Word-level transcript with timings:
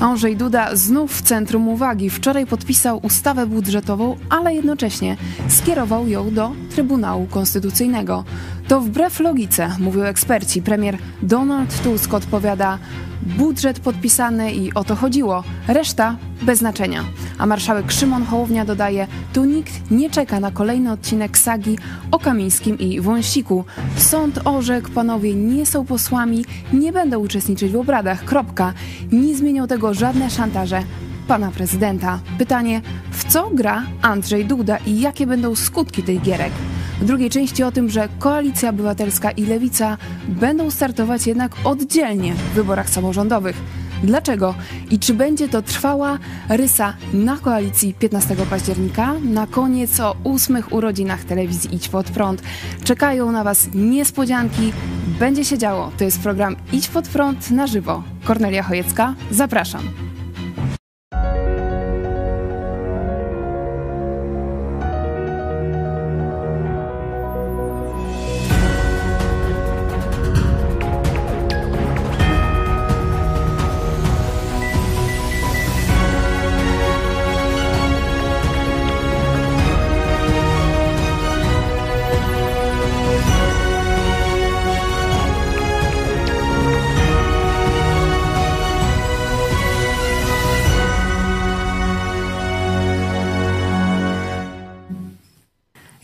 Andrzej 0.00 0.36
Duda 0.36 0.76
znów 0.76 1.16
w 1.16 1.22
centrum 1.22 1.68
uwagi. 1.68 2.10
Wczoraj 2.10 2.46
podpisał 2.46 3.00
ustawę 3.02 3.46
budżetową, 3.46 4.16
ale 4.30 4.54
jednocześnie 4.54 5.16
skierował 5.48 6.08
ją 6.08 6.34
do 6.34 6.52
Trybunału 6.70 7.26
Konstytucyjnego. 7.26 8.24
To 8.70 8.80
wbrew 8.80 9.20
logice, 9.20 9.76
mówią 9.78 10.02
eksperci. 10.02 10.62
Premier 10.62 10.98
Donald 11.22 11.82
Tusk 11.82 12.14
odpowiada: 12.14 12.78
budżet 13.22 13.80
podpisany 13.80 14.52
i 14.52 14.74
o 14.74 14.84
to 14.84 14.96
chodziło. 14.96 15.44
Reszta 15.68 16.16
bez 16.42 16.58
znaczenia. 16.58 17.04
A 17.38 17.46
marszałek 17.46 17.92
Szymon 17.92 18.24
Hołownia 18.24 18.64
dodaje: 18.64 19.06
Tu 19.32 19.44
nikt 19.44 19.90
nie 19.90 20.10
czeka 20.10 20.40
na 20.40 20.50
kolejny 20.50 20.92
odcinek 20.92 21.38
sagi 21.38 21.78
o 22.10 22.18
Kamińskim 22.18 22.78
i 22.78 23.00
Wąsiku. 23.00 23.64
Sąd 23.96 24.40
orzekł, 24.44 24.90
panowie 24.90 25.34
nie 25.34 25.66
są 25.66 25.84
posłami, 25.84 26.44
nie 26.72 26.92
będą 26.92 27.18
uczestniczyć 27.18 27.72
w 27.72 27.76
obradach. 27.76 28.24
Kropka. 28.24 28.72
Nie 29.12 29.36
zmienią 29.36 29.66
tego 29.66 29.94
żadne 29.94 30.30
szantaże 30.30 30.82
pana 31.28 31.50
prezydenta. 31.50 32.20
Pytanie: 32.38 32.82
w 33.10 33.32
co 33.32 33.50
gra 33.50 33.82
Andrzej 34.02 34.44
Duda 34.44 34.76
i 34.86 35.00
jakie 35.00 35.26
będą 35.26 35.54
skutki 35.54 36.02
tej 36.02 36.20
gierek? 36.20 36.52
W 37.00 37.04
drugiej 37.04 37.30
części 37.30 37.62
o 37.62 37.72
tym, 37.72 37.90
że 37.90 38.08
Koalicja 38.18 38.70
Obywatelska 38.70 39.30
i 39.30 39.46
Lewica 39.46 39.96
będą 40.28 40.70
startować 40.70 41.26
jednak 41.26 41.52
oddzielnie 41.64 42.34
w 42.34 42.54
wyborach 42.54 42.90
samorządowych. 42.90 43.56
Dlaczego? 44.02 44.54
I 44.90 44.98
czy 44.98 45.14
będzie 45.14 45.48
to 45.48 45.62
trwała 45.62 46.18
rysa 46.48 46.94
na 47.12 47.36
koalicji 47.36 47.94
15 47.94 48.36
października? 48.50 49.14
Na 49.22 49.46
koniec 49.46 50.00
o 50.00 50.16
ósmych 50.24 50.72
urodzinach 50.72 51.24
telewizji 51.24 51.74
Idź 51.74 51.88
Pod 51.88 52.06
Prąd. 52.10 52.42
Czekają 52.84 53.32
na 53.32 53.44
Was 53.44 53.68
niespodzianki. 53.74 54.72
Będzie 55.18 55.44
się 55.44 55.58
działo. 55.58 55.92
To 55.98 56.04
jest 56.04 56.20
program 56.20 56.56
Idź 56.72 56.88
Pod 56.88 57.08
Prąd 57.08 57.50
na 57.50 57.66
żywo. 57.66 58.02
Kornelia 58.24 58.62
Chojecka, 58.62 59.14
zapraszam. 59.30 60.09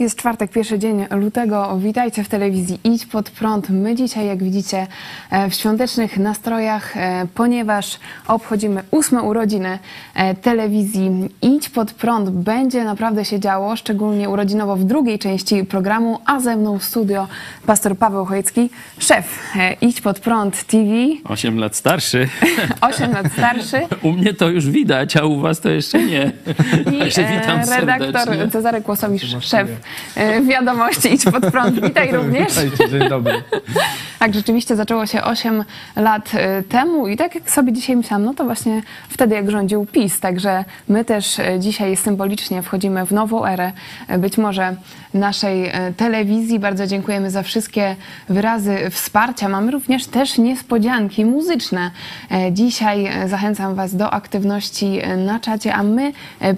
Jest 0.06 0.18
czwartek, 0.18 0.50
pierwszy 0.50 0.78
dzień 0.78 1.06
lutego. 1.10 1.78
Witajcie 1.78 2.24
w 2.24 2.28
telewizji 2.28 2.80
Idź 2.84 3.06
Pod 3.06 3.30
Prąd. 3.30 3.70
My 3.70 3.94
dzisiaj, 3.94 4.26
jak 4.26 4.42
widzicie, 4.42 4.86
e, 5.30 5.50
w 5.50 5.54
świątecznych 5.54 6.18
nastrojach, 6.18 6.96
e, 6.96 7.26
ponieważ 7.34 7.98
obchodzimy 8.26 8.82
ósme 8.90 9.22
urodziny 9.22 9.78
e, 10.14 10.34
telewizji 10.34 11.10
Idź 11.42 11.68
Pod 11.68 11.92
Prąd. 11.92 12.30
Będzie 12.30 12.84
naprawdę 12.84 13.24
się 13.24 13.40
działo, 13.40 13.76
szczególnie 13.76 14.28
urodzinowo 14.28 14.76
w 14.76 14.84
drugiej 14.84 15.18
części 15.18 15.64
programu, 15.64 16.18
a 16.26 16.40
ze 16.40 16.56
mną 16.56 16.78
w 16.78 16.84
studio 16.84 17.28
pastor 17.66 17.96
Paweł 17.96 18.24
Chojecki, 18.24 18.70
szef 18.98 19.38
Idź 19.80 20.00
Pod 20.00 20.20
Prąd 20.20 20.64
TV. 20.64 20.84
Osiem 21.24 21.58
lat 21.58 21.76
starszy. 21.76 22.28
Osiem 22.90 23.12
lat 23.12 23.32
starszy. 23.32 23.80
U 24.02 24.12
mnie 24.12 24.34
to 24.34 24.48
już 24.48 24.70
widać, 24.70 25.16
a 25.16 25.24
u 25.24 25.40
was 25.40 25.60
to 25.60 25.68
jeszcze 25.68 26.02
nie. 26.02 26.32
I 26.92 27.00
redaktor 27.80 28.50
Cezary 28.52 28.82
Kłosowicz, 28.82 29.24
szef 29.40 29.68
wiadomości 30.48 31.14
Idź 31.14 31.24
Pod 31.24 31.46
Prąd. 31.46 31.80
Witaj 31.86 32.12
również. 32.12 32.48
Witajcie, 32.48 32.90
dzień 32.90 33.08
dobry. 33.08 33.42
Tak, 34.18 34.34
rzeczywiście 34.34 34.76
zaczęło 34.76 35.06
się 35.06 35.22
8 35.22 35.64
lat 35.96 36.30
e, 36.34 36.62
temu 36.62 37.08
i 37.08 37.16
tak 37.16 37.34
jak 37.34 37.50
sobie 37.50 37.72
dzisiaj 37.72 37.96
myślałam, 37.96 38.24
no 38.24 38.34
to 38.34 38.44
właśnie 38.44 38.82
wtedy 39.08 39.34
jak 39.34 39.50
rządził 39.50 39.86
PiS, 39.86 40.20
także 40.20 40.64
my 40.88 41.04
też 41.04 41.38
e, 41.38 41.60
dzisiaj 41.60 41.96
symbolicznie 41.96 42.62
wchodzimy 42.62 43.06
w 43.06 43.12
nową 43.12 43.46
erę, 43.46 43.72
być 44.18 44.38
może 44.38 44.76
naszej 45.14 45.72
telewizji. 45.96 46.58
Bardzo 46.58 46.86
dziękujemy 46.86 47.30
za 47.30 47.42
wszystkie 47.42 47.96
wyrazy 48.28 48.90
wsparcia. 48.90 49.48
Mamy 49.48 49.70
również 49.70 50.06
też 50.06 50.38
niespodzianki 50.38 51.24
muzyczne. 51.24 51.90
Dzisiaj 52.52 53.10
zachęcam 53.26 53.74
Was 53.74 53.96
do 53.96 54.10
aktywności 54.10 55.00
na 55.16 55.40
czacie, 55.40 55.74
a 55.74 55.82
my 55.82 56.12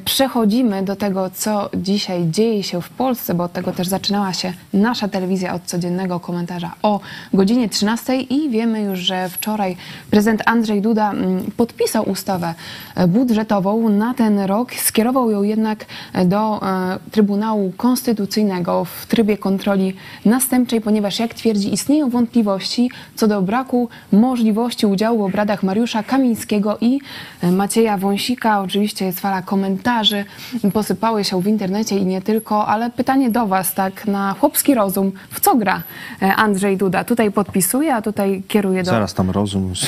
przechodzimy 0.04 0.82
do 0.82 0.96
tego, 0.96 1.30
co 1.30 1.70
dzisiaj 1.74 2.26
dzieje 2.30 2.62
się 2.62 2.82
w 2.82 2.88
Polsce 2.88 3.27
Polsce, 3.28 3.34
bo 3.34 3.44
od 3.44 3.52
tego 3.52 3.72
też 3.72 3.88
zaczynała 3.88 4.32
się 4.32 4.52
nasza 4.72 5.08
telewizja 5.08 5.54
od 5.54 5.62
codziennego 5.62 6.20
komentarza 6.20 6.72
o 6.82 7.00
godzinie 7.34 7.68
13 7.68 8.20
i 8.20 8.50
wiemy 8.50 8.80
już, 8.80 8.98
że 8.98 9.28
wczoraj 9.28 9.76
prezydent 10.10 10.42
Andrzej 10.46 10.82
Duda 10.82 11.10
mm, 11.10 11.50
podpisał 11.56 12.08
ustawę 12.08 12.54
e, 12.94 13.06
budżetową 13.06 13.88
na 13.88 14.14
ten 14.14 14.40
rok, 14.40 14.74
skierował 14.74 15.30
ją 15.30 15.42
jednak 15.42 15.86
e, 16.12 16.24
do 16.24 16.60
e, 16.62 16.98
Trybunału 17.10 17.72
Konstytucyjnego 17.76 18.84
w 18.84 19.06
trybie 19.06 19.38
kontroli 19.38 19.94
następczej, 20.24 20.80
ponieważ 20.80 21.18
jak 21.18 21.34
twierdzi 21.34 21.74
istnieją 21.74 22.10
wątpliwości 22.10 22.90
co 23.16 23.28
do 23.28 23.42
braku 23.42 23.88
możliwości 24.12 24.86
udziału 24.86 25.18
w 25.18 25.22
obradach 25.22 25.62
Mariusza 25.62 26.02
Kamińskiego 26.02 26.78
i 26.80 27.00
Macieja 27.42 27.98
Wąsika. 27.98 28.60
Oczywiście 28.60 29.04
jest 29.04 29.20
fala 29.20 29.42
komentarzy, 29.42 30.24
posypały 30.72 31.24
się 31.24 31.42
w 31.42 31.46
internecie 31.46 31.98
i 31.98 32.06
nie 32.06 32.22
tylko, 32.22 32.66
ale 32.66 32.90
pytanie 32.90 33.17
pytanie 33.18 33.30
do 33.30 33.46
Was, 33.46 33.74
tak 33.74 34.06
na 34.06 34.34
chłopski 34.40 34.74
rozum. 34.74 35.12
W 35.30 35.40
co 35.40 35.56
gra 35.56 35.82
e, 36.22 36.34
Andrzej 36.34 36.76
Duda? 36.76 37.04
Tutaj 37.04 37.30
podpisuje, 37.30 37.94
a 37.94 38.02
tutaj 38.02 38.42
kieruje 38.48 38.82
do... 38.82 38.90
Zaraz 38.90 39.14
tam 39.14 39.30
rozum 39.30 39.68
już 39.68 39.80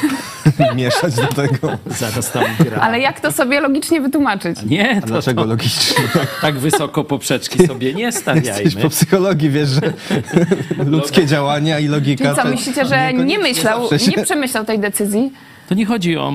mieszać 0.76 1.14
do 1.14 1.26
tego. 1.26 1.78
Zaraz 1.86 2.32
tam 2.32 2.44
gra. 2.60 2.80
Ale 2.80 3.00
jak 3.00 3.20
to 3.20 3.32
sobie 3.32 3.60
logicznie 3.60 4.00
wytłumaczyć? 4.00 4.62
Nie, 4.62 5.00
to, 5.00 5.06
dlaczego 5.06 5.42
to, 5.42 5.48
logicznie? 5.48 6.04
Tak 6.40 6.58
wysoko 6.58 7.04
poprzeczki 7.04 7.66
sobie 7.66 7.94
nie 7.94 8.12
stawiajmy. 8.12 8.48
Jesteś 8.62 8.82
po 8.82 8.88
psychologii, 8.88 9.50
wiesz, 9.50 9.68
że 9.68 9.92
ludzkie 10.86 11.26
działania 11.26 11.78
i 11.78 11.86
logika... 11.88 12.24
Czyli 12.24 12.36
co, 12.36 12.48
myślicie, 12.48 12.86
że 12.86 13.12
nie 13.12 13.38
myślał, 13.38 13.88
nie 14.16 14.24
przemyślał 14.24 14.64
tej 14.64 14.78
decyzji? 14.78 15.32
To 15.68 15.74
nie 15.74 15.86
chodzi 15.86 16.16
o 16.16 16.32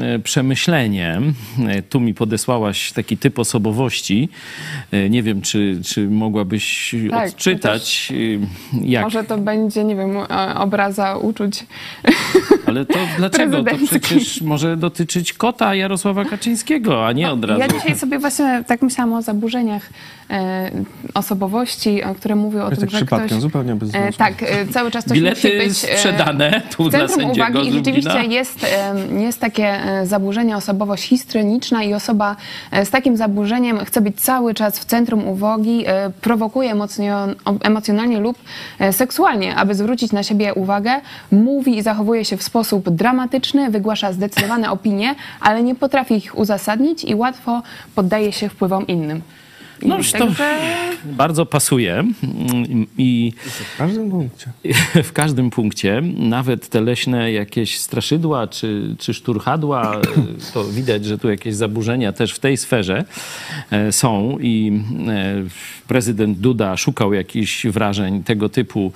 e, 0.00 0.18
przemyślenie. 0.18 1.20
E, 1.68 1.82
tu 1.82 2.00
mi 2.00 2.14
podesłałaś 2.14 2.92
taki 2.92 3.16
typ 3.16 3.38
osobowości. 3.38 4.28
E, 4.92 5.10
nie 5.10 5.22
wiem, 5.22 5.42
czy, 5.42 5.80
czy 5.84 6.08
mogłabyś 6.08 6.94
tak, 7.10 7.28
odczytać. 7.28 8.12
Jak... 8.82 9.04
Może 9.04 9.24
to 9.24 9.38
będzie, 9.38 9.84
nie 9.84 9.96
wiem, 9.96 10.16
obraza 10.54 11.16
uczuć. 11.16 11.66
Ale 12.66 12.86
to 12.86 12.98
dlaczego? 13.18 13.64
To 13.64 13.70
przecież 13.86 14.40
może 14.40 14.76
dotyczyć 14.76 15.32
kota 15.32 15.74
Jarosława 15.74 16.24
Kaczyńskiego, 16.24 17.06
a 17.06 17.12
nie 17.12 17.30
od 17.30 17.44
razu. 17.44 17.60
Ja 17.60 17.68
dzisiaj 17.68 17.96
sobie 17.96 18.18
właśnie 18.18 18.64
tak 18.66 18.82
myślałam 18.82 19.12
o 19.12 19.22
zaburzeniach 19.22 19.90
osobowości, 21.14 22.00
które 22.16 22.34
mówią 22.34 22.62
o 22.62 22.70
tym, 22.70 22.78
tak 22.78 22.90
że 22.90 22.96
przypadkiem, 22.96 23.28
ktoś... 23.28 23.40
zupełnie 23.40 23.74
bez 23.74 23.92
Tak, 24.16 24.34
cały 24.72 24.90
czas 24.90 25.04
coś 25.04 25.18
Bilety 25.18 25.48
musi 25.48 25.58
być... 25.58 25.78
sprzedane 25.78 26.62
tu 26.76 26.84
w 26.84 26.90
centrum 26.90 27.18
dla 27.18 27.26
sędziego 27.26 27.48
uwagi 27.50 27.68
i 27.68 27.72
rzeczywiście 27.72 28.24
jest 28.24 28.66
jest 29.18 29.40
takie 29.40 29.66
e, 29.66 30.06
zaburzenie, 30.06 30.56
osobowość 30.56 31.04
histrioniczna 31.04 31.84
i 31.84 31.94
osoba 31.94 32.36
e, 32.70 32.86
z 32.86 32.90
takim 32.90 33.16
zaburzeniem 33.16 33.84
chce 33.84 34.00
być 34.00 34.20
cały 34.20 34.54
czas 34.54 34.78
w 34.78 34.84
centrum 34.84 35.28
uwagi, 35.28 35.84
e, 35.86 36.10
prowokuje 36.20 36.74
emocjonalnie 37.62 38.20
lub 38.20 38.38
seksualnie, 38.92 39.56
aby 39.56 39.74
zwrócić 39.74 40.12
na 40.12 40.22
siebie 40.22 40.54
uwagę, 40.54 41.00
mówi 41.32 41.78
i 41.78 41.82
zachowuje 41.82 42.24
się 42.24 42.36
w 42.36 42.42
sposób 42.42 42.90
dramatyczny, 42.90 43.70
wygłasza 43.70 44.12
zdecydowane 44.12 44.70
opinie, 44.70 45.14
ale 45.40 45.62
nie 45.62 45.74
potrafi 45.74 46.14
ich 46.14 46.38
uzasadnić 46.38 47.04
i 47.04 47.14
łatwo 47.14 47.62
poddaje 47.94 48.32
się 48.32 48.48
wpływom 48.48 48.86
innym. 48.86 49.22
No 49.82 49.96
już 49.96 50.12
to 50.12 50.28
bardzo 51.04 51.46
pasuje. 51.46 52.04
I 52.98 53.32
w 53.74 53.78
każdym 53.78 54.10
punkcie. 54.10 54.50
W 55.02 55.12
każdym 55.12 55.50
punkcie, 55.50 56.02
nawet 56.16 56.68
te 56.68 56.80
leśne 56.80 57.32
jakieś 57.32 57.78
straszydła 57.78 58.46
czy, 58.46 58.96
czy 58.98 59.14
szturchadła, 59.14 60.00
to 60.54 60.64
widać, 60.64 61.04
że 61.04 61.18
tu 61.18 61.30
jakieś 61.30 61.54
zaburzenia 61.54 62.12
też 62.12 62.32
w 62.32 62.38
tej 62.38 62.56
sferze 62.56 63.04
e, 63.70 63.92
są 63.92 64.38
i 64.40 64.82
e, 65.08 65.34
prezydent 65.88 66.38
Duda 66.38 66.76
szukał 66.76 67.12
jakichś 67.12 67.66
wrażeń 67.66 68.24
tego 68.24 68.48
typu 68.48 68.92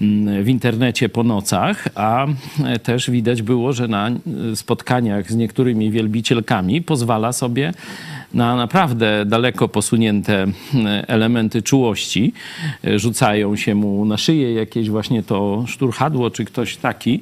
mm, 0.00 0.44
w 0.44 0.48
internecie 0.48 1.08
po 1.08 1.24
nocach, 1.24 1.88
a 1.94 2.26
e, 2.64 2.78
też 2.78 3.10
widać 3.10 3.42
było, 3.42 3.72
że 3.72 3.88
na 3.88 4.10
spotkaniach 4.54 5.32
z 5.32 5.36
niektórymi 5.36 5.90
wielbicielkami 5.90 6.82
pozwala 6.82 7.32
sobie 7.32 7.72
na 8.34 8.56
naprawdę 8.56 9.24
daleko 9.26 9.68
posunięte 9.68 10.46
e, 10.74 11.08
elementy 11.08 11.62
czułości. 11.62 12.32
E, 12.84 12.98
Rzucają 12.98 13.56
się 13.56 13.74
mu 13.74 14.04
na 14.04 14.16
szyję 14.16 14.54
jakieś 14.54 14.90
właśnie 14.90 15.22
to 15.22 15.64
szturchadło, 15.66 16.30
czy 16.30 16.44
ktoś 16.44 16.76
taki 16.76 17.20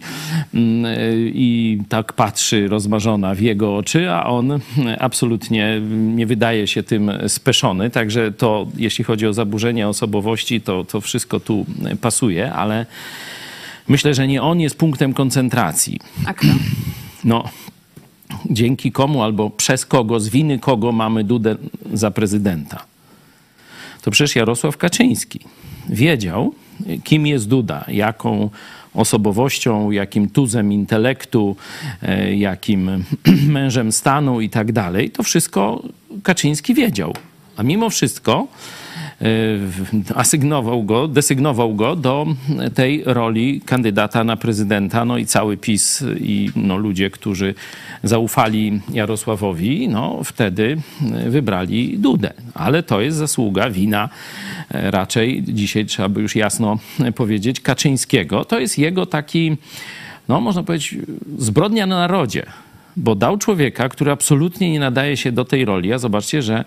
mm, 0.54 0.84
e, 0.84 0.98
i 1.18 1.78
tak 1.88 2.12
patrzy 2.12 2.68
rozmarzona 2.68 3.34
w 3.34 3.40
jego 3.40 3.76
oczy, 3.76 4.10
a 4.10 4.26
on 4.26 4.52
e, 4.52 4.58
absolutnie 4.98 5.80
nie 5.90 6.26
wydaje 6.26 6.66
się 6.66 6.82
tym 6.82 7.12
speszony. 7.28 7.90
Także 7.90 8.32
to, 8.32 8.66
jeśli 8.76 9.04
chodzi 9.04 9.26
o 9.26 9.32
zaburzenia 9.32 9.88
osobowości, 9.88 10.60
to, 10.60 10.84
to 10.84 11.00
wszystko 11.00 11.40
tu 11.40 11.66
pasuje, 12.00 12.52
ale 12.52 12.86
myślę, 13.88 14.14
że 14.14 14.28
nie 14.28 14.42
on 14.42 14.60
jest 14.60 14.78
punktem 14.78 15.14
koncentracji. 15.14 16.00
A 16.26 16.34
kto? 16.34 16.48
No, 17.24 17.44
dzięki 18.50 18.92
komu 18.92 19.22
albo 19.22 19.50
przez 19.50 19.86
kogo, 19.86 20.20
z 20.20 20.28
winy 20.28 20.58
kogo 20.58 20.92
mamy 20.92 21.24
Dudę 21.24 21.56
za 21.92 22.10
prezydenta? 22.10 22.84
To 24.02 24.10
przecież 24.10 24.36
Jarosław 24.36 24.76
Kaczyński 24.76 25.40
wiedział, 25.88 26.54
kim 27.04 27.26
jest 27.26 27.48
Duda, 27.48 27.84
jaką 27.88 28.50
osobowością, 28.94 29.90
jakim 29.90 30.30
tuzem 30.30 30.72
intelektu, 30.72 31.56
e, 32.02 32.36
jakim 32.36 33.04
mężem 33.48 33.92
stanu 33.92 34.40
i 34.40 34.50
tak 34.50 34.72
dalej. 34.72 35.10
To 35.10 35.22
wszystko 35.22 35.82
Kaczyński 36.22 36.74
wiedział. 36.74 37.14
A 37.56 37.62
mimo 37.62 37.90
wszystko 37.90 38.46
asygnował 40.14 40.84
go, 40.84 41.08
desygnował 41.08 41.74
go 41.74 41.96
do 41.96 42.26
tej 42.74 43.02
roli 43.04 43.60
kandydata 43.66 44.24
na 44.24 44.36
prezydenta, 44.36 45.04
no 45.04 45.18
i 45.18 45.26
cały 45.26 45.56
PiS 45.56 46.04
i 46.20 46.50
no, 46.56 46.76
ludzie, 46.76 47.10
którzy 47.10 47.54
zaufali 48.02 48.80
Jarosławowi, 48.92 49.88
no 49.88 50.20
wtedy 50.24 50.76
wybrali 51.26 51.98
Dudę. 51.98 52.32
Ale 52.54 52.82
to 52.82 53.00
jest 53.00 53.16
zasługa, 53.16 53.70
wina 53.70 54.08
e, 54.70 54.90
raczej, 54.90 55.42
dzisiaj 55.48 55.86
trzeba 55.86 56.08
by 56.08 56.20
już 56.22 56.36
jasno 56.36 56.78
powiedzieć, 57.14 57.60
Kaczyńskiego. 57.60 58.44
To 58.44 58.58
jest 58.58 58.78
jego 58.78 59.06
taki, 59.06 59.56
no 60.28 60.40
można 60.40 60.62
powiedzieć, 60.62 60.94
zbrodnia 61.38 61.86
na 61.86 61.96
narodzie 61.96 62.46
bo 62.96 63.14
dał 63.14 63.38
człowieka, 63.38 63.88
który 63.88 64.10
absolutnie 64.10 64.72
nie 64.72 64.80
nadaje 64.80 65.16
się 65.16 65.32
do 65.32 65.44
tej 65.44 65.64
roli. 65.64 65.92
A 65.92 65.98
zobaczcie, 65.98 66.42
że 66.42 66.64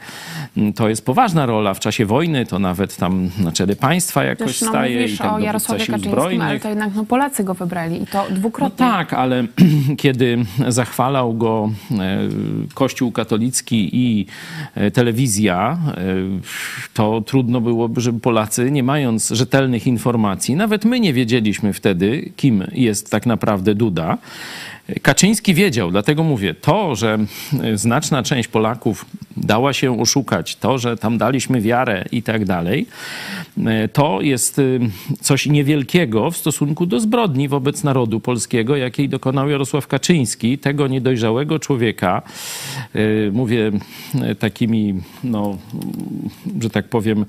mm, 0.58 0.74
to 0.74 0.90
jest 0.90 1.06
poważna 1.06 1.46
rola 1.46 1.74
w 1.74 1.80
czasie 1.80 2.06
wojny, 2.06 2.46
to 2.46 2.60
nawet 2.60 2.98
tam 2.98 3.30
na 3.40 3.52
czele 3.52 3.76
państwa 3.76 4.24
jakoś 4.24 4.48
Też 4.48 4.62
no, 4.62 4.70
staje 4.70 5.06
i 5.06 5.18
tak 5.18 5.34
o 5.34 5.40
Jarosławie 5.40 5.86
Kaczyńskim, 5.86 6.42
ale 6.42 6.60
to 6.60 6.70
jednak 6.70 6.96
no, 6.96 7.06
Polacy 7.06 7.44
go 7.44 7.54
wybrali 7.54 8.04
i 8.04 8.08
to 8.08 8.26
No 8.30 8.36
dwukrotnie. 8.36 8.78
tak, 8.78 9.14
ale 9.14 9.44
kiedy 9.98 10.38
zachwalał 10.68 11.34
go 11.34 11.72
e, 11.92 12.20
Kościół 12.74 13.12
katolicki 13.12 13.90
i 13.94 14.26
e, 14.76 14.92
telewizja, 14.92 15.78
e, 15.88 16.04
to 16.94 17.22
trudno 17.22 17.62
byłoby, 17.62 18.02
żeby 18.02 18.20
Polacy, 18.20 18.72
nie 18.72 18.84
mając 18.84 19.30
rzetelnych 19.30 19.88
informacji, 19.88 20.56
nawet 20.56 20.86
my 20.86 21.00
nie 21.00 21.14
wiedzieliśmy 21.14 21.74
wtedy, 21.74 22.32
kim 22.36 22.64
jest 22.72 23.12
tak 23.12 23.26
naprawdę 23.26 23.76
Duda. 23.76 24.18
Kaczyński 25.02 25.54
wiedział, 25.54 25.92
dlatego 25.92 26.24
mówię, 26.24 26.54
to, 26.54 26.96
że 26.96 27.18
e, 27.64 27.78
znaczna 27.78 28.24
część 28.24 28.50
Polaków 28.50 29.06
dała 29.38 29.74
się 29.74 30.02
oszukać, 30.02 30.56
to, 30.56 30.78
że 30.78 30.98
tam 30.98 31.18
daliśmy 31.18 31.62
wiarę 31.62 32.06
i 32.12 32.24
tak 32.24 32.46
dalej, 32.46 32.88
e, 33.66 33.88
to 33.88 34.22
jest 34.22 34.60
e, 34.60 34.64
coś 35.22 35.46
niewielkiego 35.46 36.32
w 36.32 36.38
stosunku 36.38 36.86
do 36.86 37.00
zbrodni 37.00 37.48
wobec 37.48 37.84
narodu 37.84 38.20
polskiego, 38.20 38.76
jakiej 38.76 39.10
dokonał 39.10 39.50
Jarosław 39.50 39.88
Kaczyński, 39.88 40.58
tego 40.58 40.88
niedojrzałego 40.88 41.60
człowieka. 41.60 42.22
Mówię 43.32 43.72
takimi, 44.40 44.94
no, 45.24 45.58
że 46.62 46.70
tak 46.70 46.88
powiem, 46.88 47.26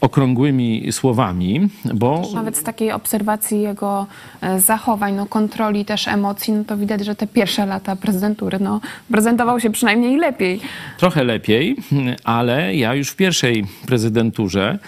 okrągłymi 0.00 0.92
słowami, 0.92 1.68
bo 1.94 2.22
Nawet 2.34 2.56
z 2.56 2.62
takiej 2.62 2.92
obserwacji 2.92 3.60
jego 3.60 4.06
e, 4.40 4.60
zachowań, 4.60 5.14
no, 5.14 5.26
kontroli 5.26 5.84
też 5.84 6.08
emocji, 6.08 6.52
no 6.52 6.64
to 6.64 6.76
widać, 6.76 7.04
że 7.04 7.14
te 7.14 7.26
pierwsze 7.26 7.66
lata 7.66 7.96
prezydentury, 7.96 8.58
no, 8.60 8.80
prezentował 9.10 9.60
się 9.60 9.70
przynajmniej 9.70 10.16
lepiej. 10.16 10.60
trochę 10.98 11.24
lepiej, 11.24 11.76
ale 12.24 12.74
ja 12.74 12.94
już 12.94 13.10
w 13.10 13.16
pierwszej 13.16 13.64
prezydenturze 13.86 14.78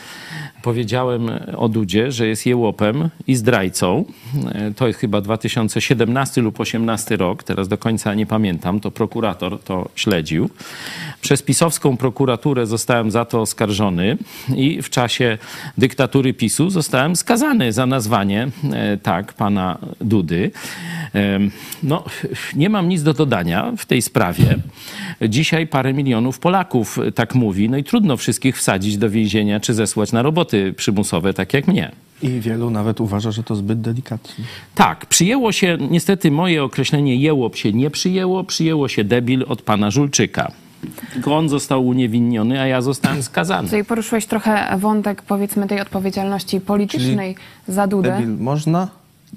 powiedziałem 0.63 1.31
o 1.57 1.69
Dudzie, 1.69 2.13
że 2.13 2.27
jest 2.27 2.47
jełopem 2.47 3.11
i 3.27 3.35
zdrajcą. 3.35 4.05
E, 4.53 4.71
To 4.75 4.87
jest 4.87 4.99
chyba 4.99 5.21
2017 5.21 6.41
lub 6.43 6.61
18 6.61 7.17
rok, 7.17 7.43
teraz 7.43 7.69
do 7.69 7.79
końca 7.79 8.15
nie 8.15 8.27
pamiętam, 8.27 8.81
to 8.81 8.91
prokurator 8.91 9.61
to 9.61 9.89
śledził. 9.95 10.51
Przez 11.21 11.43
pisowską 11.43 11.97
prokuraturę 11.97 12.67
zostałem 12.67 13.11
za 13.11 13.25
to 13.25 13.41
oskarżony 13.41 14.19
i 14.57 14.83
w 14.83 14.91
czasie 14.91 15.39
dyktatury 15.79 16.35
PiSu 16.35 16.71
zostałem 16.71 17.17
skazany 17.17 17.73
za 17.73 17.87
nazwanie 17.87 18.49
e, 18.73 18.97
tak 18.97 19.33
pana 19.33 19.79
Dudy. 20.01 20.51
Em, 21.13 21.51
No, 21.83 22.05
nie 22.57 22.69
mam 22.69 22.89
nic 22.89 23.03
do 23.03 23.15
dodania 23.15 23.73
w 23.77 23.87
tej 23.87 24.03
sprawie. 24.03 24.57
Dzisiaj 25.29 25.67
parę 25.67 25.93
milionów 25.95 26.39
Polaków 26.39 26.99
tak 27.15 27.35
mówi, 27.35 27.69
no 27.71 27.77
i 27.77 27.85
trudno 27.85 28.17
wszystkich 28.17 28.57
wsadzić 28.57 28.99
do 28.99 29.11
więzienia 29.11 29.61
czy 29.61 29.75
zesłać 29.75 30.13
na 30.13 30.23
roboty 30.51 30.73
przymusowe, 30.73 31.35
tak 31.35 31.55
jak 31.55 31.69
mnie. 31.69 31.93
I 32.23 32.41
wielu 32.41 32.71
nawet 32.71 33.01
uważa, 33.01 33.31
że 33.31 33.43
to 33.43 33.57
zbyt 33.57 33.81
delikatnie. 33.81 34.45
Tak, 34.75 35.07
przyjęło 35.07 35.53
się, 35.53 35.79
niestety 35.91 36.31
moje 36.31 36.65
określenie 36.65 37.17
jełop 37.17 37.57
się 37.57 37.73
nie 37.73 37.91
przyjęło, 37.91 38.45
przyjęło 38.45 38.89
się 38.89 39.05
debil 39.05 39.45
od 39.49 39.63
pana 39.63 39.91
Żulczyka. 39.91 40.53
Tylko 41.13 41.37
on 41.37 41.49
został 41.49 41.87
uniewinniony, 41.87 42.61
a 42.61 42.67
ja 42.67 42.83
zostałem 42.83 43.23
skazany. 43.33 43.69
Tutaj 43.69 43.85
poruszyłeś 43.85 44.27
trochę 44.27 44.79
wątek, 44.79 45.23
powiedzmy, 45.23 45.67
tej 45.67 45.81
odpowiedzialności 45.81 46.61
politycznej 46.61 47.37
za 47.69 47.87
Dudę. 47.87 48.13
Debil 48.13 48.37
można? 48.39 48.89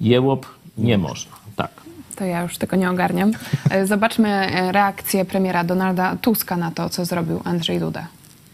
Jełop 0.01 0.45
nie 0.77 0.97
można, 0.97 1.31
tak. 1.55 1.71
To 2.15 2.25
ja 2.25 2.41
już 2.41 2.57
tego 2.57 2.75
nie 2.75 2.89
ogarniam. 2.89 3.31
E, 3.69 3.87
Zobaczmy 3.87 4.29
e, 4.29 4.71
reakcję 4.71 5.25
premiera 5.25 5.63
Donalda 5.63 6.15
Tuska 6.21 6.57
na 6.57 6.71
to, 6.71 6.89
co 6.89 7.05
zrobił 7.05 7.41
Andrzej 7.43 7.79
Duda. 7.79 8.07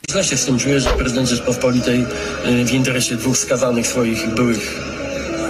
Źle 0.10 0.24
się 0.24 0.38
z 0.38 0.46
tym 0.46 0.60
czuję, 0.60 0.80
że 0.80 0.90
prezydent 0.90 1.30
Rzeczpospolitej 1.30 2.06
y, 2.46 2.66
w 2.66 2.74
interesie 2.74 3.16
dwóch 3.16 3.38
skazanych 3.38 3.88
swoich 3.88 4.30
byłych 4.30 4.82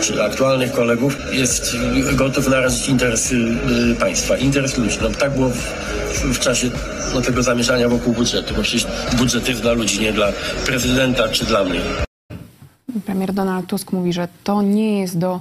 czy 0.02 0.24
aktualnych 0.24 0.72
kolegów 0.72 1.18
jest 1.32 1.76
gotów 2.14 2.48
narazić 2.48 2.90
interesy 2.90 3.36
y, 3.36 3.96
państwa, 3.96 4.38
interes 4.38 4.78
ludzi. 4.78 4.98
No, 5.02 5.10
tak 5.10 5.36
było 5.36 5.50
w, 5.50 6.34
w 6.34 6.40
czasie 6.40 6.70
no, 7.14 7.22
tego 7.22 7.44
zamieszania 7.44 7.90
wokół 7.90 8.14
budżetu, 8.14 8.54
bo 8.56 8.62
przecież 8.62 8.88
budżet 9.18 9.50
jest 9.50 9.62
dla 9.62 9.74
ludzi, 9.74 10.00
nie 10.00 10.14
dla 10.14 10.34
prezydenta 10.66 11.30
czy 11.30 11.46
dla 11.46 11.64
mnie. 11.64 12.09
Premier 13.06 13.34
Donald 13.34 13.68
Tusk 13.68 13.94
mówi, 13.94 14.14
że 14.14 14.28
to 14.44 14.62
nie 14.62 15.00
jest 15.00 15.18
do 15.18 15.40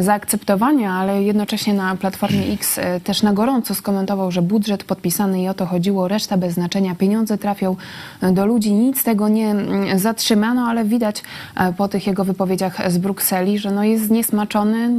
zaakceptowania, 0.00 0.92
ale 0.92 1.22
jednocześnie 1.22 1.74
na 1.74 1.96
Platformie 1.96 2.52
X 2.52 2.78
e, 2.78 3.00
też 3.00 3.22
na 3.22 3.32
gorąco 3.32 3.74
skomentował, 3.74 4.30
że 4.30 4.42
budżet 4.42 4.84
podpisany 4.84 5.42
i 5.42 5.48
o 5.48 5.54
to 5.54 5.66
chodziło, 5.66 6.08
reszta 6.08 6.36
bez 6.36 6.54
znaczenia, 6.54 6.94
pieniądze 6.94 7.38
trafią 7.38 7.76
e, 8.22 8.32
do 8.32 8.46
ludzi, 8.46 8.72
nic 8.72 9.04
tego 9.04 9.28
nie 9.28 9.50
mm, 9.50 9.98
zatrzymano, 9.98 10.62
ale 10.62 10.84
widać 10.84 11.22
e, 11.56 11.72
po 11.72 11.88
tych 11.88 12.06
jego 12.06 12.24
wypowiedziach 12.24 12.92
z 12.92 12.98
Brukseli, 12.98 13.58
że 13.58 13.70
no 13.70 13.84
jest 13.84 14.06
zniesmaczony 14.06 14.90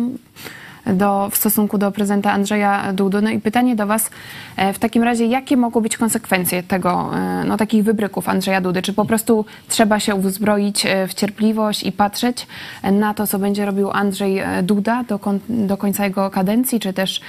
do, 0.94 1.30
w 1.30 1.38
stosunku 1.38 1.78
do 1.78 1.92
prezydenta 1.92 2.32
Andrzeja 2.32 2.94
Dudy. 2.94 3.22
No 3.22 3.30
i 3.30 3.40
pytanie 3.40 3.76
do 3.76 3.88
Was 3.88 4.10
e, 4.56 4.74
w 4.74 4.80
takim 4.80 5.04
razie, 5.04 5.26
jakie 5.26 5.58
mogą 5.58 5.82
być 5.82 5.98
konsekwencje 5.98 6.64
tego, 6.64 7.10
e, 7.16 7.44
no 7.48 7.58
takich 7.58 7.84
wybryków 7.84 8.30
Andrzeja 8.30 8.62
Dudy? 8.62 8.82
Czy 8.82 8.94
po 8.94 9.06
prostu 9.06 9.46
trzeba 9.68 10.00
się 10.00 10.16
uzbroić 10.16 10.86
e, 10.86 11.08
w 11.08 11.14
cierpliwość 11.14 11.84
i 11.84 11.92
patrzeć 11.92 12.48
na 12.92 13.14
to, 13.14 13.28
co 13.28 13.40
będzie 13.40 13.66
robił 13.66 13.92
Andrzej 13.92 14.42
Duda 14.64 15.04
do, 15.04 15.20
do 15.50 15.78
końca 15.78 16.06
jego 16.06 16.30
kadencji, 16.30 16.80
czy 16.80 16.94
też 16.94 17.22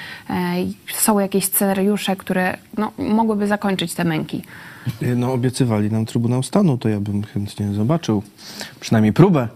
są 0.92 1.18
jakieś 1.18 1.44
scenariusze, 1.44 2.16
które 2.16 2.56
no, 2.78 2.92
mogłyby 2.98 3.46
zakończyć 3.46 3.94
te 3.94 4.04
męki? 4.04 4.42
No, 5.16 5.32
obiecywali 5.32 5.90
nam 5.90 6.06
Trybunał 6.06 6.42
Stanu, 6.42 6.78
to 6.78 6.88
ja 6.88 7.00
bym 7.00 7.22
chętnie 7.22 7.74
zobaczył 7.74 8.22
przynajmniej 8.80 9.12
próbę 9.12 9.48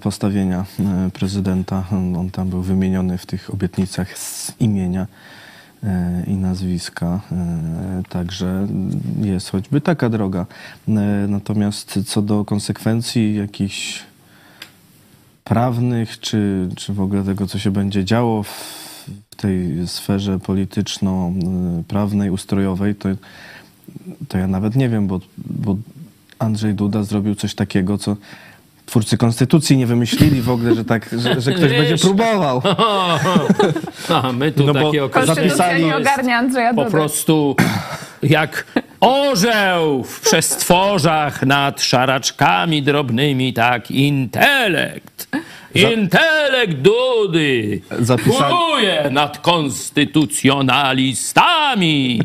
postawienia 0.00 0.64
e, 0.80 1.10
prezydenta. 1.10 1.84
On 1.92 2.30
tam 2.30 2.48
był 2.48 2.62
wymieniony 2.62 3.18
w 3.18 3.26
tych 3.26 3.54
obietnicach 3.54 4.18
z 4.18 4.52
imienia 4.60 5.06
e, 5.82 6.24
i 6.26 6.34
nazwiska, 6.34 7.20
e, 7.32 8.02
także 8.08 8.66
jest 9.22 9.50
choćby 9.50 9.80
taka 9.80 10.08
droga. 10.08 10.46
E, 10.88 10.92
Natomiast 11.28 11.98
co 12.06 12.22
do 12.22 12.44
konsekwencji 12.44 13.36
jakichś 13.36 14.02
prawnych, 15.44 16.20
czy, 16.20 16.68
czy 16.76 16.92
w 16.92 17.00
ogóle 17.00 17.24
tego, 17.24 17.46
co 17.46 17.58
się 17.58 17.70
będzie 17.70 18.04
działo 18.04 18.42
w 18.42 18.80
tej 19.36 19.88
sferze 19.88 20.38
polityczno-prawnej, 20.38 22.30
ustrojowej, 22.30 22.94
to, 22.94 23.08
to 24.28 24.38
ja 24.38 24.46
nawet 24.46 24.76
nie 24.76 24.88
wiem, 24.88 25.06
bo, 25.06 25.20
bo 25.38 25.76
Andrzej 26.38 26.74
Duda 26.74 27.02
zrobił 27.02 27.34
coś 27.34 27.54
takiego, 27.54 27.98
co 27.98 28.16
twórcy 28.90 29.16
konstytucji 29.16 29.76
nie 29.76 29.86
wymyślili 29.86 30.42
w 30.42 30.50
ogóle, 30.50 30.74
że 30.74 30.84
tak, 30.84 31.08
że, 31.18 31.40
że 31.40 31.52
ktoś 31.52 31.70
będzie 31.70 31.98
próbował. 31.98 32.62
A 34.22 34.32
my 34.32 34.52
tu 34.52 34.66
No 34.66 34.72
takie 34.72 35.04
okazje 35.04 35.34
Zapisali- 35.34 35.84
nie 35.84 35.96
ogarnia 35.96 36.36
Andrzeja 36.38 36.74
po 36.74 36.84
prostu 36.84 37.56
jak 38.22 38.66
orzeł 39.00 40.04
w 40.04 40.20
przestworzach 40.20 41.42
nad 41.42 41.82
szaraczkami 41.82 42.82
drobnymi, 42.82 43.52
tak 43.52 43.90
intelekt. 43.90 45.28
Intelekt 45.74 46.74
Dudy 46.74 47.80
Zapisali- 48.00 49.10
nad 49.10 49.38
konstytucjonalistami 49.38 52.20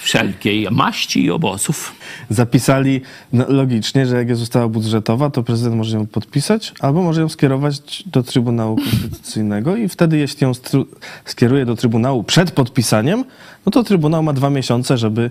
wszelkiej 0.00 0.68
maści 0.70 1.24
i 1.24 1.30
obozów. 1.30 1.94
Zapisali 2.30 3.00
no, 3.32 3.44
logicznie, 3.48 4.06
że 4.06 4.16
jak 4.16 4.28
jest 4.28 4.42
ustawa 4.42 4.68
budżetowa, 4.68 5.30
to 5.30 5.42
prezydent 5.42 5.76
może 5.76 5.96
ją 5.96 6.06
podpisać 6.06 6.72
albo 6.80 7.02
może 7.02 7.20
ją 7.20 7.28
skierować 7.28 8.02
do 8.06 8.22
Trybunału 8.22 8.76
Konstytucyjnego 8.76 9.76
i 9.76 9.88
wtedy, 9.88 10.18
jeśli 10.18 10.44
ją 10.44 10.52
skieruje 11.24 11.66
do 11.66 11.76
Trybunału 11.76 12.24
przed 12.24 12.50
podpisaniem, 12.50 13.24
no 13.66 13.72
to 13.72 13.84
Trybunał 13.84 14.22
ma 14.22 14.32
dwa 14.32 14.50
miesiące, 14.50 14.98
żeby, 14.98 15.30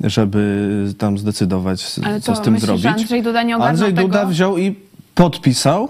żeby 0.00 0.68
tam 0.98 1.18
zdecydować, 1.18 2.00
Ale 2.04 2.20
co 2.20 2.32
to 2.32 2.38
z 2.38 2.44
tym 2.44 2.52
myślisz, 2.52 2.70
że 2.70 2.78
zrobić. 2.78 3.00
Andrzej 3.00 3.22
Duda 3.22 3.42
nie 3.42 3.56
ogarnął 3.56 3.68
Andrzej 3.70 3.94
Duda 3.94 4.18
tego? 4.18 4.30
wziął 4.30 4.58
i 4.58 4.74
podpisał, 5.14 5.88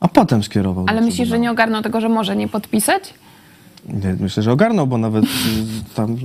a 0.00 0.08
potem 0.08 0.42
skierował. 0.42 0.84
Ale 0.88 1.00
myślisz, 1.00 1.28
że 1.28 1.38
nie 1.38 1.50
ogarnął 1.50 1.82
tego, 1.82 2.00
że 2.00 2.08
może 2.08 2.36
nie 2.36 2.48
podpisać? 2.48 3.14
Myślę, 4.20 4.42
że 4.42 4.52
ogarnął, 4.52 4.86
bo 4.86 4.98
nawet 4.98 5.24
y, 5.24 5.28
tam 5.94 6.16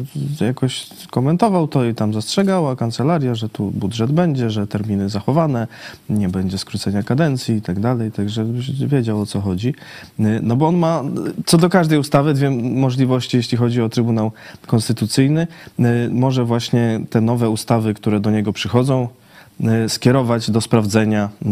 jakoś 0.42 0.88
komentował 1.12 1.68
to 1.68 1.86
i 1.86 1.96
tam 1.96 2.14
zastrzegała 2.14 2.76
kancelaria, 2.76 3.36
że 3.36 3.50
tu 3.50 3.72
budżet 3.72 4.12
będzie, 4.12 4.50
że 4.50 4.68
terminy 4.68 5.10
zachowane, 5.10 5.68
nie 6.10 6.30
będzie 6.30 6.58
skrócenia 6.58 7.04
kadencji 7.04 7.56
i 7.56 7.62
tak 7.62 7.80
dalej, 7.80 8.12
także 8.12 8.46
wiedział 8.88 9.22
o 9.22 9.26
co 9.26 9.42
chodzi. 9.42 9.74
Y, 10.20 10.40
No 10.44 10.56
bo 10.56 10.68
on 10.68 10.78
ma 10.78 11.04
co 11.46 11.58
do 11.58 11.70
każdej 11.70 12.00
ustawy 12.00 12.34
dwie 12.34 12.50
możliwości, 12.52 13.38
jeśli 13.38 13.58
chodzi 13.58 13.82
o 13.82 13.90
Trybunał 13.90 14.32
Konstytucyjny. 14.68 15.48
Y, 15.80 15.84
Może 16.12 16.46
właśnie 16.46 17.00
te 17.10 17.22
nowe 17.22 17.50
ustawy, 17.50 17.94
które 17.94 18.20
do 18.20 18.32
niego 18.32 18.54
przychodzą, 18.54 19.08
skierować 19.88 20.52
do 20.52 20.62
sprawdzenia 20.62 21.30
y, 21.42 21.48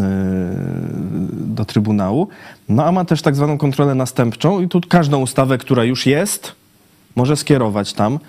do 1.32 1.66
Trybunału. 1.66 2.28
No 2.70 2.86
a 2.86 2.92
ma 2.92 3.06
też 3.06 3.22
tak 3.22 3.36
zwaną 3.36 3.58
kontrolę 3.58 3.96
następczą 3.96 4.62
i 4.62 4.68
tu 4.68 4.82
każdą 4.90 5.20
ustawę, 5.22 5.58
która 5.58 5.84
już 5.84 6.06
jest, 6.06 6.52
może 7.16 7.36
skierować 7.38 7.94
tam. 7.94 8.20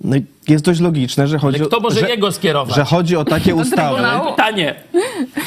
No 0.00 0.16
jest 0.48 0.64
dość 0.64 0.80
logiczne, 0.80 1.28
że 1.28 1.38
chodzi 1.38 1.58
Ale 1.58 1.66
kto 1.68 1.78
o, 1.78 1.80
może 1.80 2.00
że, 2.00 2.08
jego 2.08 2.32
skierować? 2.32 2.76
że 2.76 2.84
chodzi 2.84 3.16
o 3.16 3.24
takie 3.24 3.54
ustawy, 3.62 3.94
Trybunału. 3.96 4.30
Pytanie. 4.30 4.74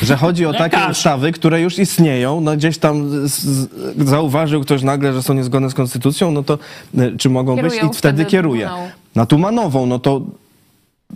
że 0.02 0.16
chodzi 0.16 0.46
o 0.46 0.54
takie 0.54 0.78
Lekarz. 0.78 0.98
ustawy, 0.98 1.32
które 1.32 1.62
już 1.62 1.80
istnieją. 1.80 2.42
No 2.42 2.56
gdzieś 2.58 2.78
tam 2.78 3.10
z, 3.30 3.32
z, 3.34 3.70
zauważył 4.10 4.62
ktoś 4.62 4.82
nagle, 4.84 5.14
że 5.14 5.24
są 5.24 5.34
niezgodne 5.34 5.70
z 5.70 5.74
konstytucją, 5.74 6.32
no 6.32 6.44
to 6.44 6.58
y, 7.00 7.18
czy 7.18 7.30
mogą 7.30 7.56
być 7.56 7.64
Kierują 7.74 7.92
i 7.92 7.94
wtedy 7.94 7.98
wtedy 7.98 8.26
kieruje. 8.26 8.66
Trybunału. 8.66 8.90
No 9.16 9.26
tu 9.26 9.38
ma 9.38 9.52
nową, 9.52 9.86
no 9.86 10.00
to 10.00 10.22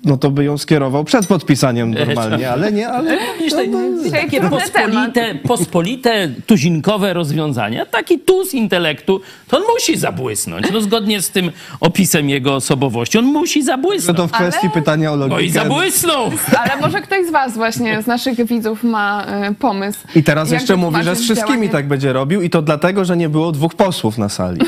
no 0.05 0.17
to 0.17 0.31
by 0.31 0.43
ją 0.43 0.57
skierował 0.57 1.03
przed 1.03 1.27
podpisaniem 1.27 1.93
normalnie, 2.05 2.51
ale 2.51 2.71
nie, 2.71 2.89
ale 2.89 3.17
Widzisz, 3.37 3.53
te, 3.53 3.65
Dzisiaj 4.03 4.21
takie 4.25 4.39
trudny 4.39 4.59
pospolite, 4.59 5.35
pospolite, 5.35 6.29
tuzinkowe 6.45 7.13
rozwiązania, 7.13 7.85
taki 7.85 8.19
tuz 8.19 8.53
intelektu, 8.53 9.21
to 9.47 9.57
on 9.57 9.63
musi 9.73 9.97
zabłysnąć. 9.97 10.67
No 10.73 10.81
zgodnie 10.81 11.21
z 11.21 11.29
tym 11.29 11.51
opisem 11.79 12.29
jego 12.29 12.55
osobowości, 12.55 13.17
on 13.17 13.25
musi 13.25 13.63
zabłysnąć. 13.63 14.17
to 14.17 14.27
w 14.27 14.31
kwestii 14.31 14.69
pytania 14.69 15.11
o 15.11 15.15
logikę. 15.15 15.35
No 15.35 15.41
i 15.41 15.49
zabłysnął. 15.49 16.31
Ale 16.57 16.81
może 16.81 17.01
ktoś 17.01 17.27
z 17.27 17.31
was 17.31 17.53
właśnie, 17.53 18.01
z 18.01 18.07
naszych 18.07 18.45
widzów 18.45 18.83
ma 18.83 19.25
y, 19.51 19.55
pomysł. 19.55 19.99
I 20.15 20.23
teraz 20.23 20.51
jak 20.51 20.61
jeszcze 20.61 20.75
mówi, 20.75 21.03
że 21.03 21.15
z 21.15 21.21
wszystkimi 21.21 21.47
działanie- 21.57 21.69
tak 21.71 21.87
będzie 21.87 22.13
robił 22.13 22.41
i 22.41 22.49
to 22.49 22.61
dlatego, 22.61 23.05
że 23.05 23.17
nie 23.17 23.29
było 23.29 23.51
dwóch 23.51 23.75
posłów 23.75 24.17
na 24.17 24.29
sali. 24.29 24.59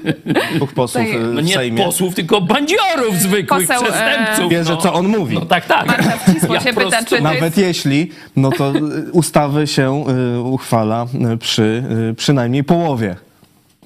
dwóch 0.56 0.72
posłów 0.72 1.04
Tak, 1.04 1.14
y, 1.14 1.18
No 1.18 1.40
w 1.40 1.44
nie 1.44 1.54
Sejmie. 1.54 1.84
posłów, 1.84 2.14
tylko 2.14 2.40
bandziorów 2.40 3.16
zwykłych, 3.18 3.68
Poseł, 3.68 3.82
e, 3.82 3.84
przestępców. 3.84 4.50
Wie, 4.50 4.63
że 4.64 4.72
no. 4.74 4.76
co 4.80 4.92
on 4.94 5.08
mówi. 5.08 5.34
No 5.34 5.46
tak, 5.46 5.66
tak. 5.66 5.86
Marta 5.86 6.10
Wcisło 6.10 6.60
się 6.60 6.72
pyta, 6.72 7.04
czy 7.04 7.16
to 7.16 7.22
Nawet 7.22 7.42
jest... 7.42 7.58
jeśli, 7.58 8.10
no 8.36 8.50
to 8.50 8.72
y, 8.76 9.12
ustawy 9.12 9.66
się 9.66 10.04
y, 10.36 10.40
uchwala 10.40 11.06
y, 11.34 11.36
przy 11.36 11.82
y, 12.10 12.14
przynajmniej 12.14 12.64
połowie 12.64 13.16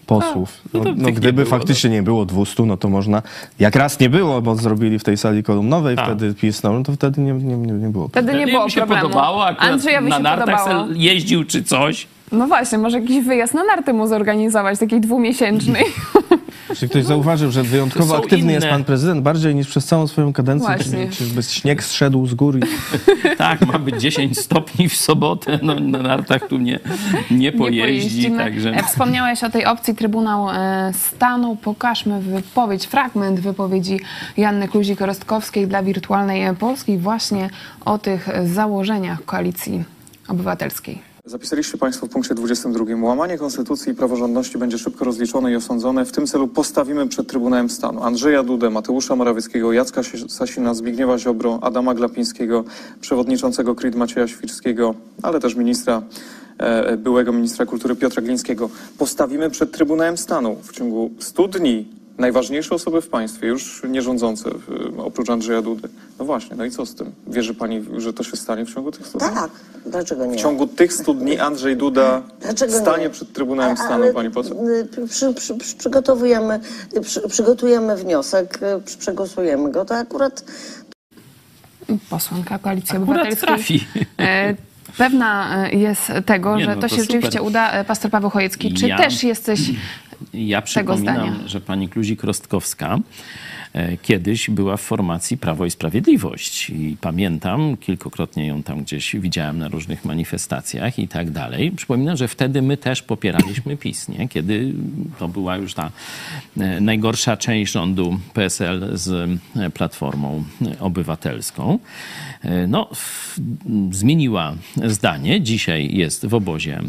posłów. 0.07 0.61
no 0.75 0.81
No, 0.85 0.91
no, 0.97 1.07
nie 1.07 1.13
gdyby 1.13 1.33
było, 1.45 1.47
faktycznie 1.59 1.91
nie 1.91 2.03
było 2.03 2.25
200, 2.25 2.63
no 2.63 2.77
to 2.77 2.89
można, 2.89 3.23
jak 3.59 3.77
raz 3.77 4.01
nie 4.01 4.11
było, 4.11 4.43
bo 4.43 4.55
zrobili 4.57 4.99
w 4.99 5.05
tej 5.05 5.17
sali 5.17 5.43
kolumnowej, 5.43 5.97
Tak. 5.97 6.05
wtedy 6.07 6.35
PiS, 6.35 6.63
no 6.63 6.83
to 6.83 6.93
wtedy 6.93 7.21
nie, 7.21 7.33
nie, 7.33 7.57
nie, 7.57 7.73
nie 7.73 7.89
było. 7.89 8.09
Wtedy 8.09 8.33
nie 8.33 8.39
Mnie 8.45 8.53
było 8.53 8.65
mi 8.65 8.71
się 8.71 8.81
problemu. 8.81 9.03
podobało, 9.03 9.47
akurat 9.47 9.71
Andrzejowi 9.73 10.09
na 10.09 10.17
się 10.17 10.23
nartach 10.23 10.67
jeździł 10.95 11.45
czy 11.45 11.63
coś. 11.65 12.07
No 12.33 12.47
właśnie, 12.47 12.79
może 12.79 13.01
jakiś 13.01 13.25
wyjazd 13.25 13.55
na 13.55 13.65
narty 13.65 13.93
mu 13.93 14.07
zorganizować, 14.07 14.79
takiej 14.79 15.01
dwumiesięcznej. 15.01 15.85
Jeśli 16.71 16.89
ktoś 16.89 17.05
zauważył, 17.05 17.51
że 17.51 17.63
wyjątkowo 17.63 18.07
są 18.17 18.23
aktywny 18.23 18.53
jest 18.53 18.65
inne. 18.65 18.73
pan 18.73 18.85
prezydent, 18.85 19.23
bardziej 19.23 19.55
niż 19.55 19.69
przez 19.69 19.87
całą 19.87 20.07
swoją 20.07 20.33
kadencję, 20.33 20.67
Właśnie. 20.67 21.09
czy, 21.09 21.17
czy 21.17 21.25
bez 21.35 21.53
śnieg 21.53 21.85
zszedł 21.85 22.27
z 22.27 22.35
góry. 22.35 22.61
Tak, 23.39 23.67
ma 23.67 23.79
być 23.79 24.01
10 24.01 24.39
stopni 24.39 24.89
w 24.89 24.97
sobotę, 24.97 25.59
no 25.63 25.75
na 25.75 25.99
nartach 25.99 26.49
tu 26.49 26.59
nie, 26.59 26.81
nie 27.31 27.53
pojeździ, 27.53 27.81
pojeździmy. 27.81 28.39
także... 28.39 28.71
E, 28.71 28.83
Wspomniałeś 28.83 29.45
o 29.45 29.51
tej 29.51 29.67
opcji 29.67 29.95
Trybunał 29.95 30.51
e, 30.51 30.93
Stanu. 30.95 31.57
Pokażmy 31.57 32.21
wypowiedź, 32.21 32.87
fragment 32.87 33.41
wypowiedzi 33.41 34.01
Janny 34.37 34.69
Kluzik-Rostkowskiej 34.69 35.67
dla 35.67 35.83
Wirtualnej 35.83 36.57
Polski 36.57 36.99
właśnie 36.99 37.51
o 37.85 37.99
tych 37.99 38.29
założeniach 38.45 39.25
Koalicji 39.25 39.85
Obywatelskiej. 40.29 41.08
Zapisaliście 41.29 41.79
Państwo 41.79 42.07
w 42.07 42.11
punkcie 42.11 42.35
22. 42.35 42.85
Łamanie 43.03 43.39
konstytucji 43.39 43.93
i 43.93 43.95
praworządności 43.95 44.59
będzie 44.59 44.79
szybko 44.79 45.05
rozliczone 45.05 45.53
i 45.53 45.57
osądzone. 45.57 46.05
W 46.05 46.13
tym 46.13 46.27
celu 46.27 46.49
postawimy 46.49 47.09
przed 47.09 47.29
Trybunałem 47.29 47.71
Stanu 47.71 48.03
Andrzeja 48.03 48.43
Dudę, 48.43 48.71
Mateusza 48.71 49.17
Morawieckiego, 49.17 49.73
Jacka 49.73 50.03
Sasina, 50.29 50.75
Zbigniewa 50.75 51.19
Ziobro, 51.19 51.59
Adama 51.63 51.95
Glapińskiego, 51.95 52.65
przewodniczącego 53.01 53.75
KRIT 53.75 53.95
Macieja 53.95 54.29
Świrskiego, 54.29 54.95
ale 55.23 55.41
też 55.41 55.55
ministra, 55.55 56.03
e, 56.59 56.97
byłego 56.97 57.33
ministra 57.33 57.67
kultury 57.67 57.97
Piotra 57.97 58.23
Glińskiego. 58.23 58.71
Postawimy 58.99 59.51
przed 59.51 59.73
Trybunałem 59.73 60.19
Stanu 60.19 60.57
w 60.63 60.73
ciągu 60.73 61.11
100 61.19 61.49
dni 61.49 61.87
najważniejsze 62.19 62.75
osoby 62.75 63.01
w 63.03 63.09
państwie, 63.09 63.47
już 63.47 63.83
nie 63.89 64.03
rządzące, 64.03 64.51
e, 64.51 65.03
oprócz 65.03 65.31
Andrzeja 65.31 65.63
Dudy. 65.63 65.89
No 66.19 66.25
właśnie, 66.25 66.57
no 66.57 66.65
i 66.65 66.71
co 66.71 66.87
z 66.87 66.95
tym? 66.95 67.13
Wierzy 67.27 67.55
Pani, 67.55 67.85
że 67.97 68.13
to 68.13 68.23
się 68.25 68.37
stanie 68.37 68.65
w 68.65 68.75
ciągu 68.75 68.91
tych 68.93 69.07
100 69.07 69.19
dni? 69.19 69.29
Tak, 69.35 69.51
dlaczego 69.87 70.27
nie? 70.27 70.39
W 70.39 70.41
ciągu 70.41 70.67
tych 70.67 70.93
100 70.93 71.15
dni 71.15 71.39
Andrzej 71.39 71.77
Duda 71.77 72.23
Dlaczego 72.41 72.73
stanie 72.73 73.05
nie? 73.05 73.11
przed 73.11 73.33
Trybunałem 73.33 73.73
A- 73.73 73.77
Stanu, 73.77 74.03
ale, 74.05 74.13
pani 74.13 74.31
poseł. 74.31 74.69
y, 74.69 74.89
Przy, 75.09 75.35
przy, 75.35 75.55
przy, 75.55 75.77
przygotowujemy, 75.77 76.61
przy, 77.03 77.29
przygotujemy 77.29 77.97
wniosek, 77.97 78.59
y, 78.79 78.83
przy, 78.85 78.99
przegłosujemy 78.99 79.71
go. 79.73 79.85
To 79.85 79.95
akurat 79.97 80.45
Posłanka 82.11 82.59
Koalicji 82.59 82.97
Akurat 82.97 83.09
Obywatelskiej. 83.09 83.47
trafi. 83.49 83.87
E, 84.19 84.55
Pewna 84.99 85.57
e, 85.67 85.77
jest 85.77 86.03
tego, 86.27 86.57
Nie, 86.57 86.65
że 86.65 86.71
no 86.75 86.83
to 86.83 86.89
to 86.89 86.89
się 86.89 87.03
rzeczywiście 87.03 87.31
super. 87.39 87.47
uda. 87.47 87.71
E, 87.73 87.85
Pastor 87.85 88.11
Paweł 88.11 88.31
Chojecki, 88.31 88.75
czy 88.75 88.89
Ja- 88.89 88.97
też 88.99 89.23
jesteś 89.25 89.61
Ja 90.35 90.63
przypominam, 90.63 91.49
że 91.49 91.61
pani 91.61 91.89
Kluzik-Rostkowska 91.89 93.01
e, 93.73 93.97
kiedyś 93.97 94.51
była 94.51 94.77
w 94.77 94.81
formacji 94.81 95.39
Prawo 95.39 95.67
i 95.67 95.71
Sprawiedliwość 95.71 96.71
i 96.71 96.97
pamiętam, 97.01 97.77
kilkukrotnie 97.77 98.47
ją 98.47 98.63
tam 98.63 98.83
gdzieś 98.83 99.17
widziałem 99.17 99.59
na 99.59 99.69
różnych 99.69 100.05
manifestacjach 100.05 100.99
i 100.99 101.09
tak 101.09 101.31
dalej. 101.31 101.71
Przypominam, 101.71 102.17
że 102.17 102.29
wtedy 102.29 102.63
my 102.63 102.77
też 102.77 103.03
popieraliśmy 103.03 103.77
PiS, 103.77 104.09
nie? 104.09 104.29
kiedy 104.29 104.73
to 105.19 105.29
była 105.29 105.57
już 105.57 105.75
ta 105.75 105.91
e, 106.61 106.81
najgorsza 106.81 107.37
część 107.37 107.73
rządu 107.73 108.21
PSL 108.35 108.91
z 108.93 109.31
e, 109.57 109.71
Platformą 109.71 110.45
Obywatelską. 110.81 111.79
No, 112.69 112.91
zmieniła 113.91 114.55
zdanie, 114.85 115.41
dzisiaj 115.41 115.95
jest 115.95 116.27
w 116.27 116.35
obozie 116.35 116.83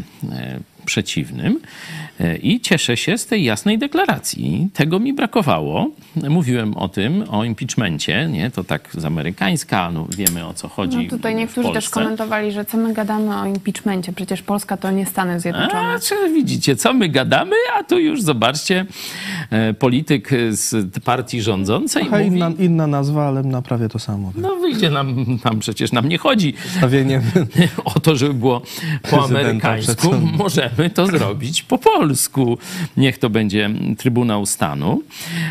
przeciwnym 0.86 1.60
E, 2.20 2.36
i 2.36 2.60
cieszę 2.60 2.96
się 2.96 3.18
z 3.18 3.26
tej 3.26 3.44
jasnej 3.44 3.78
deklaracji. 3.78 4.68
Tego 4.74 4.98
mi 4.98 5.12
brakowało. 5.12 5.90
Mówiłem 6.28 6.76
o 6.76 6.88
tym, 6.88 7.24
o 7.30 7.44
impeachmencie, 7.44 8.28
nie? 8.28 8.50
To 8.50 8.64
tak 8.64 8.88
z 8.92 9.04
amerykańska, 9.04 9.90
no 9.90 10.06
wiemy 10.16 10.46
o 10.46 10.54
co 10.54 10.68
chodzi 10.68 10.96
No 10.96 11.10
tutaj 11.10 11.34
w 11.34 11.36
niektórzy 11.36 11.72
też 11.72 11.90
komentowali, 11.90 12.52
że 12.52 12.64
co 12.64 12.76
my 12.76 12.92
gadamy 12.92 13.36
o 13.36 13.46
impeachmencie, 13.46 14.12
przecież 14.12 14.42
Polska 14.42 14.76
to 14.76 14.90
nie 14.90 15.06
Stany 15.06 15.40
Zjednoczone. 15.40 15.88
A, 15.88 15.98
czy 15.98 16.14
widzicie, 16.34 16.76
co 16.76 16.92
my 16.92 17.08
gadamy, 17.08 17.56
a 17.78 17.84
tu 17.84 17.98
już 17.98 18.22
zobaczcie, 18.22 18.86
e, 19.50 19.74
polityk 19.74 20.30
z 20.50 21.00
partii 21.04 21.42
rządzącej 21.42 22.04
mówi, 22.04 22.26
inna, 22.26 22.52
inna 22.58 22.86
nazwa, 22.86 23.28
ale 23.28 23.42
na 23.42 23.62
prawie 23.62 23.88
to 23.88 23.98
samo. 23.98 24.32
no 24.36 24.56
wyjdzie 24.70 24.90
nam, 24.90 25.38
nam 25.44 25.58
przecież 25.60 25.92
nam 25.92 26.08
nie 26.08 26.18
chodzi 26.18 26.54
o 27.94 28.00
to, 28.00 28.16
żeby 28.16 28.34
było 28.34 28.62
po 29.10 29.24
amerykańsku, 29.24 30.14
możemy 30.32 30.90
to 30.90 31.06
zrobić 31.06 31.62
po 31.62 31.78
polsku. 31.78 32.58
Niech 32.96 33.18
to 33.18 33.30
będzie 33.30 33.70
Trybunał 33.98 34.46
Stanu. 34.46 35.02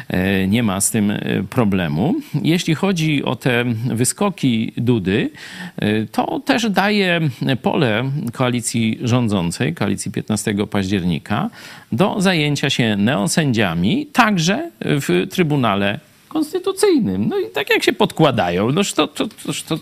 E, 0.07 0.47
Nie 0.47 0.63
ma 0.63 0.81
z 0.81 0.91
tym 0.91 1.11
e, 1.11 1.19
problemu. 1.49 2.15
Jeśli 2.43 2.75
chodzi 2.75 3.23
o 3.23 3.35
te 3.35 3.65
wyskoki 3.93 4.73
Dudy, 4.77 5.29
e, 5.77 6.05
to 6.05 6.39
też 6.39 6.69
daje 6.69 7.21
pole 7.61 8.11
koalicji 8.33 8.99
rządzącej, 9.03 9.73
koalicji 9.73 10.11
15 10.11 10.67
października, 10.67 11.49
do 11.91 12.15
zajęcia 12.21 12.69
się 12.69 12.95
neosędziami, 12.95 14.07
także 14.13 14.71
w 14.81 15.27
Trybunale 15.29 15.99
konstytucyjnym. 16.29 17.27
No 17.29 17.37
i 17.39 17.49
tak 17.49 17.69
jak 17.69 17.83
się 17.83 17.93
podkładają, 17.93 18.71
noż 18.71 18.93
to, 18.93 19.07
to, 19.07 19.27
to, 19.27 19.53
to 19.67 19.79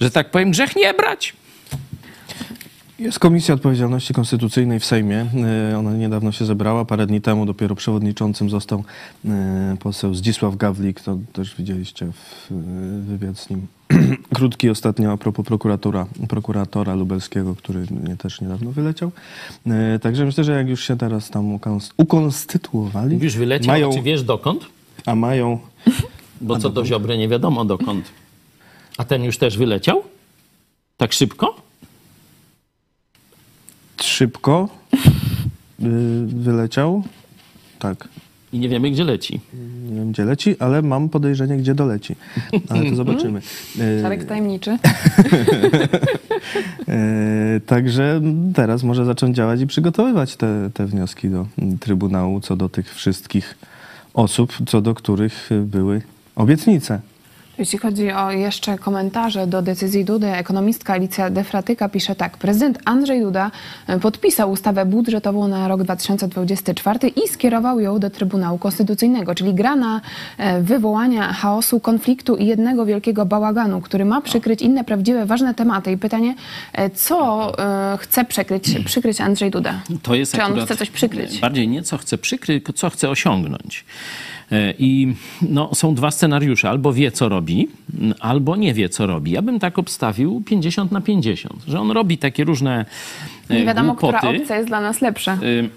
że 0.00 0.10
tak 0.10 0.30
powiem, 0.30 0.50
grzech 0.50 0.76
nie 0.76 0.94
brać. 0.94 1.36
Jest 2.98 3.18
Komisja 3.18 3.54
Odpowiedzialności 3.54 4.14
Konstytucyjnej 4.14 4.80
w 4.80 4.84
Sejmie. 4.84 5.26
E, 5.72 5.78
Ona 5.78 5.92
niedawno 5.92 6.32
się 6.32 6.44
zebrała. 6.44 6.84
Parę 6.84 7.06
dni 7.06 7.20
temu 7.20 7.46
dopiero 7.46 7.74
przewodniczącym 7.74 8.50
został 8.50 8.84
e, 9.24 9.76
poseł 9.80 10.14
Zdzisław 10.14 10.56
Gawlik. 10.56 11.00
To 11.00 11.18
też 11.32 11.54
widzieliście 11.56 12.06
w, 12.12 12.52
e, 12.52 12.54
wywiad 13.00 13.38
z 13.38 13.50
nim. 13.50 13.66
Krótki 14.34 14.70
ostatnio 14.70 15.12
a 15.12 15.16
propos 15.16 15.46
prokuratora, 15.46 16.06
prokuratora 16.28 16.94
lubelskiego, 16.94 17.54
który 17.54 17.86
nie, 18.08 18.16
też 18.16 18.40
niedawno 18.40 18.70
wyleciał. 18.70 19.12
Także 20.02 20.24
myślę, 20.24 20.44
że 20.44 20.52
jak 20.52 20.68
już 20.68 20.84
się 20.86 20.96
teraz 20.98 21.30
tam 21.30 21.56
ukons- 21.58 21.92
ukonstytuowali, 21.96 23.18
Już 23.18 23.36
wyleciał, 23.36 23.66
mają, 23.66 23.92
czy 23.92 24.02
wiesz 24.02 24.22
dokąd? 24.22 24.77
A 25.06 25.14
mają 25.14 25.58
Bo 26.40 26.58
co 26.58 26.70
do 26.70 26.84
Ziobry 26.84 27.18
nie 27.18 27.28
wiadomo 27.28 27.64
dokąd. 27.64 28.04
A 28.98 29.04
ten 29.04 29.24
już 29.24 29.38
też 29.38 29.58
wyleciał? 29.58 30.02
Tak 30.96 31.12
szybko? 31.12 31.68
szybko 34.02 34.68
y, 35.82 36.26
wyleciał. 36.26 37.02
Tak. 37.78 38.08
I 38.52 38.58
nie 38.58 38.68
wiemy, 38.68 38.90
gdzie 38.90 39.04
leci. 39.04 39.40
Nie 39.90 39.96
wiem, 39.96 40.12
gdzie 40.12 40.24
leci, 40.24 40.56
ale 40.58 40.82
mam 40.82 41.08
podejrzenie, 41.08 41.56
gdzie 41.56 41.74
doleci. 41.74 42.16
Ale 42.68 42.90
to 42.90 42.96
zobaczymy. 43.04 43.40
E, 43.80 44.02
Czarek 44.02 44.24
tajemniczy. 44.24 44.78
e, 46.88 47.60
także 47.66 48.20
teraz 48.54 48.82
może 48.82 49.04
zacząć 49.04 49.36
działać 49.36 49.60
i 49.60 49.66
przygotowywać 49.66 50.36
te, 50.36 50.70
te 50.74 50.86
wnioski 50.86 51.28
do 51.28 51.46
Trybunału 51.80 52.40
co 52.40 52.56
do 52.56 52.68
tych 52.68 52.94
wszystkich 52.94 53.58
osób, 54.18 54.52
co 54.66 54.80
do 54.80 54.94
których 54.94 55.50
były 55.50 56.02
obietnice. 56.36 57.00
Jeśli 57.58 57.78
chodzi 57.78 58.12
o 58.12 58.30
jeszcze 58.30 58.78
komentarze 58.78 59.46
do 59.46 59.62
decyzji 59.62 60.04
Dudy, 60.04 60.26
ekonomistka 60.26 60.92
Alicja 60.92 61.30
Defratyka 61.30 61.88
pisze 61.88 62.14
tak. 62.14 62.36
Prezydent 62.36 62.78
Andrzej 62.84 63.20
Duda 63.20 63.50
e, 63.86 63.98
podpisał 64.00 64.50
ustawę 64.50 64.86
budżetową 64.86 65.48
na 65.48 65.68
rok 65.68 65.82
2024 65.82 67.08
i 67.08 67.28
skierował 67.28 67.80
ją 67.80 67.98
do 67.98 68.10
Trybunału 68.10 68.58
Konstytucyjnego, 68.58 69.34
czyli 69.34 69.54
gra 69.54 69.76
na 69.76 70.00
e, 70.38 70.62
wywołania 70.62 71.32
chaosu, 71.32 71.80
konfliktu 71.80 72.36
i 72.36 72.46
jednego 72.46 72.86
wielkiego 72.86 73.26
bałaganu, 73.26 73.80
który 73.80 74.04
ma 74.04 74.20
przykryć 74.20 74.62
inne 74.62 74.84
prawdziwe, 74.84 75.26
ważne 75.26 75.54
tematy. 75.54 75.92
I 75.92 75.96
pytanie, 75.96 76.34
e, 76.72 76.90
co 76.90 77.52
chce 77.98 78.24
przykryć, 78.24 78.78
przykryć 78.84 79.20
Andrzej 79.20 79.50
Duda? 79.50 79.80
To 80.02 80.14
jest 80.14 80.32
Czy 80.32 80.42
on 80.42 80.60
chce 80.60 80.76
coś 80.76 80.90
przykryć? 80.90 81.40
Bardziej 81.40 81.68
nie 81.68 81.82
co 81.82 81.98
chce 81.98 82.18
przykryć, 82.18 82.48
tylko 82.48 82.72
co 82.72 82.90
chce 82.90 83.10
osiągnąć. 83.10 83.84
E, 84.52 84.74
I 84.78 85.14
no, 85.42 85.74
są 85.74 85.94
dwa 85.94 86.10
scenariusze. 86.10 86.70
Albo 86.70 86.92
wie, 86.92 87.12
co 87.12 87.28
robi, 87.28 87.68
albo 88.20 88.56
nie 88.56 88.74
wie, 88.74 88.88
co 88.88 89.06
robi. 89.06 89.30
Ja 89.30 89.42
bym 89.42 89.58
tak 89.58 89.78
obstawił 89.78 90.42
50 90.46 90.92
na 90.92 91.00
50, 91.00 91.64
że 91.68 91.80
on 91.80 91.90
robi 91.90 92.18
takie 92.18 92.44
różne 92.44 92.84
Nie 93.50 93.64
wiadomo, 93.64 93.94
która 93.94 94.20
głupoty. 94.20 94.40
opcja 94.40 94.56
jest 94.56 94.68
dla 94.68 94.80
nas 94.80 95.00
lepsza. 95.00 95.38
Y, 95.42 95.68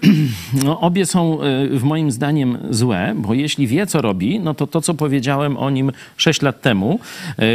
No, 0.64 0.80
obie 0.80 1.06
są 1.06 1.38
y, 1.42 1.78
w 1.78 1.82
moim 1.82 2.10
zdaniem 2.10 2.58
złe, 2.70 3.14
bo 3.16 3.34
jeśli 3.34 3.66
wie, 3.66 3.86
co 3.86 4.02
robi, 4.02 4.40
no 4.40 4.54
to 4.54 4.66
to, 4.66 4.80
co 4.80 4.94
powiedziałem 4.94 5.56
o 5.56 5.70
nim 5.70 5.92
6 6.16 6.42
lat 6.42 6.60
temu, 6.60 7.00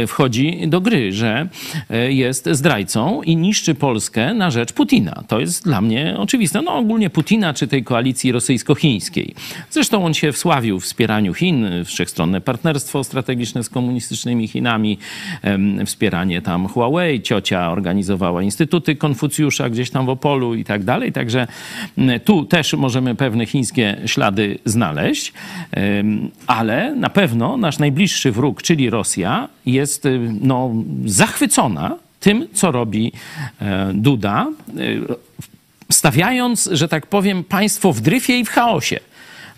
y, 0.02 0.06
wchodzi 0.06 0.68
do 0.68 0.80
gry, 0.80 1.12
że 1.12 1.48
jest 2.08 2.48
zdrajcą 2.52 3.22
i 3.22 3.36
niszczy 3.36 3.74
Polskę 3.74 4.34
na 4.34 4.50
rzecz 4.50 4.72
Putina. 4.72 5.22
To 5.28 5.40
jest 5.40 5.64
dla 5.64 5.80
mnie 5.80 6.14
oczywiste. 6.18 6.62
No 6.62 6.74
ogólnie 6.74 7.10
Putina 7.10 7.54
czy 7.54 7.66
tej 7.66 7.84
koalicji 7.84 8.32
rosyjsko-chińskiej. 8.32 9.34
Zresztą 9.70 10.04
on 10.04 10.14
się 10.14 10.32
wsławił 10.32 10.80
w 10.80 10.84
wspieraniu 10.84 11.34
Chin, 11.34 11.66
wszechstronne 11.84 12.40
partnerstwo 12.40 13.04
strategiczne 13.04 13.64
z 13.64 13.70
komunistycznymi 13.70 14.48
Chinami, 14.48 14.98
wspieranie 15.86 16.42
tam 16.42 16.68
Huawei, 16.68 17.22
ciocia 17.22 17.70
organizowała 17.70 18.42
Instytuty 18.42 18.96
Konfucjusza 18.96 19.70
gdzieś 19.70 19.90
tam 19.90 20.06
w 20.08 20.10
Opolu 20.10 20.54
i 20.54 20.64
tak 20.64 20.84
dalej. 20.84 21.12
Także 21.12 21.46
mm, 21.98 22.20
tu 22.20 22.44
też 22.44 22.72
możemy 22.72 23.14
pewne 23.14 23.46
chińskie 23.46 23.96
ślady 24.06 24.58
znaleźć, 24.64 25.32
ale 26.46 26.94
na 26.94 27.10
pewno 27.10 27.56
nasz 27.56 27.78
najbliższy 27.78 28.32
wróg, 28.32 28.62
czyli 28.62 28.90
Rosja, 28.90 29.48
jest 29.66 30.08
no, 30.40 30.70
zachwycona 31.04 31.96
tym, 32.20 32.48
co 32.52 32.72
robi 32.72 33.12
e, 33.60 33.90
Duda, 33.94 34.46
y, 34.78 35.00
stawiając, 35.90 36.68
że 36.72 36.88
tak 36.88 37.06
powiem, 37.06 37.44
państwo 37.44 37.92
w 37.92 38.00
dryfie 38.00 38.38
i 38.38 38.44
w 38.44 38.48
chaosie. 38.48 39.00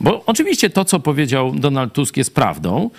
Bo 0.00 0.24
oczywiście 0.26 0.70
to, 0.70 0.84
co 0.84 1.00
powiedział 1.00 1.52
Donald 1.52 1.92
Tusk, 1.92 2.16
jest 2.16 2.34
prawdą. 2.34 2.90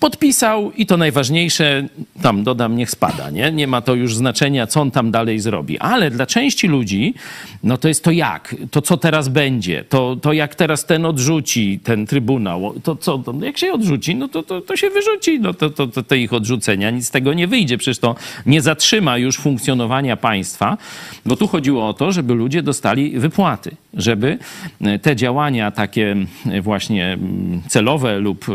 Podpisał 0.00 0.72
i 0.72 0.86
to 0.86 0.96
najważniejsze, 0.96 1.88
tam 2.22 2.44
dodam, 2.44 2.76
niech 2.76 2.90
spada, 2.90 3.30
nie? 3.30 3.52
Nie 3.52 3.66
ma 3.66 3.80
to 3.80 3.94
już 3.94 4.16
znaczenia, 4.16 4.66
co 4.66 4.80
on 4.80 4.90
tam 4.90 5.10
dalej 5.10 5.40
zrobi. 5.40 5.78
Ale 5.78 6.10
dla 6.10 6.26
części 6.26 6.68
ludzi, 6.68 7.14
no 7.62 7.78
to 7.78 7.88
jest 7.88 8.04
to 8.04 8.10
jak, 8.10 8.54
to 8.70 8.82
co 8.82 8.96
teraz 8.96 9.28
będzie, 9.28 9.84
to, 9.88 10.16
to 10.16 10.32
jak 10.32 10.54
teraz 10.54 10.86
ten 10.86 11.06
odrzuci, 11.06 11.80
ten 11.84 12.06
trybunał, 12.06 12.74
to 12.82 12.96
co, 12.96 13.18
to 13.18 13.34
jak 13.42 13.58
się 13.58 13.72
odrzuci, 13.72 14.14
no 14.14 14.28
to, 14.28 14.42
to, 14.42 14.60
to 14.60 14.76
się 14.76 14.90
wyrzuci, 14.90 15.40
no 15.40 15.54
to, 15.54 15.70
to, 15.70 15.86
to 15.86 16.02
te 16.02 16.18
ich 16.18 16.32
odrzucenia, 16.32 16.90
nic 16.90 17.06
z 17.06 17.10
tego 17.10 17.34
nie 17.34 17.46
wyjdzie, 17.46 17.78
przecież 17.78 17.98
to 17.98 18.14
nie 18.46 18.62
zatrzyma 18.62 19.18
już 19.18 19.36
funkcjonowania 19.38 20.16
państwa, 20.16 20.78
bo 21.26 21.36
tu 21.36 21.48
chodziło 21.48 21.88
o 21.88 21.94
to, 21.94 22.12
żeby 22.12 22.34
ludzie 22.34 22.62
dostali 22.62 23.18
wypłaty, 23.18 23.76
żeby 23.94 24.38
e, 24.80 24.98
te 24.98 25.16
działania 25.16 25.70
takie 25.70 26.16
e, 26.46 26.60
właśnie 26.60 27.06
mm, 27.12 27.62
celowe 27.68 28.18
lub 28.18 28.48
e, 28.48 28.52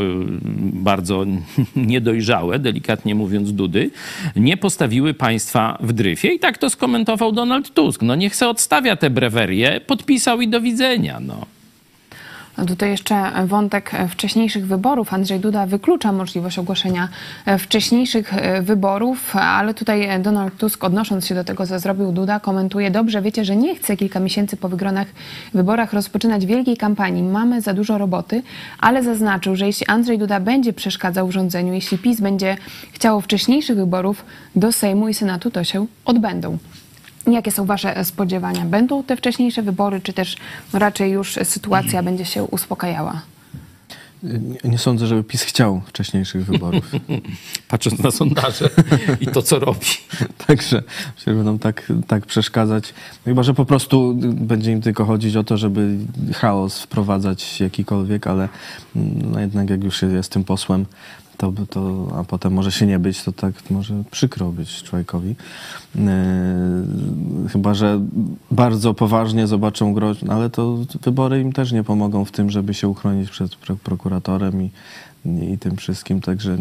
bardzo 0.74 1.26
niedojrzałe, 1.76 2.60
delikatnie 2.60 3.16
mówiąc 3.16 3.54
Dudy, 3.54 3.92
nie 4.36 4.58
postawiły 4.58 5.14
państwa 5.14 5.78
w 5.82 5.94
dryfie. 5.94 6.34
I 6.34 6.40
tak 6.40 6.58
to 6.58 6.70
skomentował 6.70 7.32
Donald 7.32 7.74
Tusk. 7.74 8.02
No 8.02 8.16
niech 8.16 8.36
se 8.36 8.50
odstawia 8.50 8.96
te 8.96 9.10
brewerie, 9.10 9.82
podpisał 9.88 10.42
i 10.42 10.48
do 10.48 10.62
widzenia. 10.62 11.20
No. 11.20 11.46
A 12.58 12.66
Tutaj 12.66 12.90
jeszcze 12.90 13.32
wątek 13.46 13.92
wcześniejszych 14.10 14.68
wyborów. 14.68 15.14
Andrzej 15.14 15.40
Duda 15.40 15.66
wyklucza 15.66 16.12
możliwość 16.12 16.60
ogłoszenia 16.60 17.10
wcześniejszych 17.60 18.34
wyborów, 18.62 19.36
ale 19.36 19.74
tutaj 19.74 20.22
Donald 20.22 20.58
Tusk, 20.58 20.84
odnosząc 20.84 21.28
się 21.28 21.36
do 21.36 21.44
tego, 21.44 21.68
co 21.68 21.80
zrobił 21.80 22.12
Duda, 22.12 22.40
komentuje: 22.40 22.92
Dobrze, 22.92 23.22
wiecie, 23.22 23.46
że 23.46 23.56
nie 23.56 23.76
chce 23.76 23.98
kilka 23.98 24.20
miesięcy 24.20 24.58
po 24.58 24.70
wygranych 24.70 25.14
wyborach 25.54 25.94
rozpoczynać 25.94 26.46
wielkiej 26.46 26.78
kampanii. 26.78 27.24
Mamy 27.24 27.62
za 27.62 27.74
dużo 27.74 27.98
roboty, 27.98 28.44
ale 28.80 29.04
zaznaczył, 29.04 29.56
że 29.56 29.66
jeśli 29.66 29.88
Andrzej 29.88 30.18
Duda 30.18 30.40
będzie 30.40 30.74
przeszkadzał 30.74 31.32
rządzeniu, 31.32 31.74
jeśli 31.74 31.98
PiS 31.98 32.22
będzie 32.22 32.58
chciało 32.92 33.22
wcześniejszych 33.22 33.78
wyborów 33.78 34.26
do 34.56 34.72
Sejmu 34.72 35.10
i 35.10 35.14
Senatu, 35.14 35.52
to 35.52 35.64
się 35.64 35.86
odbędą. 36.06 36.58
Jakie 37.28 37.52
są 37.52 37.66
Wasze 37.66 38.06
spodziewania? 38.06 38.66
Będą 38.66 39.04
te 39.04 39.18
wcześniejsze 39.18 39.62
wybory, 39.62 40.02
czy 40.02 40.14
też 40.14 40.36
raczej 40.74 41.12
już 41.12 41.40
sytuacja 41.44 42.04
będzie 42.10 42.26
się 42.26 42.44
uspokajała? 42.44 43.22
Nie, 44.24 44.70
nie 44.70 44.78
sądzę, 44.78 45.08
żeby 45.08 45.24
PiS 45.24 45.42
chciał 45.42 45.82
wcześniejszych 45.86 46.46
wyborów. 46.46 46.92
Patrząc 47.68 48.00
na 48.00 48.12
sondaże 48.12 48.70
i 49.22 49.28
to, 49.28 49.42
co 49.42 49.60
robi. 49.60 49.88
Także 50.48 50.84
się 51.26 51.36
będą 51.36 51.60
tak, 51.60 51.92
tak 52.08 52.26
przeszkadzać. 52.26 52.94
No 53.26 53.32
chyba, 53.32 53.44
że 53.44 53.54
po 53.54 53.66
prostu 53.66 54.14
będzie 54.24 54.72
im 54.72 54.82
tylko 54.82 55.06
chodzić 55.06 55.36
o 55.36 55.44
to, 55.44 55.58
żeby 55.58 55.98
chaos 56.34 56.82
wprowadzać 56.82 57.62
jakikolwiek, 57.62 58.28
ale 58.28 58.50
mm, 58.96 59.32
no 59.32 59.40
jednak 59.40 59.70
jak 59.70 59.84
już 59.84 60.02
jest 60.02 60.32
tym 60.32 60.44
posłem, 60.44 60.86
to, 61.38 61.54
to, 61.70 62.08
a 62.20 62.24
potem 62.24 62.54
może 62.54 62.72
się 62.72 62.86
nie 62.86 63.00
być, 63.00 63.24
to 63.24 63.32
tak 63.32 63.54
może 63.70 64.04
przykro 64.12 64.52
być 64.52 64.84
człowiekowi. 64.84 65.36
Yy, 65.96 66.02
chyba, 67.50 67.74
że 67.74 68.02
bardzo 68.52 68.94
poważnie 68.94 69.48
zobaczą 69.48 69.94
groźb, 69.94 70.30
ale 70.30 70.50
to 70.50 70.78
wybory 71.02 71.42
im 71.42 71.54
też 71.54 71.72
nie 71.72 71.84
pomogą 71.84 72.26
w 72.26 72.32
tym, 72.32 72.50
żeby 72.50 72.74
się 72.74 72.88
uchronić 72.88 73.30
przed 73.30 73.56
pro, 73.56 73.76
prokuratorem 73.76 74.62
i, 74.62 74.72
i 75.54 75.58
tym 75.58 75.76
wszystkim, 75.78 76.22
także 76.22 76.58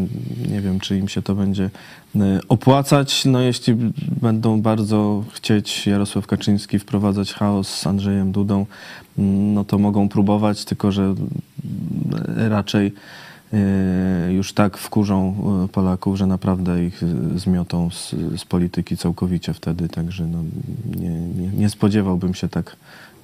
nie 0.50 0.60
wiem, 0.60 0.80
czy 0.80 0.98
im 0.98 1.08
się 1.08 1.22
to 1.22 1.34
będzie 1.34 1.70
y, 2.16 2.20
opłacać. 2.48 3.24
No 3.24 3.40
jeśli 3.40 3.74
będą 4.20 4.62
bardzo 4.62 5.24
chcieć 5.32 5.86
Jarosław 5.86 6.26
Kaczyński 6.26 6.78
wprowadzać 6.78 7.32
chaos 7.32 7.68
z 7.68 7.86
Andrzejem 7.86 8.32
Dudą, 8.32 8.66
mm, 9.18 9.54
no 9.54 9.64
to 9.64 9.78
mogą 9.78 10.08
próbować, 10.08 10.64
tylko 10.64 10.92
że 10.92 11.14
raczej 12.36 12.92
już 14.30 14.52
tak 14.52 14.78
wkurzą 14.78 15.34
y, 15.64 15.68
Polaków, 15.68 16.16
że 16.16 16.26
naprawdę 16.26 16.84
ich 16.84 17.02
y, 17.02 17.38
zmiotą 17.38 17.90
z, 17.90 18.14
z 18.36 18.44
polityki 18.44 18.96
całkowicie 18.96 19.54
wtedy, 19.54 19.88
także 19.88 20.26
no, 20.26 20.38
nie, 20.96 21.10
nie, 21.10 21.48
nie 21.48 21.70
spodziewałbym 21.70 22.34
się 22.34 22.48
tak, 22.48 22.76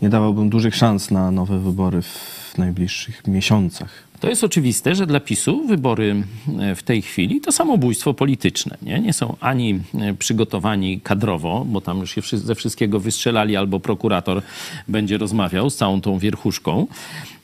nie 0.03 0.09
dawałbym 0.09 0.51
dużych 0.51 0.77
szans 0.77 1.11
na 1.11 1.31
nowe 1.31 1.59
wybory 1.59 2.03
w 2.03 2.48
najbliższych 2.59 3.27
miesiącach. 3.27 4.09
To 4.21 4.29
jest 4.29 4.45
oczywiste, 4.45 4.95
że 4.95 5.07
dla 5.07 5.21
PiSu 5.21 5.67
wybory 5.67 6.23
e, 6.61 6.75
w 6.75 6.83
tej 6.83 7.03
chwili 7.03 7.41
to 7.41 7.53
samobójstwo 7.53 8.15
polityczne. 8.15 8.77
Nie, 8.83 9.01
nie 9.01 9.13
są 9.13 9.37
ani 9.41 9.81
e, 10.01 10.15
przygotowani 10.15 11.01
kadrowo, 11.01 11.65
bo 11.69 11.81
tam 11.81 11.99
już 11.99 12.15
się 12.15 12.39
ze 12.39 12.55
wszystkiego 12.55 13.01
wystrzelali, 13.01 13.57
albo 13.57 13.81
prokurator 13.81 14.43
będzie 14.89 15.19
rozmawiał 15.19 15.71
z 15.71 15.77
całą 15.77 16.01
tą 16.01 16.19
wierchuszką. 16.19 16.87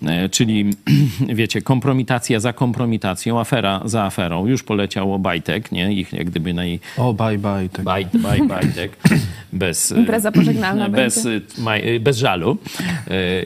E, 0.07 0.29
Czyli, 0.29 0.71
wiecie, 1.41 1.63
kompromitacja 1.63 2.41
za 2.41 2.53
kompromitacją, 2.53 3.41
afera 3.41 3.81
za 3.85 4.03
aferą. 4.03 4.47
Już 4.47 4.63
poleciał 4.63 5.15
Obajtek, 5.15 5.73
nie? 5.73 5.93
Ich 5.93 6.13
jak 6.13 6.31
gdyby 6.31 6.55
naj, 6.55 6.81
O, 6.97 7.13
bye, 7.13 7.39
bye. 7.39 7.69
Tak. 7.73 7.85
Baj, 7.85 8.07
baj, 8.15 8.43
bajtek. 8.49 8.97
Bez, 9.53 9.93
Impreza 9.93 10.33
pożegnalna 10.33 10.89
bez, 10.89 11.25
będzie. 11.25 12.01
bez 12.01 12.17
żalu. 12.17 12.57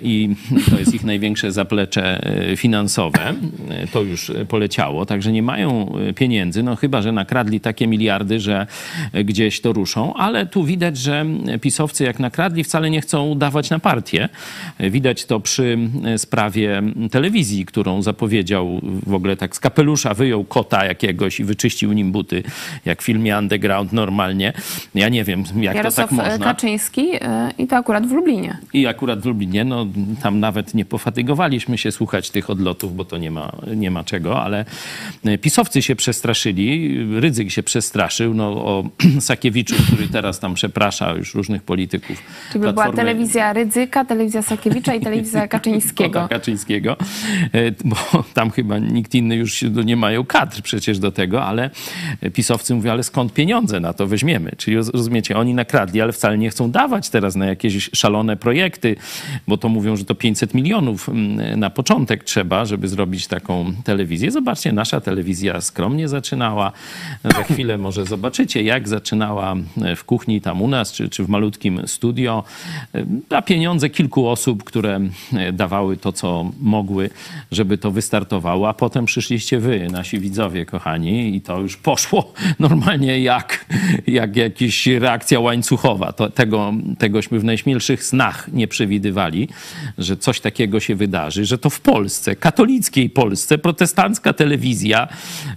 I 0.02 0.36
to 0.70 0.78
jest 0.78 0.94
ich 0.94 1.04
największe 1.04 1.52
zaplecze 1.58 2.20
e, 2.52 2.56
finansowe. 2.56 3.34
E, 3.70 3.86
To 3.86 4.02
już 4.02 4.30
e, 4.30 4.44
poleciało, 4.44 5.06
także 5.06 5.32
nie 5.32 5.42
mają 5.42 5.92
pieniędzy, 6.14 6.62
no 6.62 6.76
chyba, 6.76 7.02
że 7.02 7.12
nakradli 7.12 7.60
takie 7.60 7.86
miliardy, 7.86 8.40
że 8.40 8.66
gdzieś 9.24 9.60
to 9.60 9.72
ruszą, 9.72 10.14
ale 10.14 10.46
tu 10.46 10.64
widać, 10.64 10.96
że 10.96 11.26
pisowcy 11.60 12.04
jak 12.04 12.18
nakradli 12.18 12.64
wcale 12.64 12.90
nie 12.90 13.00
chcą 13.00 13.38
dawać 13.38 13.70
na 13.70 13.78
partię. 13.78 14.28
Widać 14.80 15.24
to 15.24 15.40
przy 15.40 15.78
sprawie 16.16 16.82
telewizji, 17.10 17.66
którą 17.66 18.02
zapowiedział 18.02 18.80
w 19.06 19.14
ogóle 19.14 19.36
tak 19.36 19.56
z 19.56 19.60
kapelusza, 19.60 20.14
wyjął 20.14 20.44
kota 20.44 20.84
jakiegoś 20.84 21.40
i 21.40 21.44
wyczyścił 21.44 21.92
nim 21.92 22.12
buty, 22.12 22.42
jak 22.84 23.02
w 23.02 23.04
filmie 23.04 23.38
Underground 23.38 23.92
normalnie. 23.92 24.52
Ja 24.94 25.08
nie 25.08 25.24
wiem, 25.24 25.44
jak 25.60 25.76
Jarosław 25.76 26.10
to 26.10 26.16
tak 26.16 26.26
można. 26.26 26.44
Kaczyński 26.44 27.06
i 27.58 27.66
to 27.66 27.76
akurat 27.76 28.06
w 28.06 28.12
Lublinie. 28.12 28.58
I 28.72 28.86
akurat 28.86 29.20
w 29.20 29.26
Lublinie, 29.26 29.64
no 29.64 29.86
tam 30.22 30.40
nawet 30.40 30.74
nie 30.74 30.84
pofatygowaliśmy 31.48 31.78
się 31.78 31.92
słuchać 31.92 32.30
tych 32.30 32.50
odlotów, 32.50 32.96
bo 32.96 33.04
to 33.04 33.18
nie 33.18 33.30
ma, 33.30 33.52
nie 33.76 33.90
ma 33.90 34.04
czego, 34.04 34.42
ale 34.42 34.64
e, 35.24 35.38
pisowcy 35.38 35.82
się 35.82 35.96
przestraszyli, 35.96 36.98
Rydzyk 37.20 37.50
się 37.50 37.62
przestraszył, 37.62 38.34
no 38.34 38.48
o 38.48 38.84
Sakiewiczu, 39.20 39.74
który 39.86 40.08
teraz 40.08 40.40
tam 40.40 40.54
przeprasza 40.54 41.12
już 41.12 41.34
różnych 41.34 41.62
polityków. 41.62 42.22
Czyli 42.52 42.64
by 42.64 42.72
była 42.72 42.92
telewizja 42.92 43.52
Rydzyka, 43.52 44.04
telewizja 44.04 44.42
Sakiewicza 44.42 44.94
i 44.94 45.00
telewizja 45.00 45.48
Kaczyńskiego. 45.58 46.28
Kaczyńskiego, 46.28 46.96
e, 47.52 47.70
bo 47.84 48.24
tam 48.34 48.50
chyba 48.50 48.78
nikt 48.78 49.14
inny 49.14 49.36
już 49.36 49.64
nie 49.84 49.96
mają 49.96 50.24
kadr 50.24 50.62
przecież 50.62 50.98
do 50.98 51.12
tego, 51.12 51.44
ale 51.44 51.70
pisowcy 52.34 52.74
mówią, 52.74 52.92
ale 52.92 53.02
skąd 53.02 53.32
pieniądze 53.32 53.80
na 53.80 53.92
to 53.92 54.06
weźmiemy? 54.06 54.52
Czyli 54.56 54.76
roz- 54.76 54.90
rozumiecie, 54.92 55.36
oni 55.36 55.54
nakradli, 55.54 56.00
ale 56.00 56.12
wcale 56.12 56.38
nie 56.38 56.50
chcą 56.50 56.70
dawać 56.70 57.10
teraz 57.10 57.36
na 57.36 57.46
jakieś 57.46 57.90
szalone 57.92 58.36
projekty, 58.36 58.96
bo 59.48 59.56
to 59.56 59.68
mówią, 59.68 59.96
że 59.96 60.04
to 60.04 60.14
500 60.14 60.54
milionów 60.54 61.08
mm, 61.08 61.27
na 61.56 61.70
początek 61.70 62.24
trzeba, 62.24 62.64
żeby 62.64 62.88
zrobić 62.88 63.26
taką 63.26 63.72
telewizję. 63.84 64.30
Zobaczcie, 64.30 64.72
nasza 64.72 65.00
telewizja 65.00 65.60
skromnie 65.60 66.08
zaczynała. 66.08 66.72
Za 67.24 67.42
chwilę 67.42 67.78
może 67.78 68.04
zobaczycie, 68.04 68.62
jak 68.62 68.88
zaczynała 68.88 69.56
w 69.96 70.04
kuchni 70.04 70.40
tam 70.40 70.62
u 70.62 70.68
nas, 70.68 70.92
czy, 70.92 71.08
czy 71.08 71.24
w 71.24 71.28
malutkim 71.28 71.82
studio. 71.86 72.44
Za 73.30 73.42
pieniądze 73.42 73.90
kilku 73.90 74.28
osób, 74.28 74.64
które 74.64 75.00
e, 75.32 75.52
dawały 75.52 75.96
to, 75.96 76.12
co 76.12 76.50
mogły, 76.60 77.10
żeby 77.52 77.78
to 77.78 77.90
wystartowało, 77.90 78.68
a 78.68 78.74
potem 78.74 79.04
przyszliście 79.04 79.58
wy, 79.58 79.88
nasi 79.90 80.18
widzowie 80.18 80.66
kochani, 80.66 81.36
i 81.36 81.40
to 81.40 81.60
już 81.60 81.76
poszło 81.76 82.32
normalnie 82.58 83.20
jak, 83.20 83.66
jak 84.06 84.36
jakaś 84.36 84.86
reakcja 84.86 85.40
łańcuchowa. 85.40 86.12
To, 86.12 86.30
tego, 86.30 86.72
tegośmy 86.98 87.40
w 87.40 87.44
najśmielszych 87.44 88.04
snach 88.04 88.48
nie 88.52 88.68
przewidywali, 88.68 89.48
że 89.98 90.16
coś 90.16 90.40
takiego 90.40 90.80
się 90.80 90.94
wydarzy, 90.94 91.17
że 91.30 91.58
to 91.58 91.70
w 91.70 91.80
Polsce, 91.80 92.36
katolickiej 92.36 93.10
Polsce, 93.10 93.58
protestancka 93.58 94.32
telewizja 94.32 95.08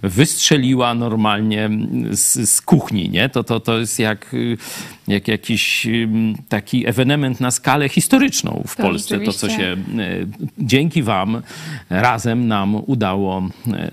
wystrzeliła 0.02 0.94
normalnie 0.94 1.70
z, 2.10 2.50
z 2.50 2.60
kuchni, 2.60 3.10
nie? 3.10 3.28
To, 3.28 3.44
to, 3.44 3.60
to 3.60 3.78
jest 3.78 3.98
jak, 3.98 4.34
y, 4.34 4.56
jak 5.08 5.28
jakiś 5.28 5.88
taki 6.48 6.88
ewenement 6.88 7.40
na 7.40 7.50
skalę 7.50 7.88
historyczną 7.88 8.62
w 8.66 8.76
To 8.76 8.82
Polsce. 8.82 9.20
To, 9.20 9.32
co 9.32 9.48
się 9.48 9.76
y, 9.98 10.26
dzięki 10.58 11.02
wam 11.02 11.42
razem 11.90 12.48
nam 12.48 12.82
udało 12.86 13.42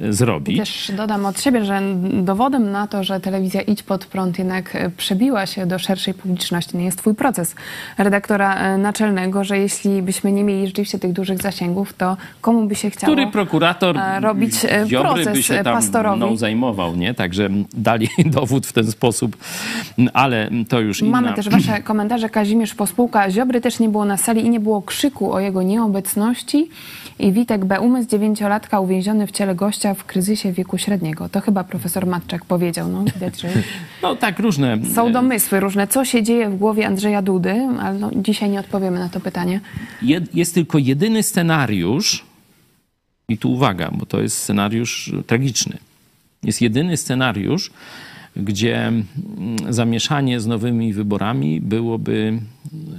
y, 0.09 0.13
zrobić. 0.13 0.59
Też 0.59 0.91
dodam 0.97 1.25
od 1.25 1.41
siebie, 1.41 1.65
że 1.65 1.81
dowodem 2.23 2.71
na 2.71 2.87
to, 2.87 3.03
że 3.03 3.19
telewizja 3.19 3.61
Idź 3.61 3.83
Pod 3.83 4.05
Prąd 4.05 4.39
jednak 4.39 4.75
e, 4.75 4.89
przebiła 4.89 5.45
się 5.45 5.65
do 5.65 5.79
szerszej 5.79 6.13
publiczności, 6.13 6.77
nie 6.77 6.85
jest 6.85 6.97
twój 6.97 7.15
proces 7.15 7.55
redaktora 7.97 8.77
naczelnego, 8.77 9.43
że 9.43 9.57
jeśli 9.57 10.01
byśmy 10.01 10.31
nie 10.31 10.43
mieli 10.43 10.67
rzeczywiście 10.67 10.99
tych 10.99 11.13
dużych 11.13 11.41
zasięgów, 11.41 11.58
to 11.97 12.17
komu 12.41 12.67
by 12.67 12.75
się 12.75 12.89
chciało... 12.89 13.13
Który 13.13 13.31
prokurator 13.31 13.97
e, 13.97 14.19
robić, 14.19 14.65
e, 14.65 14.85
Ziobry 14.87 15.13
proces, 15.13 15.33
by 15.33 15.43
się 15.43 15.53
e, 15.53 15.63
tam 15.63 15.75
pastorowi? 15.75 16.17
mną 16.17 16.37
zajmował, 16.37 16.95
nie? 16.95 17.13
Także 17.13 17.49
dali 17.73 18.09
dowód 18.25 18.67
w 18.67 18.73
ten 18.73 18.91
sposób, 18.91 19.37
ale 20.13 20.49
to 20.69 20.79
już 20.79 21.01
inna... 21.01 21.21
Mamy 21.21 21.33
też 21.33 21.49
wasze 21.49 21.81
komentarze. 21.91 22.29
Kazimierz 22.29 22.75
Pospółka. 22.75 23.31
Ziobry 23.31 23.61
też 23.61 23.79
nie 23.79 23.89
było 23.89 24.05
na 24.05 24.17
sali 24.17 24.45
i 24.45 24.49
nie 24.49 24.59
było 24.59 24.81
krzyku 24.81 25.33
o 25.33 25.39
jego 25.39 25.63
nieobecności. 25.63 26.69
I 27.19 27.31
Witek 27.31 27.65
B. 27.65 27.81
Umysł 27.81 28.09
dziewięciolatka 28.09 28.79
uwięziony 28.79 29.27
w 29.27 29.31
ciele 29.31 29.55
gościa 29.55 29.93
w 29.93 30.05
kryzysie 30.05 30.51
wieku 30.51 30.77
średniego. 30.77 31.29
To 31.29 31.41
chyba 31.41 31.63
profesor 31.63 32.07
Matczak 32.07 32.45
powiedział. 32.45 32.89
No, 32.89 33.03
widać, 33.03 33.41
że 33.41 33.47
No 34.03 34.15
tak, 34.15 34.39
różne... 34.39 34.77
są 34.95 35.11
domysły 35.11 35.59
różne. 35.59 35.87
Co 35.87 36.05
się 36.05 36.23
dzieje 36.23 36.49
w 36.49 36.57
głowie 36.57 36.87
Andrzeja 36.87 37.21
Dudy? 37.21 37.67
Ale 37.81 37.99
no, 37.99 38.11
dzisiaj 38.15 38.49
nie 38.49 38.59
odpowiemy 38.59 38.99
na 38.99 39.09
to 39.09 39.19
pytanie. 39.19 39.59
Jest 40.33 40.53
tylko 40.53 40.77
jedyny 40.77 41.23
scenariusz, 41.23 41.48
i 43.29 43.37
tu 43.37 43.51
uwaga, 43.51 43.91
bo 43.91 44.05
to 44.05 44.21
jest 44.21 44.37
scenariusz 44.37 45.11
tragiczny. 45.27 45.77
Jest 46.43 46.61
jedyny 46.61 46.97
scenariusz, 46.97 47.71
gdzie 48.35 48.87
mm, 48.87 49.05
zamieszanie 49.69 50.39
z 50.39 50.47
nowymi 50.47 50.93
wyborami 50.93 51.61
byłoby, 51.61 52.39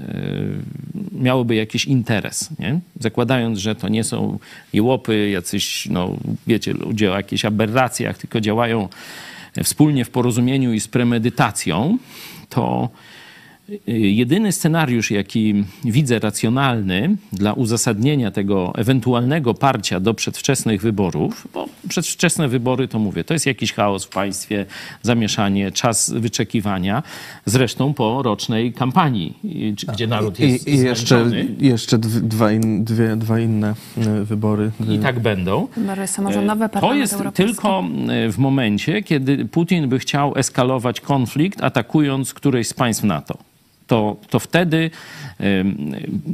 e, 0.08 1.22
miałoby 1.22 1.54
jakiś 1.54 1.84
interes. 1.84 2.50
Nie? 2.58 2.80
Zakładając, 3.00 3.58
że 3.58 3.74
to 3.74 3.88
nie 3.88 4.04
są 4.04 4.38
jełopy, 4.72 5.30
jacyś, 5.30 5.88
no 5.90 6.16
wiecie, 6.46 6.72
ludzie 6.72 7.12
o 7.12 7.16
jakichś 7.16 7.44
aberracjach, 7.44 8.18
tylko 8.18 8.40
działają 8.40 8.88
wspólnie 9.64 10.04
w 10.04 10.10
porozumieniu 10.10 10.72
i 10.72 10.80
z 10.80 10.88
premedytacją, 10.88 11.98
to 12.48 12.88
Jedyny 13.86 14.52
scenariusz, 14.52 15.10
jaki 15.10 15.64
widzę 15.84 16.18
racjonalny 16.18 17.16
dla 17.32 17.52
uzasadnienia 17.52 18.30
tego 18.30 18.72
ewentualnego 18.76 19.54
parcia 19.54 20.00
do 20.00 20.14
przedwczesnych 20.14 20.82
wyborów, 20.82 21.48
bo 21.54 21.66
przedwczesne 21.88 22.48
wybory, 22.48 22.88
to 22.88 22.98
mówię, 22.98 23.24
to 23.24 23.34
jest 23.34 23.46
jakiś 23.46 23.72
chaos 23.72 24.04
w 24.04 24.08
państwie, 24.08 24.66
zamieszanie, 25.02 25.72
czas 25.72 26.10
wyczekiwania, 26.10 27.02
zresztą 27.46 27.94
po 27.94 28.22
rocznej 28.22 28.72
kampanii, 28.72 29.34
gdzie 29.92 30.06
naród 30.06 30.38
jest 30.40 30.68
I, 30.68 30.70
i 30.74 30.78
jeszcze, 30.78 31.30
jeszcze 31.60 31.98
dw- 31.98 32.20
dwa, 32.28 32.52
in, 32.52 32.84
dwie, 32.84 33.16
dwa 33.16 33.40
inne 33.40 33.74
y, 34.20 34.24
wybory. 34.24 34.70
I 34.90 34.98
tak 34.98 35.20
będą. 35.20 35.66
Wybory 35.76 36.06
samorządowe, 36.06 36.64
E, 36.64 36.80
To 36.80 36.94
jest 36.94 37.12
Europejski. 37.12 37.54
tylko 37.54 37.84
e, 38.08 38.32
w 38.32 38.38
momencie, 38.38 39.02
kiedy 39.02 39.44
Putin 39.44 39.88
by 39.88 39.98
chciał 39.98 40.32
eskalować 40.36 41.00
konflikt, 41.00 41.62
atakując 41.62 42.34
któreś 42.34 42.68
z 42.68 42.74
państw 42.74 43.04
NATO. 43.04 43.38
To, 43.90 44.16
to 44.30 44.38
wtedy 44.38 44.90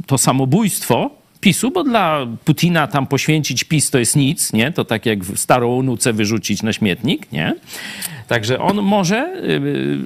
to 0.05 0.17
samobójstwo 0.17 1.09
PiSu, 1.41 1.71
bo 1.71 1.83
dla 1.83 2.27
Putina 2.45 2.87
tam 2.87 3.07
poświęcić 3.07 3.63
PiS 3.63 3.89
to 3.89 3.99
jest 3.99 4.15
nic, 4.15 4.53
nie? 4.53 4.71
To 4.71 4.85
tak 4.85 5.05
jak 5.05 5.23
w 5.23 5.37
starą 5.37 5.79
onucę 5.79 6.13
wyrzucić 6.13 6.63
na 6.63 6.73
śmietnik, 6.73 7.31
nie? 7.31 7.55
Także 8.27 8.59
on 8.59 8.81
może, 8.81 9.41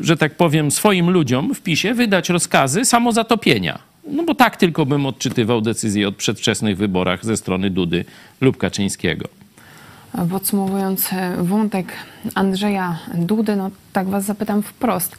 że 0.01 0.17
tak 0.17 0.35
powiem, 0.35 0.71
swoim 0.71 1.09
ludziom 1.09 1.55
w 1.55 1.61
PiSie 1.61 1.93
wydać 1.93 2.29
rozkazy 2.29 2.85
samozatopienia. 2.85 3.79
No 4.07 4.23
bo 4.23 4.35
tak 4.35 4.57
tylko 4.57 4.85
bym 4.85 5.05
odczytywał 5.05 5.61
decyzję 5.61 6.07
o 6.07 6.11
przedwczesnych 6.11 6.77
wyborach 6.77 7.25
ze 7.25 7.37
strony 7.37 7.69
Dudy 7.69 8.05
lub 8.41 8.57
Kaczyńskiego. 8.57 9.40
Podsumowując 10.29 11.13
e, 11.13 11.43
wątek 11.43 11.93
Andrzeja 12.35 12.99
Dudy, 13.13 13.55
no 13.55 13.71
tak 13.93 14.07
was 14.09 14.25
zapytam 14.25 14.63
wprost. 14.63 15.15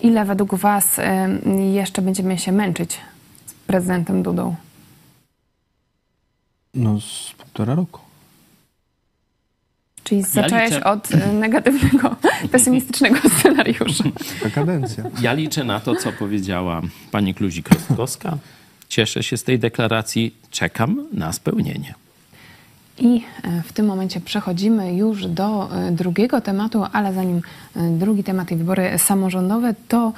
Ile 0.00 0.24
według 0.24 0.54
was 0.54 0.98
e, 0.98 1.28
jeszcze 1.72 2.02
będziemy 2.02 2.38
się 2.38 2.52
męczyć 2.52 2.98
z 3.46 3.54
prezydentem 3.54 4.22
Dudą? 4.22 4.54
No 6.74 7.00
z 7.00 7.32
półtora 7.38 7.74
roku. 7.74 8.00
Czyli 10.04 10.22
zacząłeś 10.22 10.70
liczę- 10.70 10.84
od 10.84 11.14
e, 11.14 11.32
negatywnego, 11.32 12.16
pesymistycznego 12.52 13.28
scenariusza. 13.38 14.04
Ta 14.42 14.50
kadencja. 14.50 15.04
Ja 15.20 15.32
liczę 15.32 15.64
na 15.64 15.80
to, 15.80 15.96
co 15.96 16.12
powiedziała 16.12 16.82
pani 17.10 17.34
Kluzik-Rostkowska. 17.34 18.36
Cieszę 18.88 19.22
się 19.22 19.36
z 19.36 19.44
tej 19.44 19.58
deklaracji. 19.58 20.34
Czekam 20.50 21.06
na 21.12 21.32
spełnienie. 21.32 21.94
I 22.98 23.24
e, 23.42 23.62
w 23.62 23.72
tym 23.72 23.86
momencie 23.86 24.20
przechodzimy 24.20 24.94
już 24.94 25.26
do 25.26 25.68
e, 25.72 25.90
drugiego 25.90 26.40
tematu, 26.40 26.84
ale 26.92 27.14
zanim 27.14 27.42
e, 27.76 27.90
drugi 27.90 28.24
temat 28.24 28.50
i 28.50 28.56
wybory 28.56 28.98
samorządowe, 28.98 29.74
to 29.88 30.12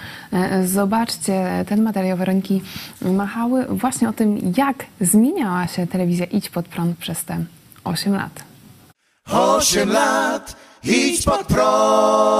zobaczcie 0.64 1.64
ten 1.68 1.82
materiał 1.82 2.16
Weroniki 2.16 2.62
Machały 3.02 3.66
właśnie 3.66 4.08
o 4.08 4.12
tym, 4.12 4.52
jak 4.56 4.86
zmieniała 5.00 5.66
się 5.66 5.86
telewizja 5.86 6.26
Idź 6.26 6.50
Pod 6.50 6.68
Prąd 6.68 6.98
przez 6.98 7.24
te 7.24 7.44
8 7.84 8.14
lat. 8.14 8.44
8 9.30 9.92
lat, 9.92 10.56
idź 10.84 11.24
pod 11.24 11.46
prąd. 11.46 12.36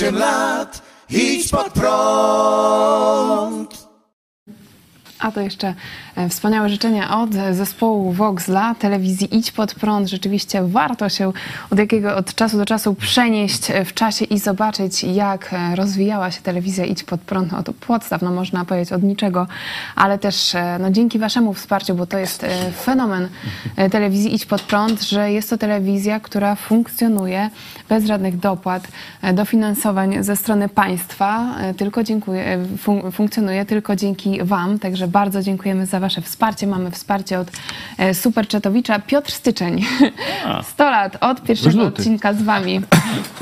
Osiem 0.00 0.18
lat, 0.18 0.82
idź 1.10 1.50
pod 1.50 1.72
prąd. 1.72 3.08
A 5.18 5.32
to 5.32 5.40
jeszcze 5.40 5.74
wspaniałe 6.28 6.68
życzenia 6.68 7.18
od 7.18 7.30
zespołu 7.52 8.12
Vox 8.12 8.46
dla 8.46 8.74
telewizji 8.74 9.36
Idź 9.36 9.52
Pod 9.52 9.74
Prąd. 9.74 10.08
Rzeczywiście 10.08 10.62
warto 10.62 11.08
się 11.08 11.32
od, 11.70 11.78
jakiego, 11.78 12.16
od 12.16 12.34
czasu 12.34 12.58
do 12.58 12.66
czasu 12.66 12.94
przenieść 12.94 13.70
e, 13.70 13.84
w 13.84 13.94
czasie 13.94 14.24
i 14.24 14.38
zobaczyć, 14.38 15.04
jak 15.04 15.52
e, 15.52 15.76
rozwijała 15.76 16.30
się 16.30 16.40
telewizja 16.40 16.84
Idź 16.84 17.04
Pod 17.04 17.20
Prąd. 17.20 17.52
Od 17.52 17.70
podstaw, 17.76 18.22
no 18.22 18.30
można 18.30 18.64
powiedzieć, 18.64 18.92
od 18.92 19.02
niczego, 19.02 19.46
ale 19.96 20.18
też 20.18 20.56
no, 20.80 20.90
dzięki 20.90 21.18
waszemu 21.18 21.54
wsparciu, 21.54 21.94
bo 21.94 22.06
to 22.06 22.18
jest 22.18 22.46
fenomen 22.82 23.28
telewizji 23.90 24.34
Idź 24.34 24.46
Pod 24.46 24.62
Prąd, 24.62 25.02
że 25.02 25.32
jest 25.32 25.50
to 25.50 25.58
telewizja, 25.58 26.20
która 26.20 26.54
funkcjonuje 26.54 27.50
bez 27.88 28.04
żadnych 28.04 28.38
dopłat, 28.38 28.88
dofinansowań 29.34 30.24
ze 30.24 30.36
strony 30.36 30.68
państwa, 30.68 31.54
tylko 31.76 32.02
dziękuję, 32.02 32.58
fun 32.78 33.12
funkcjonuje 33.12 33.64
tylko 33.64 33.96
dzięki 33.96 34.44
wam, 34.44 34.78
także 34.78 35.08
bardzo 35.08 35.42
dziękujemy 35.42 35.86
za 35.86 36.00
Wasze 36.00 36.09
wsparcie. 36.20 36.66
Mamy 36.66 36.90
wsparcie 36.90 37.38
od 37.38 37.50
e, 37.98 38.14
Superchatowicza. 38.14 38.98
Piotr 38.98 39.32
Styczeń, 39.32 39.84
100 40.62 40.90
lat 40.90 41.16
od 41.20 41.42
pierwszego 41.42 41.82
odcinka 41.82 42.32
z 42.34 42.42
Wami. 42.42 42.80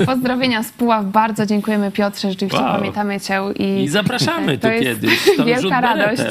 Pozdrowienia 0.05 0.63
z 0.63 0.71
Puław. 0.71 1.05
Bardzo 1.05 1.45
dziękujemy 1.45 1.91
Piotrze, 1.91 2.29
rzeczywiście 2.29 2.59
Wow. 2.61 2.75
pamiętamy 2.77 3.19
Cię. 3.19 3.39
I, 3.55 3.83
I 3.83 3.89
zapraszamy 3.89 4.57
to 4.57 4.67
tu 4.67 4.73
jest 4.73 5.01
kiedyś, 5.01 5.19
tą 5.37 5.45
wielka 5.55 5.81
radość, 5.81 6.21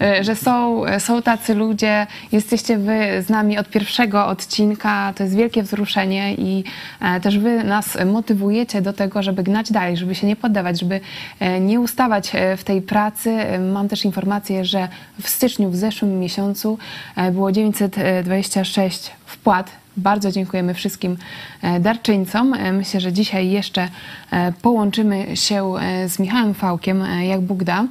e, 0.00 0.24
że 0.24 0.36
są, 0.36 0.82
są 0.98 1.22
tacy 1.22 1.54
ludzie. 1.54 2.06
Jesteście 2.32 2.78
Wy 2.78 3.22
z 3.26 3.28
nami 3.28 3.58
od 3.58 3.68
pierwszego 3.68 4.26
odcinka. 4.26 5.12
To 5.16 5.22
jest 5.22 5.36
wielkie 5.36 5.62
wzruszenie 5.62 6.34
i 6.34 6.64
e, 7.00 7.20
też 7.20 7.38
Wy 7.38 7.64
nas 7.64 7.98
motywujecie 8.06 8.82
do 8.82 8.92
tego, 8.92 9.22
żeby 9.22 9.42
gnać 9.42 9.72
dalej, 9.72 9.96
żeby 9.96 10.14
się 10.14 10.26
nie 10.26 10.36
poddawać, 10.36 10.80
żeby 10.80 11.00
e, 11.40 11.60
nie 11.60 11.80
ustawać 11.80 12.30
e, 12.34 12.56
w 12.56 12.64
tej 12.64 12.82
pracy. 12.82 13.30
E, 13.30 13.58
Mam 13.58 13.88
też 13.88 14.04
informację, 14.04 14.64
że 14.64 14.88
w 15.20 15.28
styczniu, 15.28 15.70
w 15.70 15.76
zeszłym 15.82 16.18
miesiącu 16.20 16.78
e, 17.16 17.30
było 17.30 17.52
926 17.52 19.10
wpłat. 19.26 19.70
Bardzo 19.96 20.32
dziękujemy 20.32 20.74
wszystkim 20.74 21.16
e, 21.62 21.80
darczyńcom. 21.80 22.54
E, 22.54 22.72
Myślę, 22.72 23.00
że 23.00 23.12
dzisiaj 23.12 23.50
jeszcze 23.50 23.88
połączymy 24.62 25.36
się 25.36 25.72
z 26.06 26.18
Michałem 26.18 26.54
Fałkiem, 26.54 27.04
jak 27.28 27.40
Bóg 27.40 27.64
da 27.64 27.84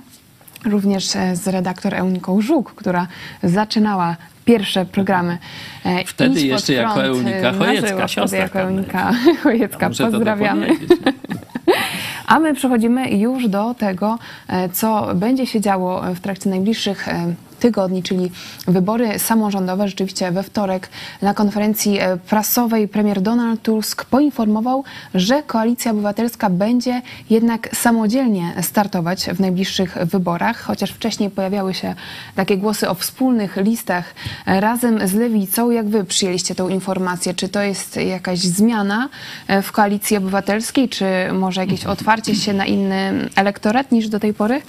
również 0.66 1.06
z 1.34 1.48
redaktor 1.48 1.96
Euniką 1.96 2.42
Żuk, 2.42 2.74
która 2.76 3.08
zaczynała 3.44 4.16
pierwsze 4.46 4.86
programy. 4.86 5.38
e, 5.86 6.06
Wtedy 6.06 6.40
Idź 6.40 6.46
jeszcze 6.46 6.74
jako 6.74 7.04
Eunika 7.04 7.54
Chojecka, 7.54 8.08
siostra 8.08 8.40
jako. 8.40 8.60
Eunika 8.60 9.12
Chojecka. 9.44 9.90
Pozdrawiamy. 9.90 10.68
A 12.28 12.40
my 12.40 12.54
przechodzimy 12.54 13.10
już 13.10 13.48
do 13.48 13.74
tego, 13.74 14.20
co 14.74 15.16
będzie 15.16 15.46
się 15.48 15.62
działo 15.62 16.02
w 16.16 16.20
trakcie 16.20 16.50
najbliższych 16.50 17.08
tygodni, 17.62 18.04
czyli 18.04 18.32
wybory 18.68 19.20
samorządowe. 19.20 19.88
Rzeczywiście 19.88 20.32
we 20.32 20.44
wtorek 20.44 20.90
na 21.22 21.34
konferencji 21.34 22.00
e, 22.00 22.18
prasowej 22.18 22.88
premier 22.88 23.22
Donald 23.22 23.62
Tusk 23.62 24.06
poinformował, 24.06 24.84
że 25.14 25.44
Koalicja 25.44 25.92
Obywatelska 25.92 26.50
będzie 26.50 27.02
jednak 27.30 27.76
samodzielnie 27.76 28.54
startować 28.62 29.26
w 29.26 29.40
najbliższych 29.40 29.98
wyborach, 30.06 30.62
chociaż 30.62 30.92
wcześniej 30.92 31.30
pojawiały 31.30 31.74
się 31.74 31.96
takie 32.36 32.58
głosy 32.58 32.90
o 32.90 32.96
wspólnych 32.96 33.58
listach 33.58 34.16
razem 34.46 35.08
z 35.08 35.14
Lewicą. 35.14 35.72
Jak 35.72 35.90
wy 35.90 36.04
przyjęliście 36.04 36.56
tą 36.56 36.70
informację? 36.70 37.34
Czy 37.34 37.50
to 37.50 37.62
jest 37.62 37.96
jakaś 37.96 38.40
zmiana 38.40 39.10
e, 39.48 39.62
w 39.62 39.72
Koalicji 39.72 40.18
Obywatelskiej, 40.18 40.90
czy 40.90 41.06
może 41.34 41.62
jakieś 41.62 41.86
otwarcie 41.86 42.36
się 42.36 42.54
na 42.54 42.66
inny 42.66 43.30
elektorat 43.36 43.92
niż 43.92 44.08
do 44.10 44.20
tej 44.20 44.34
pory? 44.34 44.62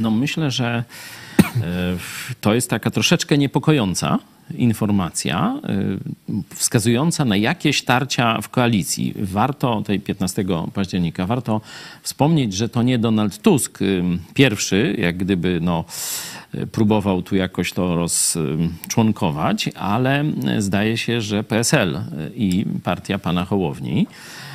No 0.00 0.10
myślę, 0.10 0.50
że 0.50 0.84
to 2.40 2.54
jest 2.54 2.70
taka 2.70 2.90
troszeczkę 2.90 3.38
niepokojąca 3.38 4.18
informacja, 4.54 5.60
e, 5.64 6.34
wskazująca 6.54 7.24
na 7.24 7.36
jakieś 7.36 7.82
tarcia 7.82 8.40
w 8.42 8.48
koalicji. 8.48 9.14
Warto, 9.16 9.82
tej 9.82 10.00
15 10.00 10.44
października, 10.74 11.26
warto 11.26 11.60
wspomnieć, 12.02 12.54
że 12.54 12.68
to 12.68 12.82
nie 12.82 12.98
Donald 12.98 13.38
Tusk 13.38 13.82
e, 13.82 13.84
pierwszy, 14.34 14.96
jak 14.98 15.16
gdyby 15.16 15.58
no, 15.62 15.84
e, 16.54 16.66
próbował 16.66 17.22
tu 17.22 17.36
jakoś 17.36 17.72
to 17.72 17.96
rozczłonkować, 17.96 19.70
ale 19.74 20.20
e, 20.20 20.62
zdaje 20.62 20.98
się, 20.98 21.20
że 21.20 21.44
PSL 21.44 22.00
i 22.34 22.64
partia 22.84 23.18
pana 23.18 23.44
Hołowni 23.44 24.06
e, 24.10 24.45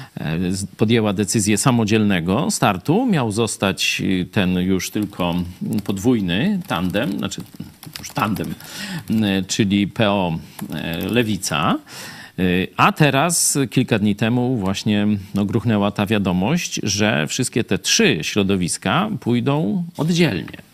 podjęła 0.78 1.14
decyzję 1.14 1.58
samodzielnego 1.58 2.52
startu. 2.52 3.06
Miał 3.06 3.32
zostać 3.32 4.02
y, 4.06 4.26
ten 4.32 4.58
już 4.58 4.90
tylko 4.90 5.36
podwójny 5.84 6.60
tandem, 6.68 7.18
znaczy 7.18 7.42
już 8.00 8.10
tandem, 8.10 8.54
y, 9.10 9.46
czyli 9.48 9.88
PO 9.88 10.40
e, 10.74 10.98
Lewica. 10.98 11.80
Y, 12.40 12.68
A 12.78 12.92
teraz, 12.92 13.58
kilka 13.70 14.00
dni 14.00 14.16
temu, 14.16 14.58
właśnie 14.58 15.08
no, 15.36 15.46
gruchnęła 15.46 15.92
ta 15.92 16.06
wiadomość, 16.06 16.80
że 16.84 17.28
wszystkie 17.28 17.64
te 17.64 17.80
trzy 17.80 18.20
środowiska 18.22 19.10
pójdą 19.20 19.84
oddzielnie. 19.98 20.71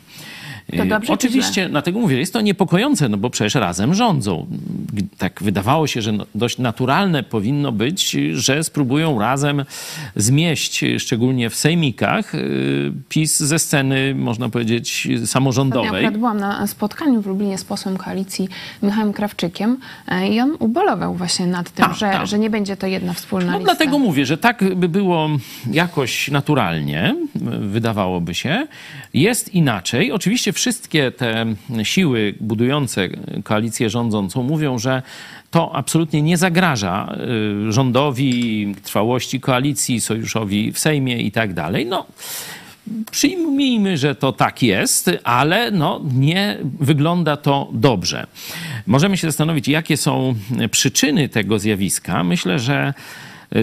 To 0.77 0.86
dobrze 0.86 1.08
czy 1.08 1.13
Oczywiście, 1.13 1.69
dlatego 1.69 1.99
mówię, 1.99 2.17
jest 2.17 2.34
to 2.34 2.41
niepokojące, 2.41 3.10
no 3.10 3.17
bo 3.17 3.30
przecież 3.30 3.56
razem 3.56 3.93
rządzą. 3.93 4.47
Tak 5.17 5.43
wydawało 5.43 5.88
się, 5.88 6.01
że 6.01 6.12
no, 6.12 6.25
dość 6.36 6.58
naturalne 6.58 7.23
powinno 7.23 7.71
być, 7.71 8.17
że 8.34 8.63
spróbują 8.63 9.19
razem 9.19 9.65
zmieść, 10.15 10.86
szczególnie 10.97 11.49
w 11.49 11.56
sejmikach, 11.56 12.36
y, 12.36 12.91
PiS 13.10 13.39
ze 13.39 13.60
sceny, 13.60 14.15
można 14.15 14.49
powiedzieć, 14.49 15.08
samorządowej. 15.25 15.89
akurat 16.06 16.17
byłam 16.17 16.39
na 16.39 16.67
spotkaniu 16.67 17.21
w 17.21 17.25
Lublinie 17.25 17.58
z 17.58 17.63
posłem 17.63 17.97
koalicji 17.97 18.49
Michałem 18.84 19.13
Krawczykiem 19.13 19.77
e, 20.08 20.27
i 20.27 20.39
on 20.41 20.56
ubolował 20.60 21.13
właśnie 21.15 21.47
nad 21.47 21.69
tym, 21.71 21.86
Tak, 21.86 21.95
że, 21.95 22.10
tak. 22.12 22.27
że 22.27 22.39
nie 22.39 22.49
będzie 22.49 22.77
to 22.77 22.88
jedna 22.88 23.13
wspólna 23.13 23.51
No 23.51 23.58
lista. 23.58 23.75
dlatego 23.75 23.99
mówię, 23.99 24.25
że 24.25 24.38
tak 24.38 24.75
by 24.75 24.89
było 24.89 25.30
jakoś 25.71 26.32
naturalnie, 26.32 27.15
wydawałoby 27.60 28.36
się. 28.36 28.67
Jest 29.13 29.56
inaczej. 29.56 30.12
Oczywiście 30.12 30.54
wszystkie 30.54 31.12
te 31.12 31.46
siły 31.84 32.36
budujące 32.39 33.10
koalicję 33.43 33.89
rządzącą 33.89 34.43
mówią, 34.43 34.80
że 34.80 35.02
to 35.52 35.76
absolutnie 35.76 36.22
nie 36.22 36.38
zagraża 36.38 37.15
y, 37.67 37.72
rządowi, 37.72 38.76
trwałości 38.84 39.39
koalicji, 39.39 40.02
sojuszowi 40.02 40.72
w 40.72 40.80
Sejmie 40.80 41.17
i 41.17 41.32
tak 41.32 41.54
dalej. 41.54 41.86
No, 41.86 42.06
Przyjmijmy, 43.12 43.98
że 43.98 44.15
to 44.15 44.32
tak 44.32 44.63
jest, 44.63 45.12
ale 45.24 45.72
no, 45.72 46.02
nie 46.13 46.58
wygląda 46.80 47.38
to 47.38 47.70
dobrze. 47.74 48.28
Możemy 48.88 49.17
się 49.17 49.28
zastanowić, 49.28 49.67
jakie 49.67 49.98
są 49.98 50.36
przyczyny 50.72 51.30
tego 51.30 51.60
zjawiska. 51.60 52.24
Myślę, 52.24 52.60
że 52.60 52.93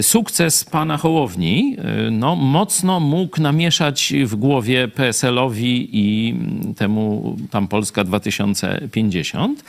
sukces 0.01 0.63
pana 0.63 0.97
Hołowni 0.97 1.77
no, 2.11 2.35
mocno 2.35 2.99
mógł 2.99 3.41
namieszać 3.41 4.13
w 4.25 4.35
głowie 4.35 4.87
PSL-owi 4.87 5.89
i 5.91 6.35
temu 6.77 7.35
tam 7.51 7.67
Polska 7.67 8.03
2050. 8.03 9.63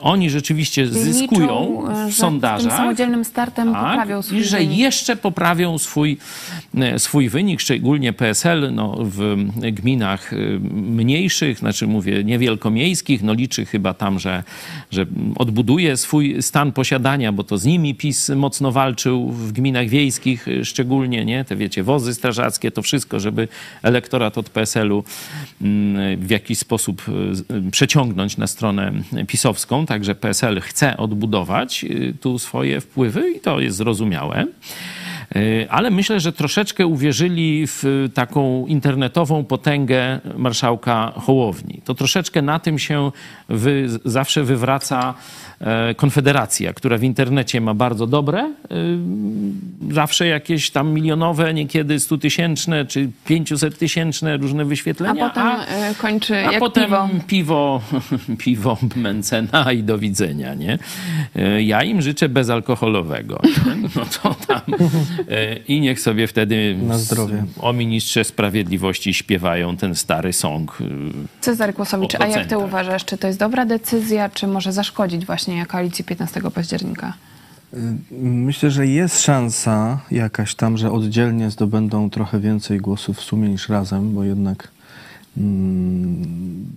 Oni 0.00 0.30
rzeczywiście 0.30 0.86
zyskują 0.86 1.40
Liczą, 1.40 1.90
e, 1.90 2.10
w 2.10 2.14
sondażach. 2.14 2.68
Tym 2.68 2.76
samodzielnym 2.78 3.24
startem 3.24 3.72
Tak, 3.72 3.90
poprawią 3.90 4.22
swój 4.22 4.38
I 4.38 4.44
że 4.44 4.58
wynik. 4.58 4.78
jeszcze 4.78 5.16
poprawią 5.16 5.78
swój, 5.78 6.18
e, 6.74 6.98
swój 6.98 7.28
wynik, 7.28 7.60
szczególnie 7.60 8.12
PSL 8.12 8.74
no, 8.74 8.96
w 9.00 9.36
gminach 9.56 10.32
e, 10.32 10.36
mniejszych, 10.72 11.58
znaczy 11.58 11.86
mówię 11.86 12.24
niewielkomiejskich, 12.24 13.22
no 13.22 13.32
liczy 13.32 13.66
chyba 13.66 13.94
tam, 13.94 14.18
że, 14.18 14.42
że 14.90 15.06
odbuduje 15.36 15.96
swój 15.96 16.42
stan 16.42 16.72
posiadania, 16.72 17.32
bo 17.32 17.44
to 17.44 17.58
z 17.58 17.64
nimi 17.64 17.94
PiS 17.94 18.28
mocno 18.28 18.72
walczył 18.72 19.28
w 19.28 19.52
gminach 19.52 19.88
wiejskich 19.88 20.46
szczególnie, 20.64 21.24
nie? 21.24 21.44
Te 21.44 21.56
wiecie, 21.56 21.82
wozy 21.82 22.14
strażackie, 22.14 22.70
to 22.70 22.82
wszystko, 22.82 23.20
żeby 23.20 23.48
elektorat 23.82 24.38
od 24.38 24.50
PSL-u 24.50 25.04
mm, 25.62 26.20
w 26.20 26.30
jakiś 26.30 26.58
sposób 26.58 27.02
przeciągnąć 27.70 28.36
na 28.36 28.46
stronę 28.46 28.92
pisowską, 29.26 29.79
także 29.86 30.14
PSL 30.14 30.60
chce 30.60 30.96
odbudować 30.96 31.84
y, 31.84 32.14
tu 32.20 32.38
swoje 32.38 32.80
wpływy 32.80 33.30
i 33.30 33.40
to 33.40 33.60
jest 33.60 33.76
zrozumiałe. 33.76 34.46
Y, 35.36 35.66
Ale 35.70 35.90
myślę, 35.90 36.20
że 36.20 36.32
troszeczkę 36.32 36.86
uwierzyli 36.86 37.66
w 37.66 37.84
y, 37.84 38.10
taką 38.14 38.66
internetową 38.66 39.44
potęgę 39.44 40.20
marszałka 40.36 41.12
Hołowni. 41.16 41.82
To 41.84 41.94
troszeczkę 41.94 42.42
na 42.42 42.58
tym 42.58 42.78
się 42.78 43.12
wy, 43.48 43.88
zawsze 44.04 44.44
wywraca 44.44 45.14
Konfederacja, 45.96 46.72
która 46.72 46.98
w 46.98 47.02
internecie 47.02 47.60
ma 47.60 47.74
bardzo 47.74 48.06
dobre, 48.06 48.44
y, 49.90 49.94
zawsze 49.94 50.26
jakieś 50.26 50.70
tam 50.70 50.92
milionowe, 50.92 51.54
niekiedy 51.54 52.00
stutysięczne 52.00 52.84
czy 52.86 53.08
pięciuset-tysięczne 53.26 54.36
różne 54.36 54.62
A 54.62 54.66
wyświetlenia. 54.66 55.28
potem 55.28 55.46
e, 55.68 55.94
kończy 55.94 56.34
A 56.36 56.52
jak 56.52 56.58
potem 56.60 56.84
piwo. 56.84 57.08
piwo, 57.26 57.80
piwo 58.44 58.78
Mencena 58.96 59.72
i 59.72 59.82
do 59.82 59.98
widzenia, 59.98 60.54
nie? 60.54 60.78
E, 61.36 61.62
Ja 61.62 61.82
im 61.82 62.02
życzę 62.02 62.28
bezalkoholowego. 62.28 63.40
No 63.96 64.02
to 64.22 64.34
tam. 64.46 64.60
e, 65.28 65.56
I 65.56 65.80
niech 65.80 66.00
sobie 66.00 66.26
wtedy 66.26 66.76
Na 66.82 66.98
zdrowie. 66.98 67.44
o 67.60 67.72
ministrze 67.72 68.24
sprawiedliwości 68.24 69.14
śpiewają 69.14 69.76
ten 69.76 69.94
stary 69.94 70.32
song. 70.32 70.78
e, 70.80 70.84
Cezary 71.40 71.72
Kłosowicz, 71.72 72.14
a 72.20 72.26
jak 72.26 72.46
ty 72.46 72.58
uważasz, 72.58 73.04
czy 73.04 73.18
to 73.18 73.26
jest 73.26 73.38
dobra 73.38 73.66
decyzja, 73.66 74.28
czy 74.28 74.46
może 74.46 74.72
zaszkodzić 74.72 75.26
właśnie 75.26 75.49
koalicji 75.68 76.04
15 76.04 76.40
października? 76.54 77.12
Myślę, 78.20 78.70
że 78.70 78.86
jest 78.86 79.20
szansa 79.20 80.00
jakaś 80.10 80.54
tam, 80.54 80.76
że 80.76 80.92
oddzielnie 80.92 81.50
zdobędą 81.50 82.10
trochę 82.10 82.40
więcej 82.40 82.78
głosów 82.78 83.16
w 83.16 83.20
sumie 83.20 83.48
niż 83.48 83.68
razem, 83.68 84.14
bo 84.14 84.24
jednak 84.24 84.68
mm, 85.38 86.76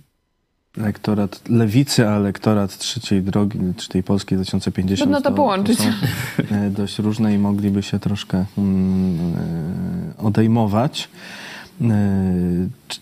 elektorat 0.78 1.48
lewicy, 1.48 2.08
a 2.08 2.12
elektorat 2.12 2.78
trzeciej 2.78 3.22
drogi, 3.22 3.58
czy 3.76 3.88
tej 3.88 4.02
polskiej 4.02 4.38
2050 4.38 4.98
Trudno 4.98 5.30
to 5.30 5.36
połączyć. 5.36 5.78
są 5.78 5.84
e, 6.50 6.70
dość 6.70 6.98
różne 6.98 7.34
i 7.34 7.38
mogliby 7.38 7.82
się 7.82 7.98
troszkę 7.98 8.44
mm, 8.58 9.34
e, 10.18 10.22
odejmować. 10.22 11.08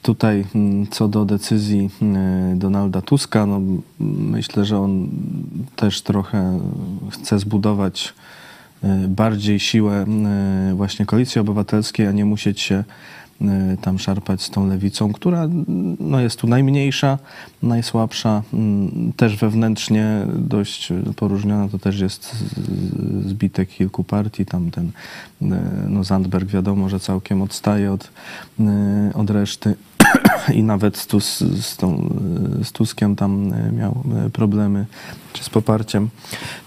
Tutaj 0.03 0.45
mm, 0.55 0.87
co 0.87 1.09
do 1.09 1.25
decyzji 1.25 1.91
e, 2.03 2.55
Donalda 2.57 3.03
Tuska, 3.03 3.47
no, 3.47 3.61
myślę, 4.01 4.65
że 4.65 4.79
on 4.79 5.09
też 5.77 6.03
trochę 6.03 6.61
chce 7.11 7.39
zbudować 7.39 8.15
e, 8.85 9.09
bardziej 9.09 9.61
siłę 9.61 9.95
e, 9.95 10.75
właśnie 10.75 11.07
koalicji 11.07 11.41
obywatelskiej, 11.41 12.07
a 12.07 12.13
nie 12.13 12.25
musieć 12.25 12.61
się 12.61 12.85
tam 13.81 13.99
szarpać 13.99 14.42
z 14.42 14.51
tą 14.51 14.66
lewicą, 14.66 15.12
która 15.12 15.42
mm, 15.42 15.97
no, 16.01 16.21
jest 16.21 16.37
tu 16.37 16.47
najmniejsza, 16.47 17.18
najsłabsza, 17.62 18.42
mm, 18.53 19.12
też 19.16 19.37
wewnętrznie 19.37 20.27
dość 20.35 20.92
poróżniona. 21.16 21.68
To 21.68 21.79
też 21.79 22.01
jest 22.01 22.37
zbitek 23.27 23.68
kilku 23.68 24.05
partii. 24.05 24.47
Tam 24.47 24.71
ten 24.71 24.90
e, 25.42 25.61
no, 25.88 26.05
Zandberg 26.05 26.49
wiadomo, 26.49 26.88
że 26.88 27.01
całkiem 27.01 27.42
odstaje 27.42 27.92
od, 27.92 28.11
e, 28.61 29.11
od 29.14 29.31
reszty. 29.31 29.75
I 30.55 30.62
nawet 30.62 30.96
z, 30.96 31.38
z, 31.64 31.77
tą, 31.77 32.14
z 32.62 32.72
Tuskiem 32.72 33.16
tam 33.16 33.53
e, 33.53 33.72
miał 33.72 34.03
e, 34.27 34.31
problemy, 34.31 34.87
czy 35.33 35.44
z 35.44 35.51
poparciem. 35.51 36.09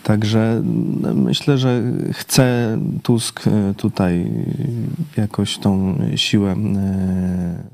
Także 0.04 0.62
no, 1.02 1.14
myślę, 1.14 1.58
że 1.58 1.82
chce 2.12 2.78
Tusk 3.04 3.48
e, 3.48 3.74
tutaj 3.78 4.32
jakoś 5.18 5.58
tą 5.58 5.98
siłę 6.16 6.56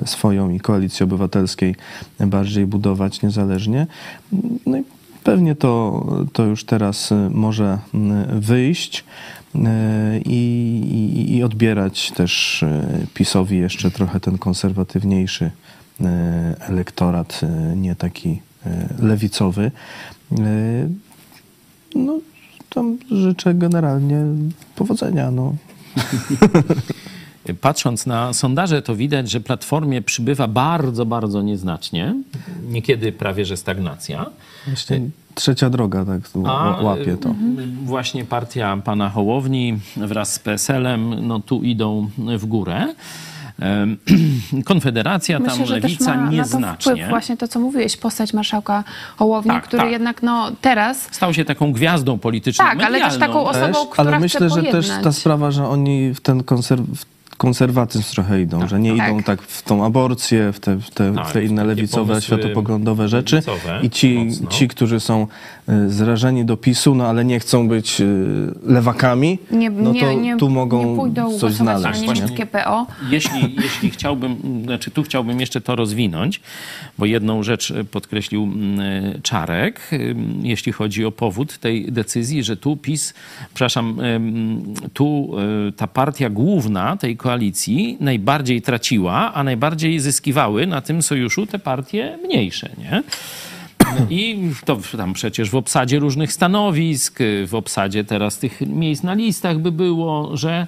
swoją 0.05 0.49
i 0.49 0.59
koalicji 0.59 1.03
obywatelskiej 1.03 1.75
bardziej 2.19 2.65
budować 2.65 3.21
niezależnie. 3.21 3.87
No 4.65 4.77
i 4.77 4.83
pewnie 5.23 5.55
to, 5.55 6.05
to 6.33 6.43
już 6.43 6.63
teraz 6.63 7.09
może 7.29 7.77
wyjść 8.33 9.03
i, 10.25 10.39
i, 11.15 11.35
i 11.35 11.43
odbierać 11.43 12.11
też 12.11 12.63
e, 12.63 12.87
PiSowi 13.13 13.57
jeszcze 13.57 13.91
trochę 13.91 14.19
ten 14.19 14.37
konserwatywniejszy 14.37 15.51
e, 16.01 16.55
elektorat, 16.59 17.41
e, 17.43 17.75
nie 17.75 17.95
taki 17.95 18.41
e, 18.65 18.87
lewicowy. 18.99 19.71
E, 20.39 20.41
No, 21.95 22.19
tam 22.69 22.97
życzę 23.11 23.53
generalnie 23.53 24.25
powodzenia. 24.75 25.31
No. 25.31 25.55
Patrząc 27.61 28.05
na 28.05 28.33
sondaże, 28.33 28.81
to 28.81 28.95
widać, 28.95 29.31
że 29.31 29.39
Platformie 29.39 30.01
przybywa 30.01 30.47
bardzo, 30.47 31.05
bardzo 31.05 31.41
nieznacznie. 31.41 32.15
Niekiedy 32.69 33.11
prawie, 33.11 33.45
że 33.45 33.57
stagnacja. 33.57 34.25
Właśnie 34.67 35.01
trzecia 35.35 35.69
droga 35.69 36.05
tak 36.05 36.21
A 36.47 36.81
łapie 36.81 37.17
to. 37.17 37.35
właśnie 37.83 38.25
partia 38.25 38.77
pana 38.77 39.09
Hołowni 39.09 39.79
wraz 39.97 40.33
z 40.33 40.39
PSL-em, 40.39 41.27
no 41.27 41.39
tu 41.39 41.63
idą 41.63 42.09
w 42.37 42.45
górę. 42.45 42.87
Konfederacja, 44.65 45.37
tam 45.39 45.47
Myślę, 45.47 45.65
że 45.65 45.73
też 45.81 45.83
lewica 45.83 46.15
ma 46.15 46.21
na 46.21 46.25
to 46.27 46.31
nieznacznie. 46.31 46.91
wpływ 46.93 47.09
właśnie 47.09 47.37
to, 47.37 47.47
co 47.47 47.59
mówiłeś, 47.59 47.97
postać 47.97 48.33
marszałka 48.33 48.83
Hołowni, 49.17 49.51
Tak, 49.51 49.63
który 49.63 49.83
tak. 49.83 49.91
jednak 49.91 50.23
no 50.23 50.51
teraz... 50.61 51.07
Stał 51.11 51.33
się 51.33 51.45
taką 51.45 51.71
gwiazdą 51.71 52.19
polityczną. 52.19 52.65
Tak, 52.65 52.83
ale 52.83 52.99
też 52.99 53.13
medialną. 53.13 53.19
taką 53.27 53.45
osobą, 53.45 53.73
Też, 53.85 53.91
która 53.91 54.07
ale 54.17 54.27
chce 54.27 54.39
myślę, 54.39 54.49
że 54.49 54.63
też 54.71 54.89
ta 55.03 55.11
sprawa, 55.11 55.51
że 55.51 55.67
oni 55.67 56.13
w 56.13 56.21
ten 56.21 56.41
konserw- 56.41 56.95
w 56.95 57.05
konserwatyzm 57.41 58.13
trochę 58.13 58.41
idą, 58.41 58.67
że 58.67 58.79
nie 58.79 58.97
Tak. 58.97 59.09
idą 59.09 59.23
tak 59.23 59.41
w 59.41 59.63
tą 59.63 59.85
aborcję, 59.85 60.51
w 60.51 60.59
te, 60.59 60.75
w 60.75 60.89
te, 60.89 61.13
Tak, 61.15 61.27
w 61.27 61.33
te 61.33 61.43
inne 61.43 61.63
lewicowe, 61.63 62.21
światopoglądowe 62.21 63.07
rzeczy. 63.07 63.35
lewicowe 63.35 63.79
I 63.83 63.89
ci, 63.89 64.15
mocno. 64.19 64.49
ci, 64.49 64.67
którzy 64.67 64.99
są 64.99 65.27
zrażeni 65.87 66.45
do 66.45 66.57
PiSu, 66.57 66.95
no 66.95 67.07
ale 67.07 67.25
nie 67.25 67.39
chcą 67.39 67.67
być 67.67 68.01
y, 68.01 68.05
lewakami, 68.63 69.39
Nie, 69.51 69.69
no 69.69 69.91
nie, 69.91 70.01
to 70.01 70.13
nie, 70.13 70.37
tu 70.37 70.49
mogą 70.49 70.89
nie 70.89 70.95
pójdą 70.95 71.23
coś 71.23 71.39
głosować 71.39 71.79
znaleźć. 71.79 72.01
na 72.01 72.13
nie? 72.13 72.13
niemieckie 72.13 72.45
PO. 72.45 72.87
Jeśli, 73.09 73.55
jeśli 73.63 73.89
chciałbym, 73.89 74.61
znaczy 74.63 74.91
tu 74.91 75.03
chciałbym 75.03 75.39
jeszcze 75.39 75.61
to 75.61 75.75
rozwinąć, 75.75 76.41
bo 76.97 77.05
jedną 77.05 77.43
rzecz 77.43 77.73
podkreślił 77.91 78.43
mm, 78.43 79.21
Czarek, 79.21 79.81
ym, 79.93 80.39
jeśli 80.43 80.71
chodzi 80.71 81.05
o 81.05 81.11
powód 81.11 81.57
tej 81.57 81.91
decyzji, 81.91 82.43
że 82.43 82.57
tu 82.57 82.77
PiS, 82.77 83.13
przepraszam, 83.53 83.97
tu 84.93 85.31
ta 85.77 85.87
partia 85.87 86.29
główna 86.29 86.97
tej 86.97 87.17
koalicji 87.17 87.97
najbardziej 87.99 88.61
traciła, 88.61 89.33
a 89.33 89.43
najbardziej 89.43 89.99
zyskiwały 89.99 90.67
na 90.67 90.81
tym 90.81 91.01
sojuszu 91.01 91.45
te 91.45 91.59
partie 91.59 92.17
mniejsze, 92.25 92.69
nie? 92.77 93.03
I 94.09 94.51
to 94.65 94.77
tam 94.97 95.13
przecież 95.13 95.49
w 95.49 95.55
obsadzie 95.55 95.99
różnych 95.99 96.33
stanowisk, 96.33 97.19
w 97.47 97.55
obsadzie 97.55 98.03
teraz 98.03 98.37
tych 98.37 98.61
miejsc 98.61 99.03
na 99.03 99.13
listach 99.13 99.59
by 99.59 99.71
było, 99.71 100.37
że 100.37 100.67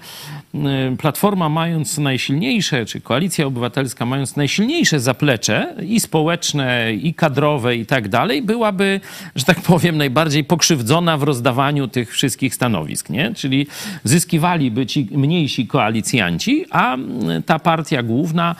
y, 0.55 0.59
Platforma 0.97 1.49
mając 1.49 1.97
najsilniejsze, 1.97 2.85
czy 2.85 3.01
Koalicja 3.01 3.45
Obywatelska 3.45 4.05
mając 4.05 4.35
najsilniejsze 4.35 4.99
zaplecze 4.99 5.75
i 5.87 5.99
społeczne, 5.99 6.93
i 6.93 7.13
kadrowe 7.13 7.75
i 7.75 7.85
tak 7.85 8.09
dalej, 8.09 8.41
byłaby, 8.41 8.99
że 9.35 9.45
tak 9.45 9.61
powiem, 9.61 9.97
najbardziej 9.97 10.43
pokrzywdzona 10.43 11.17
w 11.17 11.23
rozdawaniu 11.23 11.87
tych 11.87 12.11
wszystkich 12.11 12.55
stanowisk, 12.55 13.09
nie? 13.09 13.33
Czyli 13.33 13.67
zyskiwaliby 14.03 14.85
ci 14.85 15.07
mniejsi 15.11 15.67
koalicjanci, 15.67 16.65
a 16.69 16.93
mm, 16.93 17.43
ta 17.43 17.59
partia 17.59 18.03
główna, 18.03 18.55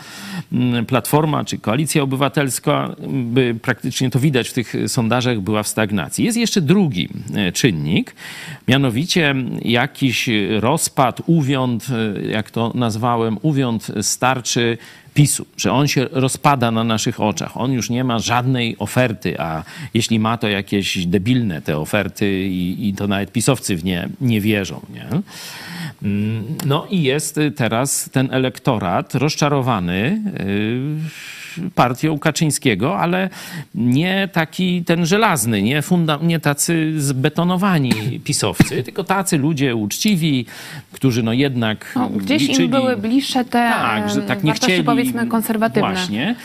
mm, 0.51 0.85
Platforma 0.85 1.45
czy 1.45 1.57
Koalicja 1.57 2.03
Obywatelska, 2.03 2.95
by 3.07 3.55
praktycznie 3.61 4.09
to 4.09 4.19
widać 4.19 4.49
w 4.49 4.52
tych 4.53 4.73
sondażach, 4.87 5.39
była 5.39 5.63
w 5.63 5.67
stagnacji. 5.67 6.25
Jest 6.25 6.37
jeszcze 6.37 6.61
drugi 6.61 7.09
e, 7.35 7.51
czynnik, 7.51 8.15
mianowicie 8.67 9.35
jakiś 9.61 10.29
rozpad, 10.59 11.21
uwiąd, 11.25 11.87
e, 11.89 12.21
jak 12.21 12.51
to 12.51 12.71
nazwałem, 12.75 13.37
uwiąd 13.41 13.87
starczy 14.01 14.77
PiSu, 15.13 15.45
że 15.57 15.71
on 15.71 15.87
się 15.87 16.07
rozpada 16.11 16.71
na 16.71 16.83
naszych 16.83 17.21
oczach. 17.21 17.57
On 17.57 17.71
już 17.71 17.89
nie 17.89 18.03
ma 18.03 18.19
żadnej 18.19 18.75
oferty, 18.79 19.39
a 19.39 19.63
jeśli 19.93 20.19
ma, 20.19 20.37
to 20.37 20.47
jakieś 20.47 21.05
debilne 21.05 21.61
te 21.61 21.77
oferty 21.77 22.43
i, 22.43 22.89
i 22.89 22.93
to 22.93 23.07
nawet 23.07 23.31
pisowcy 23.31 23.75
w 23.75 23.83
nie 23.83 24.09
nie 24.21 24.41
wierzą. 24.41 24.81
Nie? 24.93 25.07
Mm, 26.03 26.43
No 26.65 26.87
i 26.89 27.03
jest 27.03 27.39
teraz 27.55 28.09
ten 28.09 28.29
elektorat 28.31 29.15
rozczarowany 29.15 30.21
y, 30.39 31.42
partią 31.75 32.19
Kaczyńskiego, 32.19 32.99
ale 32.99 33.29
nie 33.75 34.29
taki 34.33 34.83
ten 34.83 35.05
żelazny, 35.05 35.61
nie, 35.61 35.81
funda, 35.81 36.19
nie 36.21 36.39
tacy 36.39 37.01
zbetonowani 37.01 37.91
pisowcy, 38.23 38.83
tylko 38.83 39.03
tacy 39.03 39.37
ludzie 39.37 39.75
uczciwi, 39.75 40.45
którzy 40.91 41.23
no 41.23 41.33
jednak 41.33 41.93
No, 41.95 42.09
gdzieś 42.09 42.41
liczyli... 42.41 42.65
im 42.65 42.71
były 42.71 42.97
bliższe 42.97 43.45
te 43.45 43.51
Tak, 43.73 44.09
że 44.09 44.21
tak 44.21 44.43
nie 44.43 44.51
wartości 44.51 44.71
chcieli. 44.71 44.83
powiedzmy 44.83 45.27
konserwatywne. 45.27 45.89
Właśnie. 45.89 46.35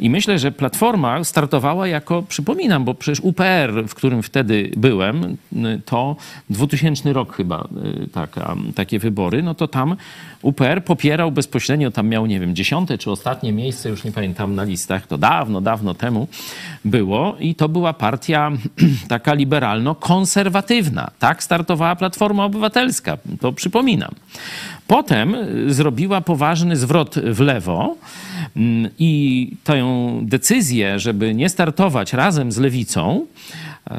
I 0.00 0.10
myślę, 0.10 0.38
że 0.38 0.52
Platforma 0.52 1.24
startowała 1.24 1.86
jako, 1.88 2.22
przypominam, 2.22 2.84
bo 2.84 2.94
przecież 2.94 3.20
UPR, 3.20 3.84
w 3.88 3.94
którym 3.94 4.22
wtedy 4.22 4.70
byłem, 4.76 5.36
to 5.84 6.16
2000 6.50 7.12
rok 7.12 7.36
chyba, 7.36 7.68
taka, 8.12 8.56
takie 8.74 8.98
wybory, 8.98 9.42
no 9.42 9.54
to 9.54 9.68
tam 9.68 9.96
UPR 10.42 10.84
popierał 10.84 11.32
bezpośrednio, 11.32 11.90
tam 11.90 12.08
miał, 12.08 12.26
nie 12.26 12.40
wiem, 12.40 12.54
dziesiąte 12.54 12.98
czy 12.98 13.10
ostatnie 13.10 13.52
miejsce, 13.52 13.88
już 13.88 14.04
nie 14.04 14.12
pamiętam, 14.12 14.54
na 14.56 14.64
listach, 14.64 15.06
to 15.06 15.18
dawno, 15.18 15.60
dawno 15.60 15.94
temu 15.94 16.28
było 16.84 17.36
i 17.40 17.54
to 17.54 17.68
była 17.68 17.92
partia 17.92 18.52
taka 19.08 19.34
liberalno-konserwatywna. 19.34 21.10
Tak 21.18 21.42
startowała 21.42 21.96
Platforma 21.96 22.44
Obywatelska, 22.44 23.18
to 23.40 23.52
przypominam. 23.52 24.14
Potem 24.86 25.34
y, 25.34 25.74
zrobiła 25.74 26.20
poważny 26.20 26.76
zwrot 26.76 27.14
w 27.18 27.40
lewo 27.40 27.96
mm, 28.56 28.90
i 28.98 29.52
tę 29.64 29.84
decyzję, 30.22 30.98
żeby 30.98 31.34
nie 31.34 31.48
startować 31.48 32.12
razem 32.12 32.52
z 32.52 32.58
lewicą, 32.58 33.26
y, 33.90 33.92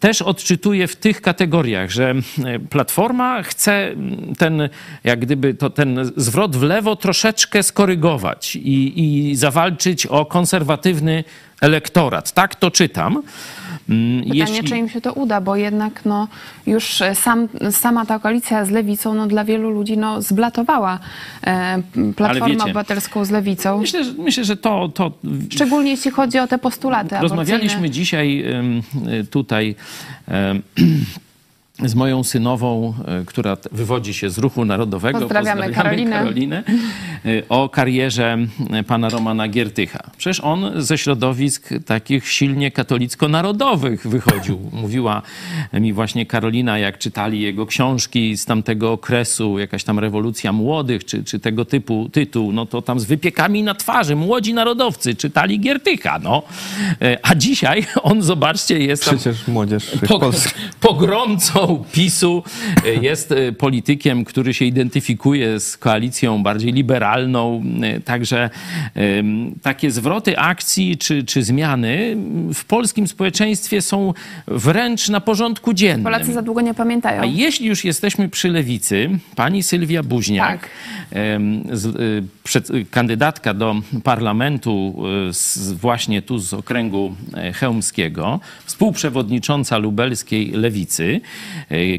też 0.00 0.22
odczytuje 0.22 0.86
w 0.86 0.96
tych 0.96 1.20
kategoriach, 1.20 1.90
że 1.90 2.14
y, 2.38 2.60
Platforma 2.70 3.42
chce 3.42 3.72
mm, 3.88 4.34
ten, 4.38 4.68
jak 5.04 5.20
gdyby 5.20 5.54
to, 5.54 5.70
ten 5.70 6.12
zwrot 6.16 6.56
w 6.56 6.62
lewo 6.62 6.96
troszeczkę 6.96 7.62
skorygować 7.62 8.56
i, 8.56 9.00
i 9.30 9.36
zawalczyć 9.36 10.06
o 10.06 10.26
konserwatywny 10.26 11.24
elektorat. 11.60 12.32
Tak 12.32 12.54
to 12.54 12.70
czytam. 12.70 13.22
Mm, 13.88 14.22
Pytanie, 14.22 14.38
jeśli- 14.40 14.68
czy 14.68 14.76
im 14.76 14.88
się 14.88 15.00
to 15.00 15.12
uda, 15.12 15.40
bo 15.40 15.56
jednak 15.56 16.04
no, 16.04 16.28
już 16.66 17.00
e, 17.02 17.14
sam, 17.14 17.48
sama 17.70 18.06
ta 18.06 18.18
koalicja 18.18 18.64
z 18.64 18.70
lewicą 18.70 19.14
no, 19.14 19.26
dla 19.26 19.44
wielu 19.44 19.70
ludzi 19.70 19.98
no, 19.98 20.22
zblatowała 20.22 20.98
e, 21.46 21.82
Platformę 22.16 22.48
wiecie- 22.54 22.64
Obywatelską 22.64 23.24
z 23.24 23.30
lewicą. 23.30 23.78
Myślę, 23.80 24.04
że, 24.04 24.12
myślę, 24.18 24.44
że 24.44 24.56
to, 24.56 24.88
to 24.94 25.12
Szczególnie 25.50 25.90
jeśli 25.90 26.10
chodzi 26.10 26.38
o 26.38 26.46
te 26.46 26.58
postulaty 26.58 27.16
Rozmawialiśmy 27.20 27.58
aborcyjne. 27.66 27.90
dzisiaj 27.90 28.44
tutaj 29.30 29.74
z 31.84 31.94
moją 31.94 32.24
synową, 32.24 32.94
y, 33.22 33.24
która 33.24 33.56
wywodzi 33.72 34.14
się 34.14 34.30
z 34.30 34.38
ruchu 34.38 34.64
narodowego. 34.64 35.18
Pozdrawiamy 35.18 35.70
Karolinę. 35.72 36.18
Karolinę, 36.18 36.62
y, 37.26 37.42
o 37.48 37.68
karierze 37.68 38.38
y, 38.80 38.82
pana 38.82 39.08
Romana 39.08 39.48
Giertycha. 39.48 40.10
Przecież 40.16 40.40
on 40.40 40.82
ze 40.82 40.98
środowisk 40.98 41.68
takich 41.86 42.28
silnie 42.28 42.70
katolicko-narodowych 42.70 44.06
wychodził. 44.06 44.58
Mówiła 44.82 45.22
mi 45.72 45.92
właśnie 45.92 46.26
Karolina, 46.26 46.78
jak 46.78 46.98
czytali 46.98 47.40
jego 47.40 47.66
książki 47.66 48.36
z 48.36 48.44
tamtego 48.44 48.92
okresu, 48.92 49.58
jakaś 49.58 49.84
tam 49.84 49.98
rewolucja 49.98 50.52
młodych, 50.52 51.04
czy, 51.04 51.24
czy 51.24 51.38
tego 51.38 51.64
typu 51.64 52.08
tytuł, 52.12 52.52
no 52.52 52.66
to 52.66 52.82
tam 52.82 53.00
z 53.00 53.04
wypiekami 53.04 53.62
na 53.62 53.74
twarzy, 53.74 54.16
młodzi 54.16 54.54
narodowcy 54.54 55.14
czytali 55.14 55.60
Giertycha, 55.60 56.18
no. 56.18 56.42
A 57.22 57.34
dzisiaj 57.34 57.86
on, 58.02 58.22
zobaczcie, 58.22 58.78
jest 58.78 59.04
tam 59.04 59.14
Przecież 59.14 59.48
młodzież 59.48 59.96
Pog- 59.96 60.20
polska. 60.20 60.50
pogromcą 60.80 61.69
PiSu, 61.78 62.42
y, 62.86 62.94
jest 63.02 63.32
y, 63.32 63.52
politykiem, 63.52 64.24
który 64.24 64.54
się 64.54 64.64
identyfikuje 64.64 65.60
z 65.60 65.76
koalicją 65.76 66.42
bardziej 66.42 66.72
liberalną. 66.72 67.62
y, 67.96 68.00
Także 68.00 68.50
takie 69.62 69.90
zwroty 69.90 70.38
akcji 70.38 70.98
czy, 70.98 71.24
czy 71.24 71.42
zmiany 71.42 72.16
w 72.54 72.64
polskim 72.64 73.08
społeczeństwie 73.08 73.82
są 73.82 74.14
wręcz 74.46 75.08
na 75.08 75.20
porządku 75.20 75.72
dziennym. 75.74 76.04
Polacy 76.04 76.32
za 76.32 76.42
długo 76.42 76.60
nie 76.60 76.74
pamiętają. 76.74 77.22
A 77.22 77.24
jeśli 77.24 77.66
już 77.66 77.84
jesteśmy 77.84 78.28
przy 78.28 78.48
lewicy, 78.48 79.10
pani 79.36 79.62
Sylwia 79.62 80.02
Buźniak, 80.02 80.60
Tak. 80.60 80.70
kandydatka 82.90 83.54
do 83.54 83.76
parlamentu 84.04 85.02
z, 85.32 85.72
właśnie 85.72 86.22
tu 86.22 86.38
z 86.38 86.54
okręgu 86.54 87.14
e, 87.34 87.52
chełmskiego, 87.52 88.40
współprzewodnicząca 88.64 89.78
lubelskiej 89.78 90.50
lewicy, 90.50 91.20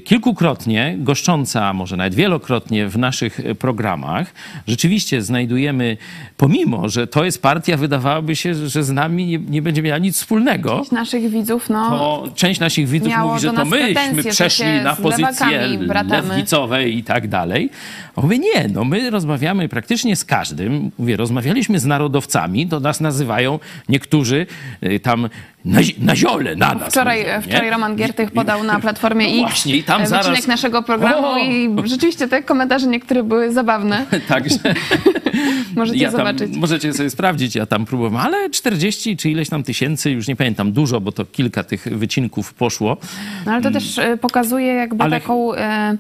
kilkukrotnie 0.06 0.96
goszcząca, 0.98 1.74
może 1.74 1.98
nawet 1.98 2.16
wielokrotnie 2.16 2.88
w 2.88 2.98
naszych 2.98 3.40
e, 3.40 3.56
programach, 3.56 4.34
rzeczywiście 4.68 5.22
znajdujemy, 5.22 5.98
pomimo, 6.42 6.90
że 6.90 7.08
to 7.08 7.26
jest 7.26 7.42
partia, 7.42 7.78
wydawałoby 7.78 8.36
się, 8.36 8.56
że 8.56 8.84
z 8.84 8.90
nami 8.92 9.26
nie, 9.26 9.40
nie 9.40 9.62
będzie 9.62 9.82
miała 9.82 9.98
nic 9.98 10.18
wspólnego, 10.18 10.78
Część 10.78 10.92
naszych 10.92 11.30
widzów, 11.30 11.70
no, 11.70 12.24
część 12.36 12.60
naszych 12.60 12.88
widzów 12.88 13.14
mówi, 13.18 13.40
że 13.40 13.54
to 13.54 13.66
myśmy 13.66 14.24
przeszli 14.32 14.66
na 14.84 14.96
z 14.96 15.02
pozycje 15.02 15.48
lewakami 15.48 15.78
bratamy. 15.78 16.30
lewicowe 16.30 16.90
i 16.90 17.04
tak 17.04 17.28
dalej. 17.28 17.70
A 18.16 18.22
mówię, 18.22 18.40
nie, 18.40 18.68
no 18.74 18.84
my 18.84 19.10
rozmawiamy 19.10 19.70
praktycznie 19.70 20.16
z 20.16 20.26
każdym. 20.26 20.92
Mówię, 21.00 21.18
rozmawialiśmy 21.18 21.80
z 21.80 21.86
narodowcami, 21.86 22.68
to 22.68 22.80
nas 22.80 23.02
nazywają 23.02 23.60
niektórzy 23.90 24.46
y, 24.84 25.00
tam 25.00 25.30
na, 25.66 25.80
na 26.00 26.16
ziole, 26.16 26.56
na 26.56 26.74
nas. 26.74 26.90
Wczoraj, 26.90 27.20
mówią, 27.20 27.42
wczoraj 27.42 27.70
Roman 27.70 27.96
Giertych 27.96 28.32
podał 28.32 28.64
na 28.64 28.80
Platformie 28.80 29.26
No 29.28 29.32
X 29.34 29.42
właśnie, 29.42 29.76
i 29.76 29.84
tam 29.84 30.02
e, 30.02 30.08
zaraz- 30.08 30.48
naszego 30.48 30.84
programu 30.84 31.28
O! 31.28 31.38
i 31.38 31.70
rzeczywiście 31.86 32.28
te 32.28 32.44
komentarze 32.44 32.88
niektóre 32.88 33.24
były 33.24 33.54
zabawne. 33.54 34.06
Także 34.28 34.60
Możecie 35.76 36.04
ja 36.04 36.12
tam, 36.12 36.31
zobaczyć. 36.40 36.58
możecie 36.58 36.94
sobie 36.94 37.10
sprawdzić, 37.10 37.56
ja 37.56 37.66
tam 37.66 37.86
próbowałem, 37.86 38.28
ale 38.28 38.50
40 38.50 39.18
czy 39.18 39.30
ileś 39.30 39.50
tam 39.50 39.64
tysięcy, 39.64 40.12
już 40.12 40.28
nie 40.28 40.36
pamiętam, 40.36 40.72
dużo, 40.72 41.02
bo 41.02 41.12
to 41.12 41.26
kilka 41.26 41.64
tych 41.64 41.84
wycinków 41.98 42.54
poszło. 42.54 42.98
No 43.46 43.52
ale 43.52 43.62
to 43.62 43.72
też 43.72 43.98
e, 43.98 44.18
pokazuje 44.18 44.74
jakby 44.74 45.04
Ale- 45.04 45.20
taką 45.22 45.56
e, 45.56 45.98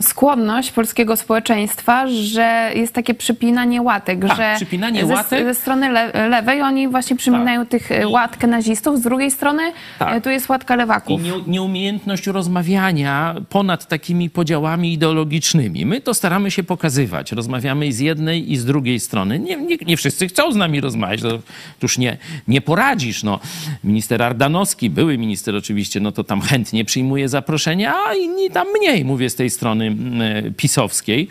skłonność 0.00 0.70
polskiego 0.70 1.16
społeczeństwa, 1.16 2.06
że 2.08 2.70
jest 2.74 2.92
takie 2.92 3.14
przypinanie 3.14 3.82
łatek, 3.82 4.20
Tak, 4.28 4.36
że 4.36 4.52
przypinanie 4.56 5.06
ze, 5.06 5.14
łatek. 5.14 5.44
ze 5.44 5.54
strony 5.54 5.88
le, 5.90 6.28
lewej 6.28 6.62
oni 6.62 6.88
właśnie 6.88 7.16
przyminają 7.16 7.66
tych 7.66 7.92
e, 7.92 8.08
łatkę 8.08 8.46
nazistów, 8.46 8.98
z 8.98 9.02
drugiej 9.02 9.30
strony 9.30 9.62
Tak. 9.98 10.16
e, 10.16 10.20
tu 10.20 10.30
jest 10.30 10.48
łatka 10.48 10.74
I 10.74 10.78
lewaków. 10.78 11.22
nie, 11.22 11.32
nieumiejętność 11.46 12.26
rozmawiania 12.26 13.34
ponad 13.48 13.88
takimi 13.88 14.30
podziałami 14.30 14.92
ideologicznymi. 14.92 15.86
My 15.86 16.00
to 16.00 16.14
staramy 16.14 16.50
się 16.50 16.62
pokazywać. 16.62 17.32
Rozmawiamy 17.32 17.86
i 17.86 17.92
z 17.92 17.98
jednej, 17.98 18.52
i 18.52 18.56
z 18.56 18.64
drugiej 18.64 19.00
strony. 19.00 19.38
Nie, 19.38 19.56
nie, 19.56 19.76
nie 19.86 19.96
wszyscy 19.96 20.28
chcą 20.28 20.52
z 20.52 20.56
nami 20.56 20.80
rozmawiać. 20.80 21.22
To 21.22 21.38
już 21.82 21.98
nie, 21.98 22.16
nie 22.48 22.60
poradzisz. 22.60 23.22
No. 23.22 23.40
Minister 23.84 24.22
Ardanowski, 24.22 24.90
były 24.90 25.18
minister 25.18 25.56
oczywiście, 25.56 26.00
no 26.00 26.12
to 26.12 26.24
tam 26.24 26.40
chętnie 26.40 26.84
przyjmuje 26.84 27.28
zaproszenia, 27.28 27.94
a 28.08 28.14
inni 28.14 28.50
tam 28.50 28.66
mniej, 28.78 29.04
mówię 29.04 29.30
z 29.30 29.34
tej 29.34 29.50
strony 29.50 29.83
mm, 29.86 30.22
e, 30.22 30.50
pisowskiej. 30.50 31.28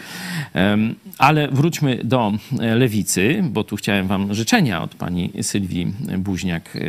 Ale 1.17 1.47
wróćmy 1.47 1.99
do 2.03 2.33
e, 2.59 2.75
lewicy, 2.75 3.43
bo 3.43 3.63
tu 3.63 3.75
chciałem 3.75 4.07
wam 4.07 4.33
życzenia 4.33 4.81
od 4.81 4.95
pani 4.95 5.31
Sylwii 5.41 5.93
Buźniak 6.17 6.75
e, 6.75 6.79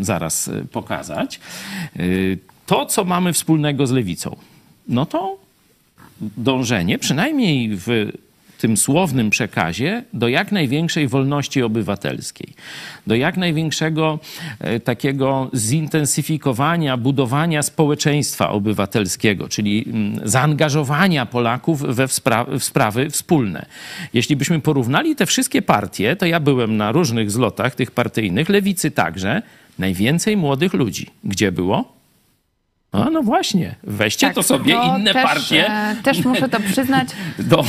zaraz 0.00 0.50
pokazać. 0.72 1.40
To, 2.66 2.86
co 2.86 3.04
mamy 3.04 3.32
wspólnego 3.32 3.86
z 3.86 3.90
lewicą, 3.90 4.36
no 4.88 5.06
to 5.06 5.36
dążenie, 6.20 6.98
przynajmniej 6.98 7.70
w 7.76 8.12
tym 8.62 8.76
słownym 8.76 9.30
przekazie, 9.30 10.04
do 10.12 10.28
jak 10.28 10.52
największej 10.52 11.08
wolności 11.08 11.62
obywatelskiej, 11.62 12.48
do 13.06 13.14
jak 13.14 13.36
największego 13.36 14.18
e, 14.60 14.80
takiego 14.80 15.50
zintensyfikowania, 15.54 16.96
budowania 16.96 17.62
społeczeństwa 17.62 18.48
obywatelskiego, 18.48 19.48
czyli 19.48 19.84
mm, 19.86 20.28
zaangażowania 20.28 21.26
Polaków 21.26 21.80
we 21.80 22.08
w 22.58 22.64
sprawy 22.64 23.10
wspólne. 23.10 23.66
Jeśli 24.14 24.36
byśmy 24.36 24.60
porównali 24.60 25.16
te 25.16 25.26
wszystkie 25.26 25.62
partie, 25.62 26.16
to 26.16 26.26
ja 26.26 26.40
byłem 26.40 26.76
na 26.76 26.92
różnych 26.92 27.30
zlotach 27.30 27.74
tych 27.74 27.90
partyjnych, 27.90 28.48
lewicy 28.48 28.90
także, 28.90 29.42
najwięcej 29.78 30.36
młodych 30.36 30.72
ludzi. 30.72 31.06
Gdzie 31.24 31.52
było? 31.52 32.01
A 32.92 33.10
no 33.10 33.22
właśnie, 33.22 33.74
weźcie 33.84 34.30
to 34.30 34.42
sobie 34.42 34.74
to 34.74 34.96
inne 34.96 35.12
też, 35.12 35.22
partie 35.22 35.66
e, 35.66 35.96
Też 36.02 36.24
muszę 36.24 36.48
to 36.48 36.60
przyznać. 36.60 37.08
do, 37.38 37.64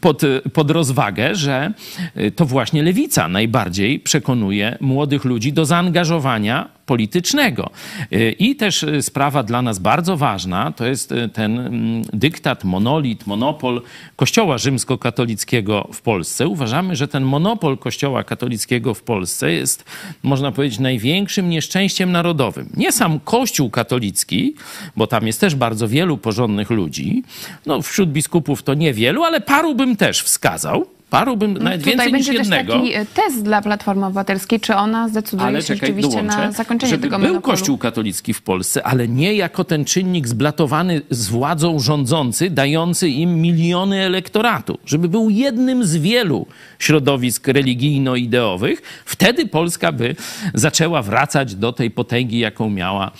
pod, 0.00 0.22
pod 0.52 0.70
rozwagę, 0.70 1.34
że 1.34 1.72
y, 2.16 2.30
to 2.30 2.46
właśnie 2.46 2.82
lewica 2.82 3.28
najbardziej 3.28 4.00
przekonuje 4.00 4.78
młodych 4.80 5.24
ludzi 5.24 5.52
do 5.52 5.64
zaangażowania 5.64 6.68
politycznego. 6.86 7.70
Y, 8.12 8.34
I 8.38 8.56
też 8.56 8.82
y, 8.82 9.02
sprawa 9.02 9.42
dla 9.42 9.62
nas 9.62 9.78
bardzo 9.78 10.16
ważna, 10.16 10.72
to 10.72 10.86
jest 10.86 11.12
y, 11.12 11.28
ten 11.28 11.58
mm, 11.58 12.02
dyktat, 12.12 12.64
monolit, 12.64 13.26
monopol 13.26 13.82
Kościoła 14.16 14.58
rzymskokatolickiego 14.58 15.88
w 15.92 16.00
Polsce. 16.00 16.48
Uważamy, 16.48 16.96
że 16.96 17.08
ten 17.08 17.24
monopol 17.24 17.78
Kościoła 17.78 18.24
katolickiego 18.24 18.94
w 18.94 19.02
Polsce 19.02 19.52
jest, 19.52 19.84
można 20.22 20.52
powiedzieć, 20.52 20.78
największym 20.78 21.50
nieszczęściem 21.50 22.12
narodowym. 22.12 22.70
Nie 22.76 22.92
sam 22.92 23.20
Kościół 23.20 23.70
katolicki, 23.70 24.54
bo 24.96 25.06
tam 25.06 25.26
jest 25.26 25.40
też 25.40 25.54
bardzo 25.54 25.88
wielu 25.88 26.18
porządnych 26.18 26.70
ludzi. 26.70 27.22
No, 27.66 27.82
wśród 27.82 28.12
biskupów 28.12 28.62
to 28.62 28.74
niewielu, 28.74 29.24
ale 29.24 29.40
paru 29.40 29.74
bym 29.74 29.96
też 29.96 30.22
wskazał. 30.22 30.86
Paru 31.10 31.36
bym 31.36 31.52
nawet 31.52 31.80
Tutaj 31.80 31.92
więcej 31.96 32.12
niż 32.12 32.12
będzie 32.12 32.32
też 32.32 32.38
jednego. 32.48 32.72
taki 32.72 32.94
e, 32.94 33.06
test 33.06 33.42
dla 33.42 33.62
Platformy 33.62 34.06
Obywatelskiej, 34.06 34.60
czy 34.60 34.74
ona 34.76 35.08
zdecyduje 35.08 35.48
Ale 35.48 35.62
się 35.62 35.66
czekaj, 35.66 35.88
rzeczywiście 35.88 36.22
na 36.22 36.36
dołączę, 36.36 36.56
zakończenie 36.56 36.90
żeby 36.90 37.02
tego 37.02 37.18
był 37.18 37.28
monopolu. 37.28 37.52
Kościół 37.56 37.78
katolicki 37.78 38.34
w 38.34 38.42
Polsce, 38.42 38.82
ale 38.86 39.08
nie 39.08 39.34
jako 39.34 39.64
ten 39.64 39.84
czynnik 39.84 40.28
zblatowany 40.28 41.00
z 41.10 41.28
władzą 41.28 41.80
rządzący, 41.80 42.50
dający 42.50 43.08
im 43.08 43.40
miliony 43.40 44.00
elektoratu. 44.02 44.78
Żeby 44.86 45.08
był 45.08 45.30
jednym 45.30 45.84
z 45.84 45.96
wielu 45.96 46.46
środowisk 46.78 47.48
religijno-ideowych. 47.48 48.82
Wtedy 49.04 49.46
Polska 49.46 49.92
by 49.92 50.16
zaczęła 50.54 51.02
wracać 51.02 51.54
do 51.54 51.72
tej 51.72 51.90
potęgi, 51.90 52.38
jaką 52.38 52.70
miała 52.70 53.10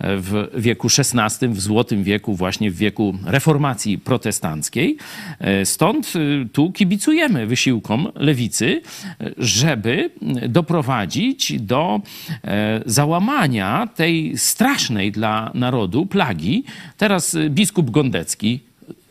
w 0.00 0.48
wieku 0.56 0.88
XVI, 0.98 1.48
w 1.48 1.60
złotym 1.60 2.04
wieku, 2.04 2.34
właśnie 2.34 2.70
w 2.70 2.76
wieku 2.76 3.14
reformacji 3.26 3.98
protestanckiej. 3.98 4.96
E, 5.38 5.66
Stąd 5.66 6.12
tu 6.52 6.72
kibicujemy 6.72 7.43
wysiłkom 7.46 8.08
lewicy, 8.14 8.82
e, 9.20 9.30
żeby 9.38 10.10
doprowadzić 10.48 11.60
do 11.60 12.00
e, 12.44 12.80
załamania 12.86 13.88
tej 13.94 14.38
strasznej 14.38 15.12
dla 15.12 15.50
narodu 15.54 16.06
plagi. 16.06 16.64
Teraz 16.98 17.34
y, 17.34 17.50
biskup 17.50 17.90
Gondecki, 17.90 18.60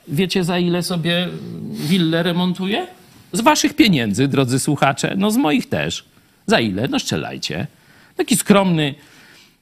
wiecie 0.07 0.43
za 0.43 0.59
ile 0.59 0.83
sobie 0.83 1.27
willę 1.71 2.23
remontuje? 2.23 2.87
Z 3.31 3.41
waszych 3.41 3.73
pieniędzy, 3.73 4.27
drodzy 4.27 4.59
słuchacze, 4.59 5.15
no 5.17 5.31
z 5.31 5.37
moich 5.37 5.69
też. 5.69 6.05
Za 6.47 6.59
ile? 6.59 6.87
No 6.87 6.99
strzelajcie. 6.99 7.67
Taki 8.15 8.35
skromny 8.35 8.95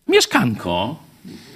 mieszkanko 0.07 0.99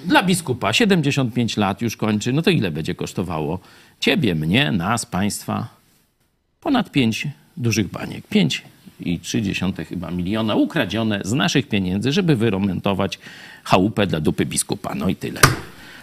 dla 0.04 0.22
biskupa, 0.22 0.72
75 0.72 1.56
lat 1.56 1.82
już 1.82 1.96
kończy, 1.96 2.32
no 2.32 2.42
to 2.42 2.50
ile 2.50 2.70
będzie 2.70 2.94
kosztowało? 2.94 3.58
Ciebie, 4.00 4.34
mnie, 4.34 4.72
nas, 4.72 5.06
państwa? 5.06 5.75
Ponad 6.66 6.90
5 6.90 7.28
dużych 7.56 7.90
baniek. 7.90 8.26
5 8.26 8.62
i 9.00 9.20
3 9.20 9.42
chyba 9.88 10.10
miliona 10.10 10.54
ukradzione 10.54 11.20
z 11.24 11.32
naszych 11.32 11.68
pieniędzy, 11.68 12.12
żeby 12.12 12.36
wyremontować 12.36 13.18
chałupę 13.64 14.06
dla 14.06 14.20
dupy 14.20 14.46
biskupa. 14.46 14.94
No 14.94 15.08
i 15.08 15.16
tyle. 15.16 15.40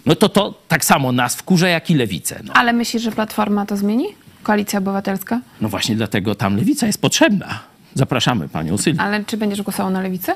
No 0.05 0.15
to 0.15 0.29
to 0.29 0.61
tak 0.67 0.85
samo 0.85 1.11
nas 1.11 1.35
wkurza, 1.35 1.67
jak 1.67 1.89
i 1.89 1.95
lewicę. 1.95 2.39
No, 2.43 2.53
Ale 2.53 2.73
myślisz, 2.73 3.03
że 3.03 3.11
Platforma 3.11 3.65
to 3.65 3.77
zmieni? 3.77 4.05
Koalicja 4.43 4.79
Obywatelska? 4.79 5.41
no 5.61 5.69
właśnie 5.69 5.95
dlatego 5.95 6.35
tam 6.35 6.57
lewica 6.57 6.87
jest 6.87 7.01
potrzebna. 7.01 7.59
Zapraszamy 7.93 8.49
panią 8.49 8.77
Sylwię. 8.77 9.01
Ale 9.01 9.25
czy 9.25 9.37
będziesz 9.37 9.61
głosował 9.61 9.91
na 9.91 10.01
lewicę? 10.01 10.35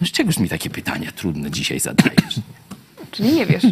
No 0.00 0.06
z 0.06 0.10
czegoż 0.10 0.38
mi 0.38 0.48
takie 0.48 0.70
pytania 0.70 1.12
trudne 1.12 1.50
dzisiaj 1.50 1.80
zadajesz? 1.80 2.34
Czyli 3.12 3.32
nie 3.32 3.46
wiesz. 3.46 3.66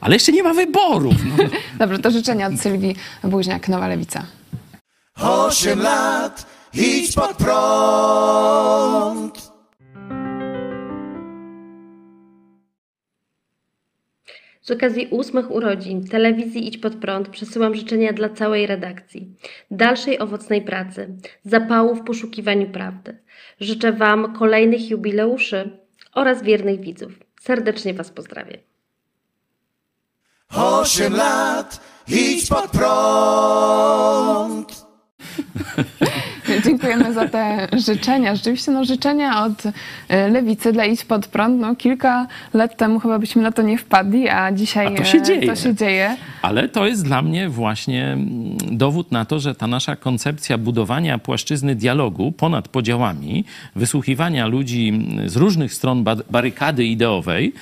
Ale 0.00 0.16
jeszcze 0.16 0.32
nie 0.32 0.42
ma 0.42 0.54
wyborów. 0.54 1.14
No. 1.24 1.44
Dobrze, 1.78 1.98
to 1.98 2.10
życzenia 2.10 2.46
od 2.46 2.60
Sylwii 2.60 2.96
Buźniak, 3.22 3.68
Nowa 3.68 3.88
Lewica. 3.88 4.26
Osiem 5.20 5.82
lat, 5.82 6.46
idź 6.74 7.14
pod 7.14 7.36
prąd. 7.36 8.74
Z 14.62 14.70
okazji 14.70 15.06
ósmych 15.10 15.50
urodzin 15.50 16.08
telewizji 16.08 16.68
Idź 16.68 16.78
Pod 16.78 16.94
Prąd 16.94 17.28
przesyłam 17.28 17.74
życzenia 17.74 18.12
dla 18.12 18.28
całej 18.28 18.66
redakcji. 18.66 19.36
Dalszej 19.70 20.18
owocnej 20.18 20.62
pracy, 20.62 21.16
zapału 21.44 21.94
w 21.94 22.04
poszukiwaniu 22.04 22.70
prawdy. 22.70 23.18
Życzę 23.60 23.92
Wam 23.92 24.34
kolejnych 24.34 24.90
jubileuszy 24.90 25.78
oraz 26.14 26.42
wiernych 26.42 26.80
widzów. 26.80 27.12
Serdecznie 27.40 27.94
Was 27.94 28.10
pozdrawiam. 28.10 28.60
Osiem 30.54 31.16
lat, 31.16 31.80
idź 32.08 32.48
pod 32.48 32.70
prąd. 32.70 34.04
Dziękujemy 36.64 37.12
za 37.12 37.28
te 37.28 37.68
życzenia. 37.72 38.34
Rzeczywiście 38.34 38.72
no, 38.72 38.84
życzenia 38.84 39.44
od 39.44 39.62
e, 40.08 40.28
Lewicy 40.28 40.72
dla 40.72 40.84
Idź 40.84 41.04
Pod 41.04 41.26
Prąd. 41.26 41.60
No, 41.60 41.76
kilka 41.76 42.26
lat 42.54 42.76
temu 42.76 43.00
chyba 43.00 43.18
byśmy 43.18 43.42
na 43.42 43.52
to 43.52 43.62
nie 43.62 43.78
wpadli, 43.78 44.28
a 44.28 44.52
dzisiaj 44.52 44.86
A 44.86 44.90
to 44.90 45.04
się 45.04 45.18
e, 45.18 45.22
dzieje. 45.22 45.46
To 45.46 45.56
się 45.56 45.74
dzieje. 45.74 46.16
Ale 46.42 46.68
to 46.68 46.86
jest 46.86 47.04
dla 47.04 47.22
mnie 47.22 47.48
właśnie 47.48 48.06
mm, 48.06 48.56
dowód 48.70 49.12
na 49.12 49.24
to, 49.24 49.40
że 49.40 49.54
ta 49.54 49.66
nasza 49.66 49.96
koncepcja 49.96 50.58
budowania 50.58 51.18
płaszczyzny 51.18 51.74
dialogu 51.74 52.32
ponad 52.32 52.68
podziałami, 52.68 53.44
wysłuchiwania 53.76 54.46
ludzi 54.46 54.88
mm, 54.88 55.28
z 55.28 55.36
różnych 55.36 55.74
stron 55.74 56.04
ba- 56.04 56.16
barykady 56.30 56.84
ideowej 56.84 57.52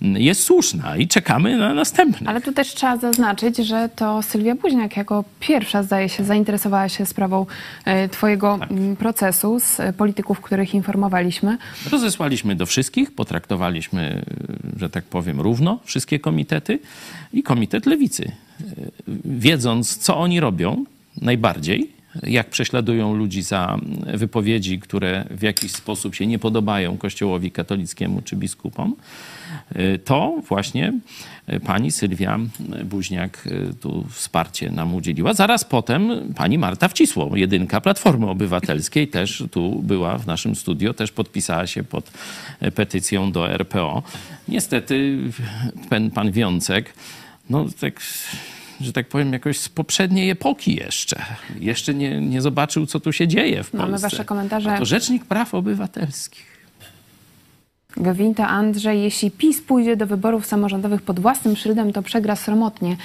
jest 0.00 0.42
słuszna 0.42 0.96
i 0.96 1.08
czekamy 1.08 1.56
na 1.56 1.74
następne. 1.74 2.30
Ale 2.30 2.40
tu 2.40 2.52
też 2.52 2.74
trzeba 2.74 2.96
zaznaczyć, 2.96 3.56
że 3.56 3.88
to 3.96 4.22
Sylwia 4.22 4.54
Buźniak 4.54 4.96
jako 4.96 5.24
pierwsza, 5.40 5.82
zdaje 5.82 6.08
się, 6.08 6.24
zainteresowała 6.24 6.88
się 6.88 7.06
sprawą 7.06 7.46
e, 7.84 8.08
twojego 8.08 8.56
Tak. 8.60 8.68
procesu 8.98 9.60
z 9.60 9.80
e, 9.80 9.92
polityków, 9.92 10.40
których 10.40 10.74
informowaliśmy. 10.74 11.58
Rozesłaliśmy 11.90 12.54
do 12.56 12.66
wszystkich, 12.66 13.14
potraktowaliśmy, 13.14 14.22
y, 14.74 14.78
że 14.78 14.90
tak 14.90 15.04
powiem, 15.04 15.40
równo 15.40 15.78
wszystkie 15.84 16.18
komitety 16.20 16.78
i 17.32 17.42
komitet 17.42 17.86
lewicy. 17.86 18.32
Wiedząc, 19.24 19.96
co 19.96 20.16
oni 20.16 20.40
robią 20.40 20.84
najbardziej, 21.22 21.95
jak 22.22 22.50
prześladują 22.50 23.14
ludzi 23.14 23.42
za 23.42 23.78
wypowiedzi, 24.14 24.78
które 24.78 25.24
w 25.30 25.42
jakiś 25.42 25.72
sposób 25.72 26.14
się 26.14 26.26
nie 26.26 26.38
podobają 26.38 26.96
Kościołowi 26.96 27.50
katolickiemu 27.50 28.22
czy 28.22 28.36
biskupom, 28.36 28.96
y, 29.76 29.98
to 30.04 30.42
właśnie 30.48 30.92
y, 31.52 31.60
pani 31.60 31.90
Sylwia 31.90 32.38
Buźniak 32.84 33.46
y, 33.46 33.74
tu 33.80 34.04
wsparcie 34.10 34.70
nam 34.70 34.94
udzieliła. 34.94 35.34
Zaraz 35.34 35.64
potem 35.64 36.32
pani 36.36 36.58
Marta 36.58 36.88
Wcisło, 36.88 37.36
jedynka 37.36 37.80
Platformy 37.80 38.30
Obywatelskiej, 38.30 39.08
też 39.08 39.44
tu 39.50 39.82
była 39.82 40.18
w 40.18 40.26
naszym 40.26 40.56
studio, 40.56 40.94
też 40.94 41.12
podpisała 41.12 41.66
się 41.66 41.84
pod 41.84 42.10
petycją 42.74 43.32
do 43.32 43.50
RPO. 43.50 44.02
Niestety 44.48 45.18
pan, 45.90 46.10
pan 46.10 46.32
Wiącek, 46.32 46.92
no 47.50 47.66
tak 47.80 48.00
że 48.80 48.92
tak 48.92 49.08
powiem, 49.08 49.32
jakoś 49.32 49.58
z 49.58 49.68
poprzedniej 49.68 50.30
epoki 50.30 50.76
jeszcze. 50.76 51.24
Jeszcze 51.60 51.94
nie, 51.94 52.20
nie 52.20 52.42
zobaczył, 52.42 52.86
co 52.86 53.00
tu 53.00 53.12
się 53.12 53.28
dzieje 53.28 53.64
w 53.64 53.72
Mamy 53.74 53.90
Polsce. 53.90 54.08
wasze 54.10 54.24
komentarze. 54.24 54.72
A 54.72 54.78
to 54.78 54.84
Rzecznik 54.84 55.24
Praw 55.24 55.54
Obywatelskich. 55.54 56.55
Gwinta 57.96 58.48
Andrzej, 58.48 59.02
jeśli 59.02 59.30
PiS 59.30 59.60
pójdzie 59.60 59.96
do 59.96 60.06
wyborów 60.06 60.46
samorządowych 60.46 61.02
pod 61.02 61.20
własnym 61.20 61.56
szyldem, 61.56 61.92
to 61.92 62.02
przegra 62.02 62.36
sromotnie. 62.36 62.96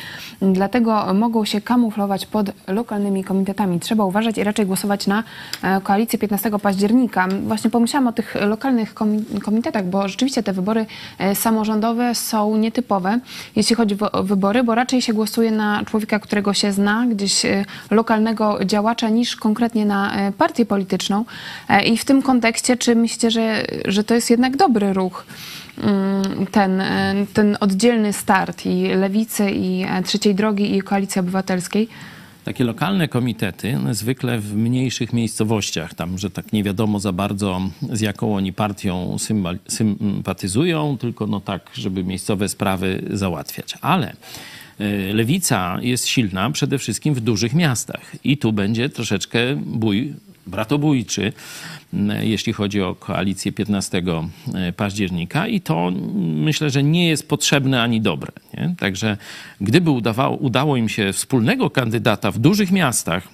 Dlatego 0.42 1.14
mogą 1.14 1.46
się 1.46 1.62
kamuflować 1.62 2.26
pod 2.26 2.52
lokalnymi 2.68 3.24
komitetami. 3.24 3.80
Trzeba 3.80 4.06
uważać 4.06 4.38
i 4.38 4.44
raczej 4.44 4.66
głosować 4.66 5.08
na 5.08 5.24
e, 5.64 5.82
koalicję 5.82 6.20
15 6.20 6.52
października. 6.62 7.28
Właśnie 7.44 7.70
pomyślałam 7.70 8.08
o 8.08 8.12
tych 8.12 8.36
lokalnych 8.36 8.94
komi- 8.94 9.42
komitetach, 9.42 9.86
bo 9.86 10.08
rzeczywiście 10.08 10.44
te 10.44 10.54
wybory 10.54 10.86
e, 11.20 11.36
samorządowe 11.36 12.16
są 12.16 12.58
nietypowe, 12.58 13.20
jeśli 13.56 13.76
chodzi 13.76 13.96
o 14.12 14.24
wybory, 14.24 14.64
bo 14.64 14.76
raczej 14.76 15.02
się 15.02 15.14
głosuje 15.14 15.52
na 15.52 15.84
człowieka, 15.86 16.20
którego 16.20 16.54
się 16.54 16.72
zna, 16.72 17.06
gdzieś 17.10 17.46
e, 17.46 17.66
lokalnego 17.92 18.66
działacza, 18.66 19.10
niż 19.10 19.36
konkretnie 19.36 19.86
na 19.86 20.12
partię 20.38 20.66
polityczną. 20.66 21.26
I 21.86 21.98
w 21.98 22.06
tym 22.06 22.22
kontekście, 22.22 22.78
czy 22.78 22.96
myślicie, 22.96 23.32
że, 23.32 23.66
że 23.86 24.04
to 24.04 24.14
jest 24.14 24.30
jednak 24.30 24.58
dobry 24.58 24.81
ruch, 24.82 25.26
mm, 25.78 26.48
ten, 26.48 26.82
e, 26.82 27.26
ten 27.34 27.58
oddzielny 27.60 28.14
start 28.14 28.66
i 28.66 28.88
Lewicy, 28.88 29.52
i 29.52 29.84
e, 29.84 30.04
Trzeciej 30.04 30.36
Drogi, 30.36 30.78
i 30.78 30.82
Koalicji 30.82 31.20
Obywatelskiej? 31.20 31.88
Takie 32.44 32.64
lokalne 32.64 33.08
komitety, 33.08 33.78
zwykle 33.92 34.40
w 34.40 34.56
mniejszych 34.56 35.14
miejscowościach, 35.14 35.94
tam, 35.94 36.18
że 36.18 36.30
tak 36.30 36.54
nie 36.54 36.64
wiadomo 36.64 37.00
za 37.00 37.12
bardzo, 37.12 37.62
z 37.92 38.02
jaką 38.02 38.36
oni 38.36 38.54
partią 38.54 39.18
sympatyzują, 39.68 40.98
tylko 40.98 41.28
no 41.28 41.40
tak, 41.40 41.70
żeby 41.74 42.04
miejscowe 42.04 42.50
sprawy 42.50 43.04
załatwiać. 43.10 43.78
Ale 43.82 44.14
y, 44.82 45.14
lewica 45.14 45.78
jest 45.82 46.08
silna 46.08 46.52
przede 46.52 46.78
wszystkim 46.78 47.14
w 47.14 47.20
dużych 47.20 47.54
miastach 47.54 48.12
i 48.24 48.38
tu 48.38 48.54
będzie 48.54 48.90
troszeczkę 48.90 49.40
bój 49.56 50.14
bratobójczy, 50.48 51.34
jeśli 52.22 52.54
chodzi 52.54 52.82
o 52.82 52.96
koalicję 52.96 53.52
15 53.52 54.04
października 54.78 55.48
i 55.48 55.62
to 55.62 55.88
mm, 55.88 56.44
myślę, 56.44 56.70
że 56.70 56.84
nie 56.84 57.10
jest 57.10 57.28
potrzebne 57.28 57.82
ani 57.82 58.02
dobre. 58.02 58.32
Nie? 58.54 58.76
Także 58.80 59.18
gdyby 59.62 59.92
udawało, 59.92 60.38
udało 60.38 60.78
im 60.78 60.90
się 60.90 61.14
wspólnego 61.14 61.70
kandydata 61.70 62.32
w 62.32 62.40
dużych 62.40 62.72
miastach 62.72 63.28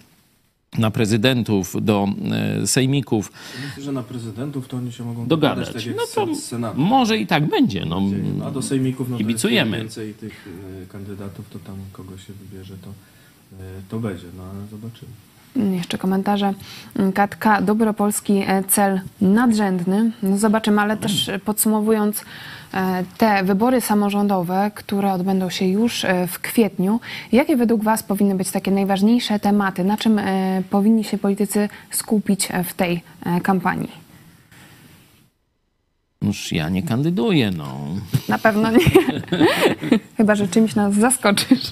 na 0.78 0.91
prezydentów 0.91 1.76
do 1.82 2.08
e, 2.62 2.68
sejmików 2.68 3.32
Myślę, 3.68 3.84
że 3.84 3.91
na 3.91 4.03
prezydentów 4.03 4.68
to 4.68 4.78
oni 4.78 4.91
się 4.91 5.05
mogą 5.05 5.28
dogadać, 5.28 5.74
tak 5.74 5.84
no 5.95 6.03
to 6.16 6.36
Senatu. 6.36 6.82
może 6.82 7.18
i 7.18 7.28
tak 7.28 7.49
będzie. 7.49 7.86
No, 7.86 8.01
A 8.45 8.51
do 8.51 8.62
sejmików 8.62 9.10
no 9.10 9.18
Kibicujemy. 9.18 9.78
więcej 9.78 10.14
tych 10.14 10.47
y, 10.84 10.88
kandydatów, 10.88 11.49
to 11.49 11.60
tam 11.60 11.76
kogo 11.91 12.18
się 12.18 12.34
wybierze, 12.34 12.74
to, 12.78 12.93
to 13.89 13.99
będzie, 13.99 14.26
no 14.38 14.43
ale 14.43 14.68
zobaczymy. 14.68 15.12
Mm, 15.56 15.74
Jeszcze 15.74 15.98
komentarze. 15.98 16.54
Mm, 16.95 17.14
Katka, 17.14 17.62
Dobropolski 17.62 18.43
e, 18.48 18.64
cel 18.64 19.02
nadrzędny. 19.22 20.12
No 20.24 20.38
zobaczymy, 20.38 20.82
ale 20.82 20.98
też 20.98 21.30
e, 21.30 21.39
podsumowując 21.39 22.24
e, 22.74 23.04
te 23.18 23.43
wybory 23.43 23.82
samorządowe, 23.82 24.72
które 24.76 25.14
odbędą 25.14 25.50
się 25.50 25.66
już 25.66 26.06
w 26.28 26.39
kwietniu, 26.39 27.00
jakie 27.32 27.58
według 27.58 27.84
Was 27.84 28.04
powinny 28.04 28.36
być 28.36 28.52
takie 28.52 28.72
najważniejsze 28.72 29.39
tematy? 29.39 29.84
Na 29.84 29.98
czym 29.98 30.22
powinni 30.70 31.04
się 31.04 31.18
politycy 31.18 31.70
skupić 31.91 32.50
w 32.66 32.74
tej 32.74 33.02
kampanii? 33.43 34.08
Już 36.22 36.52
ja 36.52 36.70
nie 36.70 36.84
kandyduję, 36.84 37.52
no. 37.52 37.78
Na 38.30 38.38
pewno 38.38 38.72
nie. 38.72 38.80
Chyba, 40.18 40.36
że 40.36 40.48
czymś 40.48 40.76
nas 40.76 40.93
zaskoczysz. 40.95 41.72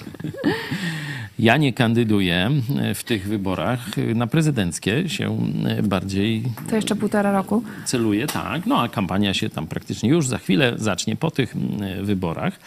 Ja 1.38 1.56
nie 1.56 1.72
kandyduję 1.72 2.50
e, 2.78 2.94
w 2.94 3.04
tych 3.04 3.28
wyborach 3.28 3.98
e, 3.98 4.14
na 4.14 4.26
prezydenckie, 4.26 5.08
się 5.08 5.38
e, 5.66 5.82
bardziej 5.82 6.42
To 6.70 6.76
jeszcze 6.76 6.96
półtora 6.96 7.32
roku. 7.32 7.62
celuję, 7.84 8.26
tak. 8.26 8.66
No 8.66 8.80
a 8.80 8.88
kampania 8.88 9.34
się 9.34 9.50
tam 9.50 9.66
praktycznie 9.66 10.10
już 10.10 10.28
za 10.28 10.38
chwilę 10.38 10.72
zacznie 10.76 11.16
po 11.16 11.30
tych 11.30 11.56
mm, 11.56 12.04
wyborach. 12.04 12.60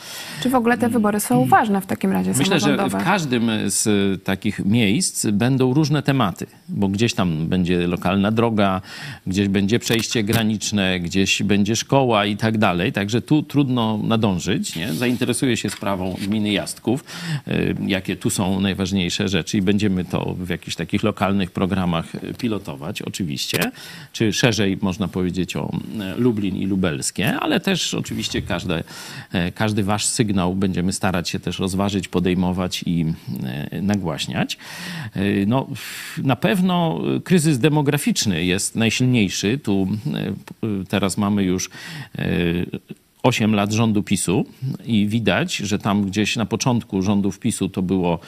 Czy 0.44 0.50
w 0.50 0.56
ogóle 0.56 0.78
te 0.78 0.90
wybory 0.90 1.20
są 1.20 1.46
ważne 1.46 1.82
w 1.82 1.86
takim 1.86 2.12
razie 2.12 2.34
Myślę, 2.38 2.60
że 2.60 2.90
w 2.90 3.04
każdym 3.04 3.52
z 3.66 4.24
takich 4.24 4.66
miejsc 4.66 5.26
będą 5.26 5.74
różne 5.74 6.04
tematy, 6.04 6.46
bo 6.70 6.88
gdzieś 6.88 7.14
tam 7.14 7.48
będzie 7.48 7.88
lokalna 7.88 8.32
droga, 8.32 8.82
gdzieś 9.28 9.48
będzie 9.48 9.80
przejście 9.80 10.24
graniczne, 10.24 11.00
gdzieś 11.00 11.44
będzie 11.44 11.76
szkoła 11.76 12.26
i 12.26 12.38
tak 12.38 12.58
dalej. 12.58 12.94
Także 12.94 13.22
tu 13.22 13.44
trudno 13.44 14.00
nadążyć. 14.04 14.76
Nie? 14.76 14.94
Zainteresuję 14.94 15.58
się 15.58 15.70
sprawą 15.70 16.16
gminy 16.22 16.52
Jastków, 16.52 17.04
jakie 17.88 18.16
tu 18.16 18.30
są 18.30 18.59
najważniejsze 18.60 19.30
rzeczy 19.30 19.58
i 19.58 19.62
będziemy 19.62 20.06
to 20.06 20.36
w 20.40 20.50
jakichś 20.50 20.76
takich 20.76 21.04
lokalnych 21.04 21.52
programach 21.52 22.16
e, 22.16 22.34
pilotować, 22.34 23.02
oczywiście. 23.02 23.72
Czy 24.14 24.34
szerzej 24.34 24.78
można 24.82 25.08
powiedzieć 25.08 25.56
o 25.56 25.72
e, 26.00 26.16
Lublin 26.18 26.56
i 26.56 26.66
Lubelskie, 26.66 27.40
ale 27.40 27.60
też 27.60 27.94
oczywiście 27.94 28.42
każde, 28.42 28.84
e, 29.32 29.52
każdy 29.52 29.84
wasz 29.84 30.06
sygnał 30.06 30.56
będziemy 30.56 30.94
starać 30.94 31.30
się 31.30 31.40
też 31.40 31.60
rozważyć, 31.60 32.08
podejmować 32.08 32.84
i 32.86 33.06
nagłaśniać. 33.82 34.58
No, 35.48 35.68
na 36.18 36.36
pewno 36.36 37.02
kryzys 37.24 37.60
demograficzny 37.60 38.46
jest 38.46 38.76
najsilniejszy. 38.76 39.58
Tu 39.64 39.88
teraz 40.90 41.18
mamy 41.18 41.44
już 41.44 41.70
8 43.24 43.56
lat 43.56 43.72
rządu 43.72 44.04
PiSu 44.04 44.46
i 44.86 45.08
widać, 45.08 45.56
że 45.56 45.80
tam 45.80 46.06
gdzieś 46.06 46.36
na 46.36 46.46
początku 46.46 47.02
rządów 47.02 47.40
PiSu 47.40 47.70
to 47.70 47.82
było 47.82 48.20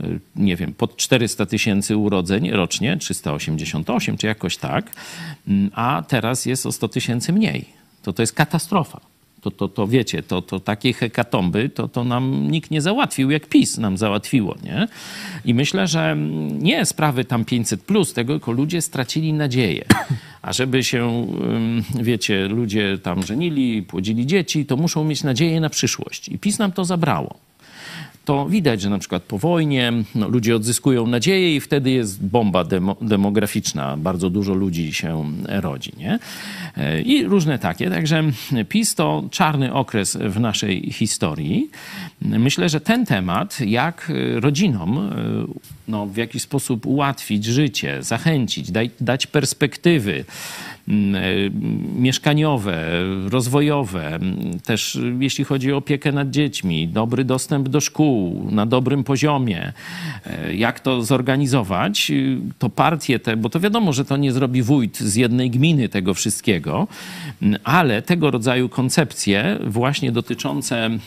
y, 0.00 0.20
nie 0.36 0.56
wiem, 0.56 0.72
pod 0.72 0.96
400 0.96 1.46
tysięcy 1.46 1.96
urodzeń 1.96 2.50
rocznie, 2.50 2.96
388 2.96 4.16
czy 4.16 4.26
jakoś 4.26 4.56
tak, 4.56 4.90
Mm, 5.48 5.70
a 5.74 6.02
teraz 6.08 6.46
jest 6.46 6.66
o 6.66 6.72
100 6.72 6.88
tysięcy 6.88 7.32
mniej. 7.32 7.64
To 8.02 8.12
to 8.12 8.22
jest 8.22 8.32
katastrofa. 8.32 9.00
To, 9.46 9.50
to, 9.50 9.68
to 9.68 9.86
wiecie, 9.86 10.22
to, 10.22 10.42
to 10.42 10.60
takiej 10.60 10.92
hekatomby 10.92 11.68
to, 11.68 11.88
to 11.88 12.04
nam 12.04 12.50
nikt 12.50 12.70
nie 12.70 12.80
załatwił, 12.80 13.30
jak 13.30 13.46
PiS 13.46 13.78
nam 13.78 13.96
załatwiło, 13.96 14.56
nie? 14.64 14.88
I 15.44 15.54
myślę, 15.54 15.86
że 15.86 16.16
nie 16.58 16.86
sprawy 16.86 17.24
tam 17.24 17.44
500 17.44 17.82
plus 17.82 18.12
tego, 18.12 18.32
tylko 18.32 18.52
ludzie 18.52 18.82
stracili 18.82 19.32
nadzieję. 19.32 19.84
A 20.42 20.52
żeby 20.52 20.84
się, 20.84 21.26
wiecie, 21.94 22.48
ludzie 22.48 22.98
tam 22.98 23.22
żenili, 23.22 23.82
płodzili 23.82 24.26
dzieci, 24.26 24.66
to 24.66 24.76
muszą 24.76 25.04
mieć 25.04 25.24
nadzieję 25.24 25.60
na 25.60 25.68
przyszłość. 25.68 26.28
I 26.28 26.38
PiS 26.38 26.58
nam 26.58 26.72
to 26.72 26.84
zabrało 26.84 27.45
to 28.26 28.48
widać, 28.48 28.80
że 28.80 28.90
na 28.90 28.98
przykład 28.98 29.22
po 29.22 29.38
wojnie 29.38 29.92
no, 30.14 30.28
ludzie 30.28 30.56
odzyskują 30.56 31.06
nadzieję 31.06 31.56
i 31.56 31.60
wtedy 31.60 31.90
jest 31.90 32.24
bomba 32.24 32.64
demo, 32.64 32.96
demograficzna. 33.00 33.96
Bardzo 33.96 34.30
dużo 34.30 34.54
ludzi 34.54 34.94
się 34.94 35.32
rodzi. 35.46 35.92
Nie? 35.98 36.18
E, 36.76 37.02
I 37.02 37.24
różne 37.24 37.58
takie. 37.58 37.90
Także 37.90 38.24
PiS 38.68 38.94
to 38.94 39.24
czarny 39.30 39.72
okres 39.74 40.18
w 40.20 40.40
naszej 40.40 40.92
historii. 40.92 41.70
Myślę, 42.22 42.68
że 42.68 42.80
ten 42.80 43.06
temat, 43.06 43.60
jak 43.60 44.12
e, 44.36 44.40
rodzinom 44.40 44.98
e, 44.98 45.12
no, 45.88 46.06
w 46.06 46.16
jakiś 46.16 46.42
sposób 46.42 46.86
ułatwić 46.86 47.44
życie, 47.44 48.02
zachęcić, 48.02 48.70
dać 49.00 49.26
perspektywy, 49.26 50.24
mieszkaniowe, 51.98 52.84
rozwojowe, 53.28 54.14
mm, 54.14 54.60
też 54.60 54.96
y, 54.96 55.16
jeśli 55.20 55.44
chodzi 55.44 55.72
o 55.72 55.76
opiekę 55.76 56.12
nad 56.12 56.30
dziećmi, 56.30 56.88
dobry 56.88 57.24
dostęp 57.24 57.68
do 57.68 57.80
szkół 57.80 58.48
na 58.50 58.66
dobrym 58.66 59.04
poziomie, 59.04 59.72
e, 60.26 60.54
jak 60.54 60.80
to 60.80 61.02
zorganizować, 61.02 62.12
to 62.58 62.68
partie 62.68 63.18
te, 63.18 63.36
bo 63.36 63.48
to 63.48 63.60
wiadomo, 63.60 63.92
że 63.92 64.04
to 64.04 64.16
nie 64.16 64.32
zrobi 64.32 64.62
wójt 64.62 64.98
z 64.98 65.14
jednej 65.14 65.50
gminy 65.50 65.88
tego 65.88 66.14
wszystkiego, 66.14 66.86
mm, 67.42 67.60
ale 67.64 68.02
tego 68.02 68.30
rodzaju 68.30 68.68
koncepcje 68.68 69.58
właśnie 69.66 70.12
dotyczące 70.12 70.76
e, 70.86 70.98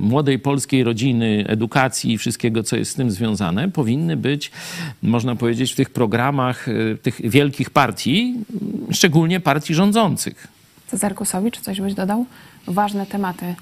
młodej 0.00 0.38
polskiej 0.38 0.84
rodziny, 0.84 1.44
edukacji 1.48 2.12
i 2.12 2.18
wszystkiego, 2.18 2.62
co 2.62 2.76
jest 2.76 2.90
z 2.90 2.94
tym 2.94 3.10
związane, 3.10 3.68
powinny 3.68 4.16
być, 4.16 4.50
można 5.02 5.36
powiedzieć, 5.36 5.72
w 5.72 5.76
tych 5.76 5.90
programach 5.90 6.68
e, 6.68 6.72
tych 7.02 7.20
wielkich 7.30 7.70
partii, 7.70 8.34
m, 8.88 8.94
szczególnie 9.20 9.40
partii 9.40 9.74
rządzących. 9.74 10.46
Cezar 10.86 11.14
Kusowicz, 11.14 11.60
coś 11.60 11.80
byś 11.80 11.94
dodał? 11.94 12.26
Ważne 12.66 13.06
tematy. 13.06 13.54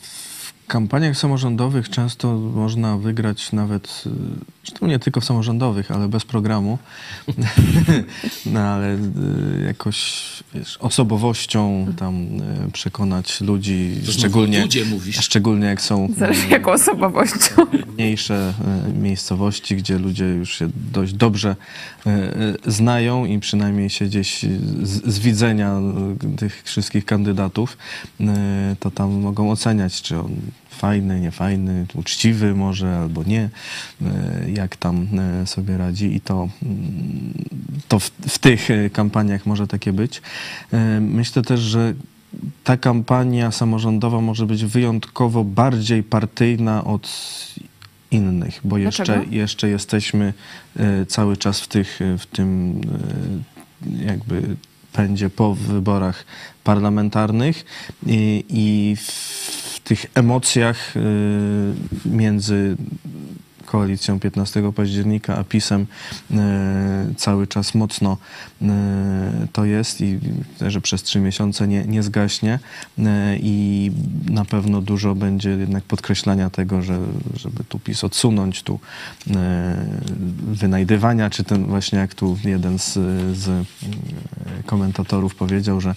W 0.00 0.66
kampaniach 0.66 1.16
samorządowych 1.16 1.88
często 1.90 2.34
można 2.36 2.96
wygrać 2.96 3.52
nawet, 3.52 4.04
y, 4.06 4.10
zresztą 4.66 4.86
nie 4.86 4.98
tylko 4.98 5.20
w 5.20 5.24
samorządowych, 5.24 5.90
ale 5.90 6.08
bez 6.08 6.24
programu, 6.24 6.78
no 8.46 8.60
ale 8.60 8.94
y, 8.94 8.98
jakoś 9.66 10.22
wiesz, 10.54 10.76
osobowością 10.76 11.86
tam 11.98 12.26
y, 12.68 12.70
przekonać 12.72 13.40
ludzi, 13.40 13.94
szczególnie, 14.10 14.62
ludzie 14.62 14.84
mówisz. 14.84 15.16
szczególnie 15.16 15.66
jak 15.66 15.82
są 15.82 16.08
Zależy 16.18 16.48
jaką 16.48 16.72
osobowością. 16.72 17.54
mniejsze 17.94 18.54
e, 18.88 18.92
miejscowości, 18.92 19.76
gdzie 19.76 19.98
ludzie 19.98 20.24
już 20.24 20.58
się 20.58 20.68
dość 20.92 21.12
dobrze 21.12 21.56
znają 22.66 23.24
i 23.24 23.38
przynajmniej 23.38 23.90
się 23.90 24.04
gdzieś 24.04 24.42
z, 24.82 25.06
z 25.14 25.18
widzenia 25.18 25.80
tych 26.36 26.62
wszystkich 26.62 27.04
kandydatów, 27.04 27.78
to 28.80 28.90
tam 28.90 29.12
mogą 29.12 29.50
oceniać, 29.50 30.02
czy 30.02 30.18
on 30.18 30.36
fajny, 30.74 31.20
niefajny, 31.20 31.86
uczciwy 31.94 32.54
może 32.54 32.98
albo 32.98 33.24
nie, 33.24 33.48
e, 34.02 34.50
jak 34.50 34.76
tam 34.76 35.08
e, 35.18 35.46
sobie 35.46 35.78
radzi 35.78 36.14
i 36.14 36.20
to, 36.20 36.48
mm, 36.62 37.34
to 37.88 37.98
w, 37.98 38.10
w 38.28 38.38
tych 38.38 38.70
e, 38.70 38.90
kampaniach 38.90 39.46
może 39.46 39.66
takie 39.66 39.92
być. 39.92 40.22
Myślę 41.00 41.42
też, 41.42 41.60
że 41.60 41.94
ta 42.64 42.76
kampania 42.76 43.50
samorządowa 43.50 44.20
może 44.20 44.46
być 44.46 44.64
wyjątkowo 44.64 45.44
bardziej 45.44 46.02
partyjna 46.02 46.84
od 46.84 47.08
innych, 48.10 48.60
bo 48.64 48.78
jeszcze, 48.78 49.04
Dlaczego? 49.04 49.26
jeszcze 49.30 49.68
jesteśmy 49.68 50.34
cały 51.08 51.36
czas 51.36 51.60
w, 51.60 51.68
tych, 51.68 52.00
w 52.18 52.26
tym 52.26 52.80
jakby 54.06 54.56
pędzie 54.94 55.30
po 55.30 55.54
wyborach 55.54 56.24
parlamentarnych 56.64 57.64
i, 58.06 58.44
i 58.48 58.96
w 58.96 59.63
tych 59.84 60.06
emocjach 60.14 60.94
e, 60.96 61.00
między 62.08 62.76
koalicją 63.74 64.20
15 64.20 64.72
października, 64.72 65.36
a 65.36 65.44
PiSem 65.44 65.86
e, 66.30 67.06
cały 67.16 67.46
czas 67.46 67.74
mocno 67.74 68.16
e, 68.62 69.46
to 69.52 69.64
jest 69.64 70.00
i 70.00 70.18
że 70.60 70.80
przez 70.80 71.02
trzy 71.02 71.20
miesiące 71.20 71.68
nie, 71.68 71.84
nie 71.84 72.02
zgaśnie 72.02 72.58
e, 72.98 73.36
i 73.36 73.90
na 74.30 74.44
pewno 74.44 74.80
dużo 74.80 75.14
będzie 75.14 75.50
jednak 75.50 75.84
podkreślania 75.84 76.50
tego, 76.50 76.82
że, 76.82 76.98
żeby 77.36 77.64
tu 77.64 77.78
PiS 77.78 78.04
odsunąć, 78.04 78.62
tu 78.62 78.80
wynajdywania, 80.52 81.30
czy 81.30 81.44
ten 81.44 81.66
właśnie 81.66 81.98
jak 81.98 82.14
tu 82.14 82.38
jeden 82.44 82.78
z, 82.78 82.92
z 83.38 83.66
komentatorów 84.66 85.34
powiedział, 85.34 85.80
że 85.80 85.94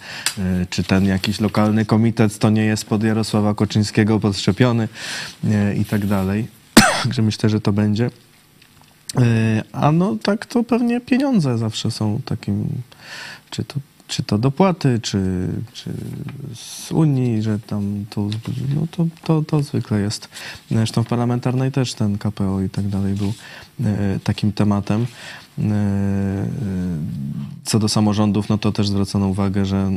czy 0.69 0.83
ten 0.83 1.05
jakiś 1.05 1.39
lokalny 1.39 1.85
komitet 1.85 2.39
to 2.39 2.49
nie 2.49 2.65
jest 2.65 2.85
pod 2.85 3.03
Jarosława 3.03 3.53
Koczyńskiego 3.53 4.19
podszczepiony 4.19 4.87
i 5.77 5.85
tak 5.85 6.05
dalej. 6.05 6.56
Także 7.07 7.21
myślę, 7.21 7.49
że 7.49 7.61
to 7.61 7.73
będzie. 7.73 8.09
E, 9.17 9.63
A 9.71 9.91
no 9.91 10.17
tak 10.23 10.45
to 10.45 10.63
pewnie 10.63 11.01
pieniądze 11.01 11.57
zawsze 11.57 11.91
są 11.91 12.21
takim, 12.25 12.67
czy 13.49 13.63
to, 13.63 13.79
czy 14.07 14.23
to 14.23 14.37
dopłaty, 14.37 14.99
czy, 15.01 15.47
czy 15.73 15.89
z 16.55 16.91
Unii, 16.91 17.41
że 17.41 17.59
tam 17.59 18.05
to, 18.09 18.29
no 18.75 18.87
to, 18.91 19.07
to, 19.23 19.41
to 19.41 19.63
zwykle 19.63 19.99
jest. 19.99 20.29
Zresztą 20.71 21.03
w 21.03 21.07
parlamentarnej 21.07 21.71
też 21.71 21.93
ten 21.93 22.17
KPO 22.17 22.61
i 22.61 22.69
tak 22.69 22.87
dalej 22.87 23.13
był 23.13 23.33
e, 23.83 24.19
takim 24.23 24.51
tematem. 24.51 25.05
E, 25.59 26.47
Co 27.63 27.79
do 27.79 27.89
samorządów, 27.89 28.49
no 28.49 28.57
to 28.57 28.71
też 28.71 28.87
zwracono 28.87 29.27
uwagę, 29.27 29.65
że 29.65 29.91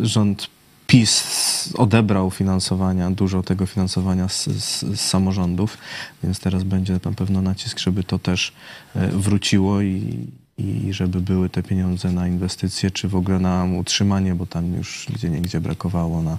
rząd 0.00 0.48
PiS 0.86 1.74
odebrał 1.74 2.30
finansowania, 2.30 3.10
dużo 3.10 3.42
tego 3.42 3.66
finansowania 3.66 4.28
z, 4.28 4.46
z, 4.46 4.80
z 4.82 5.00
samorządów, 5.00 5.78
więc 6.22 6.40
teraz 6.40 6.62
będzie 6.62 7.00
na 7.04 7.12
pewno 7.12 7.42
nacisk, 7.42 7.78
żeby 7.78 8.04
to 8.04 8.18
też 8.18 8.52
e, 8.94 9.08
wróciło 9.08 9.80
i, 9.80 10.26
i 10.58 10.92
żeby 10.92 11.20
były 11.20 11.48
te 11.48 11.62
pieniądze 11.62 12.12
na 12.12 12.28
inwestycje, 12.28 12.90
czy 12.90 13.08
w 13.08 13.16
ogóle 13.16 13.38
na 13.38 13.64
utrzymanie, 13.64 14.34
bo 14.34 14.46
tam 14.46 14.74
już 14.74 15.06
gdzie 15.14 15.30
niegdzie 15.30 15.60
brakowało 15.60 16.22
na, 16.22 16.38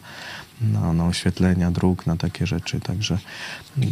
na, 0.61 0.93
na 0.93 1.07
oświetlenia 1.07 1.71
dróg, 1.71 2.07
na 2.07 2.17
takie 2.17 2.47
rzeczy, 2.47 2.79
także 2.79 3.17
e, 3.81 3.83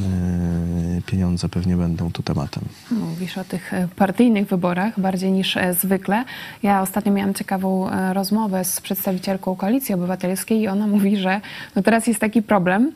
pieniądze 1.06 1.50
pewnie 1.50 1.78
będą 1.78 2.12
tu 2.12 2.24
tematem. 2.24 2.64
Mówisz 2.92 3.38
o 3.38 3.44
tych 3.44 3.74
e, 3.74 3.88
partyjnych 3.96 4.48
wyborach 4.48 5.00
bardziej 5.00 5.32
niż 5.32 5.58
e, 5.58 5.74
zwykle. 5.74 6.26
Ja 6.64 6.82
ostatnio 6.82 7.12
miałam 7.12 7.34
ciekawą 7.34 7.90
rozmowę 8.14 8.66
z 8.66 8.82
przedstawicielką 8.82 9.56
Koalicji 9.56 9.96
Obywatelskiej 9.96 10.62
i 10.62 10.68
ona 10.68 10.88
mówi, 10.88 11.18
że 11.18 11.42
no 11.76 11.82
teraz 11.82 12.08
jest 12.08 12.20
taki 12.20 12.42
problem, 12.42 12.92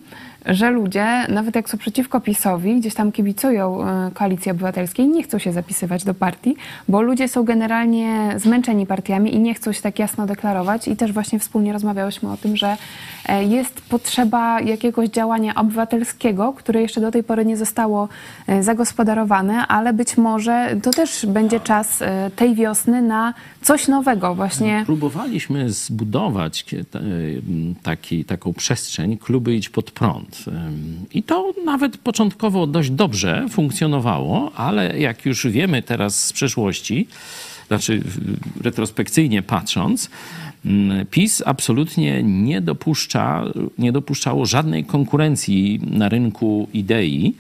że 0.48 0.72
ludzie, 0.72 1.06
nawet 1.30 1.56
jak 1.56 1.70
są 1.70 1.78
przeciwko 1.78 2.22
PiSowi, 2.22 2.80
gdzieś 2.80 2.94
tam 2.94 3.12
kibicują 3.12 3.84
e, 3.84 4.12
Koalicji 4.14 4.52
Obywatelskiej, 4.52 5.08
nie 5.08 5.24
chcą 5.24 5.40
się 5.40 5.54
zapisywać 5.54 6.04
do 6.04 6.14
partii, 6.14 6.56
bo 6.88 7.02
ludzie 7.02 7.28
są 7.28 7.44
generalnie 7.44 8.34
zmęczeni 8.38 8.86
partiami 8.86 9.36
i 9.36 9.40
nie 9.40 9.54
chcą 9.54 9.72
się 9.72 9.82
tak 9.82 10.00
jasno 10.00 10.26
deklarować. 10.26 10.88
I 10.88 10.96
też 10.96 11.12
właśnie 11.12 11.40
wspólnie 11.40 11.74
rozmawiałyśmy 11.74 12.32
o 12.32 12.38
tym, 12.38 12.58
że 12.58 12.78
e, 13.26 13.44
jest 13.44 13.82
potrzeba 13.82 14.62
jakiegoś 14.62 15.10
działania 15.10 15.56
obywatelskiego, 15.56 16.54
które 16.54 16.82
jeszcze 16.82 17.02
do 17.02 17.12
tej 17.12 17.24
pory 17.24 17.46
nie 17.46 17.58
zostało 17.58 18.10
e, 18.48 18.64
zagospodarowane, 18.64 19.68
ale 19.68 19.94
być 19.94 20.18
może 20.18 20.78
to 20.84 20.92
też 20.92 21.26
będzie 21.26 21.60
czas 21.60 22.04
tej 22.36 22.56
wiosny 22.56 23.02
na 23.02 23.34
coś 23.62 23.88
nowego 23.88 24.36
właśnie. 24.36 24.84
Próbowaliśmy 24.86 25.70
zbudować 25.70 26.66
taki, 27.84 28.26
taką 28.26 28.54
przestrzeń 28.54 29.18
kluby 29.18 29.56
Idź 29.56 29.70
Pod 29.70 29.92
Prąd. 29.92 30.37
I 31.14 31.24
to 31.24 31.54
nawet 31.66 31.98
początkowo 31.98 32.68
dość 32.68 32.90
dobrze 32.90 33.46
funkcjonowało, 33.50 34.52
ale 34.56 35.00
jak 35.00 35.26
już 35.26 35.48
wiemy 35.48 35.82
teraz 35.82 36.26
z 36.26 36.34
przeszłości, 36.34 37.08
znaczy 37.68 38.02
retrospekcyjnie 38.62 39.42
patrząc, 39.42 40.10
PiS 41.12 41.44
absolutnie 41.46 42.24
nie 42.24 42.62
dopuszcza, 42.62 43.44
nie 43.78 43.92
dopuszczało 43.92 44.46
żadnej 44.46 44.86
konkurencji 44.86 45.80
na 45.92 46.10
rynku 46.10 46.68
idei. 46.74 47.36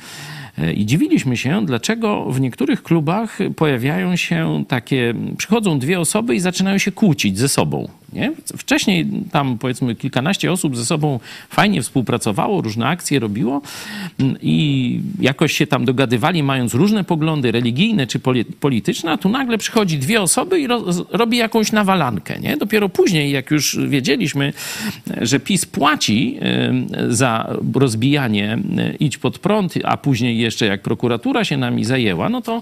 I 0.75 0.85
dziwiliśmy 0.85 1.37
się, 1.37 1.65
dlaczego 1.65 2.25
w 2.31 2.41
niektórych 2.41 2.83
klubach 2.83 3.37
pojawiają 3.55 4.15
się 4.15 4.63
takie, 4.67 5.13
przychodzą 5.37 5.79
dwie 5.79 5.99
osoby 5.99 6.35
i 6.35 6.39
zaczynają 6.39 6.77
się 6.77 6.91
kłócić 6.91 7.37
ze 7.37 7.49
sobą. 7.49 7.89
Nie? 8.13 8.31
Wcześniej 8.57 9.07
tam 9.31 9.57
powiedzmy 9.57 9.95
kilkanaście 9.95 10.51
osób 10.51 10.77
ze 10.77 10.85
sobą 10.85 11.19
fajnie 11.49 11.81
współpracowało, 11.81 12.61
różne 12.61 12.87
akcje 12.87 13.19
robiło 13.19 13.61
mm, 14.19 14.35
i 14.41 14.99
jakoś 15.19 15.53
się 15.53 15.67
tam 15.67 15.85
dogadywali, 15.85 16.43
mając 16.43 16.73
różne 16.73 17.03
poglądy 17.03 17.51
religijne 17.51 18.07
czy 18.07 18.19
poli- 18.19 18.45
polityczne, 18.59 19.11
a 19.11 19.17
tu 19.17 19.29
nagle 19.29 19.57
przychodzi 19.57 19.97
dwie 19.97 20.21
osoby 20.21 20.59
i 20.59 20.67
roz, 20.67 21.03
robi 21.09 21.37
jakąś 21.37 21.71
nawalankę. 21.71 22.39
Nie? 22.39 22.57
Dopiero 22.57 22.89
później, 22.89 23.31
jak 23.31 23.51
już 23.51 23.77
wiedzieliśmy, 23.87 24.53
że 25.21 25.39
PiS 25.39 25.65
płaci 25.65 26.39
za 27.09 27.57
rozbijanie 27.75 28.57
idź 28.99 29.17
pod 29.17 29.39
prąd, 29.39 29.73
a 29.83 29.97
później 29.97 30.39
jeszcze 30.39 30.65
jak 30.65 30.81
prokuratura 30.81 31.43
się 31.45 31.57
nami 31.57 31.85
zajęła, 31.85 32.29
no 32.29 32.41
to 32.41 32.61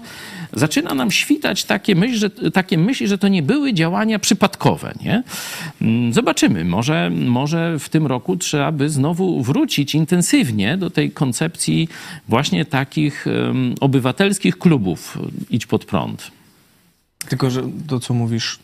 zaczyna 0.52 0.94
nam 0.94 1.10
świtać 1.10 1.64
takie 1.64 1.94
myśli, 1.94 2.18
że, 2.18 2.30
takie 2.30 2.78
myśli, 2.78 3.08
że 3.08 3.18
to 3.18 3.28
nie 3.28 3.42
były 3.42 3.72
działania 3.72 4.18
przypadkowe. 4.18 4.92
Nie? 5.02 5.22
Mm, 5.82 6.12
Zobaczymy. 6.12 6.64
Może, 6.64 7.10
może 7.10 7.78
w 7.78 7.88
tym 7.88 8.06
roku 8.06 8.36
trzeba 8.36 8.72
by 8.72 8.90
znowu 8.90 9.42
wrócić 9.42 9.94
intensywnie 9.94 10.76
do 10.76 10.90
tej 10.90 11.10
koncepcji 11.10 11.88
właśnie 12.28 12.64
takich 12.64 13.26
obywatelskich 13.80 14.58
klubów 14.58 15.18
idź 15.50 15.66
pod 15.66 15.84
prąd. 15.84 16.30
Tylko, 17.28 17.50
że 17.50 17.62
to, 17.86 18.00
co 18.00 18.14
mówisz, 18.14 18.58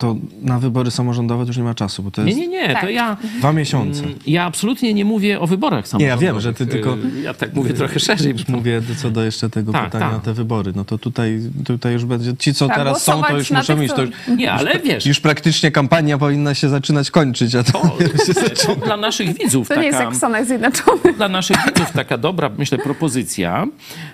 to 0.00 0.16
na 0.42 0.58
wybory 0.58 0.90
samorządowe 0.90 1.44
to 1.44 1.48
już 1.48 1.56
nie 1.56 1.62
ma 1.62 1.74
czasu, 1.74 2.02
bo 2.02 2.10
to 2.10 2.22
Nie, 2.22 2.28
jest 2.28 2.40
nie, 2.40 2.48
nie, 2.48 2.68
to 2.68 2.80
Tak. 2.80 2.90
ja... 2.90 3.16
dwa 3.38 3.52
miesiące. 3.52 4.02
Mm, 4.04 4.14
Ja 4.26 4.44
absolutnie 4.44 4.94
nie 4.94 5.04
mówię 5.04 5.40
o 5.40 5.46
wyborach 5.46 5.88
samorządowych. 5.88 6.22
wiem, 6.28 6.40
że 6.40 6.54
ty 6.54 6.66
tylko- 6.66 6.94
Y, 6.94 7.20
Ja 7.22 7.34
tak 7.34 7.54
mówię 7.54 7.74
trochę 7.74 8.00
szerzej. 8.00 8.32
Już 8.32 8.48
mówię 8.48 8.82
co 9.02 9.10
do 9.10 9.24
jeszcze 9.24 9.50
tego 9.50 9.72
Tak, 9.72 9.84
pytania 9.84 10.06
tak. 10.10 10.16
o 10.16 10.20
te 10.20 10.32
wybory. 10.34 10.72
No 10.76 10.84
to 10.84 10.98
tutaj, 10.98 11.40
tutaj 11.64 11.92
już 11.92 12.04
będzie. 12.04 12.36
Ci, 12.36 12.54
co 12.54 12.66
Tak, 12.68 12.76
teraz 12.76 13.02
są, 13.04 13.22
to 13.22 13.38
już 13.38 13.50
na 13.50 13.58
muszą 13.58 13.74
tych, 13.74 13.84
iść. 13.84 13.94
To 13.94 14.02
już, 14.02 14.10
Nie, 14.36 14.52
ale 14.52 14.78
wiesz, 14.78 15.06
już 15.06 15.20
praktycznie 15.20 15.70
kampania 15.70 16.18
powinna 16.18 16.54
się 16.54 16.68
zaczynać 16.68 17.10
kończyć, 17.10 17.54
a 17.54 17.62
to, 17.62 17.96
to 18.66 18.76
dla 18.86 18.96
naszych 18.96 19.38
widzów 19.38 19.68
To 19.68 19.74
nie 19.76 19.82
jest 19.86 19.92
taka... 19.98 20.04
jak 20.04 20.14
w 20.14 20.16
Stanach 20.16 20.46
Zjednoczonych. 20.46 21.16
dla 21.16 21.28
naszych 21.28 21.56
widzów 21.66 21.90
taka 21.92 22.18
dobra, 22.18 22.50
myślę, 22.58 22.78
propozycja. 22.78 23.66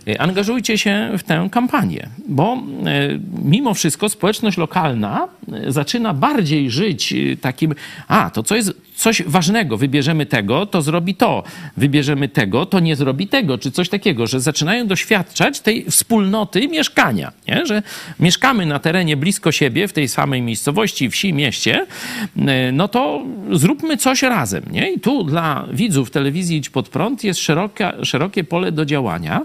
E, 0.09 0.20
Angażujcie 0.20 0.78
się 0.78 1.11
w 1.18 1.22
tę 1.22 1.49
kampanię, 1.53 2.09
bo 2.28 2.55
e, 2.55 2.59
mimo 3.45 3.74
wszystko 3.74 4.09
społeczność 4.09 4.59
lokalna 4.59 5.28
zaczyna 5.76 6.14
bardziej 6.14 6.70
żyć 6.70 7.12
e, 7.12 7.36
takim, 7.36 7.74
a 8.08 8.30
to 8.30 8.42
co 8.42 8.56
jest 8.56 8.72
coś 8.96 9.22
ważnego, 9.26 9.76
wybierzemy 9.76 10.26
tego, 10.26 10.66
to 10.66 10.82
zrobi 10.82 11.14
to, 11.14 11.42
wybierzemy 11.76 12.28
tego, 12.28 12.66
to 12.66 12.80
nie 12.80 12.96
zrobi 12.96 13.26
tego, 13.28 13.58
czy 13.58 13.70
coś 13.70 13.88
takiego, 13.88 14.26
że 14.26 14.40
zaczynają 14.40 14.86
doświadczać 14.86 15.60
tej 15.60 15.90
wspólnoty 15.90 16.68
mieszkania, 16.68 17.32
nie? 17.48 17.66
że 17.66 17.82
mieszkamy 18.20 18.66
na 18.66 18.78
terenie 18.78 19.16
blisko 19.16 19.52
siebie, 19.52 19.88
w 19.88 19.92
tej 19.92 20.08
samej 20.08 20.42
miejscowości, 20.42 21.10
wsi, 21.10 21.32
mieście, 21.32 21.86
e, 22.36 22.72
no 22.72 22.88
to 22.88 23.22
zróbmy 23.52 23.96
coś 23.96 24.22
razem. 24.22 24.62
Nie? 24.70 24.92
I 24.92 25.00
tu 25.00 25.24
dla 25.24 25.66
widzów 25.72 26.10
telewizji 26.10 26.56
Idź 26.56 26.70
Pod 26.70 26.88
Prąd 26.88 27.24
jest 27.24 27.40
szeroka, 27.40 27.92
szerokie 28.02 28.44
pole 28.44 28.72
do 28.72 28.84
działania. 28.84 29.42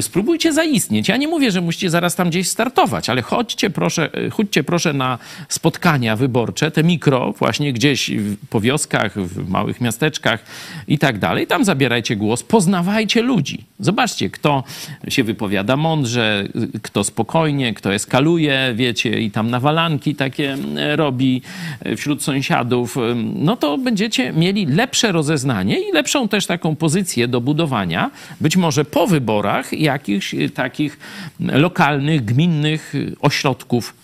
Spróbujcie 0.00 0.52
zaistnieć. 0.52 1.08
Ja 1.08 1.16
nie 1.16 1.28
mówię, 1.28 1.50
że 1.50 1.60
musicie 1.60 1.90
zaraz 1.90 2.14
tam 2.14 2.30
gdzieś 2.30 2.48
startować, 2.48 3.08
ale 3.08 3.22
chodźcie 3.22 3.70
proszę, 3.70 4.10
chodźcie 4.30 4.64
proszę 4.64 4.92
na 4.92 5.18
spotkania 5.48 6.16
wyborcze, 6.16 6.70
te 6.70 6.84
mikro 6.84 7.32
właśnie 7.38 7.72
gdzieś 7.72 8.10
po 8.50 8.60
wioskach, 8.60 9.18
w 9.18 9.48
małych 9.48 9.80
miasteczkach 9.80 10.44
i 10.88 10.98
tak 10.98 11.18
dalej. 11.18 11.46
Tam 11.46 11.64
zabierajcie 11.64 12.16
głos, 12.16 12.42
poznawajcie 12.42 13.22
ludzi. 13.22 13.64
Zobaczcie, 13.80 14.30
kto 14.30 14.64
się 15.08 15.24
wypowiada 15.24 15.76
mądrze, 15.76 16.48
kto 16.82 17.04
spokojnie, 17.04 17.74
kto 17.74 17.94
eskaluje, 17.94 18.72
wiecie, 18.74 19.20
i 19.20 19.30
tam 19.30 19.50
nawalanki 19.50 20.14
takie 20.14 20.56
e, 20.76 20.96
robi 20.96 21.42
e, 21.80 21.96
wśród 21.96 22.22
sąsiadów. 22.22 22.96
E, 22.96 23.00
No 23.34 23.56
to 23.56 23.78
będziecie 23.78 24.32
mieli 24.32 24.66
lepsze 24.66 25.12
rozeznanie 25.12 25.88
i 25.88 25.92
lepszą 25.92 26.28
też 26.28 26.46
taką 26.46 26.76
pozycję 26.76 27.28
do 27.28 27.40
budowania, 27.40 28.10
być 28.40 28.56
może 28.56 28.84
po 28.84 29.06
wyborach 29.06 29.72
jakichś 29.84 30.34
e, 30.34 30.50
takich 30.50 30.98
lokalnych, 31.40 32.24
gminnych 32.24 32.94
e, 32.94 32.98
ośrodków 33.20 33.94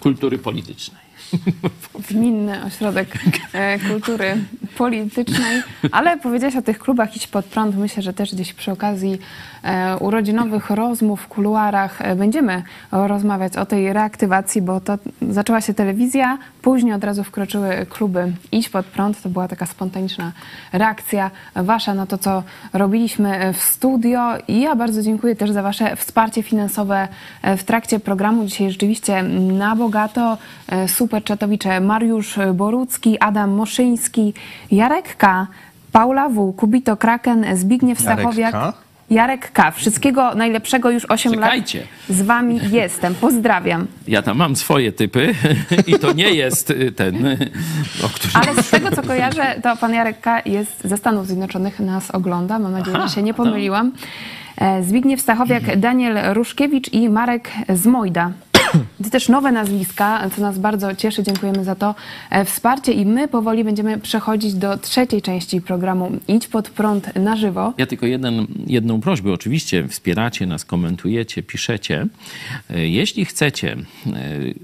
kultury 0.00 0.38
politycznej. 0.38 1.02
Gminny 2.10 2.64
Ośrodek 2.64 3.18
e, 3.52 3.78
Kultury 3.78 4.36
Politycznej, 4.78 5.62
ale 5.92 6.18
powiedziałaś 6.18 6.56
o 6.56 6.62
tych 6.62 6.78
klubach 6.78 7.16
Idź 7.16 7.26
Pod 7.26 7.44
Prąd. 7.44 7.76
Myślę, 7.76 8.02
że 8.02 8.12
też 8.12 8.34
gdzieś 8.34 8.52
przy 8.52 8.72
okazji 8.72 9.18
e, 9.62 9.96
urodzinowych 9.96 10.70
rozmów 10.70 11.20
w 11.20 11.28
kuluarach 11.28 12.00
e, 12.00 12.16
będziemy 12.16 12.62
rozmawiać 12.92 13.56
o 13.56 13.66
tej 13.66 13.92
reaktywacji, 13.92 14.62
bo 14.62 14.80
to 14.80 14.98
zaczęła 15.30 15.60
się 15.60 15.74
telewizja, 15.74 16.38
później 16.62 16.92
od 16.92 17.04
razu 17.04 17.24
wkroczyły 17.24 17.86
kluby 17.90 18.32
Idź 18.52 18.68
Pod 18.68 18.86
Prąd. 18.86 19.22
To 19.22 19.28
była 19.28 19.48
taka 19.48 19.66
spontaniczna 19.66 20.32
reakcja 20.72 21.30
wasza 21.54 21.94
na 21.94 22.06
to, 22.06 22.18
co 22.18 22.42
robiliśmy 22.72 23.52
w 23.52 23.62
studio 23.62 24.20
i 24.48 24.60
ja 24.60 24.76
bardzo 24.76 25.02
dziękuję 25.02 25.36
też 25.36 25.50
za 25.50 25.62
wasze 25.62 25.96
wsparcie 25.96 26.42
finansowe 26.42 27.08
e, 27.42 27.56
w 27.56 27.64
trakcie 27.64 28.00
programu. 28.00 28.44
Dzisiaj 28.44 28.70
rzeczywiście 28.70 29.22
na 29.22 29.76
bogato 29.76 30.38
e, 30.68 30.88
super 30.88 31.24
czatowicze 31.24 31.80
Mariusz 31.80 32.38
Borucki, 32.54 33.20
Adam 33.20 33.50
Moszyński, 33.50 34.34
Jarek 34.70 35.16
K., 35.16 35.46
Paula 35.92 36.28
W., 36.28 36.52
Kubito 36.52 36.96
Kraken, 36.96 37.46
Zbigniew 37.54 38.00
Jarek 38.00 38.20
Stachowiak. 38.20 38.52
K.? 38.52 38.72
Jarek 39.12 39.52
K. 39.52 39.70
Wszystkiego 39.70 40.34
najlepszego 40.34 40.90
już 40.90 41.04
8 41.08 41.32
Czekajcie. 41.32 41.78
lat. 41.78 41.88
Z 42.18 42.22
wami 42.22 42.60
jestem. 42.70 43.14
Pozdrawiam. 43.14 43.86
Ja 44.08 44.22
tam 44.22 44.36
mam 44.36 44.56
swoje 44.56 44.92
typy 44.92 45.34
i 45.86 45.98
to 45.98 46.12
nie 46.12 46.34
jest 46.34 46.70
y, 46.70 46.92
ten, 46.92 47.26
y, 47.26 47.50
o 48.04 48.08
którym... 48.08 48.36
Ale 48.36 48.62
z 48.62 48.70
tego, 48.70 48.90
co 48.90 49.02
kojarzę, 49.02 49.60
to 49.62 49.76
pan 49.76 49.94
Jarek 49.94 50.20
K. 50.20 50.42
jest 50.46 50.80
ze 50.84 50.96
Stanów 50.96 51.26
Zjednoczonych, 51.26 51.80
nas 51.80 52.10
ogląda. 52.10 52.58
Mam 52.58 52.72
nadzieję, 52.72 52.96
że 53.02 53.14
się 53.14 53.22
nie 53.22 53.34
pomyliłam. 53.34 53.92
E, 54.56 54.82
Zbigniew 54.82 55.20
Stachowiak, 55.20 55.76
Daniel 55.76 56.34
Ruszkiewicz 56.34 56.92
i 56.92 57.08
Marek 57.10 57.50
Zmojda. 57.68 58.30
To 59.04 59.10
też 59.10 59.28
nowe 59.28 59.52
nazwiska, 59.52 60.30
co 60.36 60.42
nas 60.42 60.58
bardzo 60.58 60.94
cieszy. 60.94 61.22
Dziękujemy 61.22 61.64
za 61.64 61.74
to 61.74 61.94
e, 62.30 62.44
wsparcie 62.44 62.92
i 62.92 63.06
my 63.06 63.28
powoli 63.28 63.64
będziemy 63.64 63.98
przechodzić 63.98 64.54
do 64.54 64.78
trzeciej 64.78 65.22
części 65.22 65.60
programu 65.60 66.12
Idź 66.28 66.48
pod 66.48 66.70
prąd 66.70 67.16
na 67.16 67.36
żywo. 67.36 67.72
Ja 67.78 67.86
tylko 67.86 68.06
jeden, 68.06 68.46
jedną 68.66 69.00
prośbę. 69.00 69.32
Oczywiście 69.32 69.88
wspieracie 69.88 70.46
nas, 70.46 70.64
komentujecie, 70.64 71.42
piszecie. 71.42 72.06
E, 72.70 72.88
Jeśli 72.88 73.24
chcecie 73.24 73.72
e, 73.72 74.12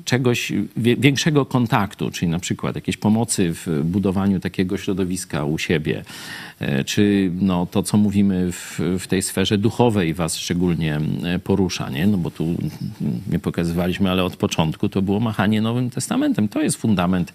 czegoś, 0.05 0.53
większego 0.77 1.47
kontaktu, 1.47 2.11
czyli 2.11 2.31
na 2.31 2.39
przykład 2.39 2.75
jakiejś 2.75 2.97
pomocy 2.97 3.53
w 3.55 3.81
budowaniu 3.85 4.41
takiego 4.41 4.77
środowiska 4.77 5.45
u 5.45 5.59
siebie, 5.59 6.05
czy 6.87 7.31
no, 7.41 7.67
to, 7.67 7.83
co 7.83 7.97
mówimy 7.97 8.53
w, 8.53 8.81
w 8.99 9.07
tej 9.07 9.23
sferze 9.23 9.59
duchowej 9.59 10.15
was 10.15 10.37
szczególnie 10.37 11.01
porusza, 11.45 11.91
nie? 11.91 12.07
No 12.07 12.19
bo 12.19 12.31
tu 12.31 12.47
nie 13.31 13.39
pokazywaliśmy, 13.39 14.11
ale 14.11 14.25
od 14.29 14.37
początku 14.37 14.89
to 14.89 15.03
było 15.03 15.21
machanie 15.21 15.63
Nowym 15.63 15.91
Testamentem. 15.91 16.49
To 16.49 16.63
jest 16.63 16.77
fundament 16.77 17.33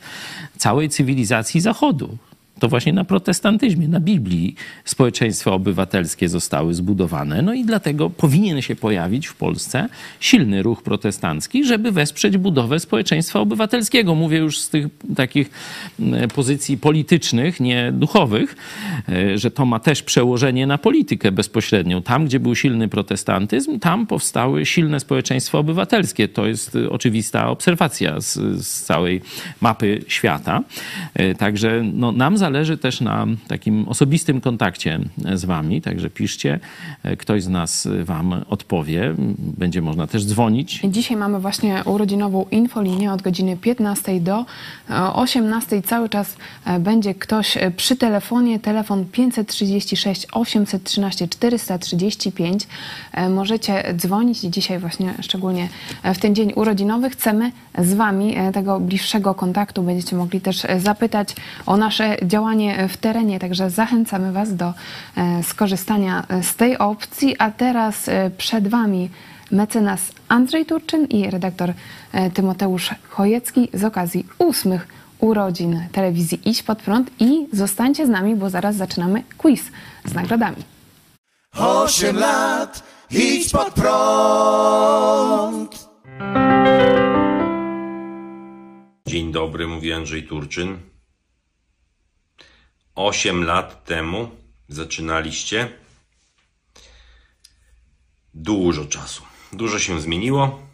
całej 0.58 0.90
cywilizacji 0.90 1.62
Zachodu. 1.62 2.18
To 2.64 2.68
właśnie 2.68 2.94
na 2.94 3.04
protestantyzmie, 3.04 3.88
na 3.88 4.00
Biblii 4.00 4.56
społeczeństwa 4.86 5.52
obywatelskie 5.52 6.30
zostały 6.30 6.74
zbudowane. 6.74 7.42
No 7.42 7.54
i 7.54 7.66
dlatego 7.66 8.10
powinien 8.10 8.62
się 8.62 8.76
pojawić 8.76 9.28
w 9.28 9.36
Polsce 9.36 9.90
silny 10.20 10.64
ruch 10.64 10.84
protestancki, 10.84 11.66
żeby 11.66 11.92
wesprzeć 11.92 12.38
budowę 12.38 12.80
społeczeństwa 12.80 13.40
obywatelskiego. 13.40 14.16
Mówię 14.16 14.38
już 14.38 14.60
z 14.60 14.70
tych 14.70 14.88
takich 15.16 15.50
mm, 16.00 16.30
pozycji 16.30 16.78
politycznych, 16.78 17.60
nie 17.60 17.92
duchowych, 17.92 18.56
e, 19.10 19.38
że 19.38 19.52
to 19.52 19.66
ma 19.66 19.80
też 19.80 20.04
przełożenie 20.04 20.68
na 20.68 20.78
politykę 20.78 21.32
bezpośrednią. 21.32 22.02
Tam, 22.02 22.26
gdzie 22.26 22.40
był 22.40 22.56
silny 22.56 22.88
protestantyzm, 22.88 23.80
tam 23.80 24.08
powstały 24.08 24.66
silne 24.66 25.00
społeczeństwa 25.00 25.58
obywatelskie. 25.58 26.28
To 26.28 26.48
jest 26.48 26.76
e, 26.76 26.90
oczywista 26.90 27.50
obserwacja 27.50 28.22
z, 28.22 28.34
z 28.66 28.84
całej 28.84 29.22
mapy 29.62 30.04
świata. 30.08 30.64
E, 31.14 31.36
Także 31.36 31.84
no, 31.94 32.12
nam 32.12 32.38
zależy 32.38 32.53
też 32.82 33.02
na 33.02 33.28
takim 33.48 33.88
osobistym 33.88 34.42
kontakcie 34.42 35.00
z 35.34 35.46
wami, 35.46 35.82
także 35.82 36.10
piszcie, 36.10 36.60
E, 37.04 37.18
ktoś 37.18 37.44
z 37.44 37.50
nas 37.50 37.88
wam 38.04 38.46
odpowie. 38.50 39.16
Będzie 39.38 39.82
można 39.82 40.08
też 40.08 40.26
dzwonić. 40.26 40.82
Dzisiaj 40.84 41.18
mamy 41.18 41.40
właśnie 41.40 41.84
urodzinową 41.86 42.46
infolinię 42.52 43.12
od 43.12 43.22
godziny 43.22 43.58
15 43.58 44.20
do 44.20 44.46
e, 44.90 45.14
18. 45.14 45.82
Cały 45.82 46.10
czas 46.10 46.36
e, 46.66 46.80
będzie 46.80 47.16
ktoś 47.16 47.58
e, 47.58 47.72
przy 47.72 47.96
telefonie. 47.96 48.60
Telefon 48.60 49.06
536 49.06 50.28
813 50.32 51.28
435. 51.28 52.68
E, 53.12 53.30
Możecie 53.30 53.94
dzwonić 53.98 54.40
dzisiaj 54.40 54.80
właśnie 54.80 55.14
szczególnie 55.22 55.70
e, 56.04 56.14
w 56.14 56.20
ten 56.20 56.36
dzień 56.36 56.54
urodzinowy 56.56 57.10
chcemy 57.10 57.52
z 57.78 57.94
Wami 57.94 58.38
e, 58.38 58.52
tego 58.52 58.80
bliższego 58.80 59.34
kontaktu. 59.34 59.84
Będziecie 59.84 60.16
mogli 60.16 60.42
też 60.42 60.66
e, 60.66 60.80
zapytać 60.80 61.36
o 61.66 61.78
nasze 61.78 62.18
działanie 62.44 62.90
w 62.90 62.98
terenie, 62.98 63.40
także 63.40 63.70
zachęcamy 63.70 64.32
Was 64.32 64.56
do 64.56 64.74
e, 65.18 65.44
skorzystania 65.44 66.26
e, 66.30 66.44
z 66.44 66.56
tej 66.56 66.78
opcji. 66.78 67.36
A 67.40 67.52
teraz 67.52 68.10
e, 68.10 68.32
przed 68.38 68.68
Wami 68.68 69.10
mecenas 69.52 70.12
Andrzej 70.28 70.66
Turczyn 70.66 71.06
i 71.06 71.30
redaktor 71.30 71.74
Tymoteusz 72.34 72.90
Chojecki 73.10 73.70
z 73.74 73.84
okazji 73.84 74.26
ósmych 74.38 74.88
urodzin 75.20 75.88
telewizji 75.92 76.40
Idź 76.46 76.64
Pod 76.64 76.82
Prąd 76.82 77.12
i 77.20 77.48
zostańcie 77.54 78.06
z 78.06 78.10
nami, 78.10 78.36
bo 78.36 78.50
zaraz 78.50 78.76
zaczynamy 78.76 79.24
quiz 79.38 79.62
z 80.06 80.14
nagrodami. 80.14 80.58
Osiem 81.58 82.18
lat, 82.18 82.84
idź 83.12 83.52
pod 83.52 83.74
prąd. 83.74 85.90
Dzień 89.08 89.32
dobry, 89.32 89.68
mówi 89.68 89.94
Andrzej 89.94 90.28
Turczyn. 90.28 90.93
Osiem 92.96 93.44
lat 93.44 93.86
temu 93.86 94.32
zaczynaliście. 94.70 95.70
Dużo 98.34 98.86
czasu. 98.86 99.24
Dużo 99.54 99.80
się 99.80 100.02
zmieniło. 100.02 100.68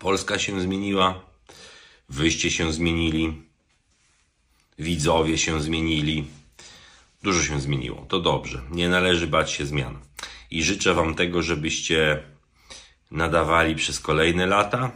Polska 0.00 0.38
się 0.38 0.60
zmieniła. 0.60 1.20
Wyście 2.08 2.50
się 2.50 2.72
zmienili. 2.72 3.42
Widzowie 4.78 5.38
się 5.38 5.62
zmienili. 5.62 6.24
Dużo 7.22 7.42
się 7.42 7.60
zmieniło. 7.60 8.06
To 8.08 8.20
dobrze. 8.20 8.62
Nie 8.70 8.88
należy 8.88 9.26
bać 9.26 9.50
się 9.50 9.66
zmian. 9.66 9.98
I 10.50 10.62
życzę 10.62 10.94
Wam 10.94 11.14
tego, 11.14 11.42
żebyście 11.42 12.22
nadawali 13.10 13.74
przez 13.74 14.00
kolejne 14.00 14.46
lata 14.46 14.90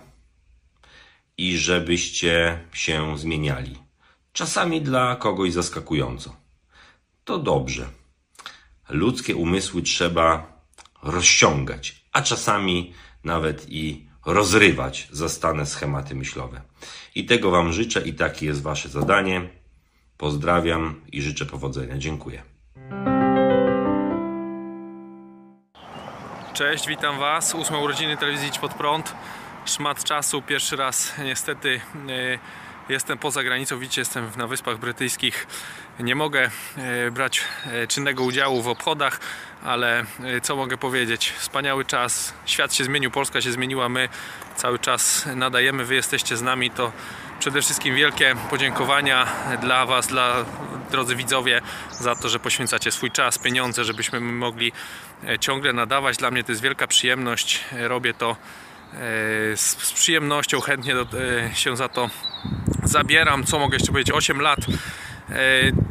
i 1.38 1.58
żebyście 1.58 2.64
się 2.72 3.18
zmieniali. 3.18 3.87
Czasami 4.38 4.82
dla 4.82 5.16
kogoś 5.16 5.52
zaskakująco. 5.52 6.36
To 7.24 7.38
dobrze. 7.38 7.86
Ludzkie 8.88 9.36
umysły 9.36 9.82
trzeba 9.82 10.52
rozciągać, 11.02 12.04
a 12.12 12.22
czasami 12.22 12.94
nawet 13.24 13.66
i 13.68 14.08
rozrywać 14.26 15.08
zastane 15.12 15.66
schematy 15.66 16.14
myślowe. 16.14 16.60
I 17.14 17.26
tego 17.26 17.50
Wam 17.50 17.72
życzę 17.72 18.00
i 18.00 18.14
takie 18.14 18.46
jest 18.46 18.62
Wasze 18.62 18.88
zadanie. 18.88 19.48
Pozdrawiam 20.16 21.00
i 21.12 21.22
życzę 21.22 21.46
powodzenia. 21.46 21.98
Dziękuję. 21.98 22.42
Cześć, 26.54 26.88
witam 26.88 27.18
Was. 27.18 27.54
Ósme 27.54 27.78
urodziny 27.78 28.16
telewizji 28.16 28.50
Pod 28.60 28.74
Prąd. 28.74 29.14
Szmat 29.64 30.04
czasu, 30.04 30.42
pierwszy 30.42 30.76
raz 30.76 31.14
niestety 31.24 31.80
e, 32.08 32.67
jestem 32.88 33.18
poza 33.18 33.42
granicą, 33.42 33.78
widzicie, 33.78 34.00
jestem 34.00 34.30
na 34.36 34.46
Wyspach 34.46 34.78
Brytyjskich. 34.78 35.46
Nie 36.00 36.14
mogę 36.14 36.50
e, 36.76 37.10
brać 37.10 37.40
e, 37.66 37.86
czynnego 37.86 38.24
udziału 38.24 38.62
w 38.62 38.68
obchodach, 38.68 39.20
ale 39.64 40.00
e, 40.00 40.40
co 40.40 40.56
mogę 40.56 40.76
powiedzieć? 40.76 41.32
Wspaniały 41.38 41.84
czas, 41.84 42.34
świat 42.46 42.74
się 42.74 42.84
zmienił, 42.84 43.10
Polska 43.10 43.40
się 43.40 43.52
zmieniła, 43.52 43.88
my 43.88 44.08
cały 44.56 44.78
czas 44.78 45.26
nadajemy, 45.36 45.84
Wy 45.84 45.94
jesteście 45.94 46.36
z 46.36 46.42
nami, 46.42 46.70
to 46.70 46.92
przede 47.38 47.62
wszystkim 47.62 47.94
wielkie 47.94 48.34
podziękowania 48.50 49.26
dla 49.60 49.86
Was, 49.86 50.06
dla 50.06 50.44
drodzy 50.90 51.16
widzowie, 51.16 51.60
za 51.90 52.16
to, 52.16 52.28
że 52.28 52.38
poświęcacie 52.38 52.92
swój 52.92 53.10
czas, 53.10 53.38
pieniądze, 53.38 53.84
żebyśmy 53.84 54.20
mogli 54.20 54.72
ciągle 55.40 55.72
nadawać. 55.72 56.16
Dla 56.16 56.30
mnie 56.30 56.44
to 56.44 56.52
jest 56.52 56.62
wielka 56.62 56.86
przyjemność. 56.86 57.64
Robię 57.72 58.14
to 58.14 58.36
z, 59.56 59.76
z 59.78 59.92
przyjemnością, 59.92 60.60
chętnie 60.60 60.94
do, 60.94 61.02
e, 61.02 61.54
się 61.54 61.76
za 61.76 61.88
to 61.88 62.10
zabieram. 62.84 63.44
Co 63.44 63.58
mogę 63.58 63.76
jeszcze 63.76 63.92
powiedzieć? 63.92 64.14
8 64.14 64.40
lat 64.40 64.60
E, 64.60 65.07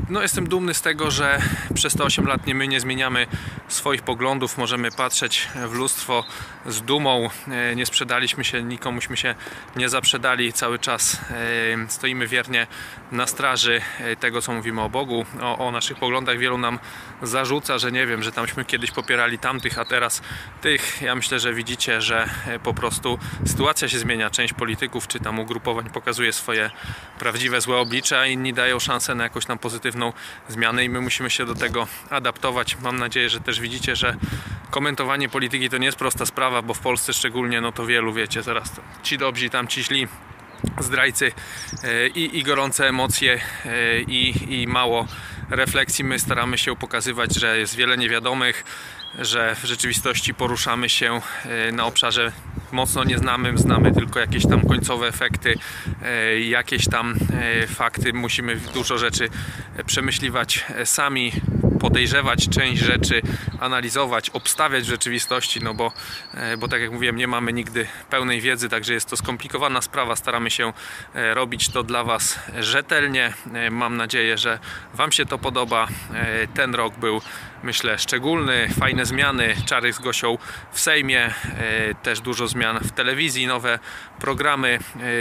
No, 0.09 0.21
jestem 0.21 0.47
dumny 0.47 0.73
z 0.73 0.81
tego, 0.81 1.11
że 1.11 1.41
przez 1.73 1.93
te 1.93 2.03
8 2.03 2.27
lat 2.27 2.47
nie 2.47 2.55
my 2.55 2.67
nie 2.67 2.79
zmieniamy 2.79 3.27
swoich 3.67 4.01
poglądów. 4.01 4.57
Możemy 4.57 4.91
patrzeć 4.91 5.49
w 5.67 5.73
lustro 5.73 6.23
z 6.65 6.81
dumą. 6.81 7.29
E, 7.47 7.75
Nie 7.75 7.85
sprzedaliśmy 7.85 8.43
się, 8.43 8.63
nikomuśmy 8.63 9.17
się 9.17 9.35
nie 9.75 9.89
zaprzedali. 9.89 10.53
Cały 10.53 10.79
czas 10.79 11.19
e, 11.31 11.89
stoimy 11.89 12.27
wiernie 12.27 12.67
na 13.11 13.27
straży 13.27 13.81
e, 13.99 14.15
tego, 14.15 14.41
co 14.41 14.53
mówimy 14.53 14.81
o 14.81 14.89
Bogu, 14.89 15.25
o, 15.41 15.67
o 15.67 15.71
naszych 15.71 15.97
poglądach. 15.97 16.37
Wielu 16.37 16.57
nam 16.57 16.79
zarzuca, 17.21 17.77
że 17.77 17.91
nie 17.91 18.07
wiem, 18.07 18.23
że 18.23 18.31
tamśmy 18.31 18.65
kiedyś 18.65 18.91
popierali 18.91 19.39
tamtych, 19.39 19.79
a 19.79 19.85
teraz 19.85 20.21
tych. 20.61 21.01
Ja 21.01 21.15
myślę, 21.15 21.39
że 21.39 21.53
widzicie, 21.53 22.01
że 22.01 22.29
e, 22.47 22.59
po 22.59 22.73
prostu 22.73 23.19
sytuacja 23.45 23.89
się 23.89 23.99
zmienia. 23.99 24.29
Część 24.29 24.53
polityków 24.53 25.07
czy 25.07 25.19
tam 25.19 25.39
ugrupowań 25.39 25.89
pokazuje 25.89 26.33
swoje 26.33 26.71
prawdziwe 27.19 27.61
złe 27.61 27.77
oblicze, 27.77 28.19
a 28.19 28.25
inni 28.25 28.53
dają 28.53 28.79
szansę 28.79 29.15
na 29.15 29.26
jakąś 29.27 29.45
tam 29.45 29.57
pozytywną 29.57 30.13
zmianę 30.47 30.85
i 30.85 30.89
my 30.89 31.01
musimy 31.01 31.29
się 31.29 31.45
do 31.45 31.55
tego 31.55 31.87
adaptować. 32.09 32.77
Mam 32.81 32.99
nadzieję, 32.99 33.29
że 33.29 33.39
też 33.39 33.59
widzicie, 33.59 33.95
że 33.95 34.15
komentowanie 34.71 35.29
polityki 35.29 35.69
to 35.69 35.77
nie 35.77 35.85
jest 35.85 35.97
prosta 35.97 36.25
sprawa, 36.25 36.61
bo 36.61 36.73
w 36.73 36.79
Polsce 36.79 37.13
szczególnie, 37.13 37.61
no 37.61 37.71
to 37.71 37.85
wielu 37.85 38.13
wiecie, 38.13 38.43
zaraz 38.43 38.71
ci 39.03 39.17
dobrzy, 39.17 39.49
tam 39.49 39.67
ci 39.67 39.83
źli 39.83 40.07
zdrajcy 40.79 41.31
e, 41.83 42.07
i, 42.07 42.39
i 42.39 42.43
gorące 42.43 42.87
emocje 42.87 43.39
e, 43.65 44.01
i, 44.01 44.61
i 44.61 44.67
mało 44.67 45.07
refleksji. 45.49 46.03
My 46.03 46.19
staramy 46.19 46.57
się 46.57 46.75
pokazywać, 46.75 47.35
że 47.35 47.57
jest 47.57 47.75
wiele 47.75 47.97
niewiadomych, 47.97 48.63
że 49.19 49.55
w 49.55 49.63
rzeczywistości 49.63 50.33
poruszamy 50.33 50.89
się 50.89 51.21
e, 51.45 51.71
na 51.71 51.85
obszarze 51.85 52.31
mocno 52.71 53.03
nieznanym, 53.03 53.57
znamy 53.57 53.91
tylko 53.91 54.19
jakieś 54.19 54.47
tam 54.47 54.61
końcowe 54.67 55.07
efekty, 55.07 55.55
e, 56.03 56.39
jakieś 56.39 56.85
tam 56.87 57.15
e, 57.33 57.67
fakty. 57.67 58.13
Musimy 58.13 58.55
dużo 58.55 58.97
rzeczy 58.97 59.29
e, 59.77 59.83
przemyśliwać 59.83 60.65
sami, 60.85 61.31
podejrzewać 61.79 62.49
część 62.49 62.81
rzeczy, 62.81 63.21
analizować, 63.59 64.29
obstawiać 64.29 64.83
w 64.83 64.87
rzeczywistości, 64.87 65.63
no 65.63 65.73
bo, 65.73 65.91
bo 66.57 66.67
tak 66.67 66.81
jak 66.81 66.91
mówiłem, 66.91 67.15
nie 67.15 67.27
mamy 67.27 67.53
nigdy 67.53 67.87
pełnej 68.09 68.41
wiedzy, 68.41 68.69
także 68.69 68.93
jest 68.93 69.09
to 69.09 69.17
skomplikowana 69.17 69.81
sprawa. 69.81 70.15
Staramy 70.15 70.51
się 70.51 70.73
robić 71.13 71.69
to 71.69 71.83
dla 71.83 72.03
Was 72.03 72.39
rzetelnie. 72.59 73.33
Mam 73.71 73.97
nadzieję, 73.97 74.37
że 74.37 74.59
Wam 74.93 75.11
się 75.11 75.25
to 75.25 75.37
podoba. 75.37 75.87
Ten 76.53 76.75
rok 76.75 76.97
był, 76.97 77.21
myślę, 77.63 77.99
szczególny, 77.99 78.69
fajne 78.79 79.05
zmiany. 79.05 79.55
Czary 79.65 79.93
z 79.93 79.99
Gosią 79.99 80.37
w 80.71 80.79
Sejmie, 80.79 81.33
też 82.03 82.19
dużo 82.21 82.47
zmian 82.47 82.56
w 82.81 82.91
telewizji, 82.91 83.47
nowe 83.47 83.79
programy. 84.19 84.79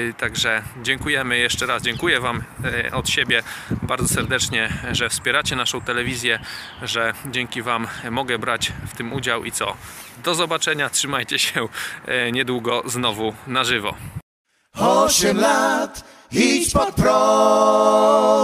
E, 0.08 0.12
Także 0.12 0.62
dziękujemy 0.82 1.38
jeszcze 1.38 1.66
raz. 1.66 1.82
Dziękuję 1.82 2.20
Wam 2.20 2.42
e, 2.64 2.92
od 2.92 3.08
siebie 3.08 3.42
bardzo 3.82 4.08
serdecznie, 4.08 4.72
że 4.92 5.08
wspieracie 5.08 5.56
naszą 5.56 5.80
telewizję, 5.80 6.38
że 6.82 7.12
dzięki 7.30 7.62
Wam 7.62 7.86
mogę 8.10 8.38
brać 8.38 8.72
w 8.86 8.96
tym 8.96 9.12
udział 9.12 9.44
i 9.44 9.52
co? 9.52 9.76
Do 10.24 10.34
zobaczenia, 10.34 10.90
trzymajcie 10.90 11.38
się 11.38 11.68
e, 12.06 12.32
niedługo 12.32 12.82
znowu 12.86 13.34
na 13.46 13.64
żywo. 13.64 13.94
Osiem 14.76 15.40
lat, 15.40 16.04
idź 16.32 16.72
pod 16.72 16.94
prąd. 16.94 18.36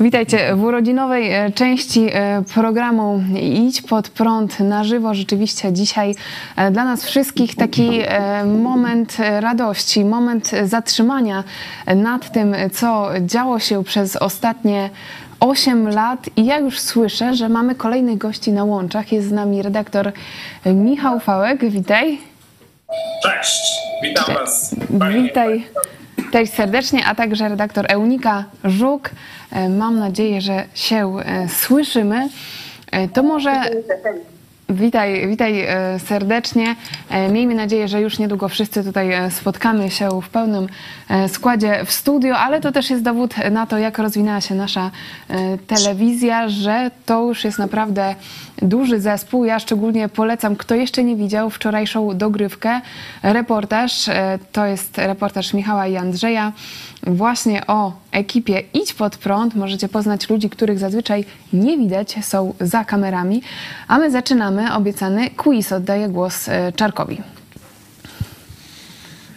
Witajcie 0.00 0.56
w 0.56 0.64
urodzinowej 0.64 1.32
e, 1.32 1.52
części 1.52 2.08
e, 2.12 2.42
programu 2.54 3.22
Idź 3.40 3.82
pod 3.82 4.08
prąd 4.08 4.60
na 4.60 4.84
żywo. 4.84 5.14
Rzeczywiście 5.14 5.72
dzisiaj 5.72 6.14
e, 6.56 6.70
dla 6.70 6.84
nas 6.84 7.04
wszystkich 7.04 7.56
taki 7.56 8.00
moment 8.46 9.16
radości, 9.40 10.04
moment 10.04 10.50
zatrzymania 10.64 11.44
nad 11.96 12.32
tym, 12.32 12.54
co 12.72 13.08
działo 13.20 13.58
się 13.58 13.84
przez 13.84 14.16
ostatnie 14.16 14.90
8 15.40 15.88
lat 15.88 16.30
i 16.36 16.44
ja 16.44 16.58
już 16.58 16.80
słyszę, 16.80 17.34
że 17.34 17.48
mamy 17.48 17.74
kolejnych 17.74 18.18
gości 18.18 18.52
na 18.52 18.64
łączach. 18.64 19.12
Jest 19.12 19.28
z 19.28 19.32
nami 19.32 19.62
redaktor 19.62 20.12
Michał 20.66 21.20
Fałek. 21.20 21.70
Witaj. 21.70 22.18
Cześć, 23.22 23.62
witam 24.02 24.34
Was. 24.34 24.74
Witaj. 25.14 25.64
Cześć 26.34 26.52
serdecznie, 26.52 27.04
a 27.06 27.14
także 27.14 27.48
redaktor 27.48 27.86
Eunika 27.88 28.44
Żuk. 28.64 29.10
E, 29.52 29.68
Mam 29.68 29.98
nadzieję, 29.98 30.40
że 30.40 30.64
się 30.74 31.16
e, 31.24 31.48
słyszymy. 31.48 32.28
E, 32.92 33.08
To 33.08 33.22
może 33.22 33.50
witaj, 34.68 35.28
witaj 35.28 35.60
e, 35.60 35.98
serdecznie. 35.98 36.76
E, 37.10 37.28
Miejmy 37.28 37.54
nadzieję, 37.54 37.88
że 37.88 38.00
już 38.00 38.18
niedługo 38.18 38.48
wszyscy 38.48 38.84
tutaj 38.84 39.12
e, 39.12 39.30
spotkamy 39.30 39.90
się 39.90 40.22
w 40.22 40.28
pełnym 40.28 40.66
składzie 41.28 41.84
w 41.84 41.92
studio, 41.92 42.36
ale 42.36 42.60
to 42.60 42.72
też 42.72 42.90
jest 42.90 43.02
dowód 43.02 43.34
na 43.50 43.66
to, 43.66 43.78
jak 43.78 43.98
rozwinęła 43.98 44.40
się 44.40 44.54
nasza 44.54 44.90
telewizja, 45.66 46.48
że 46.48 46.90
to 47.06 47.22
już 47.22 47.44
jest 47.44 47.58
naprawdę 47.58 48.14
duży 48.62 49.00
zespół. 49.00 49.44
Ja 49.44 49.58
szczególnie 49.58 50.08
polecam, 50.08 50.56
kto 50.56 50.74
jeszcze 50.74 51.04
nie 51.04 51.16
widział 51.16 51.50
wczorajszą 51.50 52.18
dogrywkę, 52.18 52.80
reportaż. 53.22 54.10
To 54.52 54.66
jest 54.66 54.98
reportaż 54.98 55.54
Michała 55.54 55.86
i 55.86 55.96
Andrzeja 55.96 56.52
właśnie 57.02 57.66
o 57.66 57.92
ekipie 58.14 58.62
Idź 58.74 58.94
pod 58.94 59.16
prąd. 59.16 59.54
Możecie 59.54 59.88
poznać 59.88 60.30
ludzi, 60.30 60.50
których 60.50 60.78
zazwyczaj 60.78 61.24
nie 61.52 61.78
widać, 61.78 62.16
są 62.22 62.54
za 62.60 62.84
kamerami. 62.84 63.42
A 63.88 63.98
my 63.98 64.10
zaczynamy 64.10 64.74
obiecany 64.74 65.30
quiz. 65.30 65.72
Oddaję 65.72 66.08
głos 66.08 66.48
e, 66.48 66.72
Czarkowi. 66.76 67.20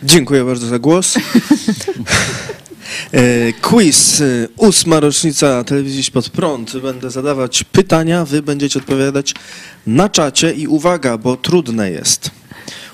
Dziękuję 0.03 0.43
bardzo 0.43 0.67
za 0.67 0.80
głos. 0.80 1.17
E, 3.11 3.53
Quiz, 3.53 4.21
e, 4.21 4.47
ósma 4.57 4.99
rocznica 4.99 5.63
telewizji 5.63 6.11
pod 6.11 6.30
prąd. 6.30 6.78
Będę 6.78 7.11
zadawać 7.11 7.63
pytania, 7.63 8.25
wy 8.25 8.41
będziecie 8.41 8.80
odpowiadać 8.80 9.34
na 9.88 10.09
czacie 10.09 10.51
i 10.51 10.67
uwaga, 10.67 11.17
bo 11.17 11.38
trudne 11.38 11.91
jest. 11.91 12.32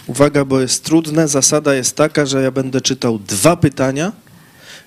Uwaga, 0.08 0.46
bo 0.46 0.62
jest 0.62 0.84
trudne. 0.84 1.28
Zasada 1.28 1.74
jest 1.74 1.96
taka, 1.96 2.26
że 2.26 2.42
ja 2.44 2.52
będę 2.52 2.82
czytał 2.82 3.20
dwa 3.20 3.56
pytania 3.56 4.12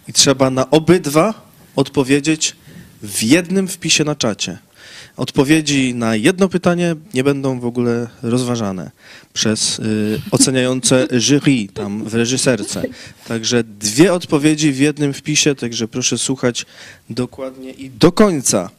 i 0.08 0.12
trzeba 0.12 0.50
na 0.50 0.70
obydwa 0.70 1.34
odpowiedzieć 1.76 2.56
w 3.02 3.22
jednym 3.22 3.68
wpisie 3.68 4.04
na 4.04 4.14
czacie. 4.14 4.58
Odpowiedzi 5.16 5.94
na 5.94 6.16
jedno 6.16 6.48
pytanie 6.48 6.94
nie 7.14 7.24
będą 7.24 7.60
w 7.60 7.64
ogóle 7.64 8.08
rozważane 8.22 8.90
przez 9.32 9.78
y, 9.78 10.20
oceniające 10.30 11.08
jury 11.10 11.68
tam 11.74 12.04
w 12.04 12.14
reżyserce. 12.14 12.82
Także 13.28 13.64
dwie 13.64 14.12
odpowiedzi 14.12 14.72
w 14.72 14.78
jednym 14.78 15.12
wpisie, 15.12 15.54
także 15.54 15.88
proszę 15.88 16.18
słuchać 16.18 16.66
dokładnie 17.10 17.70
i 17.70 17.90
do 17.90 18.12
końca. 18.12 18.70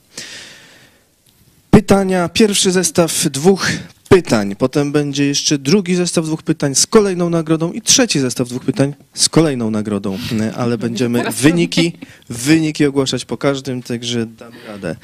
Pytania, 1.71 2.29
pierwszy 2.29 2.71
zestaw 2.71 3.29
dwóch 3.29 3.69
pytań, 4.07 4.55
potem 4.55 4.91
będzie 4.91 5.25
jeszcze 5.25 5.57
drugi 5.57 5.95
zestaw 5.95 6.25
dwóch 6.25 6.43
pytań 6.43 6.75
z 6.75 6.87
kolejną 6.87 7.29
nagrodą 7.29 7.71
i 7.71 7.81
trzeci 7.81 8.19
zestaw 8.19 8.49
dwóch 8.49 8.65
pytań 8.65 8.93
z 9.13 9.29
kolejną 9.29 9.71
nagrodą, 9.71 10.17
Y, 10.31 10.55
ale 10.55 10.77
będziemy 10.77 11.31
wyniki, 11.31 11.93
wyniki 12.29 12.85
ogłaszać 12.85 13.25
po 13.25 13.37
każdym, 13.37 13.83
także 13.83 14.25
dam 14.25 14.53
radę. 14.67 14.95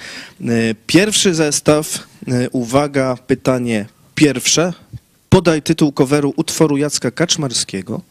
Y, 0.42 0.76
Pierwszy 0.88 1.34
zestaw, 1.34 2.08
y, 2.28 2.50
uwaga, 2.52 3.18
pytanie 3.28 3.86
pierwsze. 4.16 4.74
Podaj 5.30 5.62
tytuł 5.62 5.92
coveru 5.92 6.34
utworu 6.36 6.78
Jacka 6.78 7.12
Kaczmarskiego, 7.12 8.02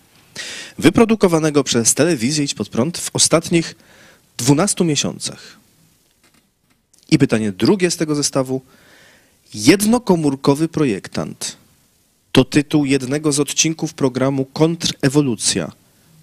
wyprodukowanego 0.78 1.64
przez 1.64 1.94
telewizję 1.94 2.44
Idź 2.44 2.54
Pod 2.54 2.68
Prąd 2.68 2.98
w 2.98 3.10
ostatnich 3.12 3.74
12 4.38 4.84
miesiącach. 4.84 5.56
I 7.10 7.18
pytanie 7.18 7.52
drugie 7.52 7.90
z 7.90 7.96
tego 7.96 8.14
zestawu. 8.14 8.60
Jednokomórkowy 9.54 10.68
projektant. 10.68 11.56
To 12.32 12.44
tytuł 12.44 12.84
jednego 12.84 13.32
z 13.32 13.40
odcinków 13.40 13.94
programu 13.94 14.44
Kontrewolucja. 14.44 15.72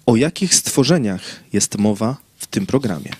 O 0.06 0.16
jakich 0.16 0.54
stworzeniach 0.54 1.22
jest 1.52 1.78
mowa 1.78 2.16
w 2.38 2.46
tym 2.46 2.66
programie? 2.66 3.12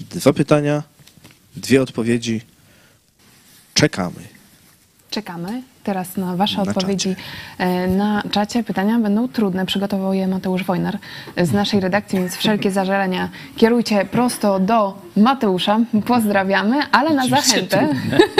Dwa 0.00 0.32
pytania, 0.32 0.82
dwie 1.56 1.82
odpowiedzi. 1.82 2.40
Czekamy. 3.74 4.28
Czekamy 5.10 5.62
teraz 5.88 6.16
na 6.16 6.36
Wasze 6.36 6.56
Na 6.56 6.62
odpowiedzi 6.62 7.16
e, 7.58 7.86
na 7.86 8.22
czacie. 8.30 8.64
Pytania 8.64 8.98
będą 8.98 9.28
trudne. 9.28 9.66
Przygotował 9.66 10.12
je 10.14 10.28
Mateusz 10.28 10.64
Wojnar 10.64 10.98
z 11.36 11.52
naszej 11.52 11.80
redakcji, 11.80 12.18
więc 12.18 12.36
wszelkie 12.36 12.70
zażalenia 12.70 13.28
kierujcie 13.56 14.04
prosto 14.04 14.60
do 14.60 14.98
Mateusza. 15.16 15.78
Pozdrawiamy, 16.06 16.76
ale 16.92 17.14
na 17.14 17.28
zachętę. 17.28 17.88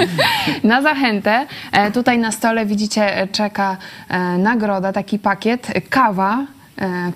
na 0.64 0.82
zachętę. 0.82 1.46
e, 1.72 1.90
Tutaj 1.90 2.18
na 2.18 2.32
stole 2.32 2.66
widzicie 2.66 3.16
e, 3.16 3.28
czeka 3.28 3.76
e, 4.09 4.38
nagroda, 4.38 4.92
taki 4.92 5.18
pakiet. 5.18 5.72
Kawa. 5.90 6.46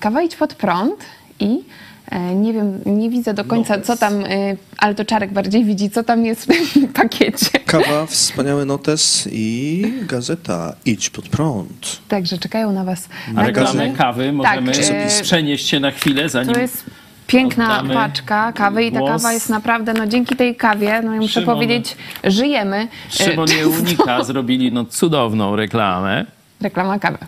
Kawa 0.00 0.22
idź 0.22 0.36
pod 0.36 0.54
prąd 0.54 1.04
i 1.40 1.64
nie 2.18 2.52
wiem, 2.52 2.80
nie 2.86 3.10
widzę 3.10 3.34
do 3.34 3.44
końca, 3.44 3.80
co 3.80 3.96
tam, 3.96 4.24
e, 4.24 4.28
ale 4.78 4.94
to 4.94 5.04
Czarek 5.04 5.32
bardziej 5.32 5.64
widzi, 5.64 5.90
co 5.90 6.02
tam 6.04 6.24
jest 6.24 6.44
w 6.44 6.72
tym 6.72 6.88
pakiecie. 7.02 7.58
Kawa, 7.66 8.06
wspaniały 8.06 8.64
notes 8.66 9.28
i 9.32 9.84
gazeta 10.02 10.74
Idź 10.84 11.10
pod 11.10 11.28
prąd. 11.28 11.98
Także 12.08 12.38
czekają 12.38 12.72
na 12.72 12.84
Was 12.84 13.08
A 13.36 13.42
reklamę 13.46 13.90
kawy 13.90 14.32
możemy 14.32 14.72
Tak, 14.72 14.84
e, 14.90 15.22
przenieść 15.22 15.68
się 15.68 15.80
na 15.80 15.90
chwilę, 15.90 16.28
zanim... 16.28 16.54
To 16.54 16.60
jest 16.60 16.84
Piękna 17.26 17.64
Oddamy 17.78 17.94
paczka 17.94 18.52
kawy 18.52 18.84
i 18.84 18.92
ta 18.92 18.98
głos. 18.98 19.10
kawa 19.10 19.32
jest 19.32 19.48
naprawdę, 19.48 19.92
no 19.94 20.06
dzięki 20.06 20.36
tej 20.36 20.56
kawie, 20.56 21.00
no 21.04 21.14
ja 21.14 21.20
muszę 21.20 21.40
Szymon. 21.40 21.54
powiedzieć, 21.54 21.96
żyjemy. 22.24 22.88
Szymon 23.08 23.50
E, 23.50 23.54
i 23.54 23.58
Eunika 23.60 24.24
zrobili 24.24 24.72
no, 24.72 24.84
cudowną 24.84 25.56
reklamę. 25.56 26.26
Reklama 26.60 26.98
kawy. 26.98 27.18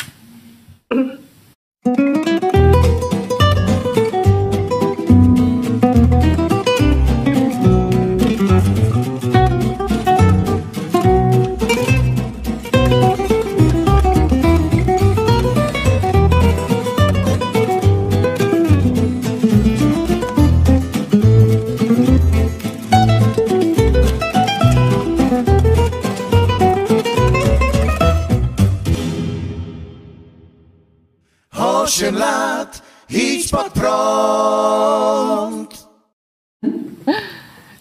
Pod 33.55 33.73
prąd. 33.73 35.45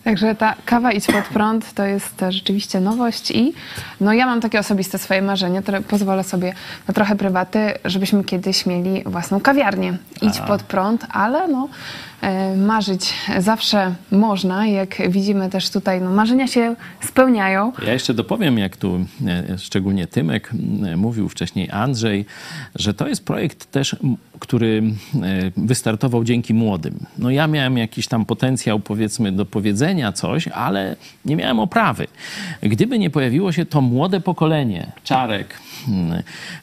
Także 0.03 0.35
ta 0.35 0.55
kawa 0.65 0.91
idź 0.91 1.05
pod 1.05 1.23
prąd 1.25 1.73
to 1.73 1.85
jest 1.85 2.21
rzeczywiście 2.29 2.79
nowość 2.79 3.31
i 3.31 3.53
no 4.01 4.13
ja 4.13 4.25
mam 4.25 4.41
takie 4.41 4.59
osobiste 4.59 4.97
swoje 4.97 5.21
marzenie, 5.21 5.61
które 5.61 5.81
pozwolę 5.81 6.23
sobie 6.23 6.53
na 6.87 6.93
trochę 6.93 7.15
prywaty, 7.15 7.73
żebyśmy 7.85 8.23
kiedyś 8.23 8.65
mieli 8.65 9.03
własną 9.05 9.39
kawiarnię. 9.41 9.97
Idź 10.21 10.39
pod 10.39 10.63
prąd, 10.63 11.05
ale 11.09 11.47
no 11.47 11.69
marzyć 12.57 13.13
zawsze 13.39 13.95
można, 14.11 14.67
jak 14.67 15.11
widzimy 15.11 15.49
też 15.49 15.69
tutaj, 15.69 16.01
no 16.01 16.09
marzenia 16.09 16.47
się 16.47 16.75
spełniają. 17.01 17.71
Ja 17.85 17.93
jeszcze 17.93 18.13
dopowiem, 18.13 18.57
jak 18.57 18.77
tu 18.77 19.05
e, 19.27 19.57
szczególnie 19.57 20.07
Tymek 20.07 20.51
mówił 20.97 21.29
wcześniej, 21.29 21.69
Andrzej, 21.71 22.25
że 22.75 22.93
to 22.93 23.07
jest 23.07 23.25
projekt 23.25 23.71
też, 23.71 23.95
który 24.39 24.83
e, 25.15 25.19
wystartował 25.57 26.23
dzięki 26.23 26.53
młodym. 26.53 27.05
No 27.17 27.29
ja 27.29 27.47
miałem 27.47 27.77
jakiś 27.77 28.07
tam 28.07 28.25
potencjał, 28.25 28.79
powiedzmy, 28.79 29.31
do 29.31 29.45
powiedzenia 29.45 30.11
coś, 30.11 30.47
ale 30.47 30.95
nie 31.25 31.35
miałem 31.35 31.59
oprawy. 31.59 32.07
Gdyby 32.61 32.99
nie 32.99 33.09
pojawiło 33.09 33.51
się 33.51 33.65
to 33.65 33.81
młode 33.81 34.21
pokolenie, 34.21 34.91
Czarek, 35.03 35.59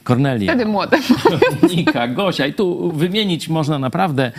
Kornelia, 0.04 0.52
Wtedy 0.52 0.70
młode. 0.70 0.98
Nika, 1.76 2.08
Gosia 2.08 2.46
i 2.46 2.54
tu 2.54 2.92
wymienić 2.92 3.48
można 3.48 3.78
naprawdę 3.78 4.32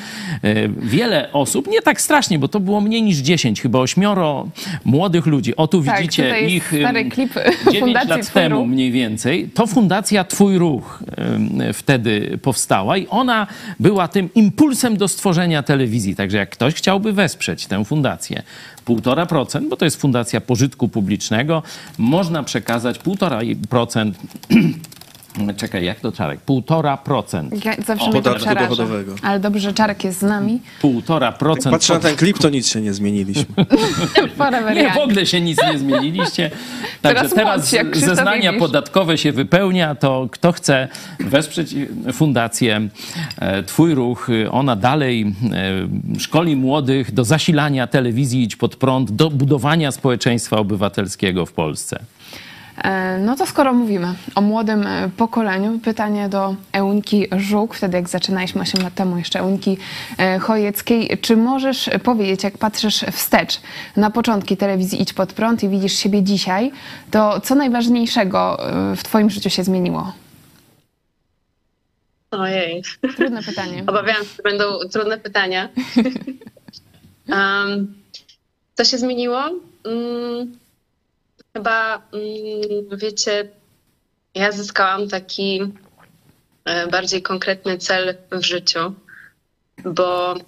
e, 0.43 0.67
wiele 1.12 1.32
osób, 1.34 1.68
nie 1.68 1.82
tak 1.82 2.01
strasznie, 2.01 2.39
bo 2.39 2.47
to 2.47 2.59
było 2.59 2.82
mniej 2.82 3.03
niż 3.03 3.18
10, 3.18 3.62
chyba 3.62 3.80
ośmioro 3.80 4.47
młodych 4.86 5.26
ludzi. 5.26 5.55
O 5.55 5.68
tu 5.68 5.84
Tak, 5.84 6.01
widzicie 6.01 6.41
ich 6.47 6.74
stary 6.80 7.05
klip 7.09 7.34
9 7.72 7.80
Fundacji 7.80 8.09
lat 8.09 8.26
Twój 8.26 8.41
temu 8.43 8.55
Ruch. 8.55 8.68
mniej 8.68 8.91
więcej. 8.91 9.49
To 9.53 9.68
fundacja 9.68 10.24
Twój 10.24 10.57
Ruch 10.57 11.03
wtedy 11.74 12.39
powstała 12.41 12.97
i 12.97 13.07
ona 13.07 13.47
była 13.80 14.07
tym 14.07 14.30
impulsem 14.36 14.97
do 14.97 15.07
stworzenia 15.07 15.64
telewizji. 15.64 16.16
Także 16.16 16.38
jak 16.38 16.49
ktoś 16.49 16.74
chciałby 16.74 17.14
wesprzeć 17.14 17.66
tę 17.66 17.86
fundację, 17.86 18.43
1,5%, 18.88 19.70
bo 19.70 19.78
to 19.78 19.86
jest 19.86 20.01
fundacja 20.01 20.41
pożytku 20.41 20.88
publicznego, 20.88 21.64
można 21.97 22.43
przekazać 22.43 22.99
1,5% 22.99 24.12
Czekaj, 25.57 25.86
jak 25.86 25.99
to 25.99 26.11
Czarek? 26.11 26.39
1,5%. 26.47 27.65
Ja 27.65 27.75
zawsze 27.86 28.05
O, 28.05 28.09
mnie 28.09 28.21
to 28.21 28.23
podatku 28.23 28.39
przeraża. 28.39 28.59
dochodowego. 28.69 29.15
Ale 29.23 29.39
dobrze, 29.39 29.59
że 29.59 29.73
Czarek 29.73 30.03
jest 30.03 30.19
z 30.19 30.21
nami. 30.21 30.59
1,5%. 30.84 31.71
Patrzę 31.71 31.93
na 31.93 31.99
ten 31.99 32.15
klip, 32.15 32.39
to 32.39 32.49
nic 32.49 32.67
się 32.67 32.82
nie 32.82 32.93
zmieniliśmy. 32.93 33.45
Forever 34.38 34.75
Nie, 34.75 34.84
young. 34.84 34.93
w 34.93 34.97
ogóle 34.97 35.25
się 35.25 35.41
nic 35.41 35.57
nie 35.71 35.77
zmieniliście. 35.79 36.51
Także 37.01 37.19
Teraz 37.19 37.34
teraz 37.34 37.57
młodsi, 37.57 37.75
jak 37.75 37.91
Krzysztof 37.91 38.15
zeznania 38.15 38.53
podatkowe 38.53 39.17
się 39.17 39.32
wypełnia, 39.32 39.95
to 39.95 40.27
kto 40.32 40.51
chce 40.51 40.88
wesprzeć 41.19 41.75
fundację 42.13 42.89
e, 43.39 43.63
Twój 43.63 43.95
Ruch, 43.95 44.29
e, 44.29 44.51
ona 44.51 44.75
dalej 44.75 45.34
e, 46.15 46.19
szkoli 46.19 46.55
młodych 46.55 47.13
do 47.13 47.23
zasilania 47.23 47.88
telewizji 47.88 48.43
Idź 48.43 48.55
Pod 48.55 48.75
Prąd, 48.75 49.11
do 49.11 49.29
budowania 49.29 49.91
społeczeństwa 49.91 50.57
obywatelskiego 50.57 51.45
w 51.45 51.53
Polsce. 51.53 51.99
E, 52.84 53.17
No 53.17 53.36
to 53.36 53.45
skoro 53.45 53.73
mówimy 53.73 54.15
o 54.36 54.41
młodym 54.41 54.88
e, 54.88 55.09
pokoleniu, 55.17 55.79
pytanie 55.79 56.29
do 56.29 56.55
Euniki 56.71 57.27
Żuk, 57.38 57.75
wtedy 57.75 57.97
jak 57.97 58.09
zaczynaliśmy 58.09 58.61
8 58.61 58.84
lat 58.84 58.93
temu 58.93 59.17
jeszcze 59.17 59.39
Euniki 59.39 59.77
e, 60.17 60.39
Chojeckiej. 60.39 61.17
Czy 61.21 61.38
możesz 61.38 61.89
powiedzieć, 62.03 62.43
jak 62.43 62.57
patrzysz 62.57 63.05
wstecz 63.11 63.61
na 63.97 64.09
początki 64.11 64.57
telewizji 64.57 65.01
Idź 65.01 65.13
Pod 65.13 65.34
Prąd 65.34 65.63
i 65.63 65.69
widzisz 65.69 65.93
siebie 65.93 66.23
dzisiaj, 66.23 66.71
to 67.11 67.41
co 67.41 67.55
najważniejszego 67.55 68.57
w 68.95 69.03
twoim 69.03 69.29
życiu 69.29 69.49
się 69.49 69.63
zmieniło? 69.63 70.13
Ojej, 72.32 72.84
Trudne 73.15 73.43
pytanie. 73.43 73.84
obawiałam 73.88 74.23
się, 74.23 74.29
że 74.38 74.43
będą 74.43 74.63
trudne 74.91 75.17
pytania. 75.17 75.69
um, 77.29 77.93
co 78.73 78.86
się 78.86 78.97
zmieniło? 78.97 79.41
Mm, 79.86 80.57
chyba, 81.54 81.95
mm, 82.14 82.97
wiecie, 82.97 83.49
ja 84.36 84.52
zyskałam 84.52 85.08
taki 85.08 85.62
e, 86.66 86.88
bardziej 86.88 87.22
konkretny 87.22 87.78
cel 87.78 88.18
w 88.32 88.43
życiu, 88.43 88.93
bo 89.86 90.32
mm, 90.32 90.41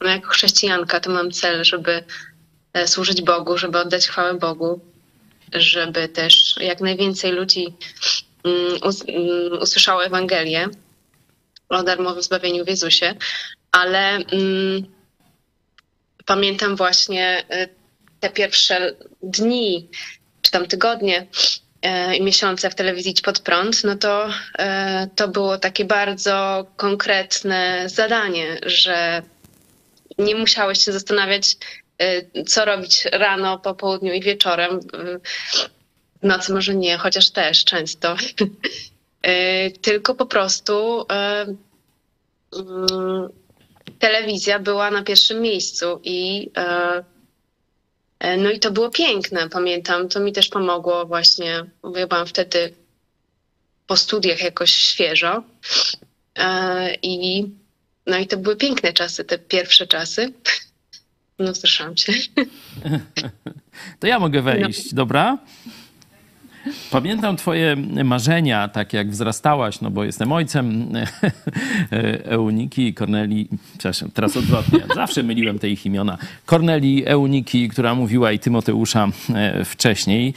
no 0.00 0.08
jako 0.08 0.28
chrześcijanka 0.28 1.00
to 1.00 1.10
mam 1.10 1.30
cel, 1.30 1.64
żeby 1.64 2.04
e, 2.72 2.88
służyć 2.88 3.22
Bogu, 3.22 3.58
żeby 3.58 3.78
oddać 3.78 4.08
chwałę 4.08 4.34
Bogu, 4.34 4.80
żeby 5.52 6.08
też 6.08 6.54
jak 6.60 6.80
najwięcej 6.80 7.32
ludzi 7.32 7.74
mm, 8.44 8.82
us- 8.82 9.04
usłyszało 9.60 10.04
Ewangelię 10.04 10.68
o 11.68 11.82
darmowym 11.82 12.22
zbawieniu 12.22 12.64
w 12.64 12.68
Jezusie, 12.68 13.14
ale 13.72 14.18
pamiętam 16.26 16.76
właśnie 16.76 17.44
y, 17.54 17.81
te 18.22 18.30
pierwsze 18.30 18.94
dni, 19.22 19.88
czy 20.42 20.50
tam 20.50 20.66
tygodnie 20.66 21.26
e, 21.82 22.16
i 22.16 22.22
miesiące 22.22 22.70
w 22.70 22.74
telewizji 22.74 23.14
Pod 23.24 23.40
Prąd, 23.40 23.84
no 23.84 23.96
to 23.96 24.28
e, 24.58 25.08
to 25.16 25.28
było 25.28 25.58
takie 25.58 25.84
bardzo 25.84 26.66
konkretne 26.76 27.84
zadanie, 27.86 28.60
że 28.66 29.22
nie 30.18 30.34
musiałeś 30.34 30.84
się 30.84 30.92
zastanawiać, 30.92 31.56
y, 32.02 32.44
co 32.44 32.64
robić 32.64 33.04
rano, 33.12 33.58
po 33.58 33.74
południu 33.74 34.12
i 34.12 34.20
wieczorem. 34.20 34.80
W 36.22 36.26
nocy 36.26 36.52
może 36.52 36.74
nie, 36.74 36.98
chociaż 36.98 37.30
też 37.30 37.64
często. 37.64 38.16
Tylko 39.82 40.14
po 40.14 40.26
prostu 40.26 41.06
mm, 41.08 41.58
telewizja 43.98 44.58
była 44.58 44.90
na 44.90 45.02
pierwszym 45.02 45.40
miejscu 45.40 46.00
i 46.04 46.50
e, 46.56 46.60
e, 46.60 47.11
no 48.38 48.50
i 48.50 48.58
to 48.58 48.70
było 48.70 48.90
piękne, 48.90 49.48
pamiętam. 49.48 50.08
To 50.08 50.20
mi 50.20 50.32
też 50.32 50.48
pomogło 50.48 51.06
właśnie, 51.06 51.64
bo 51.82 51.98
ja 51.98 52.06
byłam 52.06 52.26
wtedy 52.26 52.74
po 53.86 53.96
studiach 53.96 54.42
jakoś 54.42 54.70
świeżo 54.74 55.42
E, 56.38 56.94
i 57.02 57.44
no 58.06 58.18
i 58.18 58.26
to 58.26 58.36
były 58.36 58.56
piękne 58.56 58.92
czasy, 58.92 59.24
te 59.24 59.38
pierwsze 59.38 59.86
czasy. 59.86 60.32
No 61.38 61.54
słyszałam 61.54 61.96
się. 61.96 62.12
To 64.00 64.06
ja 64.06 64.18
mogę 64.18 64.42
wejść, 64.42 64.94
dobra? 64.94 65.38
Pamiętam 66.90 67.36
twoje 67.36 67.76
marzenia, 68.04 68.68
tak 68.68 68.92
jak 68.92 69.10
wzrastałaś, 69.10 69.80
no 69.80 69.90
bo 69.90 70.04
jestem 70.04 70.32
ojcem 70.32 70.88
Euniki 72.24 72.86
i 72.86 72.94
Kornelii, 72.94 73.48
przepraszam, 73.78 74.10
teraz 74.10 74.36
odwrotnie, 74.36 74.80
zawsze 74.94 75.22
myliłem 75.22 75.58
te 75.58 75.68
ich 75.68 75.86
imiona. 75.86 76.18
Kornelii 76.46 77.06
Euniki, 77.06 77.68
która 77.68 77.94
mówiła 77.94 78.32
i 78.32 78.38
Tymoteusza 78.38 79.08
e, 79.34 79.64
wcześniej. 79.64 80.34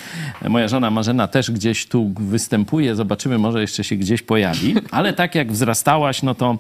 Moja 0.50 0.68
żona 0.68 0.92
Marzena 0.92 1.28
też 1.28 1.52
gdzieś 1.52 1.86
tu 1.88 2.14
występuje, 2.20 2.96
zobaczymy, 2.96 3.38
może 3.38 3.62
jeszcze 3.62 3.84
się 3.84 3.96
gdzieś 3.96 4.22
pojawi. 4.22 4.76
Ale 4.92 5.14
tak 5.14 5.36
jak 5.36 5.52
wzrastałaś, 5.52 6.24
no 6.24 6.36
to 6.36 6.58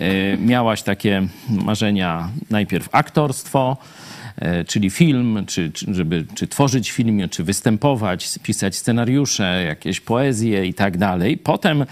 e, 0.00 0.36
miałaś 0.36 0.82
takie 0.82 1.28
marzenia, 1.48 2.28
najpierw 2.50 2.88
aktorstwo, 2.92 3.76
czyli 4.66 4.90
film, 4.90 5.44
czy, 5.46 5.70
czy, 5.72 5.94
żeby, 5.94 6.24
czy 6.34 6.46
tworzyć 6.46 6.90
film, 6.90 7.28
czy 7.28 7.44
występować, 7.44 8.38
pisać 8.42 8.76
scenariusze, 8.76 9.64
jakieś 9.66 10.00
poezje 10.00 10.66
i 10.66 10.74
tak 10.74 10.96
dalej. 10.98 11.36
Potem 11.36 11.84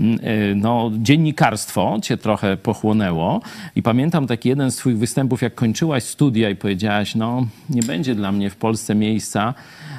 mm, 0.00 0.18
e, 0.22 0.54
no, 0.54 0.90
dziennikarstwo 0.94 1.98
cię 2.02 2.16
trochę 2.16 2.56
pochłonęło 2.56 3.40
i 3.76 3.82
pamiętam 3.82 4.26
taki 4.26 4.48
jeden 4.48 4.70
z 4.70 4.76
twoich 4.76 4.98
występów, 4.98 5.42
jak 5.42 5.54
kończyłaś 5.54 6.04
studia 6.04 6.50
i 6.50 6.56
powiedziałaś, 6.56 7.14
no 7.14 7.46
nie 7.70 7.82
będzie 7.82 8.14
dla 8.14 8.32
mnie 8.32 8.50
w 8.50 8.56
Polsce 8.56 8.94
miejsca 8.94 9.54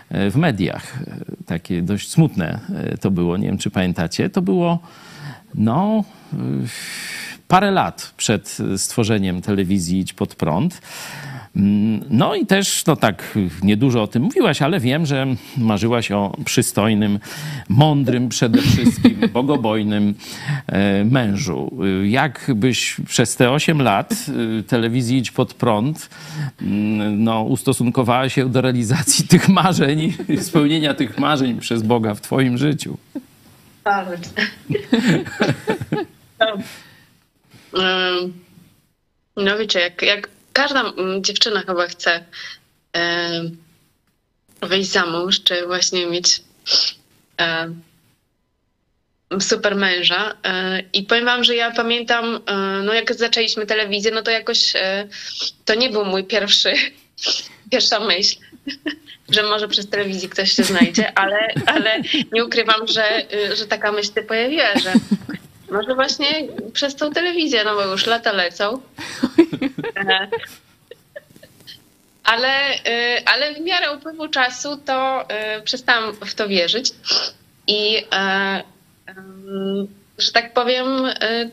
e, 0.09 0.31
w 0.31 0.35
mediach. 0.35 1.01
E, 1.07 1.45
Takie 1.45 1.81
dość 1.81 2.09
smutne 2.09 2.59
e, 2.75 2.97
to 2.97 3.11
było, 3.11 3.37
nie 3.37 3.47
wiem 3.47 3.57
czy 3.57 3.69
pamiętacie. 3.69 4.29
To 4.29 4.41
było, 4.41 4.79
no... 5.55 6.03
parę 7.47 7.71
lat 7.71 8.13
przed 8.17 8.57
stworzeniem 8.77 9.41
telewizji 9.41 9.99
Idź 9.99 10.13
Pod 10.13 10.35
Prąd. 10.35 10.81
Mm, 11.55 12.05
No 12.09 12.35
i 12.35 12.45
też, 12.45 12.85
no 12.85 12.95
tak, 12.95 13.37
niedużo 13.63 14.03
o 14.03 14.07
tym 14.07 14.23
mówiłaś, 14.23 14.61
ale 14.61 14.79
wiem, 14.79 15.05
że 15.05 15.27
marzyłaś 15.57 16.11
o 16.11 16.37
przystojnym, 16.45 17.19
mądrym 17.69 18.29
przede 18.29 18.61
wszystkim, 18.61 19.19
bogobojnym 19.33 20.15
e, 20.67 21.05
mężu. 21.05 21.71
Jak 22.03 22.51
byś 22.55 22.95
przez 23.07 23.35
te 23.35 23.51
8 23.51 23.81
lat 23.81 24.13
e, 24.59 24.63
telewizji 24.63 25.17
Idź 25.17 25.31
Pod 25.31 25.53
Prąd 25.53 26.09
mm, 26.61 27.23
no, 27.23 27.43
ustosunkowała 27.43 28.29
się 28.29 28.49
do 28.49 28.61
realizacji 28.61 29.27
tych 29.27 29.49
marzeń, 29.49 30.13
spełnienia 30.41 30.93
tych 30.93 31.17
marzeń 31.17 31.59
przez 31.59 31.83
Boga 31.83 32.15
w 32.15 32.21
twoim 32.21 32.57
życiu? 32.57 32.97
Bardzo. 33.83 34.29
No 39.37 39.57
wiecie, 39.57 39.79
jak, 39.79 40.01
jak 40.01 40.29
każda 40.59 40.81
mm, 40.81 41.23
dziewczyna 41.23 41.61
chyba 41.61 41.87
chce 41.87 42.23
wyjść 44.61 44.91
za 44.91 45.05
mąż, 45.05 45.43
czy 45.43 45.67
właśnie 45.67 46.05
mieć 46.05 46.41
super 49.39 49.75
męża. 49.75 50.37
E, 50.43 50.83
I 50.93 51.03
powiem 51.03 51.25
wam, 51.25 51.43
że 51.43 51.55
ja 51.55 51.71
pamiętam, 51.71 52.39
e, 52.45 52.55
no 52.83 52.93
jak 52.93 53.15
zaczęliśmy 53.15 53.65
telewizję, 53.65 54.11
no 54.11 54.21
to 54.21 54.31
jakoś 54.31 54.75
e, 54.75 55.07
to 55.65 55.75
nie 55.75 55.89
był 55.89 56.05
mój 56.05 56.23
pierwszy, 56.23 56.73
pierwsza 57.71 57.99
myśl, 57.99 58.37
że 59.35 59.43
może 59.43 59.67
przez 59.67 59.89
telewizję 59.89 60.29
ktoś 60.29 60.51
się 60.51 60.63
znajdzie, 60.63 61.17
ale, 61.17 61.47
ale 61.65 62.01
nie 62.31 62.45
ukrywam, 62.45 62.87
że, 62.87 63.21
że 63.53 63.67
taka 63.67 63.91
myśl 63.91 64.13
się 64.15 64.21
pojawiła, 64.21 64.79
że 64.83 64.93
może 65.71 65.95
właśnie 65.95 66.47
przez 66.73 66.95
tą 66.95 67.11
telewizję, 67.11 67.63
no 67.63 67.75
bo 67.75 67.83
już 67.83 68.05
lata 68.05 68.31
lecą. 68.31 68.81
E, 69.95 70.27
Ale, 72.23 72.75
y, 72.75 73.25
ale 73.25 73.53
w 73.53 73.59
miarę 73.61 73.91
upływu 73.91 74.27
czasu 74.27 74.77
to 74.77 75.25
y, 75.57 75.61
przestałam 75.61 76.13
w 76.13 76.35
to 76.35 76.47
wierzyć 76.47 76.91
i 77.67 78.05
e, 78.13 78.63
że 80.17 80.31
tak 80.31 80.53
powiem, 80.53 81.05
y, 81.05 81.51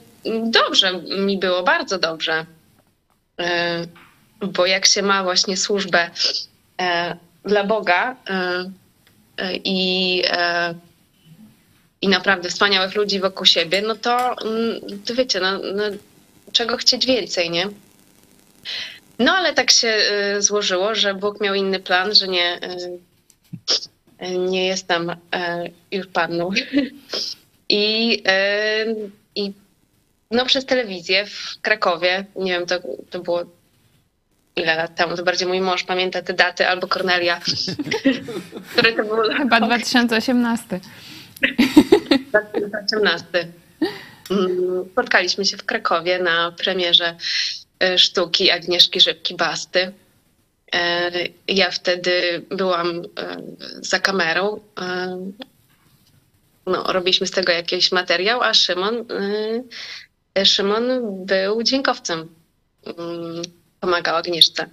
dobrze 0.50 0.92
mi 1.18 1.38
było, 1.38 1.62
bardzo 1.62 1.98
dobrze. 1.98 2.46
E, 3.40 3.86
Bo 4.40 4.66
jak 4.66 4.86
się 4.86 5.02
ma 5.02 5.22
właśnie 5.22 5.56
służbę 5.56 6.10
dla 7.44 7.64
Boga 7.64 8.16
i, 9.64 10.22
i 12.02 12.08
naprawdę 12.08 12.48
wspaniałych 12.48 12.94
ludzi 12.94 13.20
wokół 13.20 13.46
siebie, 13.46 13.82
no 13.82 13.94
to, 13.94 14.36
mm, 14.42 15.02
to 15.04 15.14
wiecie, 15.14 15.40
no, 15.40 15.58
no, 15.58 15.82
czego 16.52 16.76
chcieć 16.76 17.06
więcej, 17.06 17.50
nie? 17.50 17.68
No 19.18 19.32
ale 19.32 19.54
tak 19.54 19.70
się 19.70 19.96
y, 20.36 20.42
złożyło, 20.42 20.94
że 20.94 21.14
Bóg 21.14 21.40
miał 21.40 21.54
inny 21.54 21.80
plan, 21.80 22.14
że 22.14 22.28
nie, 22.28 22.60
y, 22.64 24.26
y, 24.26 24.38
nie 24.38 24.66
jestem 24.66 25.16
już 25.92 26.06
panną. 26.06 26.50
I, 27.68 28.22
I 29.34 29.52
no 30.30 30.46
przez 30.46 30.66
telewizję 30.66 31.26
w 31.26 31.60
Krakowie, 31.62 32.24
nie 32.36 32.52
wiem, 32.52 32.66
to, 32.66 32.78
to 33.10 33.20
było 33.20 33.44
ile 34.56 34.76
lat 34.76 34.94
temu, 34.94 35.16
to 35.16 35.22
bardziej 35.22 35.48
mój 35.48 35.60
mąż 35.60 35.84
pamięta 35.84 36.22
te 36.22 36.32
daty, 36.32 36.68
albo 36.68 36.86
Kornelia, 36.86 37.40
który 38.72 38.92
to 38.92 39.04
był 39.04 39.16
Chyba 39.36 39.60
2018. 39.60 40.80
2018. 42.40 43.24
Mm, 44.30 44.84
Spotkaliśmy 44.92 45.44
się 45.44 45.56
w 45.56 45.64
Krakowie 45.64 46.18
na 46.18 46.52
premierze 46.52 47.16
e, 47.80 47.98
sztuki 47.98 48.50
Agnieszki 48.50 49.00
Rzepki-Basty. 49.00 49.92
E, 50.74 51.10
Ja 51.48 51.70
wtedy 51.70 52.42
byłam 52.50 52.88
e, 53.18 53.36
za 53.80 54.00
kamerą. 54.00 54.60
No, 56.66 56.82
robiliśmy 56.92 57.26
z 57.26 57.30
tego 57.30 57.52
jakiś 57.52 57.92
materiał, 57.92 58.42
a 58.42 58.54
Szymon, 58.54 59.04
Szymon 60.44 60.84
był 61.26 61.62
dźwiękowcem. 61.62 62.28
Mm, 62.86 63.42
Pomagał 63.80 64.16
Agnieszce. 64.16 64.66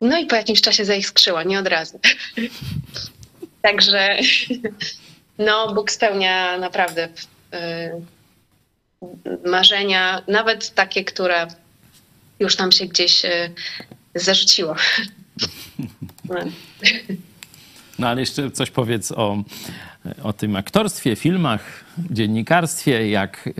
No 0.00 0.18
i 0.18 0.26
po 0.26 0.36
jakimś 0.36 0.60
czasie 0.60 0.84
zaiskrzyła, 0.84 1.42
nie 1.42 1.58
od 1.58 1.66
razu. 1.68 2.00
Także 3.62 4.18
no, 5.38 5.74
Bóg 5.74 5.90
spełnia 5.90 6.58
naprawdę 6.58 7.08
y, 7.54 9.48
marzenia, 9.50 10.22
nawet 10.28 10.70
takie, 10.70 11.04
które 11.04 11.46
już 12.40 12.56
tam 12.56 12.72
się 12.72 12.86
gdzieś 12.86 13.24
y, 13.24 13.50
zarzuciło. 14.14 14.76
No. 16.24 16.34
No 17.98 18.08
ale 18.08 18.20
jeszcze 18.20 18.50
coś 18.50 18.70
powiedz 18.70 19.12
o, 19.12 19.42
o 20.22 20.32
tym 20.32 20.56
aktorstwie, 20.56 21.16
filmach, 21.16 21.84
dziennikarstwie, 22.10 23.10
jak, 23.10 23.50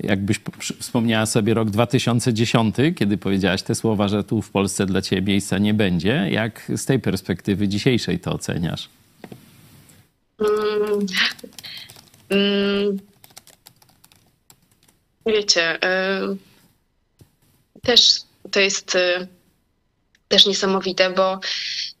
jakbyś 0.00 0.40
wspomniała 0.80 1.26
sobie 1.26 1.54
rok 1.54 1.70
2010, 1.70 2.76
kiedy 2.96 3.18
powiedziałaś 3.18 3.62
te 3.62 3.74
słowa, 3.74 4.08
że 4.08 4.24
tu 4.24 4.42
w 4.42 4.50
Polsce 4.50 4.86
dla 4.86 5.02
ciebie 5.02 5.32
miejsca 5.32 5.58
nie 5.58 5.74
będzie. 5.74 6.28
Jak 6.30 6.72
z 6.76 6.84
tej 6.84 7.00
perspektywy 7.00 7.68
dzisiejszej 7.68 8.20
to 8.20 8.32
oceniasz? 8.32 8.88
Mm, 10.38 11.06
mm, 12.30 12.98
Wiecie, 15.26 15.76
y, 15.76 16.36
też 17.82 18.16
to 18.50 18.60
jest 18.60 18.94
y, 18.94 19.28
też 20.28 20.46
niesamowite, 20.46 21.10
bo 21.10 21.40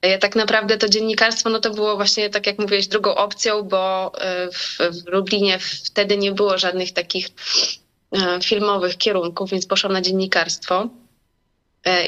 ja 0.02 0.18
tak 0.18 0.36
naprawdę 0.36 0.78
to 0.78 0.88
dziennikarstwo, 0.88 1.50
no 1.50 1.58
to 1.58 1.70
było 1.70 1.96
właśnie, 1.96 2.30
tak 2.30 2.46
jak 2.46 2.58
mówiłeś, 2.58 2.86
drugą 2.88 3.14
opcją, 3.14 3.62
bo 3.62 4.12
y, 4.14 4.52
w, 4.52 4.78
w 4.78 5.08
Lublinie 5.08 5.58
wtedy 5.58 6.16
nie 6.16 6.32
było 6.32 6.58
żadnych 6.58 6.92
takich 6.92 7.28
filmowych 8.42 8.96
kierunków, 8.96 9.50
więc 9.50 9.66
poszłam 9.66 9.92
na 9.92 10.00
dziennikarstwo. 10.00 10.88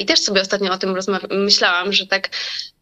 I 0.01 0.07
też 0.07 0.21
sobie 0.21 0.41
ostatnio 0.41 0.73
o 0.73 0.79
tym 0.79 0.95
rozmawia- 0.95 1.45
myślałam, 1.45 1.93
że 1.93 2.07
tak 2.07 2.31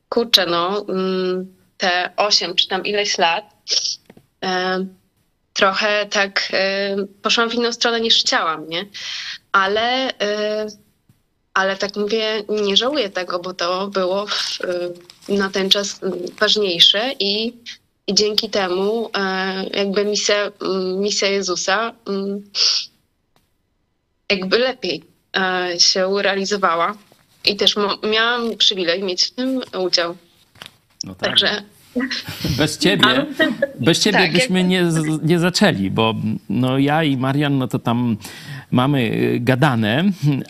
kurczę, 0.09 0.47
no 0.47 0.85
mm, 0.89 1.55
te 1.83 2.11
8 2.17 2.55
czy 2.55 2.69
tam 2.69 2.87
ileś 2.87 3.19
lat 3.19 3.45
e, 4.45 4.87
trochę 5.53 6.07
tak 6.07 6.49
e, 6.53 6.97
poszłam 7.23 7.51
w 7.51 7.55
inną 7.55 7.73
stronę 7.73 8.01
niż 8.01 8.19
chciałam, 8.19 8.69
nie? 8.69 8.87
Ale, 9.53 10.19
e, 10.19 10.67
ale 11.55 11.77
tak 11.77 11.97
mówię, 11.97 12.45
nie 12.49 12.77
żałuję 12.77 13.11
tego, 13.11 13.39
bo 13.39 13.55
to 13.55 13.87
było 13.89 14.27
na 15.29 15.51
ten 15.51 15.71
czas 15.71 16.01
ważniejsze 16.41 17.13
i, 17.21 17.53
i 18.07 18.15
dzięki 18.15 18.51
temu 18.51 19.11
jakby 19.75 20.05
misja, 20.05 20.53
misja 20.97 21.29
Jezusa 21.29 21.95
mm, 22.09 22.51
jakby 24.31 24.59
lepiej 24.59 25.05
się 25.79 26.23
realizowała. 26.23 26.97
I 27.45 27.57
też 27.57 27.75
miałam 28.03 28.57
przywilej 28.57 29.03
mieć 29.03 29.25
w 29.25 29.31
tym 29.31 29.61
udział. 29.79 30.17
No 31.05 31.15
tak. 31.15 31.29
Także 31.29 31.63
Bez 32.59 32.79
ciebie, 32.79 33.05
bez 33.81 34.01
ciebie 34.01 34.19
Tak, 34.19 34.33
byśmy 34.33 34.65
nie, 34.65 34.91
z- 34.91 35.23
nie 35.23 35.39
zaczęli, 35.39 35.91
bo 35.91 36.15
no 36.51 36.79
ja 36.79 37.05
i 37.05 37.17
Marian, 37.17 37.59
no 37.59 37.69
to 37.69 37.79
tam 37.79 38.17
mamy 38.71 39.01
y, 39.01 39.41
gadane, 39.41 40.05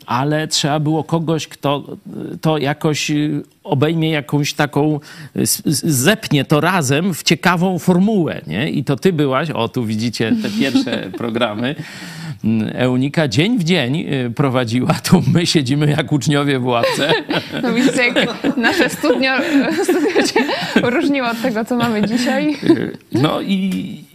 ale 0.06 0.48
trzeba 0.48 0.80
było 0.80 1.04
kogoś, 1.04 1.48
kto 1.48 1.96
to 2.40 2.58
jakoś 2.58 3.10
y, 3.10 3.42
obejmie 3.64 4.10
jakąś 4.10 4.54
taką, 4.54 5.00
y, 5.36 5.42
zepnie 5.82 6.44
to 6.44 6.60
razem 6.60 7.14
w 7.14 7.22
ciekawą 7.22 7.78
formułę, 7.78 8.40
nie? 8.46 8.70
I 8.70 8.84
to 8.84 8.96
ty 8.96 9.12
byłaś, 9.12 9.50
o 9.50 9.68
tu 9.68 9.84
widzicie 9.84 10.32
te 10.42 10.50
pierwsze 10.50 11.10
programy, 11.18 11.74
Eunika 12.74 13.28
dzień 13.28 13.58
w 13.58 13.64
dzień 13.64 13.96
y, 14.00 14.30
prowadziła, 14.36 14.94
tu 14.94 15.22
my 15.34 15.46
siedzimy 15.46 15.90
jak 15.90 16.12
uczniowie 16.12 16.58
w 16.58 16.66
ławce. 16.66 17.12
No 17.62 17.72
widzicie, 17.72 18.02
jak 18.06 18.56
nasze 18.56 18.88
studio 18.88 19.30
się 20.34 20.40
różniło 20.90 21.28
od 21.28 21.42
tego, 21.42 21.64
co 21.64 21.76
mamy 21.76 22.02
dzisiaj. 22.08 22.56
No 23.12 23.40
i, 23.40 23.54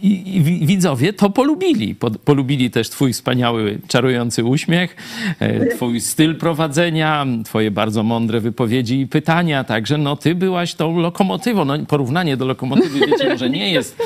i, 0.02 0.36
i 0.36 0.42
wi- 0.42 0.66
widzowie 0.66 1.12
to 1.12 1.30
polubili. 1.30 1.94
Po, 1.94 2.10
polubili 2.10 2.70
też 2.70 2.90
twój 2.90 3.12
wspaniały, 3.12 3.78
czarujący 3.88 4.44
uśmiech, 4.44 4.96
e, 5.40 5.66
twój 5.66 6.00
styl 6.00 6.36
prowadzenia, 6.36 7.26
twoje 7.44 7.70
bardzo 7.70 8.02
mądre 8.02 8.40
wypowiedzi 8.40 9.00
i 9.00 9.06
pytania. 9.06 9.64
Także 9.64 9.98
no 9.98 10.16
ty 10.16 10.34
byłaś 10.34 10.74
tą 10.74 10.98
lokomotywą. 11.00 11.64
No 11.64 11.78
porównanie 11.78 12.36
do 12.36 12.44
lokomotywy, 12.46 12.98
wiecie, 13.06 13.28
może 13.28 13.50
nie 13.50 13.72
jest 13.72 13.96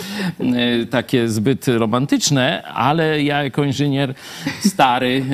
takie 0.90 1.28
zbyt 1.28 1.68
romantyczne, 1.68 2.62
ale 2.62 3.22
ja 3.22 3.42
jako 3.44 3.64
inżynier 3.64 4.01
stary, 4.60 5.24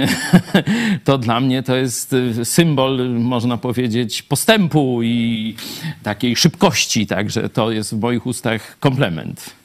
to 1.05 1.19
dla 1.19 1.40
mnie 1.40 1.62
to 1.62 1.77
jest 1.77 2.15
e, 2.40 2.45
symbol, 2.45 3.09
można 3.11 3.57
powiedzieć, 3.57 4.23
postępu 4.23 5.03
i 5.03 5.55
takiej 6.03 6.36
szybkości. 6.36 7.07
Także 7.07 7.49
to 7.49 7.70
jest 7.70 7.95
w 7.95 8.01
moich 8.01 8.27
ustach 8.27 8.77
komplement. 8.81 9.59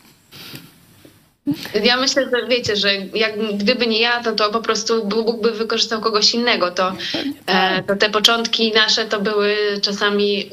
Ja 1.84 1.97
myślę, 1.97 2.23
że 2.23 2.47
wiecie, 2.47 2.75
że 2.75 2.93
jak 2.95 3.57
gdyby 3.57 3.88
nie 3.88 3.99
ja, 3.99 4.23
to, 4.23 4.31
to 4.31 4.49
po 4.49 4.61
prostu 4.61 5.05
Bóg 5.05 5.41
by 5.41 5.51
wykorzystał 5.51 6.01
kogoś 6.01 6.34
innego. 6.34 6.71
To, 6.71 6.93
e, 7.45 7.84
to 7.84 7.95
te 7.95 8.09
początki 8.09 8.71
nasze 8.71 9.05
to 9.05 9.21
były 9.21 9.55
czasami. 9.81 10.49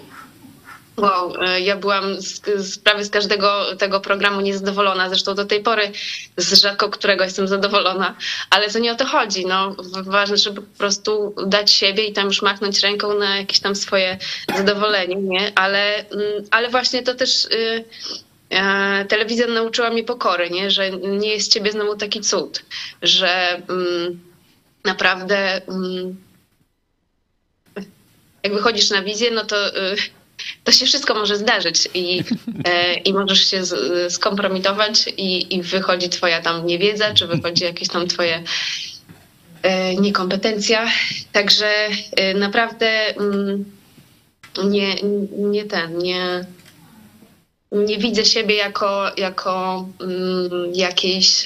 Wow, 1.00 1.42
e, 1.42 1.60
ja 1.60 1.76
byłam 1.76 2.20
z, 2.20 2.40
z, 2.56 2.78
prawie 2.78 3.04
z 3.04 3.10
każdego 3.10 3.76
tego 3.76 4.00
programu 4.00 4.40
niezadowolona. 4.40 5.08
Zresztą 5.08 5.34
do 5.34 5.44
tej 5.44 5.62
pory 5.62 5.92
z 6.36 6.62
rzadko 6.62 6.88
którego 6.88 7.24
jestem 7.24 7.48
zadowolona, 7.48 8.14
ale 8.50 8.70
to 8.70 8.78
nie 8.78 8.92
o 8.92 8.94
to 8.94 9.06
chodzi. 9.06 9.46
No, 9.46 9.76
ważne, 10.02 10.36
żeby 10.36 10.62
po 10.62 10.78
prostu 10.78 11.34
dać 11.46 11.70
siebie 11.70 12.04
i 12.04 12.12
tam 12.12 12.26
już 12.26 12.42
machnąć 12.42 12.80
ręką 12.80 13.14
na 13.14 13.36
jakieś 13.36 13.60
tam 13.60 13.76
swoje 13.76 14.18
zadowolenie, 14.56 15.16
nie? 15.16 15.52
Ale, 15.54 15.98
mm, 15.98 16.44
ale 16.50 16.68
właśnie 16.68 17.02
to 17.02 17.14
też. 17.14 17.44
Y, 17.44 17.84
E, 18.50 19.04
telewizja 19.04 19.46
nauczyła 19.46 19.90
mnie 19.90 20.04
pokory, 20.04 20.50
nie? 20.50 20.70
że 20.70 20.90
nie 20.90 21.28
jest 21.28 21.52
ciebie 21.52 21.72
znowu 21.72 21.96
taki 21.96 22.20
cud, 22.20 22.64
że 23.02 23.62
mm, 23.68 24.20
naprawdę 24.84 25.66
mm, 25.68 26.16
jak 28.42 28.54
wychodzisz 28.54 28.90
na 28.90 29.02
wizję, 29.02 29.30
no 29.30 29.44
to, 29.44 29.76
y, 29.76 29.96
to 30.64 30.72
się 30.72 30.86
wszystko 30.86 31.14
może 31.14 31.36
zdarzyć 31.36 31.88
i, 31.94 32.24
e, 32.68 32.94
i 32.94 33.12
możesz 33.12 33.50
się 33.50 33.62
skompromitować 34.08 35.04
i, 35.16 35.56
i 35.56 35.62
wychodzi 35.62 36.08
twoja 36.08 36.42
tam 36.42 36.66
niewiedza, 36.66 37.14
czy 37.14 37.26
wychodzi 37.26 37.64
jakieś 37.64 37.88
tam 37.88 38.06
twoje 38.08 38.42
e, 39.62 39.94
niekompetencja. 39.94 40.86
Także 41.32 41.88
y, 42.20 42.34
naprawdę 42.34 43.16
mm, 43.16 43.64
nie, 44.64 44.94
nie 45.32 45.64
ten, 45.64 45.98
nie 45.98 46.44
nie 47.72 47.98
widzę 47.98 48.24
siebie 48.24 48.54
jako, 48.54 49.10
jako 49.16 49.86
um, 50.00 50.74
jakiejś 50.74 51.44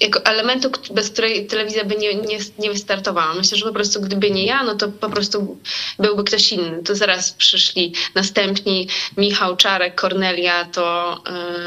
jako 0.00 0.24
elementu, 0.24 0.70
bez 0.90 1.10
której 1.10 1.46
telewizja 1.46 1.84
by 1.84 1.96
nie, 1.96 2.14
nie, 2.14 2.38
nie 2.58 2.70
wystartowała. 2.70 3.34
Myślę, 3.34 3.58
że 3.58 3.66
po 3.66 3.72
prostu 3.72 4.00
gdyby 4.00 4.30
nie 4.30 4.46
ja, 4.46 4.62
no 4.62 4.74
to 4.74 4.88
po 4.88 5.10
prostu 5.10 5.58
byłby 5.98 6.24
ktoś 6.24 6.52
inny. 6.52 6.82
To 6.82 6.94
zaraz 6.94 7.32
przyszli 7.32 7.94
następni 8.14 8.88
Michał 9.16 9.56
Czarek, 9.56 9.94
Kornelia, 9.94 10.64
to... 10.64 11.16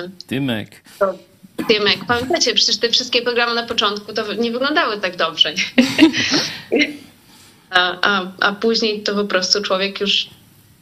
Yy, 0.03 0.11
Tymek. 0.27 0.81
To, 0.99 1.13
Tymek. 1.67 2.05
Pamiętacie, 2.07 2.53
przecież 2.53 2.77
te 2.77 2.89
wszystkie 2.89 3.21
programy 3.21 3.55
na 3.55 3.63
początku 3.63 4.13
to 4.13 4.33
nie 4.33 4.51
wyglądały 4.51 4.97
tak 4.97 5.15
dobrze. 5.15 5.53
a, 7.69 7.97
a, 8.01 8.31
a 8.39 8.51
później 8.51 9.03
to 9.03 9.15
po 9.15 9.25
prostu 9.25 9.61
człowiek 9.61 10.01
już 10.01 10.29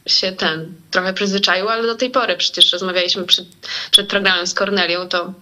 się 0.06 0.32
ten 0.32 0.74
trochę 0.90 1.12
przyzwyczaił, 1.12 1.68
ale 1.68 1.82
do 1.82 1.94
tej 1.94 2.10
pory 2.10 2.36
przecież 2.36 2.72
rozmawialiśmy 2.72 3.24
przed, 3.24 3.46
przed 3.90 4.08
programem 4.08 4.46
z 4.46 4.54
Kornelią, 4.54 5.08
to, 5.08 5.24
e, 5.26 5.32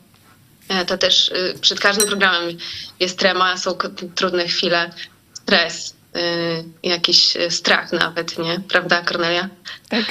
to 0.87 0.99
też 0.99 1.29
y, 1.29 1.55
przed 1.61 1.81
każdym 1.81 2.07
programem 2.07 2.57
jest 3.01 3.19
trema, 3.19 3.57
są 3.57 3.75
trudne 4.15 4.49
chwile, 4.49 4.91
stres, 5.35 5.95
y, 6.17 6.89
jakiś 6.89 7.37
y, 7.37 7.51
strach 7.51 7.93
nawet, 7.93 8.39
nie? 8.39 8.61
Prawda, 8.69 9.03
Kornelia? 9.03 9.49
Tak. 9.89 10.05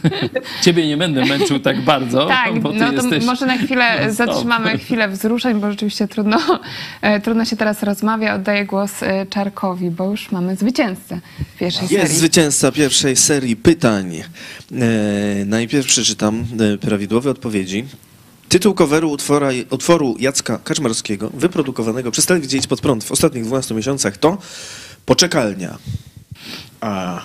Ciebie 0.64 0.86
nie 0.86 0.96
będę 0.96 1.24
męczył 1.24 1.60
tak 1.60 1.80
bardzo. 1.80 2.26
Tak, 2.44 2.60
bo 2.60 2.72
no 2.72 2.86
to 2.86 2.92
jesteś... 2.92 3.24
może 3.24 3.46
na 3.46 3.58
chwilę 3.58 4.12
zatrzymamy 4.12 4.78
chwilę 4.78 5.08
wzruszeń, 5.08 5.60
bo 5.60 5.70
rzeczywiście 5.70 6.08
trudno, 6.08 6.60
e, 7.00 7.20
trudno 7.20 7.44
się 7.44 7.56
teraz 7.56 7.82
rozmawia. 7.82 8.34
Oddaję 8.34 8.64
głos 8.64 9.02
e, 9.02 9.26
Czarkowi, 9.26 9.90
bo 9.90 10.10
już 10.10 10.30
mamy 10.30 10.56
zwycięzcę 10.56 11.20
pierwszej 11.58 11.82
Jest 11.82 11.92
serii. 11.92 12.02
Jest 12.02 12.16
zwycięzca 12.16 12.72
pierwszej 12.72 13.16
serii 13.16 13.56
pytań. 13.56 14.16
E, 14.16 14.24
najpierw 15.44 15.86
przeczytam 15.86 16.44
e, 16.74 16.78
prawidłowe 16.78 17.30
odpowiedzi. 17.30 17.84
Tytuł 18.54 18.74
coveru 18.74 19.10
utwora, 19.10 19.48
utworu 19.70 20.16
Jacka 20.18 20.58
Kaczmarskiego, 20.58 21.30
wyprodukowanego 21.34 22.10
przez 22.10 22.26
telewizję 22.26 22.58
Idź 22.58 22.66
Pod 22.66 22.80
Prąd 22.80 23.04
w 23.04 23.12
ostatnich 23.12 23.44
12 23.44 23.74
miesiącach 23.74 24.18
to 24.18 24.38
Poczekalnia. 25.06 25.78
A 26.80 27.22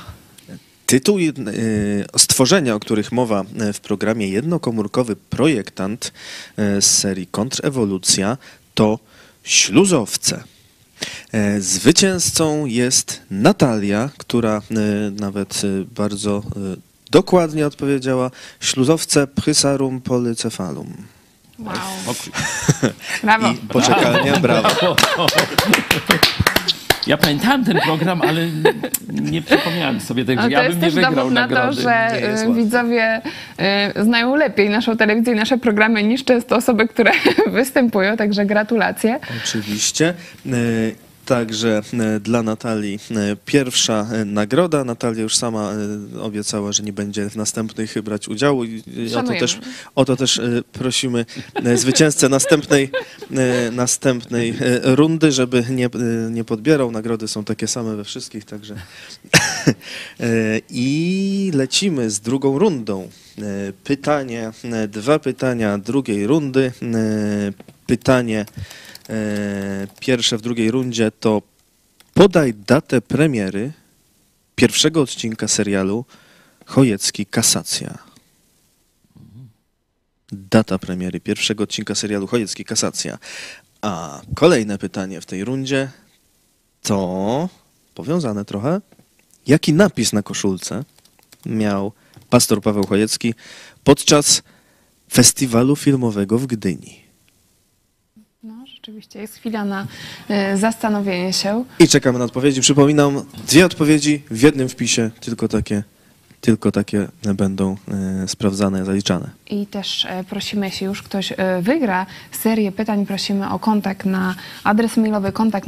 tytuł 0.85 1.19
y, 1.19 1.31
stworzenia, 2.17 2.75
o 2.75 2.79
których 2.79 3.11
mowa 3.11 3.43
e, 3.59 3.73
w 3.73 3.79
programie 3.79 4.27
Jednokomórkowy 4.27 5.15
projektant 5.15 6.13
e, 6.57 6.81
z 6.81 6.97
serii 6.97 7.27
Kontrewolucja 7.27 8.37
to 8.73 8.99
Śluzowce. 9.43 10.43
E, 11.31 11.61
zwycięzcą 11.61 12.65
jest 12.65 13.21
Natalia, 13.31 14.09
która 14.17 14.61
nawet 15.19 15.61
bardzo 15.95 16.43
dokładnie 17.11 17.67
odpowiedziała 17.67 18.31
śluzowce 18.59 19.27
Physarum 19.43 20.01
polycephalum. 20.01 21.18
Wow. 21.59 21.73
Brawo. 23.23 23.51
I 23.51 23.55
poczekalnia, 23.55 24.37
brawo. 24.37 24.95
Ja 27.07 27.17
pamiętałem 27.17 27.65
ten 27.65 27.79
program, 27.79 28.21
ale 28.21 28.47
nie 29.09 29.41
przypomniałem 29.41 29.99
sobie 29.99 30.25
tego, 30.25 30.41
że 30.41 30.49
ja 30.49 30.69
bym 30.69 30.81
nie 30.81 30.91
wygrał 30.91 31.15
dowód 31.15 31.33
na 31.33 31.41
nagrody. 31.41 31.75
to, 31.75 31.81
że 31.81 32.09
y, 32.47 32.53
widzowie 32.53 33.21
y, 33.97 34.03
znają 34.03 34.35
lepiej 34.35 34.69
naszą 34.69 34.97
telewizję 34.97 35.33
i 35.33 35.35
nasze 35.35 35.57
programy 35.57 36.03
niż 36.03 36.23
często 36.23 36.55
osoby, 36.55 36.87
które 36.87 37.11
występują, 37.47 38.17
także 38.17 38.45
gratulacje. 38.45 39.19
Oczywiście. 39.43 40.13
Także 41.29 41.81
e, 41.93 42.19
dla 42.19 42.43
Natalii 42.43 42.99
e, 43.11 43.35
pierwsza 43.45 44.07
e, 44.13 44.25
nagroda. 44.25 44.83
Natalia 44.83 45.21
już 45.21 45.35
sama 45.35 45.73
obiecała, 46.21 46.71
że 46.71 46.83
nie 46.83 46.93
będzie 46.93 47.29
w 47.29 47.35
następnych 47.35 48.01
brać 48.01 48.27
udziału. 48.27 48.63
I 48.63 48.83
o 49.17 49.23
to 49.23 49.33
też, 49.39 49.59
o 49.95 50.05
to 50.05 50.15
też 50.15 50.41
prosimy 50.73 51.25
zwycięzcę 51.75 52.29
następnej, 52.29 52.91
następnej 53.71 54.53
rundy, 54.83 55.31
żeby 55.31 55.63
nie, 55.69 55.89
nie 56.31 56.43
podbierał. 56.43 56.91
Nagrody 56.91 57.27
są 57.27 57.43
takie 57.43 57.67
same 57.67 57.95
we 57.95 58.03
wszystkich, 58.03 58.45
także. 58.45 58.75
I 60.69 61.51
lecimy 61.53 62.09
z 62.09 62.19
drugą 62.19 62.59
rundą. 62.59 63.09
Pytanie, 63.83 64.51
dwa 64.87 65.19
pytania 65.19 65.77
drugiej 65.77 66.27
rundy. 66.27 66.71
Pytanie 67.87 68.45
pierwsze 69.99 70.37
w 70.37 70.41
drugiej 70.41 70.71
rundzie 70.71 71.11
to 71.11 71.41
podaj 72.13 72.53
datę 72.53 73.01
premiery 73.01 73.71
pierwszego 74.55 75.01
odcinka 75.01 75.47
serialu 75.47 76.05
Chojecki 76.65 77.25
Kasacja. 77.25 77.97
Data 80.31 80.77
premiery 80.77 81.19
pierwszego 81.19 81.63
odcinka 81.63 81.95
serialu 81.95 82.27
Chojecki 82.27 82.65
Kasacja. 82.65 83.17
A 83.81 84.21
kolejne 84.35 84.77
pytanie 84.77 85.21
w 85.21 85.25
tej 85.25 85.45
rundzie 85.45 85.91
to 86.83 87.49
powiązane 87.95 88.45
trochę. 88.45 88.81
Jaki 89.47 89.73
napis 89.73 90.13
na 90.13 90.23
koszulce 90.23 90.83
miał 91.45 91.91
pastor 92.29 92.61
Paweł 92.61 92.85
Chojecki 92.85 93.33
podczas 93.83 94.41
festiwalu 95.11 95.75
filmowego 95.75 96.39
w 96.39 96.45
Gdyni? 96.45 97.08
Rzeczywiście 98.89 99.19
jest 99.21 99.35
chwila 99.35 99.65
na 99.65 99.87
y, 100.53 100.57
zastanowienie 100.57 101.33
się. 101.33 101.65
I 101.79 101.87
czekamy 101.87 102.19
na 102.19 102.25
odpowiedzi. 102.25 102.61
Przypominam, 102.61 103.25
dwie 103.47 103.65
odpowiedzi 103.65 104.23
w 104.31 104.41
jednym 104.41 104.69
wpisie, 104.69 105.11
tylko 105.19 105.47
takie 105.47 105.83
tylko 106.41 106.71
takie 106.71 107.07
będą 107.35 107.75
e, 108.23 108.27
sprawdzane, 108.27 108.85
zaliczane. 108.85 109.29
I 109.49 109.65
też 109.65 110.05
e, 110.05 110.23
prosimy, 110.23 110.65
jeśli 110.65 110.87
już 110.87 111.03
ktoś 111.03 111.31
e, 111.31 111.61
wygra 111.61 112.05
serię 112.31 112.71
pytań, 112.71 113.05
prosimy 113.05 113.49
o 113.49 113.59
kontakt 113.59 114.05
na 114.05 114.35
adres 114.63 114.97
mailowy 114.97 115.31
kontakt 115.31 115.67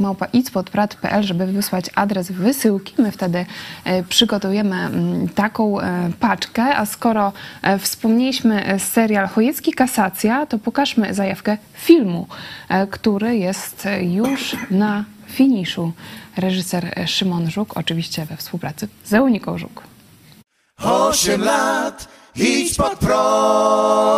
żeby 1.20 1.46
wysłać 1.46 1.90
adres 1.94 2.32
wysyłki. 2.32 2.94
My 2.98 3.12
wtedy 3.12 3.46
przygotujemy 4.08 4.90
taką 5.34 5.76
paczkę, 6.20 6.76
a 6.76 6.86
skoro 6.86 7.32
wspomnieliśmy 7.78 8.78
serial 8.78 9.28
Chojecki 9.28 9.72
Kasacja, 9.72 10.46
to 10.46 10.58
pokażmy 10.58 11.14
zajawkę 11.14 11.58
filmu, 11.74 12.26
który 12.90 13.36
jest 13.36 13.88
już 14.02 14.56
na 14.70 15.04
finiszu. 15.26 15.92
Reżyser 16.36 16.94
Szymon 17.06 17.50
Żuk, 17.50 17.76
oczywiście 17.76 18.24
we 18.24 18.36
współpracy 18.36 18.88
z 19.04 19.14
Euniką 19.14 19.58
Żuk. 19.58 19.91
Osiem 20.82 21.44
lat, 21.44 22.08
idź 22.36 22.76
pod 22.76 22.98
prąd. 22.98 24.12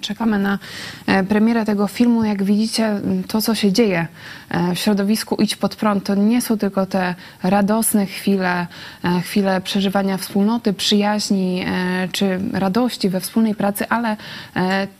Czekamy 0.00 0.38
na 0.38 0.58
e, 1.06 1.24
premierę 1.24 1.64
tego 1.64 1.86
filmu. 1.86 2.24
Jak 2.24 2.42
widzicie, 2.42 3.00
to 3.28 3.42
co 3.42 3.54
się 3.54 3.72
dzieje 3.72 4.06
e, 4.48 4.74
w 4.74 4.78
środowisku 4.78 5.34
Idź 5.34 5.56
Pod 5.56 5.76
Prąd, 5.76 6.04
to 6.04 6.14
nie 6.14 6.42
są 6.42 6.58
tylko 6.58 6.86
te 6.86 7.14
radosne 7.42 8.06
chwile, 8.06 8.66
e, 9.04 9.20
chwile 9.20 9.60
przeżywania 9.60 10.16
wspólnoty, 10.16 10.72
przyjaźni 10.72 11.64
czy 12.12 12.40
radości 12.52 13.08
we 13.08 13.20
wspólnej 13.20 13.54
pracy, 13.54 13.88
ale 13.88 14.16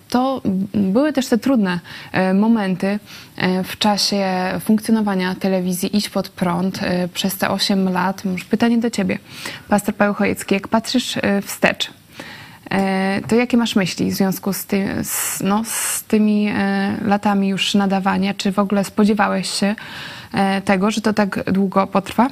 to 0.09 0.43
były 0.75 1.13
też 1.13 1.27
te 1.27 1.39
trudne 1.39 1.81
momenty 2.35 2.99
w 3.65 3.79
czasie 3.79 4.27
funkcjonowania 4.61 5.35
telewizji 5.35 5.97
Idź 5.97 6.09
Pod 6.09 6.29
Prąd 6.29 6.81
przez 7.15 7.37
te 7.37 7.51
8 7.51 7.89
lat. 7.89 8.23
Pytanie 8.51 8.79
do 8.79 8.91
ciebie, 8.91 9.19
pastor 9.69 9.95
Paweł 9.95 10.15
Chojecki, 10.15 10.55
jak 10.55 10.69
patrzysz 10.69 11.19
wstecz, 11.43 11.91
to 13.29 13.37
jakie 13.37 13.57
masz 13.57 13.77
myśli 13.77 14.11
w 14.11 14.15
związku 14.15 14.53
z, 14.53 14.67
ty, 14.67 14.89
z, 15.03 15.41
no, 15.41 15.63
z 15.65 16.03
tymi 16.03 16.49
e, 16.49 16.97
latami 17.05 17.49
już 17.49 17.75
nadawania? 17.75 18.35
Czy 18.35 18.53
w 18.53 18.59
ogóle 18.59 18.85
spodziewałeś 18.85 19.51
się 19.51 19.75
e, 20.33 20.61
tego, 20.61 20.91
że 20.91 21.01
to 21.01 21.13
tak 21.13 21.53
długo 21.53 21.87
potrwa? 21.87 22.29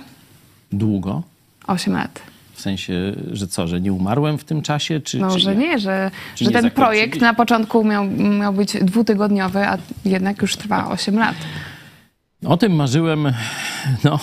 Długo? 0.72 1.22
Osiem 1.66 1.94
lat. 1.94 2.20
W 2.52 2.60
sensie, 2.60 3.14
że 3.32 3.46
co, 3.46 3.66
że 3.66 3.80
nie 3.80 3.92
umarłem 3.92 4.38
w 4.38 4.44
tym 4.44 4.62
czasie? 4.62 5.00
Czy, 5.00 5.18
no, 5.18 5.30
czy 5.30 5.40
że 5.40 5.56
nie, 5.56 5.78
że, 5.78 6.10
że 6.36 6.44
nie 6.44 6.50
ten 6.50 6.70
projekt 6.70 7.20
na 7.20 7.34
początku 7.34 7.84
miał, 7.84 8.04
miał 8.10 8.52
być 8.52 8.72
dwutygodniowy, 8.82 9.68
a 9.68 9.78
jednak 10.04 10.42
już 10.42 10.56
trwa 10.56 10.88
8 10.88 11.18
lat. 11.18 11.36
O 12.46 12.56
tym 12.56 12.72
marzyłem, 12.72 13.32
no, 14.04 14.18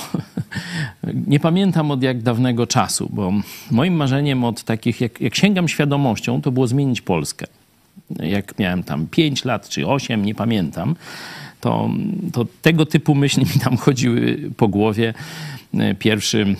nie 1.27 1.39
pamiętam 1.39 1.91
od 1.91 2.03
jak 2.03 2.21
dawnego 2.21 2.67
czasu, 2.67 3.09
bo 3.13 3.33
moim 3.71 3.93
marzeniem 3.93 4.43
od 4.43 4.63
takich, 4.63 5.01
jak, 5.01 5.21
jak 5.21 5.35
sięgam 5.35 5.67
świadomością, 5.67 6.41
to 6.41 6.51
było 6.51 6.67
zmienić 6.67 7.01
Polskę. 7.01 7.45
Jak 8.19 8.59
miałem 8.59 8.83
tam 8.83 9.07
5 9.07 9.45
lat 9.45 9.69
czy 9.69 9.87
8, 9.87 10.25
nie 10.25 10.35
pamiętam, 10.35 10.95
to, 11.61 11.89
to 12.33 12.45
tego 12.61 12.85
typu 12.85 13.15
myśli 13.15 13.43
mi 13.43 13.59
tam 13.63 13.77
chodziły 13.85 14.39
po 14.57 14.67
głowie. 14.67 15.13
Pierwszy 15.99 16.55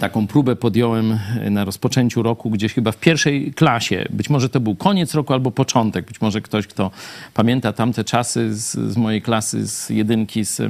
taką 0.00 0.26
próbę 0.26 0.56
podjąłem 0.56 1.18
na 1.50 1.64
rozpoczęciu 1.64 2.22
roku, 2.22 2.50
gdzieś 2.50 2.74
chyba 2.74 2.92
w 2.92 2.96
pierwszej 2.96 3.52
klasie. 3.52 4.06
Być 4.10 4.30
może 4.30 4.48
to 4.48 4.60
był 4.60 4.74
koniec 4.74 5.14
roku 5.14 5.32
albo 5.32 5.50
początek. 5.50 6.06
Być 6.06 6.20
może 6.20 6.40
ktoś, 6.40 6.66
kto 6.66 6.90
pamięta 7.34 7.72
tamte 7.72 8.04
czasy 8.04 8.54
z, 8.54 8.72
z 8.72 8.96
mojej 8.96 9.22
klasy, 9.22 9.68
z 9.68 9.90
jedynki, 9.90 10.44
z 10.44 10.60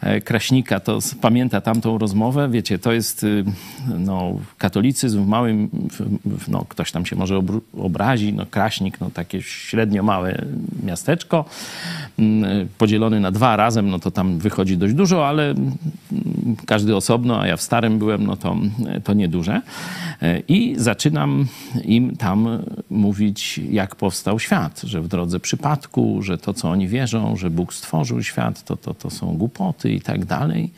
e, 0.00 0.20
Kraśnika, 0.20 0.80
to 0.80 1.00
z, 1.00 1.14
pamięta 1.14 1.60
tamtą 1.60 1.98
rozmowę. 1.98 2.48
Wiecie, 2.50 2.78
to 2.78 2.92
jest 2.92 3.24
y, 3.24 3.44
no, 3.98 4.38
katolicyzm 4.58 5.24
w 5.24 5.26
małym, 5.26 5.68
no, 6.48 6.64
ktoś 6.68 6.92
tam 6.92 7.06
się 7.06 7.16
może 7.16 7.42
obrazi, 7.78 8.32
no 8.32 8.46
Kraśnik, 8.46 9.00
no 9.00 9.10
takie 9.10 9.42
średnio 9.42 10.02
małe 10.02 10.44
miasteczko, 10.82 11.44
mm, 12.18 12.68
podzielony 12.78 13.20
na 13.20 13.30
dwa 13.30 13.56
razem, 13.56 13.90
no 13.90 13.98
to 13.98 14.10
tam 14.10 14.38
wychodzi 14.38 14.76
dość 14.76 14.94
dużo, 14.94 15.28
ale 15.28 15.50
mm, 15.50 15.76
każdy 16.66 16.96
osobno, 16.96 17.40
a 17.40 17.46
ja 17.46 17.56
w 17.56 17.62
starym 17.62 17.98
byłem, 17.98 18.29
no 18.30 18.36
to, 18.36 18.56
to 19.04 19.12
nieduże. 19.12 19.62
I 20.48 20.74
zaczynam 20.78 21.46
im 21.84 22.16
tam 22.16 22.48
mówić, 22.90 23.60
jak 23.70 23.96
powstał 23.96 24.38
świat, 24.38 24.80
że 24.84 25.02
w 25.02 25.08
drodze 25.08 25.40
przypadku, 25.40 26.22
że 26.22 26.38
to, 26.38 26.54
co 26.54 26.70
oni 26.70 26.88
wierzą, 26.88 27.36
że 27.36 27.50
Bóg 27.50 27.74
stworzył 27.74 28.22
świat, 28.22 28.64
to, 28.64 28.76
to, 28.76 28.94
to 28.94 29.10
są 29.10 29.36
głupoty 29.36 29.92
i 29.92 30.00
tak 30.00 30.24
dalej 30.24 30.70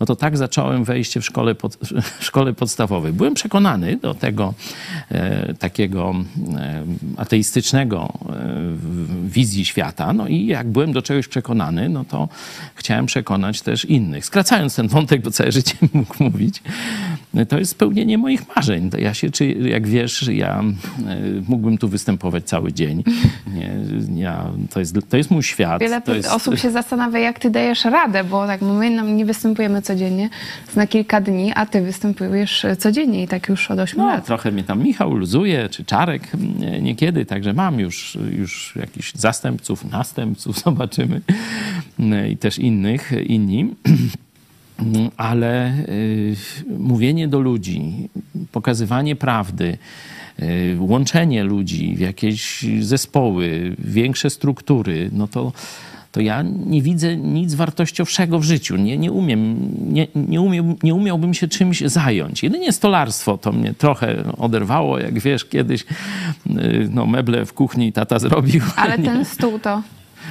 no 0.00 0.06
to 0.06 0.16
tak 0.16 0.36
zacząłem 0.36 0.84
wejście 0.84 1.20
w 1.20 1.24
szkole, 1.24 1.54
pod, 1.54 1.76
w 2.18 2.24
szkole 2.24 2.52
podstawowej. 2.52 3.12
Byłem 3.12 3.34
przekonany 3.34 3.96
do 3.96 4.14
tego 4.14 4.54
e, 5.10 5.54
takiego 5.54 6.14
e, 6.56 6.84
ateistycznego 7.16 8.12
e, 8.28 8.76
wizji 9.24 9.64
świata. 9.64 10.12
No 10.12 10.28
i 10.28 10.46
jak 10.46 10.68
byłem 10.68 10.92
do 10.92 11.02
czegoś 11.02 11.28
przekonany, 11.28 11.88
no 11.88 12.04
to 12.04 12.28
chciałem 12.74 13.06
przekonać 13.06 13.62
też 13.62 13.84
innych. 13.84 14.24
Skracając 14.24 14.76
ten 14.76 14.88
wątek, 14.88 15.22
bo 15.22 15.30
całe 15.30 15.52
życie 15.52 15.74
mógł 15.92 16.24
mówić, 16.24 16.62
to 17.48 17.58
jest 17.58 17.70
spełnienie 17.70 18.18
moich 18.18 18.56
marzeń. 18.56 18.90
Ja 18.98 19.14
się, 19.14 19.30
czy 19.30 19.46
jak 19.46 19.86
wiesz, 19.86 20.28
ja 20.32 20.60
e, 20.60 20.62
mógłbym 21.48 21.78
tu 21.78 21.88
występować 21.88 22.44
cały 22.44 22.72
dzień. 22.72 23.04
Nie, 23.54 23.70
ja, 24.22 24.46
to, 24.70 24.80
jest, 24.80 24.96
to 25.08 25.16
jest 25.16 25.30
mój 25.30 25.42
świat. 25.42 25.80
Wiele 25.80 26.02
jest... 26.06 26.28
osób 26.28 26.58
się 26.58 26.70
zastanawia, 26.70 27.18
jak 27.18 27.38
ty 27.38 27.50
dajesz 27.50 27.84
radę, 27.84 28.24
bo 28.24 28.46
tak 28.46 28.62
my 28.62 28.90
nie 29.02 29.24
występujemy 29.24 29.82
codziennie, 29.90 30.28
na 30.76 30.86
kilka 30.86 31.20
dni, 31.20 31.52
a 31.54 31.66
ty 31.66 31.80
występujesz 31.80 32.66
codziennie 32.78 33.22
i 33.22 33.28
tak 33.28 33.48
już 33.48 33.70
od 33.70 33.78
8 33.78 33.98
no, 33.98 34.06
lat. 34.06 34.26
Trochę 34.26 34.52
mnie 34.52 34.64
tam 34.64 34.82
Michał 34.82 35.14
luzuje, 35.14 35.68
czy 35.68 35.84
Czarek 35.84 36.22
niekiedy, 36.82 37.26
także 37.26 37.52
mam 37.52 37.80
już, 37.80 38.18
już 38.38 38.76
jakichś 38.76 39.14
zastępców, 39.14 39.84
następców, 39.90 40.58
zobaczymy 40.64 41.20
i 42.30 42.36
też 42.36 42.58
innych, 42.58 43.12
inni. 43.26 43.74
Ale 45.16 45.74
mówienie 46.78 47.28
do 47.28 47.40
ludzi, 47.40 48.08
pokazywanie 48.52 49.16
prawdy, 49.16 49.78
łączenie 50.78 51.44
ludzi 51.44 51.96
w 51.96 52.00
jakieś 52.00 52.64
zespoły, 52.80 53.76
większe 53.78 54.30
struktury, 54.30 55.10
no 55.12 55.28
to 55.28 55.52
to 56.12 56.20
ja 56.20 56.42
nie 56.66 56.82
widzę 56.82 57.16
nic 57.16 57.54
wartościowszego 57.54 58.38
w 58.38 58.42
życiu. 58.42 58.76
Nie, 58.76 58.98
nie 58.98 59.12
umiem, 59.12 59.70
nie, 59.92 60.06
nie, 60.14 60.40
umiem, 60.40 60.76
nie 60.82 60.94
umiałbym 60.94 61.34
się 61.34 61.48
czymś 61.48 61.80
zająć. 61.80 62.42
Jedynie 62.42 62.72
stolarstwo 62.72 63.38
to 63.38 63.52
mnie 63.52 63.74
trochę 63.74 64.24
oderwało, 64.38 64.98
jak 64.98 65.18
wiesz, 65.18 65.44
kiedyś 65.44 65.82
y, 66.46 66.88
no, 66.90 67.06
meble 67.06 67.46
w 67.46 67.52
kuchni 67.52 67.92
tata 67.92 68.18
zrobił. 68.18 68.62
Ale 68.76 68.98
ten 69.08 69.24
stół 69.24 69.58
to... 69.58 69.82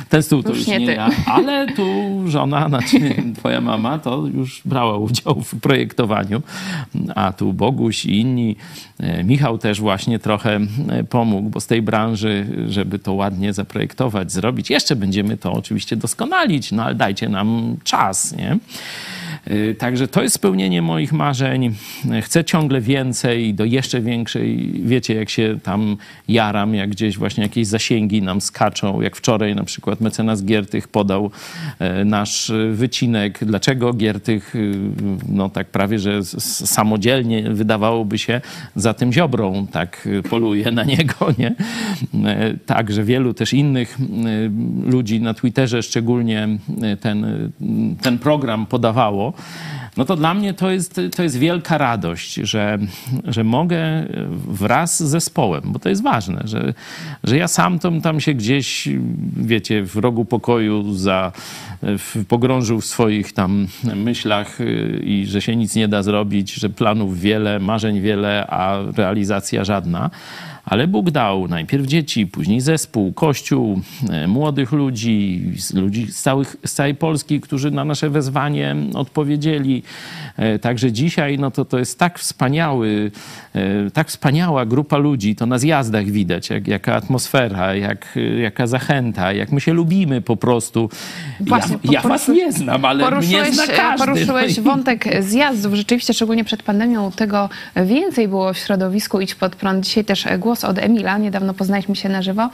Ten 0.09 0.23
stół 0.23 0.43
to 0.43 0.49
już, 0.49 0.57
już 0.57 0.67
nie, 0.67 0.79
nie 0.79 0.85
ja, 0.85 1.09
ale 1.25 1.73
tu 1.73 1.83
żona, 2.27 2.67
znaczy 2.69 2.99
twoja 3.35 3.61
mama, 3.61 3.99
to 3.99 4.27
już 4.33 4.61
brała 4.65 4.97
udział 4.97 5.41
w 5.41 5.59
projektowaniu, 5.59 6.41
a 7.15 7.33
tu 7.33 7.53
Boguś 7.53 8.05
i 8.05 8.19
inni. 8.19 8.55
E, 8.99 9.23
Michał 9.23 9.57
też 9.57 9.81
właśnie 9.81 10.19
trochę 10.19 10.59
e, 10.89 11.03
pomógł, 11.03 11.49
bo 11.49 11.59
z 11.59 11.67
tej 11.67 11.81
branży, 11.81 12.47
żeby 12.67 12.99
to 12.99 13.13
ładnie 13.13 13.53
zaprojektować, 13.53 14.31
zrobić, 14.31 14.69
jeszcze 14.69 14.95
będziemy 14.95 15.37
to 15.37 15.53
oczywiście 15.53 15.95
doskonalić, 15.95 16.71
no 16.71 16.83
ale 16.83 16.95
dajcie 16.95 17.29
nam 17.29 17.77
czas, 17.83 18.35
nie? 18.37 18.57
Y, 19.47 19.75
także 19.75 20.07
to 20.07 20.21
jest 20.23 20.35
spełnienie 20.35 20.81
moich 20.81 21.13
marzeń. 21.13 21.75
Chcę 22.21 22.43
ciągle 22.43 22.81
więcej, 22.81 23.53
do 23.53 23.65
jeszcze 23.65 24.01
większej. 24.01 24.71
Wiecie, 24.85 25.15
jak 25.15 25.29
się 25.29 25.59
tam 25.63 25.97
jaram, 26.27 26.75
jak 26.75 26.89
gdzieś 26.89 27.17
właśnie 27.17 27.43
jakieś 27.43 27.67
zasięgi 27.67 28.21
nam 28.21 28.41
skaczą, 28.41 29.01
jak 29.01 29.15
wczoraj 29.15 29.55
na 29.55 29.63
przykład 29.63 30.01
mecenas 30.01 30.43
Giertych 30.43 30.87
podał 30.87 31.31
e, 31.79 32.05
nasz 32.05 32.51
wycinek. 32.71 33.39
Dlaczego 33.41 33.93
Giertych, 33.93 34.55
y, 34.55 34.79
no 35.29 35.49
tak 35.49 35.67
prawie, 35.67 35.99
że 35.99 36.23
samodzielnie 36.23 37.49
wydawałoby 37.49 38.17
się 38.17 38.41
za 38.75 38.93
tym 38.93 39.13
ziobrą, 39.13 39.67
tak 39.71 40.07
poluje 40.29 40.71
na 40.71 40.83
niego, 40.83 41.15
nie? 41.37 41.55
E, 42.25 42.53
także 42.65 43.03
wielu 43.03 43.33
też 43.33 43.53
innych 43.53 43.97
y, 43.99 44.51
ludzi 44.91 45.21
na 45.21 45.33
Twitterze 45.33 45.83
szczególnie 45.83 46.47
ten, 47.01 47.49
ten 48.01 48.17
program 48.17 48.65
podawało 48.65 49.28
no 49.97 50.05
to 50.05 50.15
dla 50.15 50.33
mnie 50.33 50.53
to 50.53 50.71
jest, 50.71 51.01
to 51.15 51.23
jest 51.23 51.37
wielka 51.37 51.77
radość, 51.77 52.33
że, 52.33 52.77
że 53.23 53.43
mogę 53.43 53.79
wraz 54.47 55.03
z 55.03 55.09
zespołem, 55.09 55.61
bo 55.65 55.79
to 55.79 55.89
jest 55.89 56.03
ważne, 56.03 56.41
że, 56.45 56.73
że 57.23 57.37
ja 57.37 57.47
sam 57.47 57.79
tam, 57.79 58.01
tam 58.01 58.21
się 58.21 58.33
gdzieś, 58.33 58.89
wiecie, 59.37 59.83
w 59.83 59.95
rogu 59.95 60.25
pokoju 60.25 60.93
za, 60.93 61.31
w, 61.81 62.25
pogrążył 62.27 62.81
w 62.81 62.85
swoich 62.85 63.33
tam 63.33 63.67
myślach 63.95 64.61
y, 64.61 65.01
i 65.03 65.25
że 65.25 65.41
się 65.41 65.55
nic 65.55 65.75
nie 65.75 65.87
da 65.87 66.03
zrobić, 66.03 66.53
że 66.53 66.69
planów 66.69 67.19
wiele, 67.19 67.59
marzeń 67.59 68.01
wiele, 68.01 68.47
a 68.47 68.77
realizacja 68.97 69.63
żadna. 69.63 70.09
Ale 70.69 70.87
Bóg 70.87 71.11
dał 71.11 71.47
najpierw 71.47 71.85
dzieci, 71.85 72.27
później 72.27 72.61
zespół, 72.61 73.13
kościół, 73.13 73.81
e, 74.09 74.27
młodych 74.27 74.71
ludzi, 74.71 75.41
ludzi 75.73 76.07
z, 76.11 76.21
całych, 76.21 76.55
z 76.65 76.73
całej 76.73 76.95
Polski, 76.95 77.41
którzy 77.41 77.71
na 77.71 77.85
nasze 77.85 78.09
wezwanie 78.09 78.75
odpowiedzieli. 78.93 79.83
E, 80.37 80.59
także 80.59 80.91
dzisiaj 80.91 81.39
no 81.39 81.51
to, 81.51 81.65
to 81.65 81.79
jest 81.79 81.99
tak 81.99 82.19
wspaniały, 82.19 83.11
e, 83.55 83.91
tak 83.91 84.07
wspaniała 84.07 84.65
grupa 84.65 84.97
ludzi, 84.97 85.35
to 85.35 85.45
na 85.45 85.57
zjazdach 85.57 86.05
widać, 86.05 86.49
jak, 86.49 86.67
jaka 86.67 86.95
atmosfera, 86.95 87.75
jak, 87.75 88.19
jaka 88.41 88.67
zachęta, 88.67 89.33
jak 89.33 89.51
my 89.51 89.61
się 89.61 89.73
lubimy 89.73 90.21
po 90.21 90.37
prostu. 90.37 90.89
Właśnie, 91.39 91.77
ja, 91.83 91.91
ja 91.91 92.01
was 92.01 92.27
nie 92.27 92.51
znam, 92.51 92.85
ale 92.85 93.11
mnie 93.11 93.53
zna 93.53 93.67
każdy. 93.67 94.05
Poruszyłeś 94.05 94.59
wątek 94.69 95.23
zjazdów. 95.23 95.73
Rzeczywiście, 95.73 96.13
szczególnie 96.13 96.43
przed 96.43 96.63
pandemią, 96.63 97.11
tego 97.11 97.49
więcej 97.75 98.27
było 98.27 98.53
w 98.53 98.57
środowisku 98.57 99.21
Idź 99.21 99.35
Pod 99.35 99.55
Prąd. 99.55 99.85
Dzisiaj 99.85 100.05
też 100.05 100.25
głos 100.39 100.58
głos 100.59 100.71
od 100.71 100.77
Emila. 100.77 101.17
Niedawno 101.17 101.53
poznaliśmy 101.53 101.95
się 101.95 102.09
na 102.09 102.21
żywo. 102.21 102.49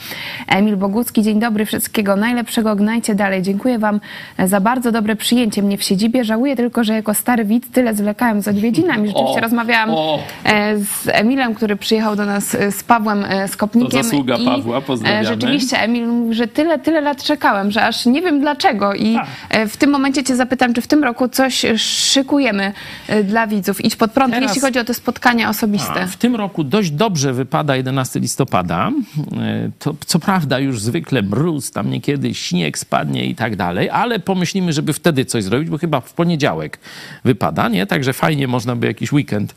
Emil 0.47 0.75
Bogucki, 0.77 1.21
dzień 1.21 1.39
dobry, 1.39 1.65
wszystkiego 1.65 2.15
najlepszego, 2.15 2.75
gnajcie 2.75 3.15
dalej. 3.15 3.41
Dziękuję 3.41 3.79
Wam 3.79 3.99
za 4.45 4.59
bardzo 4.59 4.91
dobre 4.91 5.15
przyjęcie 5.15 5.61
mnie 5.61 5.77
w 5.77 5.83
siedzibie. 5.83 6.23
Żałuję 6.23 6.55
tylko, 6.55 6.83
że 6.83 6.93
jako 6.93 7.13
stary 7.13 7.45
widz 7.45 7.69
tyle 7.71 7.95
zwlekałem 7.95 8.41
z 8.41 8.47
odwiedzinami. 8.47 9.07
Rzeczywiście 9.09 9.37
O, 9.37 9.41
rozmawiałam 9.41 9.89
o. 9.89 10.19
e, 10.43 10.77
z 10.77 11.07
Emilem, 11.07 11.55
który 11.55 11.75
przyjechał 11.75 12.15
do 12.15 12.25
nas 12.25 12.55
e, 12.55 12.71
z 12.71 12.83
Pawłem 12.83 13.25
e, 13.29 13.47
Skopnikiem. 13.47 13.91
To 13.91 14.03
zasługa 14.03 14.35
i, 14.37 14.45
Pawła, 14.45 14.81
pozdrawiamy. 14.81 15.21
e, 15.21 15.25
Rzeczywiście 15.25 15.79
Emil 15.81 16.07
mówi, 16.07 16.33
że 16.35 16.47
tyle, 16.47 16.79
tyle 16.79 17.01
lat 17.01 17.23
czekałem, 17.23 17.71
że 17.71 17.85
aż 17.85 18.05
nie 18.05 18.21
wiem 18.21 18.39
dlaczego. 18.41 18.93
I 18.93 19.13
Tak. 19.13 19.25
e, 19.49 19.67
w 19.67 19.77
tym 19.77 19.89
momencie 19.89 20.23
Cię 20.23 20.35
zapytam, 20.35 20.73
czy 20.73 20.81
w 20.81 20.87
tym 20.87 21.03
roku 21.03 21.27
coś 21.29 21.65
szykujemy 21.77 22.71
e, 23.07 23.23
dla 23.23 23.47
widzów? 23.47 23.85
Idź 23.85 23.95
pod 23.95 24.11
prąd, 24.11 24.33
Teraz- 24.33 24.49
jeśli 24.49 24.61
chodzi 24.61 24.79
o 24.79 24.83
te 24.83 24.93
spotkania 24.93 25.49
osobiste. 25.49 26.01
A, 26.03 26.07
w 26.07 26.17
tym 26.17 26.35
roku 26.35 26.63
dość 26.63 26.91
dobrze 26.91 27.33
wypada 27.33 27.75
11 27.85 28.19
listopada. 28.19 28.91
E, 29.37 29.71
To, 29.79 29.95
co 30.05 30.19
prawda 30.19 30.59
już 30.59 30.81
zwykle 30.81 31.21
mróz, 31.21 31.71
tam 31.71 31.89
niekiedy 31.89 32.33
śnieg 32.33 32.77
spadnie 32.77 33.25
i 33.25 33.35
tak 33.35 33.55
dalej, 33.55 33.89
ale 33.89 34.19
pomyślimy, 34.19 34.73
żeby 34.73 34.93
wtedy 34.93 35.25
coś 35.25 35.43
zrobić, 35.43 35.69
bo 35.69 35.77
chyba 35.77 36.01
w 36.01 36.13
poniedziałek 36.13 36.79
wypada, 37.23 37.69
nie? 37.69 37.85
Także 37.85 38.13
fajnie 38.13 38.47
można 38.47 38.75
by 38.75 38.87
jakiś 38.87 39.11
weekend 39.13 39.55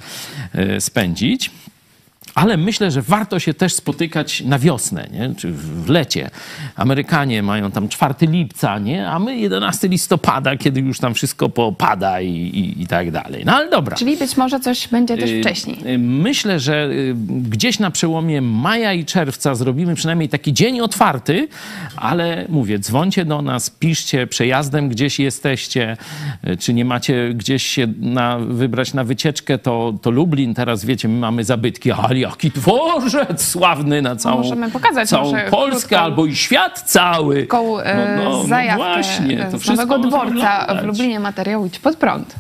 e, 0.54 0.80
spędzić. 0.80 1.50
Ale 2.34 2.56
myślę, 2.56 2.90
że 2.90 3.02
warto 3.02 3.38
się 3.38 3.54
też 3.54 3.74
spotykać 3.74 4.40
na 4.40 4.58
wiosnę, 4.58 5.08
nie? 5.12 5.34
czy 5.34 5.52
w 5.52 5.88
lecie. 5.88 6.30
Amerykanie 6.76 7.42
mają 7.42 7.70
tam 7.70 7.88
4 7.88 8.14
lipca, 8.20 8.78
nie? 8.78 9.08
a 9.10 9.18
my 9.18 9.36
11 9.36 9.88
listopada, 9.88 10.56
kiedy 10.56 10.80
już 10.80 10.98
tam 10.98 11.14
wszystko 11.14 11.48
popada 11.48 12.20
i, 12.20 12.30
i, 12.30 12.82
i 12.82 12.86
tak 12.86 13.10
dalej. 13.10 13.42
No 13.46 13.56
ale 13.56 13.70
dobra. 13.70 13.96
Czyli 13.96 14.16
być 14.16 14.36
może 14.36 14.60
coś 14.60 14.88
będzie 14.88 15.16
też 15.16 15.30
Y, 15.30 15.40
wcześniej. 15.40 15.94
y, 15.94 15.98
Myślę, 15.98 16.60
że 16.60 16.88
y, 16.92 17.14
gdzieś 17.50 17.78
na 17.78 17.90
przełomie 17.90 18.40
maja 18.42 18.92
i 18.92 19.04
czerwca 19.04 19.54
zrobimy 19.54 19.94
przynajmniej 19.94 20.28
taki 20.28 20.52
dzień 20.52 20.80
otwarty, 20.80 21.48
ale 21.96 22.44
mówię, 22.48 22.78
dzwońcie 22.78 23.24
do 23.24 23.42
nas, 23.42 23.70
piszcie 23.70 24.26
przejazdem 24.26 24.88
gdzieś 24.88 25.18
jesteście, 25.20 25.96
czy 26.58 26.74
nie 26.74 26.84
macie 26.84 27.34
gdzieś 27.34 27.62
się 27.66 27.86
na, 28.00 28.38
wybrać 28.38 28.94
na 28.94 29.04
wycieczkę, 29.04 29.58
to, 29.58 29.94
to 30.02 30.10
Lublin, 30.10 30.54
teraz 30.54 30.84
wiecie, 30.84 31.08
my 31.08 31.18
mamy 31.18 31.44
zabytki, 31.44 31.92
ale 31.92 32.17
jaki 32.18 32.50
dworzec 32.50 33.48
sławny 33.48 34.02
na 34.02 34.16
całą, 34.16 34.36
możemy 34.38 34.70
pokazać 34.70 35.08
całą 35.08 35.32
Polskę 35.50 35.96
krótką- 35.96 35.96
albo 35.96 36.26
i 36.26 36.36
świat 36.36 36.82
cały. 36.86 37.42
Taką 37.42 37.80
e, 37.80 38.18
zajawkę 38.48 38.84
właśnie, 38.84 39.46
e, 39.46 39.50
to 39.50 39.58
z 39.58 39.62
wszystko 39.62 39.86
nowego 39.86 40.08
dworca 40.08 40.66
w. 40.82 40.84
Lublinie 40.86 41.20
materiał 41.20 41.66
Idź 41.66 41.78
pod 41.78 41.96
prąd. 41.96 42.34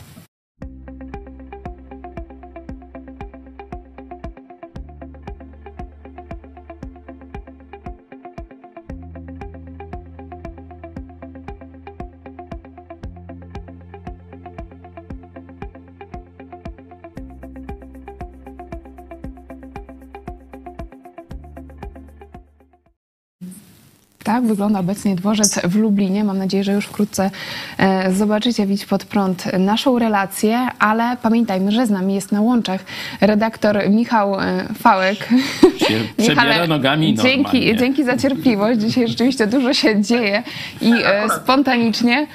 Tak 24.28 24.46
wygląda 24.46 24.80
obecnie 24.80 25.16
dworzec 25.16 25.60
w 25.64 25.76
Lublinie. 25.76 26.24
Mam 26.24 26.38
nadzieję, 26.38 26.64
że 26.64 26.72
już 26.72 26.86
wkrótce 26.86 27.30
e, 27.78 28.12
zobaczycie 28.12 28.66
Widź 28.66 28.86
pod 28.86 29.04
prąd 29.04 29.44
naszą 29.58 29.98
relację, 29.98 30.68
ale 30.78 31.16
pamiętajmy, 31.22 31.72
że 31.72 31.86
z 31.86 31.90
nami 31.90 32.14
jest 32.14 32.32
na 32.32 32.40
łączach 32.40 32.84
redaktor 33.20 33.90
Michał 33.90 34.40
e, 34.40 34.64
Fałek. 34.78 35.28
Przebiera 36.18 36.66
nogami 36.66 37.14
dzięki, 37.14 37.42
normalnie. 37.42 37.76
dzięki 37.76 38.04
za 38.04 38.16
cierpliwość. 38.16 38.80
Dzisiaj 38.80 39.08
rzeczywiście 39.08 39.46
dużo 39.46 39.74
się 39.74 40.02
dzieje 40.02 40.42
i 40.80 40.92
e, 41.04 41.28
spontanicznie. 41.42 42.26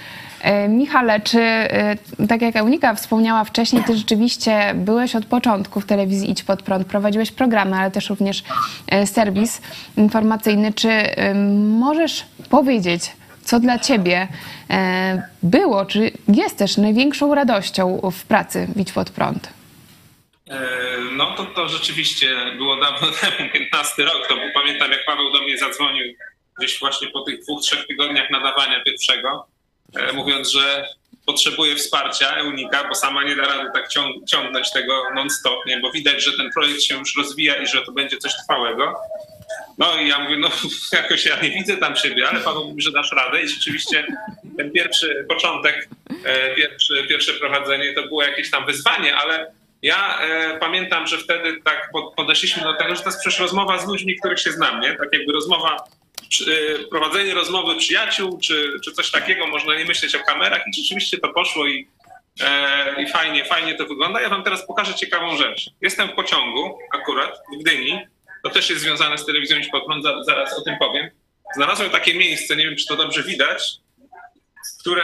E, 0.43 0.67
Michale, 0.67 1.19
czy 1.19 1.39
e, 1.39 1.97
tak 2.29 2.41
jak 2.41 2.55
Eunika 2.55 2.95
wspomniała 2.95 3.43
wcześniej, 3.43 3.83
ty 3.83 3.97
rzeczywiście 3.97 4.73
byłeś 4.75 5.15
od 5.15 5.25
początku 5.25 5.81
w 5.81 5.85
telewizji 5.85 6.31
Idź 6.31 6.43
Pod 6.43 6.63
Prąd, 6.63 6.87
prowadziłeś 6.87 7.31
programy, 7.31 7.75
ale 7.75 7.91
też 7.91 8.09
również 8.09 8.43
e, 8.87 9.07
serwis 9.07 9.61
informacyjny. 9.97 10.73
Czy 10.73 10.89
możesz 11.79 12.25
powiedzieć, 12.49 13.11
co 13.43 13.59
dla 13.59 13.79
ciebie 13.79 14.27
było, 15.43 15.85
czy 15.85 16.11
jest 16.27 16.57
też 16.57 16.77
największą 16.77 17.35
radością 17.35 18.11
w 18.11 18.23
pracy 18.23 18.67
w 18.75 18.79
Idź 18.79 18.91
Pod 18.91 19.09
Prąd? 19.09 19.53
No 21.11 21.35
to, 21.35 21.45
to 21.45 21.69
rzeczywiście 21.69 22.35
było 22.57 22.75
dawno 22.75 23.07
temu, 23.21 23.49
15 23.53 24.03
rok. 24.03 24.27
To 24.29 24.35
pamiętam, 24.53 24.91
jak 24.91 25.05
Paweł 25.05 25.31
do 25.31 25.41
mnie 25.41 25.57
zadzwonił 25.57 26.05
gdzieś 26.59 26.79
właśnie 26.79 27.07
po 27.07 27.21
tych 27.21 27.43
dwóch, 27.43 27.61
trzech 27.61 27.87
tygodniach 27.87 28.29
nadawania 28.29 28.83
pierwszego, 28.83 29.47
mówiąc, 30.13 30.51
że 30.51 30.87
potrzebuje 31.25 31.75
wsparcia 31.75 32.35
Eunika, 32.35 32.87
bo 32.89 32.95
sama 32.95 33.23
nie 33.23 33.35
da 33.35 33.43
rady 33.43 33.69
tak 33.73 33.87
ciąg- 33.89 34.25
ciągnąć 34.27 34.71
tego 34.71 35.03
non-stop, 35.15 35.65
nie? 35.65 35.79
bo 35.79 35.91
widać, 35.91 36.23
że 36.23 36.37
ten 36.37 36.49
projekt 36.51 36.81
się 36.81 36.95
już 36.97 37.17
rozwija 37.17 37.55
i 37.55 37.67
że 37.67 37.81
to 37.85 37.91
będzie 37.91 38.17
coś 38.17 38.31
trwałego. 38.43 38.95
No 39.77 39.95
i 40.01 40.07
ja 40.07 40.19
mówię, 40.19 40.37
no 40.37 40.49
jakoś 41.01 41.25
ja 41.25 41.41
nie 41.41 41.49
widzę 41.51 41.77
tam 41.77 41.95
siebie, 41.95 42.29
ale 42.29 42.39
Paweł 42.39 42.65
mówi, 42.69 42.81
że 42.81 42.91
dasz 42.91 43.11
radę 43.11 43.41
i 43.43 43.47
rzeczywiście 43.49 44.05
ten 44.57 44.71
pierwszy 44.71 45.25
początek, 45.29 45.87
e, 46.25 46.55
pierwszy, 46.55 47.05
pierwsze 47.09 47.33
prowadzenie 47.33 47.93
to 47.93 48.03
było 48.03 48.23
jakieś 48.23 48.51
tam 48.51 48.65
wyzwanie, 48.65 49.15
ale 49.15 49.51
ja 49.81 50.19
e, 50.21 50.57
pamiętam, 50.59 51.07
że 51.07 51.17
wtedy 51.17 51.61
tak 51.63 51.89
pod- 51.93 52.13
podeszliśmy 52.15 52.63
do 52.63 52.73
tego, 52.73 52.95
że 52.95 53.01
to 53.01 53.09
jest 53.09 53.19
przecież 53.21 53.39
rozmowa 53.39 53.77
z 53.77 53.87
ludźmi, 53.87 54.15
których 54.19 54.39
się 54.39 54.51
znam, 54.51 54.79
nie? 54.79 54.95
Tak 54.95 55.09
jakby 55.13 55.33
rozmowa, 55.33 55.75
e, 55.75 55.79
prowadzenie 56.89 57.33
rozmowy 57.33 57.75
przyjaciół, 57.75 58.39
czy, 58.43 58.73
czy 58.83 58.91
coś 58.91 59.11
takiego, 59.11 59.47
można 59.47 59.75
nie 59.75 59.85
myśleć 59.85 60.15
o 60.15 60.19
kamerach 60.23 60.61
i 60.67 60.81
rzeczywiście 60.81 61.17
to 61.17 61.29
poszło 61.33 61.67
i, 61.67 61.87
e, 62.41 63.03
i 63.03 63.07
fajnie, 63.07 63.45
fajnie 63.45 63.75
to 63.75 63.85
wygląda. 63.85 64.21
Ja 64.21 64.29
wam 64.29 64.43
teraz 64.43 64.67
pokażę 64.67 64.93
ciekawą 64.93 65.37
rzecz. 65.37 65.69
Jestem 65.81 66.07
w 66.09 66.13
pociągu 66.13 66.77
akurat 66.93 67.39
w 67.53 67.61
Gdyni, 67.63 67.99
to 68.43 68.49
też 68.49 68.69
jest 68.69 68.81
związane 68.81 69.17
z 69.17 69.25
telewizją 69.25 69.57
Idź 69.57 69.67
Pod 69.69 69.85
Prąd, 69.85 70.03
za- 70.03 70.23
zaraz 70.23 70.59
o 70.59 70.61
tym 70.61 70.77
powiem. 70.79 71.09
Znalazłem 71.55 71.89
takie 71.89 72.13
miejsce, 72.13 72.55
nie 72.55 72.63
wiem 72.65 72.75
czy 72.75 72.85
to 72.87 72.95
dobrze 72.95 73.23
widać, 73.23 73.63
które 74.79 75.03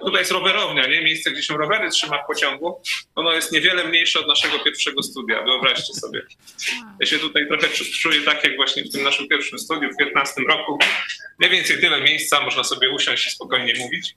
tutaj 0.00 0.18
jest 0.18 0.30
rowerownia, 0.32 0.86
nie? 0.86 1.02
Miejsce, 1.02 1.30
gdzie 1.30 1.42
się 1.42 1.54
rowery 1.56 1.90
trzyma 1.90 2.22
w 2.22 2.26
pociągu. 2.26 2.80
Ono 3.14 3.32
jest 3.32 3.52
niewiele 3.52 3.84
mniejsze 3.84 4.20
od 4.20 4.26
naszego 4.28 4.58
pierwszego 4.58 5.02
studia, 5.02 5.42
wyobraźcie 5.42 5.94
sobie. 5.94 6.22
Ja 7.00 7.06
się 7.06 7.18
tutaj 7.18 7.48
trochę 7.48 7.66
czu- 7.68 7.92
czuję 8.00 8.20
tak, 8.20 8.44
jak 8.44 8.56
właśnie 8.56 8.84
w 8.84 8.92
tym 8.92 9.02
naszym 9.02 9.28
pierwszym 9.28 9.58
studiu 9.58 9.88
w 9.92 9.96
15 9.96 10.40
roku. 10.48 10.78
Mniej 11.38 11.50
więcej 11.52 11.80
tyle 11.80 12.00
miejsca, 12.00 12.40
można 12.40 12.64
sobie 12.64 12.90
usiąść 12.90 13.26
i 13.26 13.30
spokojnie 13.30 13.74
mówić. 13.78 14.14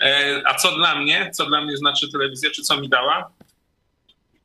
E, 0.00 0.42
A 0.44 0.54
co 0.54 0.72
dla 0.76 0.94
mnie, 0.94 1.30
co 1.34 1.46
dla 1.46 1.60
mnie 1.60 1.76
znaczy 1.76 2.12
telewizja, 2.12 2.50
czy 2.50 2.62
co 2.62 2.80
mi 2.80 2.88
dała? 2.88 3.30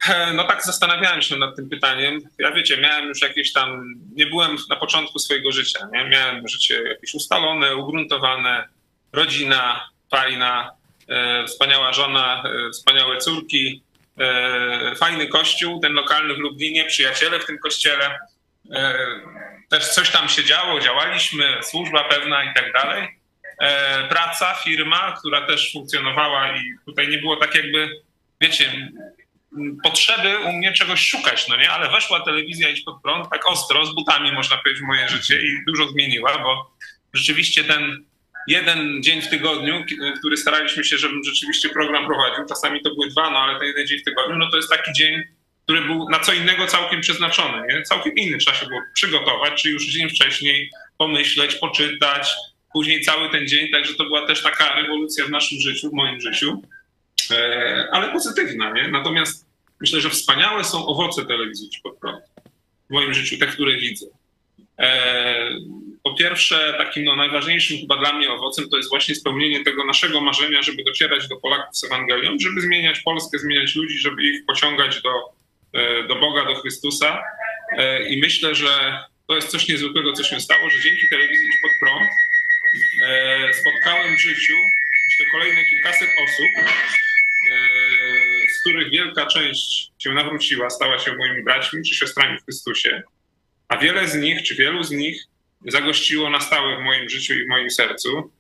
E, 0.10 0.34
No 0.34 0.44
tak 0.44 0.64
zastanawiałem 0.64 1.22
się 1.22 1.36
nad 1.38 1.56
tym 1.56 1.70
pytaniem. 1.70 2.22
Ja 2.40 2.52
wiecie, 2.52 2.78
miałem 2.78 3.08
już 3.08 3.22
jakieś 3.22 3.54
tam, 3.54 3.96
nie 4.16 4.26
byłem 4.26 4.58
na 4.70 4.76
początku 4.76 5.20
swojego 5.20 5.52
życia, 5.52 5.80
nie? 5.94 6.06
Miałem 6.10 6.48
życie 6.48 6.84
jakieś 6.90 7.14
ustalone, 7.14 7.76
ugruntowane, 7.76 8.68
rodzina 9.14 9.90
fajna, 10.12 10.72
e, 11.08 11.46
wspaniała 11.46 11.94
żona, 11.94 12.44
e, 12.46 12.72
wspaniałe 12.72 13.18
córki, 13.18 13.84
e, 14.20 14.96
fajny 14.96 15.28
kościół, 15.28 15.80
ten 15.80 15.94
lokalny 15.94 16.34
w 16.34 16.38
Lublinie, 16.38 16.86
przyjaciele 16.86 17.40
w 17.40 17.46
tym 17.46 17.58
kościele. 17.58 18.20
Też 19.70 19.90
coś 19.90 20.10
tam 20.10 20.30
się 20.30 20.44
działo, 20.44 20.80
działaliśmy, 20.80 21.58
służba 21.64 22.04
pewna 22.04 22.44
i 22.44 22.54
tak 22.54 22.74
dalej. 22.74 23.08
Praca, 24.10 24.54
firma, 24.54 25.16
która 25.20 25.48
też 25.48 25.72
funkcjonowała 25.74 26.58
i 26.58 26.62
tutaj 26.86 27.08
nie 27.08 27.18
było 27.18 27.36
tak 27.36 27.56
jakby, 27.56 27.90
wiecie, 28.42 28.92
potrzeby 29.84 30.40
u 30.40 30.52
mnie 30.52 30.74
czegoś 30.74 31.08
szukać, 31.08 31.48
no 31.48 31.58
nie? 31.58 31.72
Ale 31.72 31.90
weszła 31.90 32.20
telewizja 32.20 32.70
Idź 32.70 32.82
Pod 32.82 33.02
Prąd 33.02 33.30
tak 33.30 33.48
ostro, 33.48 33.86
z 33.86 33.96
butami 33.96 34.32
można 34.32 34.58
powiedzieć 34.58 34.84
w 34.84 34.88
moje 34.88 35.10
życie 35.10 35.42
i 35.42 35.66
dużo 35.68 35.88
zmieniła, 35.88 36.38
bo 36.38 36.72
rzeczywiście 37.14 37.64
ten 37.64 38.06
jeden 38.48 39.04
dzień 39.04 39.22
w 39.22 39.30
tygodniu, 39.30 39.86
ki- 39.86 39.98
który 40.20 40.38
staraliśmy 40.38 40.84
się, 40.84 40.98
żebym 40.98 41.24
rzeczywiście 41.24 41.70
program 41.70 42.06
prowadził, 42.06 42.46
czasami 42.46 42.82
to 42.82 42.96
były 42.96 43.10
dwa, 43.10 43.30
no 43.30 43.40
ale 43.40 43.60
ten 43.60 43.68
jeden 43.68 43.88
dzień 43.88 44.00
w 44.00 44.04
tygodniu, 44.04 44.38
no 44.38 44.50
to 44.52 44.58
jest 44.58 44.70
taki 44.70 44.94
dzień, 44.94 45.24
który 45.64 45.82
był 45.82 46.10
na 46.10 46.20
co 46.20 46.34
innego 46.34 46.68
całkiem 46.68 47.02
przeznaczony, 47.02 47.68
nie? 47.68 47.84
Całkiem 47.84 48.16
inny 48.16 48.38
trzeba 48.38 48.58
się 48.58 48.66
było 48.66 48.82
przygotować, 48.94 49.62
czy 49.62 49.70
już 49.70 49.86
dzień 49.86 50.10
wcześniej 50.10 50.70
pomyśleć, 50.98 51.56
poczytać, 51.56 52.34
później 52.74 53.02
cały 53.02 53.30
ten 53.30 53.48
dzień, 53.48 53.72
także 53.72 53.94
to 53.94 54.04
była 54.04 54.28
też 54.28 54.44
taka 54.44 54.76
rewolucja 54.76 55.26
w 55.26 55.30
naszym 55.30 55.60
życiu, 55.60 55.90
w 55.90 55.94
moim 55.94 56.22
życiu, 56.22 56.62
e, 57.32 57.88
ale 57.92 58.12
pozytywna, 58.12 58.72
nie? 58.74 58.88
Natomiast 58.88 59.46
myślę, 59.82 60.02
że 60.02 60.10
wspaniałe 60.10 60.64
są 60.64 60.86
owoce 60.86 61.26
telewizji 61.26 61.68
Idź 61.68 61.80
pod 61.80 61.96
w 62.90 62.94
moim 62.94 63.14
życiu, 63.14 63.38
te, 63.38 63.48
które 63.48 63.78
widzę. 63.78 64.06
E, 64.82 65.50
Po 66.04 66.14
pierwsze, 66.16 66.74
takim 66.78 67.04
no, 67.04 67.16
najważniejszym 67.16 67.78
chyba 67.78 67.98
dla 67.98 68.14
mnie 68.14 68.32
owocem 68.32 68.70
to 68.70 68.78
jest 68.78 68.90
właśnie 68.90 69.16
spełnienie 69.16 69.64
tego 69.64 69.86
naszego 69.86 70.22
marzenia, 70.22 70.62
żeby 70.62 70.84
docierać 70.84 71.28
do 71.28 71.36
Polaków 71.36 71.78
z 71.78 71.84
Ewangelią, 71.84 72.38
żeby 72.40 72.62
zmieniać 72.62 73.00
Polskę, 73.00 73.40
zmieniać 73.40 73.76
ludzi, 73.76 73.98
żeby 73.98 74.24
ich 74.24 74.46
pociągać 74.46 75.02
do, 75.02 75.14
e, 75.74 76.04
do 76.08 76.16
Boga, 76.16 76.46
do 76.46 76.56
Chrystusa. 76.56 77.24
E, 77.78 78.10
I 78.10 78.20
myślę, 78.22 78.56
że 78.56 79.00
to 79.28 79.36
jest 79.36 79.48
coś 79.48 79.68
niezwykłego, 79.68 80.14
co 80.14 80.24
się 80.24 80.40
stało, 80.40 80.70
że 80.70 80.82
dzięki 80.84 81.10
telewizji 81.10 81.50
Pod 81.62 81.72
Prąd 81.80 82.10
spotkałem 83.54 84.16
w 84.18 84.22
życiu 84.22 84.54
myślę, 85.10 85.26
kolejne 85.32 85.66
kilkaset 85.66 86.10
osób, 86.24 86.50
z 88.58 88.62
których 88.62 88.92
wielka 88.92 89.26
część 89.26 89.92
się 90.00 90.10
nawróciła, 90.12 90.70
stała 90.70 91.00
się 91.00 91.16
moimi 91.16 91.44
braćmi 91.44 91.84
czy 91.84 91.96
siostrami 91.96 92.38
w 92.40 92.44
Chrystusie, 92.44 93.04
a 93.72 93.78
wiele 93.78 94.08
z 94.08 94.16
nich, 94.16 94.44
czy 94.44 94.56
wielu 94.56 94.84
z 94.84 94.92
nich 94.92 95.24
zagościło 95.68 96.30
na 96.30 96.40
stałe 96.40 96.78
w 96.78 96.84
moim 96.84 97.10
życiu 97.10 97.34
i 97.34 97.46
w 97.46 97.48
moim 97.48 97.70
sercu. 97.70 98.32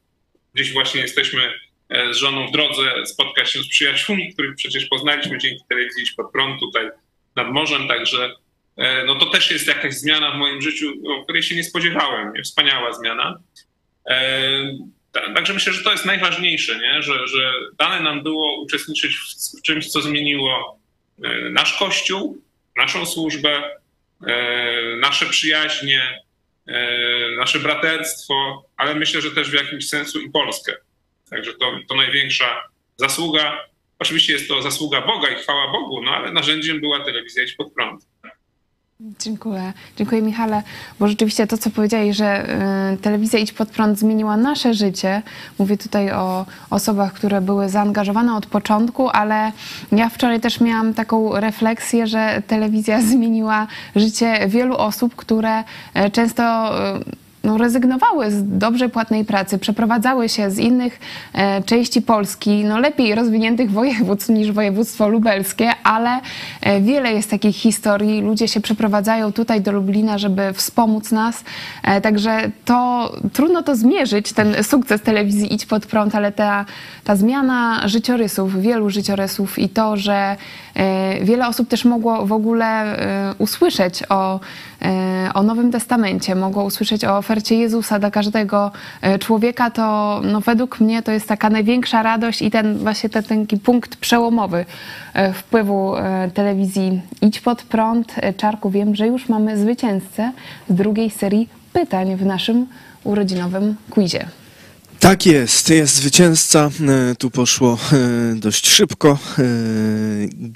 Dziś 0.55 0.73
właśnie 0.73 1.01
jesteśmy 1.01 1.53
e, 1.89 2.13
z 2.13 2.17
żoną 2.17 2.47
w 2.47 2.51
drodze 2.51 3.05
spotkać 3.05 3.51
się 3.51 3.59
z 3.59 3.67
przyjaciółmi, 3.67 4.33
których 4.33 4.55
przecież 4.55 4.85
poznaliśmy 4.85 5.37
dzięki 5.37 5.63
telewizji 5.69 6.05
Pod 6.17 6.31
Prąd 6.31 6.59
tutaj 6.59 6.89
nad 7.35 7.51
morzem, 7.51 7.87
także 7.87 8.35
e, 8.77 9.05
no 9.05 9.15
to 9.15 9.25
też 9.25 9.51
jest 9.51 9.67
jakaś 9.67 9.93
zmiana 9.93 10.31
w 10.31 10.37
moim 10.37 10.61
życiu, 10.61 10.93
o 11.07 11.23
której 11.23 11.43
się 11.43 11.55
nie 11.55 11.63
spodziewałem. 11.63 12.33
Wspaniała 12.43 12.93
zmiana. 12.93 13.39
E, 14.09 14.51
ta- 15.11 15.33
Także 15.33 15.53
myślę, 15.53 15.73
że 15.73 15.83
to 15.83 15.91
jest 15.91 16.05
najważniejsze, 16.05 16.79
nie? 16.79 17.01
Że, 17.01 17.27
że 17.27 17.53
dane 17.79 17.99
nam 17.99 18.23
było 18.23 18.61
uczestniczyć 18.61 19.15
w, 19.15 19.61
czymś, 19.61 19.87
co 19.87 20.01
zmieniło 20.01 20.79
nasz 21.51 21.77
kościół, 21.79 22.41
naszą 22.77 23.05
służbę, 23.05 23.80
nasze 24.99 25.25
przyjaźnie, 25.25 26.23
e, 26.67 27.35
nasze 27.37 27.59
braterstwo, 27.59 28.65
ale 28.77 28.95
myślę, 28.95 29.21
że 29.21 29.31
też 29.31 29.49
w 29.49 29.53
jakimś 29.53 29.89
sensu 29.89 30.21
i 30.21 30.31
Polskę. 30.31 30.75
Także 31.29 31.53
to, 31.53 31.79
to 31.89 31.95
największa 31.95 32.63
zasługa. 32.97 33.67
Oczywiście 33.99 34.33
jest 34.33 34.47
to 34.47 34.61
zasługa 34.61 35.01
Boga 35.01 35.29
i 35.29 35.35
chwała 35.35 35.71
Bogu, 35.71 36.01
no 36.03 36.11
ale 36.11 36.31
narzędziem 36.31 36.81
była 36.81 36.99
telewizja 36.99 37.43
Idź 37.43 37.53
Pod 37.53 37.73
Prąd. 37.73 38.07
Dziękuję. 39.19 39.73
Dziękuję 39.97 40.21
Michale, 40.21 40.63
bo 40.99 41.07
rzeczywiście 41.07 41.47
to, 41.47 41.57
co 41.57 41.69
powiedziałeś, 41.69 42.17
że 42.17 42.49
y, 42.93 42.97
telewizja 42.97 43.39
Idź 43.39 43.51
Pod 43.51 43.69
Prąd 43.69 43.99
zmieniła 43.99 44.37
nasze 44.37 44.73
życie. 44.73 45.21
Mówię 45.59 45.77
tutaj 45.77 46.11
o 46.11 46.45
osobach, 46.69 47.13
które 47.13 47.41
były 47.41 47.69
zaangażowane 47.69 48.35
od 48.35 48.45
początku, 48.45 49.09
ale 49.09 49.51
ja 49.91 50.09
wczoraj 50.09 50.39
też 50.39 50.59
miałam 50.59 50.93
taką 50.93 51.39
refleksję, 51.39 52.07
że 52.07 52.41
telewizja 52.47 53.01
zmieniła 53.11 53.67
życie 53.95 54.47
wielu 54.47 54.77
osób, 54.77 55.15
które 55.15 55.63
e, 55.93 56.09
często 56.09 56.73
y, 56.97 57.20
no, 57.43 57.57
rezygnowały 57.57 58.31
z 58.31 58.57
dobrze 58.57 58.89
płatnej 58.89 59.25
pracy, 59.25 59.59
przeprowadzały 59.59 60.29
się 60.29 60.51
z 60.51 60.59
innych 60.59 60.99
e, 61.33 61.63
części 61.63 62.01
Polski, 62.01 62.63
no 62.63 62.79
lepiej 62.79 63.15
rozwiniętych 63.15 63.71
województw 63.71 64.29
niż 64.29 64.51
województwo 64.51 65.07
lubelskie, 65.07 65.69
ale 65.83 66.19
e, 66.61 66.81
wiele 66.81 67.13
jest 67.13 67.29
takich 67.29 67.55
historii. 67.55 68.21
Ludzie 68.21 68.47
się 68.47 68.61
przeprowadzają 68.61 69.33
tutaj 69.33 69.61
do 69.61 69.71
Lublina, 69.71 70.17
żeby 70.17 70.53
wspomóc 70.53 71.11
nas. 71.11 71.43
E, 71.83 72.01
także 72.01 72.51
to 72.65 73.11
trudno 73.33 73.63
to 73.63 73.75
zmierzyć, 73.75 74.33
ten 74.33 74.63
sukces 74.63 75.01
telewizji 75.01 75.53
Idź 75.53 75.65
Pod 75.65 75.85
Prąd, 75.85 76.15
ale 76.15 76.31
ta, 76.31 76.65
ta 77.03 77.15
zmiana 77.15 77.87
życiorysów, 77.87 78.61
wielu 78.61 78.89
życiorysów 78.89 79.59
i 79.59 79.69
to, 79.69 79.97
że 79.97 80.35
e, 80.75 81.25
wiele 81.25 81.47
osób 81.47 81.69
też 81.69 81.85
mogło 81.85 82.25
w 82.25 82.31
ogóle 82.31 82.65
e, 82.65 83.35
usłyszeć 83.37 84.03
o, 84.09 84.39
o 85.33 85.43
Nowym 85.43 85.71
Testamencie, 85.71 86.35
mogło 86.35 86.63
usłyszeć 86.63 87.05
o 87.05 87.17
ofercie 87.17 87.55
Jezusa 87.55 87.99
dla 87.99 88.11
każdego 88.11 88.71
e, 89.01 89.19
człowieka, 89.19 89.71
to 89.71 90.21
no, 90.23 90.41
według 90.41 90.79
mnie 90.79 91.03
to 91.03 91.11
jest 91.11 91.27
taka 91.27 91.49
największa 91.49 92.03
radość 92.03 92.41
i 92.41 92.51
ten 92.51 92.77
właśnie 92.77 93.09
ten, 93.09 93.23
ten 93.23 93.59
punkt 93.63 93.95
przełomowy 93.95 94.65
e, 95.13 95.33
wpływu 95.33 95.95
e, 95.95 96.31
telewizji 96.33 97.01
Idź 97.21 97.41
Pod 97.41 97.63
Prąd. 97.63 98.13
E, 98.17 98.33
Czarku, 98.33 98.69
wiem, 98.69 98.95
że 98.95 99.07
już 99.07 99.29
mamy 99.29 99.57
zwycięzcę 99.57 100.31
z 100.69 100.73
drugiej 100.73 101.09
serii 101.09 101.49
pytań 101.73 102.15
w 102.15 102.25
naszym 102.25 102.67
urodzinowym 103.03 103.75
quizie. 103.89 104.40
Tak 105.01 105.25
jest, 105.25 105.69
jest 105.69 105.95
zwycięzca. 105.95 106.69
E, 107.11 107.15
Tu 107.15 107.31
poszło 107.31 107.77
e, 107.93 108.35
dość 108.35 108.67
szybko. 108.67 109.19
E, 109.39 109.43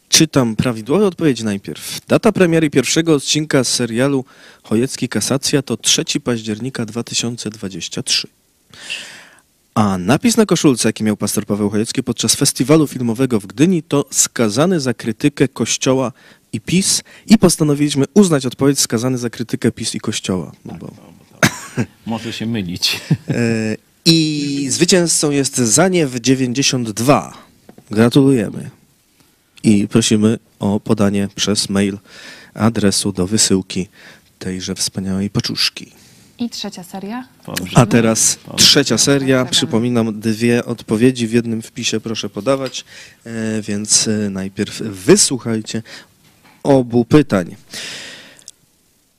Czytam 0.10 0.56
prawidłowe 0.56 1.06
odpowiedzi 1.08 1.44
najpierw. 1.44 2.00
Data 2.08 2.32
premiery 2.32 2.70
pierwszego 2.70 3.14
odcinka 3.16 3.64
z 3.64 3.68
serialu 3.68 4.26
Chojecki 4.64 5.10
Kasacja 5.10 5.62
to 5.62 5.78
3 5.78 6.04
października 6.24 6.86
2023. 6.86 8.28
A 9.76 9.98
napis 9.98 10.38
na 10.38 10.46
koszulce, 10.46 10.90
jaki 10.90 11.04
miał 11.04 11.18
pastor 11.18 11.46
Paweł 11.46 11.70
Chojecki 11.70 12.04
podczas 12.04 12.36
festiwalu 12.36 12.88
filmowego 12.88 13.40
w 13.40 13.46
Gdyni, 13.48 13.84
to 13.84 14.06
skazany 14.12 14.80
za 14.80 14.94
krytykę 14.94 15.48
Kościoła 15.48 16.12
i 16.54 16.62
PiS 16.62 17.04
i 17.28 17.38
postanowiliśmy 17.38 18.06
uznać 18.14 18.46
odpowiedź 18.46 18.80
skazany 18.80 19.18
za 19.18 19.30
krytykę 19.30 19.72
PiS 19.72 19.96
i 19.96 20.00
Kościoła. 20.00 20.52
No 20.66 20.74
bo 20.74 20.92
Może 22.06 22.34
się 22.34 22.46
mylić. 22.46 23.02
Zwycięzcą 24.76 25.32
jest 25.32 25.58
Zaniew 25.58 26.16
92. 26.16 27.34
Gratulujemy. 27.92 28.70
I 29.64 29.88
prosimy 29.88 30.40
o 30.60 30.80
podanie 30.80 31.28
przez 31.36 31.70
mail 31.70 31.98
adresu 32.54 33.12
do 33.12 33.28
wysyłki 33.28 33.88
tejże 34.40 34.76
wspaniałej 34.76 35.30
paczuszki. 35.30 35.92
I 36.40 36.50
trzecia 36.50 36.84
seria. 36.84 37.28
A 37.76 37.86
teraz 37.86 38.40
trzecia 38.58 38.98
seria. 38.98 39.46
Przypominam, 39.46 40.20
dwie 40.20 40.66
odpowiedzi 40.66 41.28
w 41.28 41.34
jednym 41.34 41.62
wpisie 41.62 42.00
proszę 42.00 42.30
podawać, 42.30 42.86
e, 43.26 43.62
więc 43.62 44.08
e, 44.08 44.30
najpierw 44.30 44.82
wysłuchajcie 44.82 45.84
obu 46.64 47.06
pytań. 47.06 47.56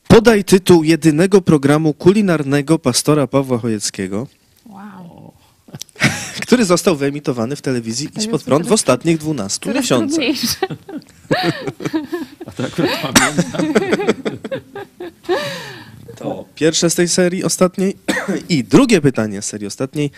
Podaj 0.09 0.45
tytuł 0.45 0.85
jedynego 0.85 1.41
programu 1.41 1.95
kulinarnego 1.95 2.79
pastora 2.79 3.27
Pawła 3.27 3.59
Chojeckiego. 3.59 4.27
który 6.47 6.65
został 6.65 6.97
wyemitowany 6.97 7.57
w 7.57 7.63
telewizji 7.63 8.09
Idź 8.17 8.27
Pod 8.27 8.43
Prąd 8.43 8.67
w 8.67 8.73
ostatnich 8.73 9.19
12 9.19 9.61
Coraz 9.61 9.77
miesiącach. 9.83 10.25
A 12.47 12.51
to 12.51 12.65
akurat 12.65 12.91
pamiętam. 13.03 13.73
To 16.17 16.45
pierwsze 16.55 16.91
z 16.91 16.95
tej 16.95 17.09
serii 17.09 17.45
ostatniej. 17.45 17.97
I 18.49 18.65
drugie 18.65 19.01
pytanie 19.01 19.43
z 19.43 19.45
serii 19.45 19.67
ostatniej. 19.67 20.11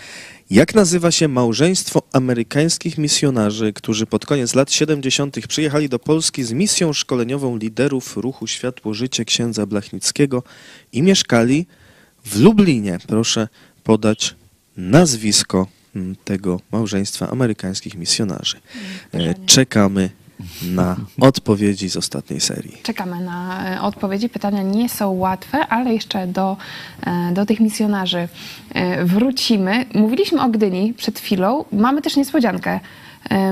Jak 0.51 0.75
nazywa 0.75 1.11
się 1.11 1.29
małżeństwo 1.29 2.03
amerykańskich 2.13 2.99
misjonarzy, 2.99 3.73
którzy 3.73 4.07
pod 4.07 4.27
koniec 4.27 4.55
lat 4.55 4.73
70. 4.73 5.47
przyjechali 5.49 5.89
do 5.89 5.99
Polski 5.99 6.45
z 6.45 6.53
misją 6.53 6.93
szkoleniową 6.93 7.57
liderów 7.57 8.17
ruchu 8.17 8.47
Światło 8.47 8.95
Życie 8.95 9.25
księdza 9.25 9.67
Blachnickiego 9.67 10.43
i 10.93 11.03
mieszkali 11.03 11.67
w 12.25 12.41
Lublinie? 12.41 12.99
Proszę 13.07 13.49
podać 13.85 14.35
nazwisko 14.79 15.67
mm, 15.97 16.17
tego 16.25 16.61
małżeństwa 16.73 17.31
amerykańskich 17.31 17.95
misjonarzy. 17.95 18.57
E, 19.15 19.35
Czekamy 19.47 20.11
na 20.63 20.97
odpowiedzi 21.21 21.89
z 21.91 21.97
ostatniej 21.97 22.41
serii. 22.41 22.79
Czekamy 22.83 23.21
na 23.21 23.71
e, 23.77 23.81
odpowiedzi. 23.81 24.29
Pytania 24.29 24.63
nie 24.63 24.89
są 24.89 25.11
łatwe, 25.11 25.59
ale 25.59 25.95
jeszcze 25.95 26.27
do, 26.27 26.57
e, 27.07 27.33
do 27.33 27.47
tych 27.47 27.61
misjonarzy 27.61 28.29
wrócimy. 29.05 29.85
Mówiliśmy 29.95 30.43
o 30.43 30.49
Gdyni 30.49 30.95
przed 30.95 31.19
chwilą. 31.19 31.65
Mamy 31.73 32.03
też 32.03 32.17
niespodziankę 32.17 32.81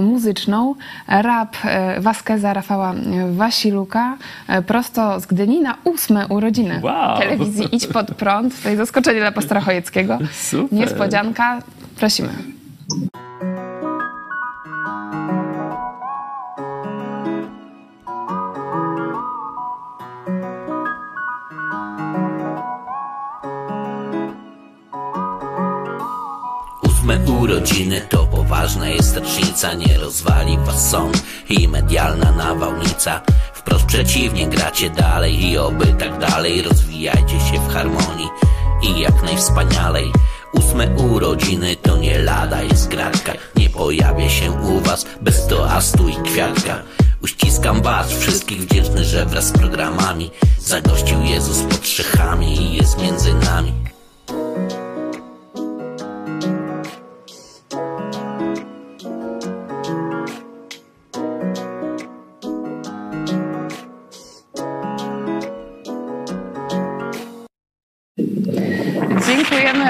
muzyczną. 0.00 0.74
Rap 1.08 1.56
e, 1.64 2.00
Vasqueza 2.00 2.52
Rafała 2.52 2.94
e, 2.94 3.32
Wasiluka 3.32 4.16
e, 4.48 4.62
prosto 4.62 5.20
z 5.20 5.26
Gdyni 5.26 5.60
na 5.60 5.74
ósme 5.84 6.26
urodziny 6.28 6.80
Wow. 6.82 7.18
telewizji 7.18 7.68
Idź 7.76 7.86
Pod 7.86 8.14
Prąd. 8.14 8.62
To 8.62 8.68
jest 8.68 8.78
zaskoczenie 8.80 9.20
dla 9.20 9.32
pastora 9.32 9.60
Chojeckiego. 9.60 10.18
Super. 10.50 10.78
Niespodzianka. 10.78 11.62
Prosimy. 11.98 12.28
Urodziny 27.56 28.00
to 28.08 28.26
poważna 28.26 28.88
jest 28.88 29.16
rocznica 29.16 29.74
Nie 29.74 29.98
rozwali 29.98 30.58
was 30.58 30.90
sąd 30.90 31.22
i 31.48 31.68
medialna 31.68 32.32
nawałnica. 32.32 33.20
Wprost 33.54 33.84
przeciwnie, 33.84 34.46
gracie 34.46 34.90
dalej 34.90 35.44
i 35.44 35.58
oby 35.58 35.86
tak 35.86 36.18
dalej 36.18 36.62
Rozwijajcie 36.62 37.40
się 37.40 37.60
w 37.68 37.72
harmonii 37.72 38.28
i 38.82 39.00
jak 39.00 39.22
najwspanialej. 39.22 40.12
Ósme 40.52 40.88
urodziny 40.88 41.76
to 41.76 41.96
nie 41.96 42.18
lada 42.18 42.62
jest 42.62 42.88
gratka 42.88 43.32
Nie 43.56 43.70
pojawię 43.70 44.30
się 44.30 44.50
u 44.50 44.80
was 44.80 45.06
bez 45.20 45.46
toastu 45.46 46.08
i 46.08 46.16
kwiatka. 46.16 46.82
Uściskam 47.22 47.82
was 47.82 48.12
wszystkich 48.12 48.60
wdzięczny, 48.60 49.04
że 49.04 49.26
wraz 49.26 49.44
z 49.44 49.52
programami 49.52 50.30
Zagościł 50.60 51.22
Jezus 51.22 51.62
pod 51.62 51.86
szychami 51.86 52.62
i 52.62 52.76
jest 52.76 53.02
między 53.02 53.34
nami 53.34 53.95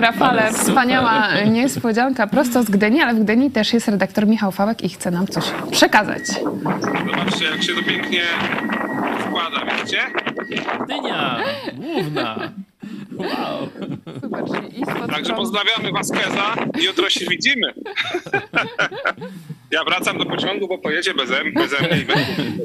Rafale. 0.01 0.52
Wspaniała 0.52 1.28
niespodzianka 1.44 2.27
prosto 2.27 2.62
z 2.62 2.70
Gdyni, 2.70 3.01
ale 3.01 3.14
w 3.14 3.24
Gdyni 3.24 3.51
też 3.51 3.73
jest 3.73 3.89
redaktor 3.89 4.27
Michał 4.27 4.52
Fałek 4.52 4.85
i 4.85 4.89
chce 4.89 5.10
nam 5.10 5.27
coś 5.27 5.44
przekazać. 5.70 6.23
Zobaczcie, 7.06 7.44
jak 7.44 7.62
się 7.62 7.74
to 7.74 7.82
pięknie 7.82 8.23
wkłada, 9.20 9.77
widzicie? 9.77 9.98
Dynia 10.89 11.39
główna. 11.74 12.52
Wow. 13.16 13.68
Super, 14.23 14.44
czyli 14.44 14.85
Także 15.10 15.35
pozdrawiamy 15.35 15.93
Vaskeza 15.93 16.55
i 16.81 16.85
jutro 16.85 17.10
się 17.10 17.27
widzimy. 17.27 17.74
Ja 19.70 19.84
wracam 19.84 20.18
do 20.18 20.24
pociągu, 20.26 20.68
bo 20.68 20.78
pojedzie 20.78 21.14
beze, 21.14 21.34
beze 21.55 21.76
mnie 21.80 22.05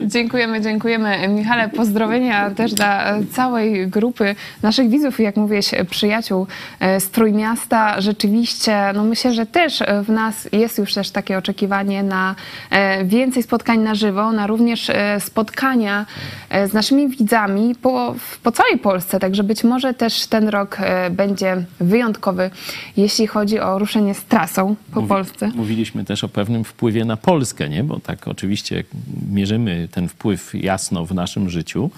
Dziękujemy, 0.08 0.62
dziękujemy. 0.62 1.28
Michale, 1.28 1.70
pozdrowienia 1.70 2.52
też 2.52 2.74
dla 2.74 3.16
e, 3.18 3.24
całej 3.26 3.88
grupy 3.88 4.36
naszych 4.64 4.90
widzów 4.90 5.20
i 5.20 5.24
jak 5.24 5.36
mówiłeś, 5.36 5.74
e, 5.74 5.86
przyjaciół 5.86 6.48
e, 6.80 7.00
z 7.00 7.10
Trójmiasta. 7.10 8.02
Rzeczywiście, 8.02 8.78
no 8.96 9.04
myślę, 9.04 9.34
że 9.34 9.46
też 9.46 9.82
e, 9.82 10.04
w 10.04 10.10
nas 10.10 10.50
jest 10.52 10.78
już 10.78 10.94
też 10.94 11.12
takie 11.12 11.38
oczekiwanie 11.38 12.04
na 12.04 12.36
e, 12.70 13.06
więcej 13.06 13.44
spotkań 13.44 13.80
na 13.80 13.96
żywo, 13.96 14.32
na 14.32 14.48
również 14.48 14.90
e, 14.90 15.20
spotkania 15.20 16.06
e, 16.50 16.68
z 16.68 16.74
naszymi 16.74 17.08
widzami 17.10 17.76
po, 17.82 18.16
po 18.44 18.52
całej 18.52 18.78
Polsce. 18.78 19.20
Także 19.20 19.44
być 19.44 19.64
może 19.64 19.94
też 19.94 20.28
ten 20.28 20.48
rok 20.48 20.78
e, 20.80 21.10
będzie 21.10 21.64
wyjątkowy, 21.80 22.50
jeśli 22.98 23.28
chodzi 23.28 23.60
o 23.60 23.80
ruszenie 23.80 24.14
z 24.14 24.24
trasą 24.26 24.76
po 24.94 25.02
Mówi- 25.02 25.10
Polsce. 25.10 25.52
Mówiliśmy 25.56 26.06
też 26.06 26.24
o 26.24 26.30
pewnym 26.30 26.64
wpływie 26.64 26.91
na 27.06 27.18
Polskę, 27.18 27.70
nie? 27.70 27.84
bo 27.84 28.00
tak 28.00 28.28
oczywiście 28.28 28.84
mierzymy 29.32 29.88
ten 29.92 30.08
wpływ 30.08 30.52
jasno 30.54 31.06
w 31.06 31.14
naszym 31.14 31.50
życiu, 31.50 31.92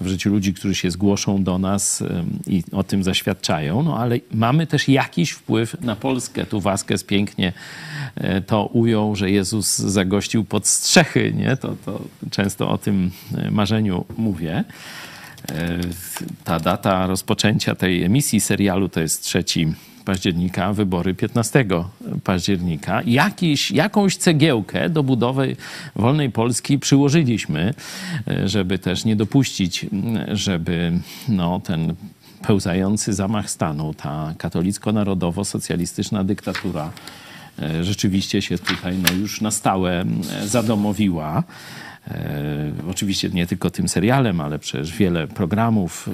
w 0.00 0.06
życiu 0.06 0.30
ludzi, 0.30 0.54
którzy 0.54 0.74
się 0.74 0.90
zgłoszą 0.90 1.44
do 1.44 1.58
nas 1.58 2.04
i 2.46 2.62
o 2.72 2.82
tym 2.82 3.04
zaświadczają, 3.04 3.82
no 3.82 3.98
ale 3.98 4.18
mamy 4.34 4.66
też 4.66 4.88
jakiś 4.88 5.30
wpływ 5.30 5.80
na 5.80 5.96
Polskę. 5.96 6.46
Tu 6.46 6.60
Vasquez 6.60 7.04
pięknie 7.04 7.52
e, 8.14 8.40
to 8.40 8.66
ujął, 8.66 9.16
że 9.16 9.30
Jezus 9.30 9.78
zagościł 9.78 10.44
pod 10.44 10.66
strzechy, 10.66 11.32
nie? 11.36 11.56
To, 11.56 11.76
to 11.84 12.00
często 12.30 12.70
o 12.70 12.78
tym 12.78 13.10
e, 13.38 13.50
marzeniu 13.50 14.04
mówię. 14.16 14.64
E, 15.48 15.78
Ta 16.44 16.60
data 16.60 17.06
rozpoczęcia 17.06 17.74
tej 17.74 18.04
emisji 18.04 18.40
serialu 18.40 18.88
to 18.88 19.00
jest 19.00 19.22
3 19.22 19.44
października, 20.04 20.72
wybory 20.72 21.14
15 21.14 21.64
października. 22.24 23.02
Jakiś, 23.02 23.70
jakąś 23.70 24.16
cegiełkę 24.16 24.88
do 24.88 25.02
budowy 25.02 25.56
wolnej 25.96 26.30
Polski 26.30 26.78
przyłożyliśmy, 26.78 27.74
e, 28.28 28.48
żeby 28.48 28.78
też 28.78 29.04
nie 29.04 29.16
dopuścić, 29.16 29.86
żeby 30.32 30.92
no, 31.28 31.60
ten 31.60 31.94
pełzający 32.46 33.12
zamach 33.12 33.50
stanu, 33.50 33.94
ta 33.94 34.34
katolicko-narodowo-socjalistyczna 34.38 36.24
dyktatura 36.24 36.90
e, 37.58 37.84
rzeczywiście 37.84 38.42
się 38.42 38.58
tutaj 38.58 38.98
no, 38.98 39.12
już 39.12 39.40
na 39.40 39.50
stałe 39.50 40.00
m, 40.00 40.20
zadomowiła. 40.44 41.42
E, 42.08 42.72
oczywiście 42.90 43.28
nie 43.28 43.46
tylko 43.46 43.70
tym 43.70 43.88
serialem, 43.88 44.40
ale 44.40 44.58
przecież 44.58 44.96
wiele 44.96 45.28
programów. 45.28 46.08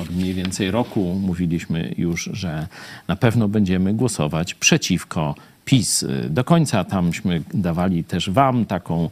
Od 0.00 0.10
mniej 0.10 0.34
więcej 0.34 0.70
roku 0.70 1.20
mówiliśmy 1.20 1.94
już, 1.98 2.30
że 2.32 2.66
na 3.08 3.16
pewno 3.16 3.48
będziemy 3.48 3.94
głosować 3.94 4.54
przeciwko 4.54 5.34
PiS. 5.64 6.02
E, 6.02 6.28
Do 6.30 6.44
końca 6.44 6.84
tamśmy 6.84 7.42
dawali 7.54 8.04
też 8.04 8.30
Wam 8.30 8.66
taką, 8.66 9.10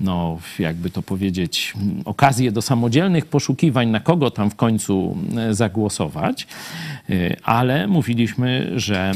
no 0.00 0.38
jakby 0.58 0.90
to 0.90 1.02
powiedzieć, 1.02 1.74
okazję 2.04 2.52
do 2.52 2.62
samodzielnych 2.62 3.26
poszukiwań, 3.26 3.88
na 3.88 4.00
kogo 4.00 4.30
tam 4.30 4.50
w 4.50 4.56
końcu 4.56 5.16
e, 5.36 5.54
zagłosować, 5.54 6.46
ale 7.42 7.86
mówiliśmy, 7.86 8.72
że 8.76 9.12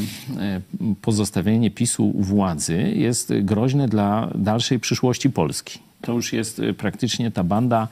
pozostawienie 1.02 1.70
PiSu 1.70 2.10
u 2.10 2.22
władzy 2.22 2.92
jest 2.96 3.32
groźne 3.40 3.88
dla 3.88 4.30
dalszej 4.34 4.80
przyszłości 4.80 5.30
Polski. 5.30 5.89
To 6.00 6.12
już 6.12 6.32
jest 6.32 6.58
y, 6.58 6.74
praktycznie 6.74 7.30
ta 7.30 7.44
banda. 7.44 7.88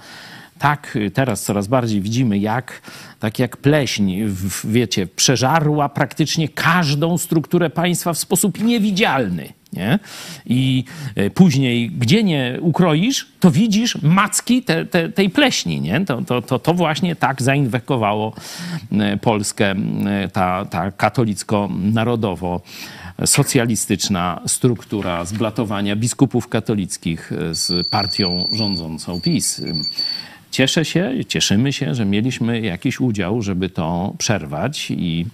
Tak, 0.59 0.97
y, 0.97 1.11
teraz 1.11 1.43
coraz 1.43 1.67
bardziej 1.67 2.01
widzimy, 2.01 2.39
jak 2.39 2.83
tak 3.21 3.39
jak 3.39 3.57
pleśń, 3.57 4.13
wiecie, 4.65 5.07
przeżarła 5.07 5.89
praktycznie 5.89 6.49
każdą 6.49 7.19
strukturę 7.19 7.71
państwa 7.71 8.13
w 8.13 8.19
sposób 8.19 8.63
niewidzialny. 8.63 9.53
Nie? 9.73 9.99
I 10.47 10.85
y, 11.19 11.31
później, 11.31 11.91
gdzie 11.91 12.23
nie 12.23 12.59
ukroisz, 12.61 13.27
to 13.41 13.51
widzisz 13.51 14.03
macki 14.03 14.63
te, 14.63 14.87
te, 14.87 15.09
tej 15.09 15.31
pleśni. 15.31 15.81
Nie? 15.81 16.05
To, 16.05 16.23
to, 16.23 16.43
to, 16.43 16.59
to 16.59 16.75
właśnie 16.75 17.17
tak 17.17 17.43
zainwekowało 17.43 18.35
Polskę 19.21 19.75
ta, 20.33 20.65
ta 20.65 20.91
katolicko-narodowo 20.91 22.61
socjalistyczna 23.27 24.41
struktura 24.47 25.25
zblatowania 25.25 25.97
biskupów 25.97 26.49
katolickich 26.49 27.33
z 27.53 27.89
partią 27.89 28.49
rządzącą 28.53 29.21
PiS. 29.21 29.63
Cieszę 30.51 30.85
się, 30.85 31.13
cieszymy 31.29 31.73
się, 31.73 31.95
że 31.95 32.05
mieliśmy 32.05 32.61
jakiś 32.61 33.01
udział, 33.01 33.43
żeby 33.43 33.71
to 33.71 34.15
przerwać 34.19 34.91
i 34.91 35.27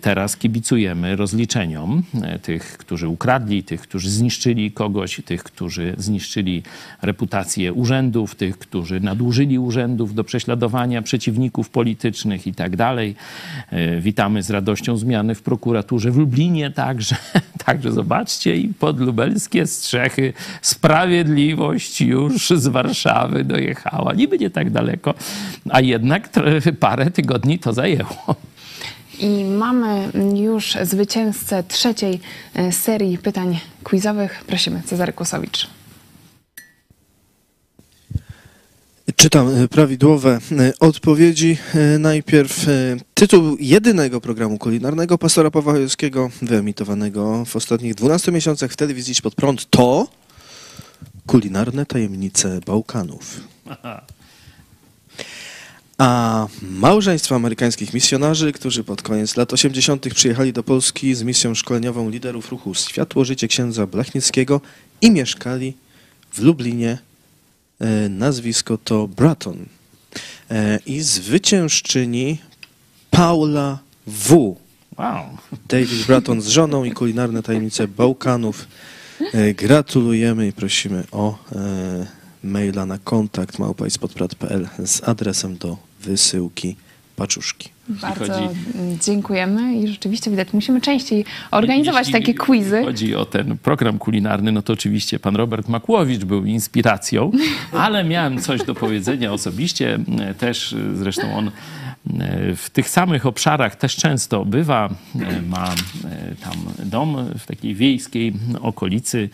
teraz 0.00 0.36
kibicujemy 0.36 1.16
rozliczeniom 1.16 2.02
e, 2.22 2.38
tych, 2.38 2.78
którzy 2.78 3.08
ukradli, 3.08 3.62
tych, 3.62 3.80
którzy 3.80 4.10
zniszczyli 4.10 4.72
kogoś, 4.72 5.20
tych, 5.24 5.44
którzy 5.44 5.94
zniszczyli 5.98 6.62
reputację 7.02 7.72
urzędów, 7.72 8.34
tych, 8.34 8.58
którzy 8.58 9.00
nadużyli 9.00 9.58
urzędów 9.58 10.14
do 10.14 10.24
prześladowania 10.24 11.02
przeciwników 11.02 11.70
politycznych 11.70 12.46
i 12.46 12.54
tak 12.54 12.76
dalej. 12.76 13.14
E, 13.70 14.00
Witamy 14.00 14.42
z 14.42 14.50
radością 14.50 14.96
zmiany 14.96 15.34
w 15.34 15.42
prokuraturze 15.42 16.10
w 16.10 16.16
Lublinie 16.16 16.70
także. 16.70 17.16
Także 17.66 17.92
zobaczcie 17.92 18.56
i 18.56 18.68
podlubelskie 18.68 19.66
strzechy. 19.66 20.32
Sprawiedliwość 20.62 22.00
już 22.00 22.50
z 22.50 22.66
Warszawy 22.66 23.44
dojechała. 23.44 24.14
Niby 24.14 24.38
nie 24.38 24.50
tak 24.50 24.70
daleko, 24.70 25.14
a 25.70 25.80
jednak 25.80 26.28
parę 26.80 27.10
tygodni 27.10 27.58
to 27.58 27.72
zajęło. 27.72 28.36
I 29.18 29.44
mamy 29.44 30.10
już 30.34 30.76
zwycięzcę 30.82 31.62
trzeciej 31.62 32.20
e, 32.54 32.72
serii 32.72 33.18
pytań 33.18 33.60
quizowych. 33.84 34.44
Prosimy, 34.46 34.82
Cezary 34.86 35.12
Kłosowicz. 35.12 35.68
Czytam 39.16 39.48
e, 39.48 39.68
prawidłowe 39.68 40.38
e, 40.52 40.72
odpowiedzi. 40.80 41.58
Najpierw 41.98 42.66
tytuł 43.14 43.56
jedynego 43.60 44.20
programu 44.20 44.58
kulinarnego 44.58 45.18
pastora 45.18 45.50
Pawła 45.50 45.72
Chojeckiego, 45.72 46.30
wyemitowanego 46.42 47.44
w 47.44 47.56
ostatnich 47.56 47.94
12 47.94 48.32
miesiącach 48.32 48.72
w 48.72 48.76
telewizji 48.76 49.14
pod 49.22 49.34
prąd 49.34 49.70
to 49.70 50.08
Kulinarne 51.26 51.86
tajemnice 51.86 52.60
Bałkanów. 52.66 53.40
A 55.98 56.46
małżeństwo 56.62 57.34
amerykańskich 57.34 57.94
misjonarzy, 57.94 58.52
którzy 58.52 58.84
pod 58.84 59.02
koniec 59.02 59.36
lat 59.36 59.52
80. 59.52 60.14
przyjechali 60.14 60.52
do 60.52 60.62
Polski 60.62 61.14
z 61.14 61.22
misją 61.22 61.54
szkoleniową 61.54 62.10
liderów 62.10 62.50
ruchu 62.50 62.74
Światło 62.74 63.24
Życie 63.24 63.48
księdza 63.48 63.86
Blachnickiego 63.86 64.60
i 65.00 65.10
mieszkali 65.10 65.74
w 66.32 66.38
Lublinie. 66.38 66.98
E, 67.80 68.08
Nazwisko 68.08 68.78
to 68.78 69.08
Bratton. 69.08 69.66
E, 70.50 70.78
I 70.86 71.00
zwyciężczyni 71.00 72.38
Paula 73.10 73.78
W. 74.06 74.56
Wow. 74.98 75.24
David 75.68 76.06
Bratton 76.06 76.40
z 76.40 76.48
żoną 76.48 76.84
i 76.84 76.92
kulinarne 76.92 77.42
tajemnice 77.42 77.88
Bałkanów. 77.88 78.66
E, 79.32 79.54
Gratulujemy 79.54 80.48
i 80.48 80.52
prosimy 80.52 81.04
o 81.12 81.38
maila 82.42 82.86
na 82.86 82.98
kontakt 82.98 83.58
małpajspodprat.pl 83.58 84.68
z 84.84 85.08
adresem 85.08 85.56
do 85.56 85.85
wysyłki 86.00 86.76
paczuszki. 87.16 87.68
Bardzo 87.88 88.32
chodzi- 88.34 88.48
dziękujemy 89.04 89.76
i 89.76 89.88
rzeczywiście 89.88 90.30
widać, 90.30 90.48
musimy 90.52 90.80
częściej 90.80 91.24
organizować 91.50 92.06
Jeśli 92.06 92.20
takie 92.20 92.34
quizy. 92.34 92.82
chodzi 92.84 93.14
o 93.14 93.24
ten 93.24 93.58
program 93.58 93.98
kulinarny, 93.98 94.52
no 94.52 94.62
to 94.62 94.72
oczywiście 94.72 95.18
pan 95.18 95.36
Robert 95.36 95.68
Makłowicz 95.68 96.24
był 96.24 96.44
inspiracją, 96.44 97.30
ale 97.72 98.04
miałem 98.04 98.40
coś 98.40 98.62
do 98.64 98.74
powiedzenia 98.74 99.32
osobiście. 99.32 99.98
Też 100.38 100.74
zresztą 100.94 101.36
on 101.36 101.48
e, 101.48 101.52
w 102.56 102.70
tych 102.70 102.88
samych 102.90 103.26
obszarach 103.26 103.76
też 103.76 103.96
często 103.96 104.44
bywa. 104.44 104.88
E, 105.20 105.42
Ma 105.42 105.68
e, 106.04 106.34
tam 106.44 106.54
dom 106.84 107.16
w 107.38 107.46
takiej 107.46 107.74
wiejskiej 107.74 108.32
okolicy. 108.60 109.28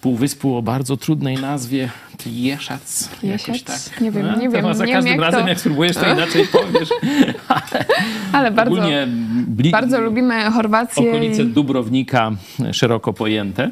Półwyspu 0.00 0.56
o 0.56 0.62
bardzo 0.62 0.96
trudnej 0.96 1.36
nazwie 1.36 1.88
Jeszac. 2.26 3.08
Jakoś 3.22 3.62
tak. 3.62 4.00
Nie 4.00 4.10
wiem, 4.10 4.26
No, 4.26 4.36
nie 4.36 4.48
wiem, 4.48 4.74
Za 4.74 4.84
nie 4.86 4.92
każdym 4.92 5.12
wiem, 5.12 5.20
razem, 5.20 5.42
to- 5.42 5.48
jak 5.48 5.60
spróbujesz, 5.60 5.96
to 5.96 6.08
inaczej 6.14 6.46
powiesz. 6.46 6.88
Ale 8.32 8.50
bardzo, 8.50 8.76
Ogólnie 8.76 9.06
bli- 9.46 9.70
bardzo 9.70 10.00
lubimy 10.00 10.44
Chorwację. 10.50 11.08
okolice 11.10 11.42
i- 11.42 11.46
Dubrownika 11.46 12.30
szeroko 12.72 13.12
pojęte. 13.12 13.70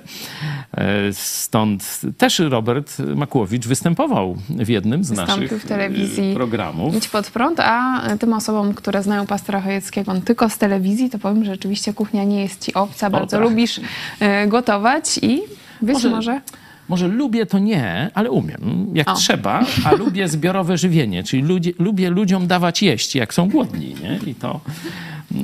E, 0.76 1.12
Stąd 1.12 2.00
też 2.18 2.38
Robert 2.38 2.98
Makłowicz 2.98 3.66
występował 3.66 4.36
w 4.50 4.68
jednym 4.68 5.04
z 5.04 5.08
Wystąpił 5.08 5.42
naszych 5.44 5.62
w 5.62 5.68
telewizji 5.68 6.30
e, 6.30 6.34
programów. 6.34 6.94
Idź 6.96 7.08
pod 7.08 7.30
prąd, 7.30 7.60
a 7.60 8.02
tym 8.20 8.32
osobom, 8.32 8.74
które 8.74 9.02
znają 9.02 9.26
pastora 9.26 9.60
Chojeckiego 9.60 10.14
tylko 10.24 10.48
z 10.48 10.58
telewizji, 10.58 11.10
to 11.10 11.18
powiem, 11.18 11.44
że 11.44 11.50
rzeczywiście 11.52 11.92
kuchnia 11.94 12.24
nie 12.24 12.42
jest 12.42 12.64
ci 12.64 12.74
obca, 12.74 13.10
bardzo 13.10 13.36
tak. 13.36 13.40
lubisz 13.48 13.80
e, 14.20 14.46
gotować 14.46 15.18
i 15.22 15.40
być 15.82 15.94
Może- 15.94 16.10
może... 16.10 16.40
Może 16.88 17.08
lubię 17.08 17.46
to 17.46 17.58
nie, 17.58 18.10
ale 18.14 18.30
umiem, 18.30 18.86
jak 18.94 19.08
O. 19.10 19.14
trzeba, 19.14 19.64
a 19.84 19.92
lubię 19.94 20.28
zbiorowe 20.28 20.78
żywienie, 20.78 21.22
czyli 21.22 21.42
ludzie, 21.42 21.72
lubię 21.78 22.10
ludziom 22.10 22.46
dawać 22.46 22.82
jeść, 22.82 23.14
jak 23.14 23.34
są 23.34 23.48
głodni. 23.48 23.94
Nie? 24.02 24.30
I 24.30 24.34
to, 24.34 24.60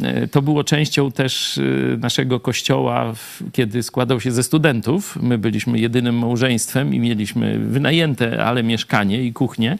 e, 0.03 0.29
to 0.29 0.43
było 0.43 0.65
częścią 0.65 1.13
też 1.13 1.59
e, 1.59 1.63
naszego 1.97 2.41
kościoła, 2.41 3.13
kiedy 3.53 3.83
składał 3.83 4.21
się 4.21 4.33
ze 4.33 4.43
studentów. 4.43 5.19
My 5.23 5.39
byliśmy 5.39 5.79
jedynym 5.79 6.19
małżeństwem 6.19 6.95
i 6.95 6.99
mieliśmy 7.01 7.59
wynajęte, 7.59 8.45
ale 8.45 8.63
mieszkanie 8.63 9.23
i 9.25 9.33
kuchnię. 9.33 9.79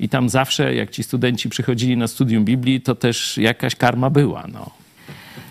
I 0.00 0.08
tam 0.08 0.28
zawsze, 0.28 0.74
jak 0.74 0.90
ci 0.90 1.02
studenci 1.02 1.48
przychodzili 1.48 1.96
na 1.96 2.06
studium 2.08 2.44
Biblii, 2.44 2.80
to 2.80 2.94
też 2.94 3.38
jakaś 3.38 3.74
karma 3.74 4.10
była. 4.10 4.44
No. 4.52 4.70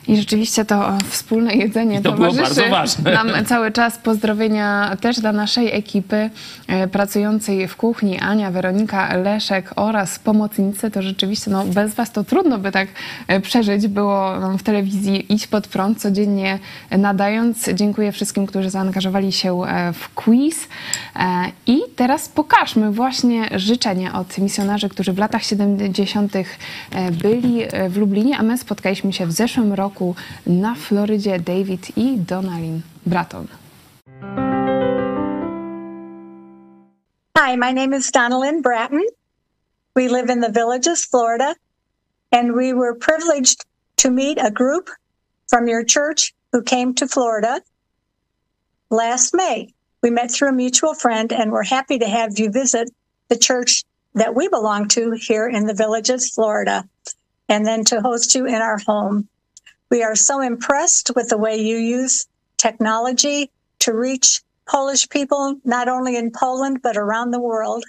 I 0.07 0.17
rzeczywiście 0.17 0.65
to 0.65 0.89
e, 0.89 0.97
wspólne 1.09 1.53
jedzenie 1.53 1.99
I 1.99 2.01
to 2.01 2.11
towarzyszy 2.11 2.41
bardzo 2.41 2.69
ważne. 2.69 3.11
nam 3.11 3.45
cały 3.45 3.71
czas. 3.71 3.97
Pozdrowienia 3.97 4.97
też 5.01 5.19
dla 5.19 5.31
naszej 5.31 5.75
ekipy 5.75 6.29
e, 6.67 6.87
pracującej 6.87 7.67
w 7.67 7.75
kuchni, 7.75 8.19
Ania, 8.19 8.51
Weronika, 8.51 9.17
Leszek 9.17 9.73
oraz 9.75 10.19
pomocnicy. 10.19 10.91
To 10.91 11.01
rzeczywiście, 11.01 11.51
no 11.51 11.65
bez 11.65 11.93
was 11.93 12.11
to 12.11 12.23
trudno 12.23 12.57
by 12.57 12.71
tak 12.71 12.87
e, 13.27 13.39
przeżyć. 13.39 13.87
Było 13.87 14.33
w 14.57 14.63
telewizji 14.63 15.33
Idź 15.33 15.47
Pod 15.47 15.67
Prąd, 15.67 16.01
codziennie 16.01 16.59
nadając. 16.91 17.69
Dziękuję 17.73 18.11
wszystkim, 18.11 18.45
którzy 18.45 18.69
zaangażowali 18.69 19.31
się 19.31 19.61
w 19.93 20.13
quiz. 20.13 20.67
I 21.67 21.79
teraz 21.95 22.29
pokażmy 22.29 22.91
właśnie 22.91 23.49
życzenia 23.55 24.13
od 24.13 24.37
misjonarzy, 24.37 24.89
którzy 24.89 25.13
w 25.13 25.17
latach 25.17 25.43
70. 25.43 26.35
e, 26.35 26.43
byli 27.11 27.61
w 27.89 27.97
Lublinie, 27.97 28.37
a 28.37 28.43
my 28.43 28.57
spotkaliśmy 28.57 29.13
się 29.13 29.25
w 29.25 29.31
zeszłym 29.31 29.73
roku 29.73 29.96
na 30.45 30.75
Florydzie 30.75 31.39
David 31.39 31.87
i 31.95 32.17
Donalyn 32.17 32.81
Bratton. 33.05 33.47
Hi, 37.37 37.55
my 37.55 37.71
name 37.71 37.93
is 37.93 38.11
Donalyn 38.11 38.61
Bratton. 38.61 39.05
We 39.95 40.09
live 40.09 40.29
in 40.29 40.41
the 40.41 40.51
Villages, 40.51 41.05
Florida, 41.05 41.55
and 42.31 42.53
we 42.53 42.73
were 42.73 42.95
privileged 42.95 43.65
to 43.97 44.09
meet 44.11 44.37
a 44.37 44.51
group 44.51 44.89
from 45.47 45.67
your 45.67 45.83
church 45.83 46.33
who 46.51 46.61
came 46.61 46.93
to 46.95 47.07
Florida 47.07 47.61
last 48.89 49.33
May. 49.33 49.73
We 50.03 50.09
met 50.09 50.31
through 50.31 50.49
a 50.49 50.53
mutual 50.53 50.93
friend, 50.93 51.33
and 51.33 51.51
we're 51.51 51.63
happy 51.63 51.99
to 51.99 52.07
have 52.07 52.37
you 52.37 52.51
visit 52.51 52.89
the 53.29 53.37
church 53.37 53.83
that 54.13 54.35
we 54.35 54.47
belong 54.47 54.87
to 54.89 55.11
here 55.11 55.47
in 55.47 55.65
the 55.65 55.73
Villages, 55.73 56.29
Florida, 56.29 56.87
and 57.49 57.65
then 57.65 57.83
to 57.85 58.01
host 58.01 58.35
you 58.35 58.45
in 58.45 58.61
our 58.61 58.77
home. 58.77 59.27
We 59.89 60.03
are 60.03 60.15
so 60.15 60.41
impressed 60.41 61.11
with 61.15 61.29
the 61.29 61.37
way 61.37 61.57
you 61.61 61.77
use 61.77 62.27
technology 62.57 63.51
to 63.79 63.93
reach 63.93 64.41
Polish 64.67 65.07
people, 65.07 65.55
not 65.63 65.87
only 65.87 66.17
in 66.17 66.31
Poland, 66.31 66.81
but 66.81 66.97
around 66.97 67.31
the 67.31 67.39
world. 67.39 67.85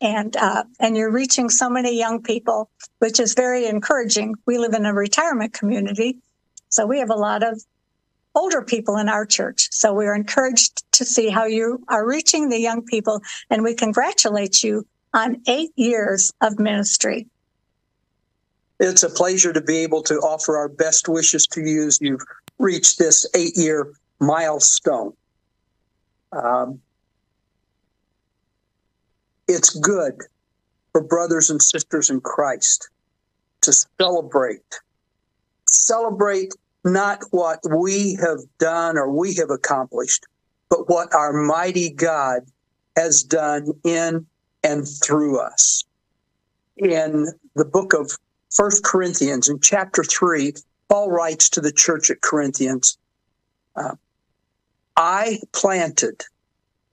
And, 0.00 0.34
uh, 0.36 0.64
and 0.78 0.96
you're 0.96 1.12
reaching 1.12 1.50
so 1.50 1.68
many 1.68 1.98
young 1.98 2.22
people, 2.22 2.70
which 3.00 3.20
is 3.20 3.34
very 3.34 3.66
encouraging. 3.66 4.34
We 4.46 4.56
live 4.56 4.72
in 4.72 4.86
a 4.86 4.94
retirement 4.94 5.52
community, 5.52 6.16
so 6.70 6.86
we 6.86 7.00
have 7.00 7.10
a 7.10 7.14
lot 7.14 7.42
of 7.42 7.62
older 8.34 8.62
people 8.62 8.96
in 8.96 9.08
our 9.08 9.26
church. 9.26 9.68
So 9.72 9.92
we're 9.92 10.14
encouraged 10.14 10.84
to 10.92 11.04
see 11.04 11.28
how 11.28 11.44
you 11.44 11.84
are 11.88 12.06
reaching 12.06 12.48
the 12.48 12.60
young 12.60 12.82
people, 12.82 13.20
and 13.50 13.62
we 13.62 13.74
congratulate 13.74 14.62
you 14.62 14.86
on 15.12 15.42
eight 15.46 15.72
years 15.76 16.32
of 16.40 16.58
ministry. 16.58 17.26
It's 18.80 19.02
a 19.02 19.10
pleasure 19.10 19.52
to 19.52 19.60
be 19.60 19.76
able 19.78 20.02
to 20.04 20.14
offer 20.16 20.56
our 20.56 20.68
best 20.68 21.06
wishes 21.06 21.46
to 21.48 21.60
you 21.60 21.86
as 21.86 21.98
you've 22.00 22.24
reached 22.58 22.98
this 22.98 23.26
eight 23.34 23.54
year 23.54 23.92
milestone. 24.20 25.12
Um, 26.32 26.80
it's 29.46 29.70
good 29.70 30.14
for 30.92 31.02
brothers 31.02 31.50
and 31.50 31.60
sisters 31.60 32.08
in 32.08 32.22
Christ 32.22 32.88
to 33.60 33.72
celebrate. 34.00 34.80
Celebrate 35.66 36.54
not 36.82 37.22
what 37.32 37.60
we 37.70 38.14
have 38.14 38.38
done 38.58 38.96
or 38.96 39.10
we 39.10 39.34
have 39.34 39.50
accomplished, 39.50 40.24
but 40.70 40.88
what 40.88 41.14
our 41.14 41.34
mighty 41.34 41.90
God 41.90 42.44
has 42.96 43.22
done 43.22 43.72
in 43.84 44.26
and 44.64 44.88
through 44.88 45.38
us. 45.38 45.84
In 46.78 47.26
the 47.54 47.66
book 47.66 47.92
of 47.92 48.16
First 48.50 48.82
Corinthians, 48.82 49.48
in 49.48 49.60
chapter 49.60 50.02
3, 50.02 50.54
Paul 50.88 51.10
writes 51.10 51.50
to 51.50 51.60
the 51.60 51.72
church 51.72 52.10
at 52.10 52.20
Corinthians, 52.20 52.98
uh, 53.76 53.94
I 54.96 55.38
planted. 55.52 56.22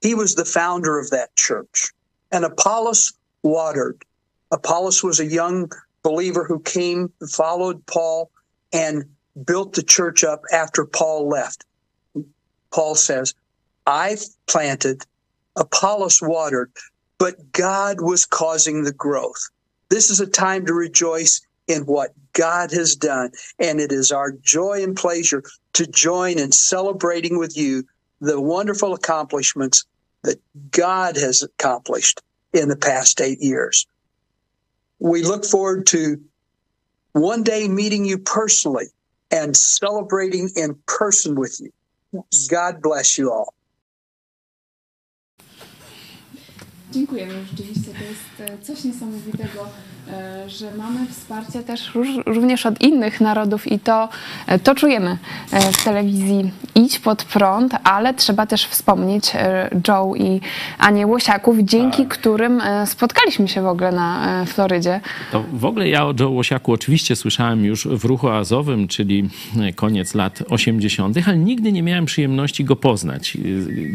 He 0.01 0.13
was 0.13 0.35
the 0.35 0.45
founder 0.45 0.99
of 0.99 1.09
that 1.09 1.35
church. 1.35 1.91
And 2.31 2.45
Apollos 2.45 3.13
watered. 3.41 4.03
Apollos 4.51 5.03
was 5.03 5.19
a 5.19 5.25
young 5.25 5.71
believer 6.03 6.45
who 6.45 6.59
came, 6.59 7.11
followed 7.27 7.85
Paul, 7.88 8.29
and 8.71 9.05
built 9.45 9.73
the 9.73 9.84
church 9.84 10.23
up 10.23 10.43
after 10.53 10.85
Paul 10.85 11.27
left. 11.27 11.65
Paul 12.71 12.95
says, 12.95 13.34
I 13.85 14.17
planted, 14.47 15.03
Apollos 15.55 16.21
watered, 16.21 16.71
but 17.17 17.51
God 17.51 17.99
was 17.99 18.25
causing 18.25 18.84
the 18.84 18.93
growth. 18.93 19.49
This 19.89 20.09
is 20.09 20.19
a 20.19 20.27
time 20.27 20.65
to 20.65 20.73
rejoice 20.73 21.41
in 21.68 21.84
what 21.84 22.14
God 22.34 22.72
has 22.72 22.95
done. 22.95 23.31
And 23.60 23.80
it 23.80 23.91
is 23.91 24.11
our 24.11 24.31
joy 24.31 24.84
and 24.84 24.95
pleasure 24.95 25.44
to 25.73 25.88
join 25.88 26.39
in 26.39 26.52
celebrating 26.52 27.38
with 27.38 27.57
you 27.57 27.84
the 28.22 28.39
wonderful 28.39 28.94
accomplishments 28.94 29.85
that 30.23 30.39
God 30.72 31.18
has 31.18 31.44
accomplished 31.44 32.22
in 32.53 32.69
the 32.69 32.76
past 32.76 33.22
eight 33.22 33.41
years. 33.41 33.85
We 34.99 35.23
look 35.23 35.45
forward 35.45 35.85
to 35.88 36.19
one 37.14 37.44
day 37.44 37.68
meeting 37.68 38.06
you 38.06 38.18
personally 38.18 38.88
and 39.31 39.56
celebrating 39.56 40.49
in 40.56 40.76
person 40.85 41.35
with 41.35 41.60
you. 41.60 41.72
God 42.49 42.81
bless 42.81 43.18
you 43.18 43.31
all. 43.31 43.53
Dziękujemy. 46.91 47.45
Rzeczywiście 47.45 47.94
to 47.94 48.03
jest 48.03 48.68
coś 48.68 48.84
niesamowitego, 48.84 49.69
że 50.47 50.71
mamy 50.77 51.07
wsparcie 51.07 51.63
też 51.63 51.91
również 52.25 52.65
od 52.65 52.81
innych 52.81 53.21
narodów 53.21 53.71
i 53.71 53.79
to, 53.79 54.09
e, 54.47 54.59
to 54.59 54.75
czujemy 54.75 55.17
e, 55.51 55.71
w 55.71 55.84
telewizji 55.84 56.51
Idź 56.75 56.99
pod 56.99 57.23
prąd, 57.23 57.73
ale 57.84 58.13
trzeba 58.13 58.45
też 58.45 58.65
wspomnieć 58.65 59.31
e, 59.35 59.69
Joe 59.88 60.15
i 60.15 60.41
Anię 60.77 61.07
Łosiaków, 61.07 61.57
dzięki 61.59 62.05
którym 62.05 62.61
e, 62.61 62.88
spotkaliśmy 62.88 63.47
się 63.47 63.61
w 63.61 63.67
ogóle 63.67 63.91
na 63.91 64.41
e, 64.41 64.45
Florydzie. 64.45 64.99
To 65.31 65.43
w 65.53 65.65
ogóle 65.65 65.89
ja 65.89 66.05
o 66.05 66.13
Joe 66.19 66.29
Łosiaku 66.29 66.73
oczywiście 66.73 67.15
słyszałem 67.15 67.65
już 67.65 67.88
w 67.88 68.05
ruchu 68.05 68.29
azowym, 68.29 68.88
czyli 68.88 69.29
koniec 69.75 70.15
lat 70.15 70.43
80., 70.49 71.17
ale 71.27 71.38
nigdy 71.38 71.71
nie 71.71 71.84
miałem 71.84 72.05
przyjemności 72.05 72.65
go 72.65 72.75
poznać. 72.75 73.38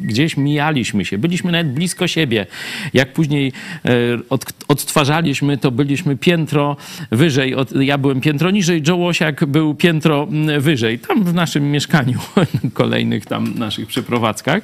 Gdzieś 0.02 0.36
mijaliśmy 0.36 1.04
się, 1.04 1.18
byliśmy 1.18 1.52
nawet 1.52 1.72
blisko 1.72 2.06
siebie. 2.06 2.46
Jak 2.94 3.12
później 3.12 3.52
e, 3.84 3.90
od, 4.30 4.44
odtwarzaliśmy, 4.68 5.58
to 5.58 5.70
byliśmy 5.70 6.01
piętro 6.20 6.76
wyżej. 7.10 7.54
Od, 7.54 7.72
ja 7.72 7.98
byłem 7.98 8.20
piętro 8.20 8.50
niżej, 8.50 8.82
Joe 8.88 8.96
Łosiak 8.96 9.44
był 9.44 9.74
piętro 9.74 10.26
mm, 10.30 10.60
wyżej. 10.60 10.98
Tam 10.98 11.24
w 11.24 11.34
naszym 11.34 11.70
mieszkaniu, 11.70 12.18
kolejnych 12.74 13.26
tam 13.26 13.54
naszych 13.58 13.86
przeprowadzkach. 13.86 14.62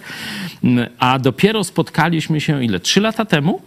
Mm, 0.65 0.89
A 0.98 1.19
dopiero 1.19 1.65
spotkaliśmy 1.65 2.40
się 2.40 2.65
ile? 2.65 2.81
Trzy 2.81 3.01
lata 3.01 3.24
temu? 3.24 3.60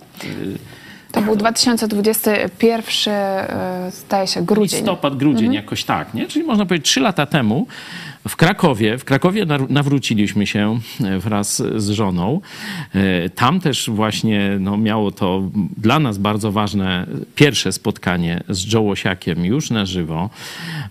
To 1.11 1.22
był 1.22 1.35
2021, 1.35 3.14
e, 3.14 3.91
zdaje 3.91 4.27
się, 4.27 4.45
grudzień. 4.45 4.80
Listopad, 4.80 5.18
grudzień, 5.18 5.45
Mhm. 5.45 5.64
jakoś 5.64 5.84
tak, 5.84 6.14
nie? 6.14 6.27
Czyli 6.27 6.45
można 6.45 6.65
powiedzieć 6.65 6.88
trzy 6.88 6.99
lata 6.99 7.26
temu. 7.26 7.68
W 8.27 8.35
Krakowie. 8.35 8.98
W 8.98 9.06
Krakowie 9.06 9.45
nawróciliśmy 9.69 10.48
się 10.48 10.80
e, 11.03 11.19
wraz 11.19 11.64
z 11.76 11.89
żoną. 11.89 12.41
E, 12.95 13.30
Tam 13.30 13.60
też 13.60 13.89
właśnie 13.89 14.57
no, 14.60 14.77
miało 14.77 15.11
to 15.11 15.43
dla 15.77 15.99
nas 15.99 16.18
bardzo 16.18 16.52
ważne 16.52 17.07
pierwsze 17.35 17.72
spotkanie 17.72 18.43
z 18.49 18.73
Joe 18.73 18.81
Łosiakiem 18.81 19.45
już 19.45 19.69
na 19.69 19.85
żywo. 19.85 20.30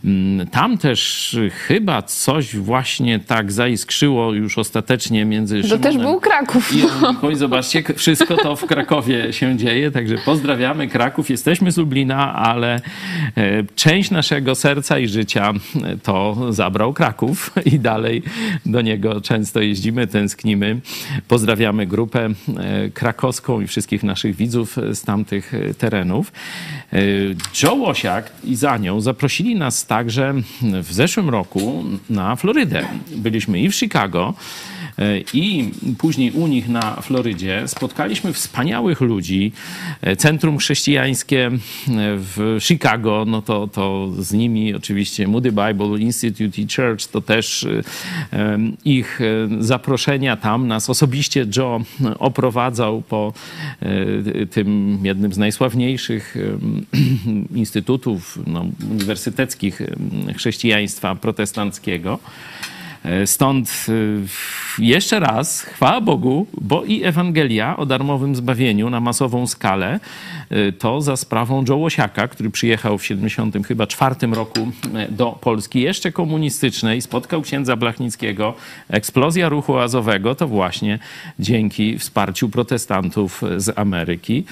Mm, 0.05 0.47
Tam 0.47 0.78
też 0.78 1.36
chyba 1.66 2.02
coś 2.02 2.57
właśnie 2.57 3.19
tak 3.19 3.52
zaiskrzyło 3.52 4.32
już 4.32 4.59
ostatecznie 4.59 5.24
między 5.24 5.57
To 5.62 5.69
Szymonem 5.69 5.82
też 5.93 6.02
był 6.02 6.20
Kraków. 6.20 6.73
i 7.32 7.36
zobaczcie, 7.36 7.82
wszystko 7.97 8.36
to 8.36 8.57
w 8.57 8.66
Krakowie 8.66 9.32
się 9.32 9.57
dzieje, 9.57 9.90
także 9.90 10.19
pozdrawiamy 10.19 10.89
Kraków. 10.89 11.31
Jesteśmy 11.31 11.73
z 11.73 11.77
Lublina, 11.77 12.35
ale 12.35 12.74
e, 12.74 12.81
część 13.74 14.11
naszego 14.11 14.55
serca 14.55 14.98
i 14.98 15.09
życia 15.09 15.52
to 16.02 16.36
zabrał 16.52 16.93
Kraków 16.93 17.20
i 17.65 17.79
dalej 17.79 18.23
do 18.67 18.81
niego 18.81 19.21
często 19.21 19.61
jeździmy, 19.61 20.07
tęsknimy. 20.07 20.81
Pozdrawiamy 21.29 21.87
grupę 21.87 22.29
e, 22.57 22.91
krakowską 22.91 23.61
i 23.61 23.67
wszystkich 23.67 24.03
naszych 24.03 24.37
widzów 24.37 24.77
z 24.93 25.03
tamtych 25.03 25.53
terenów. 25.79 26.33
E, 26.93 26.99
Joe 27.63 27.75
Łosiak 27.75 28.33
i 28.45 28.57
za 28.57 28.77
nią 28.77 29.01
zaprosili 29.01 29.57
nas 29.57 29.87
także 29.87 30.35
w 30.63 30.93
zeszłym 30.93 31.31
roku 31.31 31.85
na 32.11 32.37
Florydę. 32.37 32.85
Byliśmy 33.17 33.61
i 33.61 33.71
w 33.71 33.75
Chicago, 33.75 34.35
I 35.35 35.71
później 35.99 36.31
u 36.33 36.47
nich 36.47 36.69
na 36.69 37.01
Florydzie 37.01 37.62
spotkaliśmy 37.67 38.33
wspaniałych 38.33 39.01
ludzi. 39.01 39.53
E, 40.03 40.17
Centrum 40.17 40.59
Chrześcijańskie 40.59 41.47
e, 41.47 41.51
w 42.17 42.57
Chicago, 42.61 43.25
no 43.27 43.43
to, 43.43 43.67
to 43.67 44.09
z 44.19 44.33
nimi 44.33 44.75
oczywiście 44.75 45.29
Moody 45.29 45.53
Bible 45.53 45.99
Institute 45.99 46.61
i 46.61 46.67
Church, 46.77 47.07
to 47.07 47.21
też 47.21 47.65
e, 47.65 48.59
ich 48.85 49.21
e, 49.21 49.25
zaproszenia 49.65 50.37
tam 50.37 50.69
nas 50.69 50.91
osobiście 50.91 51.47
Joe 51.57 51.81
oprowadzał 52.19 53.03
po 53.03 53.33
e, 53.81 54.47
tym 54.47 54.99
jednym 55.03 55.33
z 55.33 55.39
najsławniejszych 55.39 56.37
instytutów 57.55 58.39
no, 58.47 58.65
uniwersyteckich 58.91 59.83
chrześcijaństwa 60.37 61.15
protestanckiego. 61.15 62.19
E, 63.05 63.27
Stąd 63.27 63.87
y, 63.89 64.21
jeszcze 64.79 65.21
raz 65.21 65.63
chwała 65.63 66.01
Bogu, 66.01 66.47
bo 66.61 66.85
i 66.85 67.05
Ewangelia 67.05 67.77
o 67.77 67.87
darmowym 67.87 68.37
zbawieniu 68.37 68.91
na 68.91 69.01
masową 69.01 69.47
skalę 69.47 70.01
y, 70.53 70.73
to 70.73 71.01
za 71.01 71.17
sprawą 71.17 71.65
Joe 71.69 71.89
który 72.31 72.51
przyjechał 72.51 72.99
w 72.99 73.05
70 73.05 73.67
chyba 73.67 73.87
czwartym 73.87 74.35
roku 74.35 74.69
e, 74.95 75.09
do 75.09 75.39
Polski, 75.41 75.81
jeszcze 75.81 76.13
komunistycznej, 76.13 77.03
spotkał 77.03 77.43
księdza 77.43 77.77
Blachnickiego. 77.77 78.55
Eksplozja 78.89 79.49
ruchu 79.49 79.79
azowego 79.79 80.35
to 80.35 80.49
właśnie 80.49 80.99
dzięki 81.39 81.99
wsparciu 81.99 82.49
protestantów 82.49 83.43
z 83.57 83.79
Ameryki. 83.79 84.45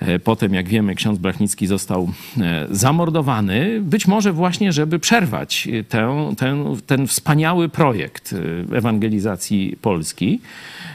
E, 0.00 0.18
Potem, 0.18 0.54
jak 0.54 0.68
wiemy, 0.68 0.94
ksiądz 0.94 1.18
Blachnicki 1.18 1.66
został 1.66 2.08
e, 2.40 2.66
zamordowany, 2.70 3.80
być 3.80 4.06
może 4.06 4.32
właśnie, 4.32 4.72
żeby 4.72 4.98
przerwać 4.98 5.68
e, 5.72 5.84
tę, 5.84 6.34
ten, 6.38 6.64
ten 6.86 7.06
wspaniały 7.06 7.68
projekt 7.70 8.32
e, 8.32 8.76
ewangelizacji 8.76 9.76
Polski. 9.82 10.40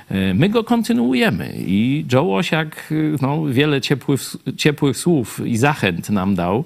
E, 0.10 0.34
My 0.34 0.50
go 0.50 0.64
kontynuujemy 0.64 1.54
i 1.58 2.06
Joe 2.14 2.24
Łosiak 2.24 2.92
e, 2.92 2.96
no, 3.22 3.46
wiele 3.46 3.82
ciepłych, 3.82 4.22
ciepłych 4.58 4.98
słów 4.98 5.42
i 5.46 5.58
zachęt 5.58 6.10
nam 6.10 6.36
dał, 6.36 6.66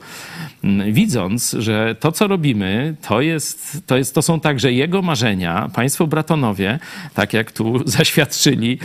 widząc, 0.91 1.55
że 1.59 1.95
to, 1.99 2.11
co 2.11 2.27
robimy, 2.27 2.95
to, 3.01 3.21
jest, 3.21 3.83
to, 3.87 3.97
jest, 3.97 4.15
to 4.15 4.21
są 4.21 4.39
także 4.39 4.73
jego 4.73 5.01
marzenia. 5.01 5.69
Państwo 5.73 6.07
bratonowie, 6.07 6.79
tak 7.13 7.33
jak 7.33 7.51
tu 7.51 7.79
zaświadczyli, 7.97 8.79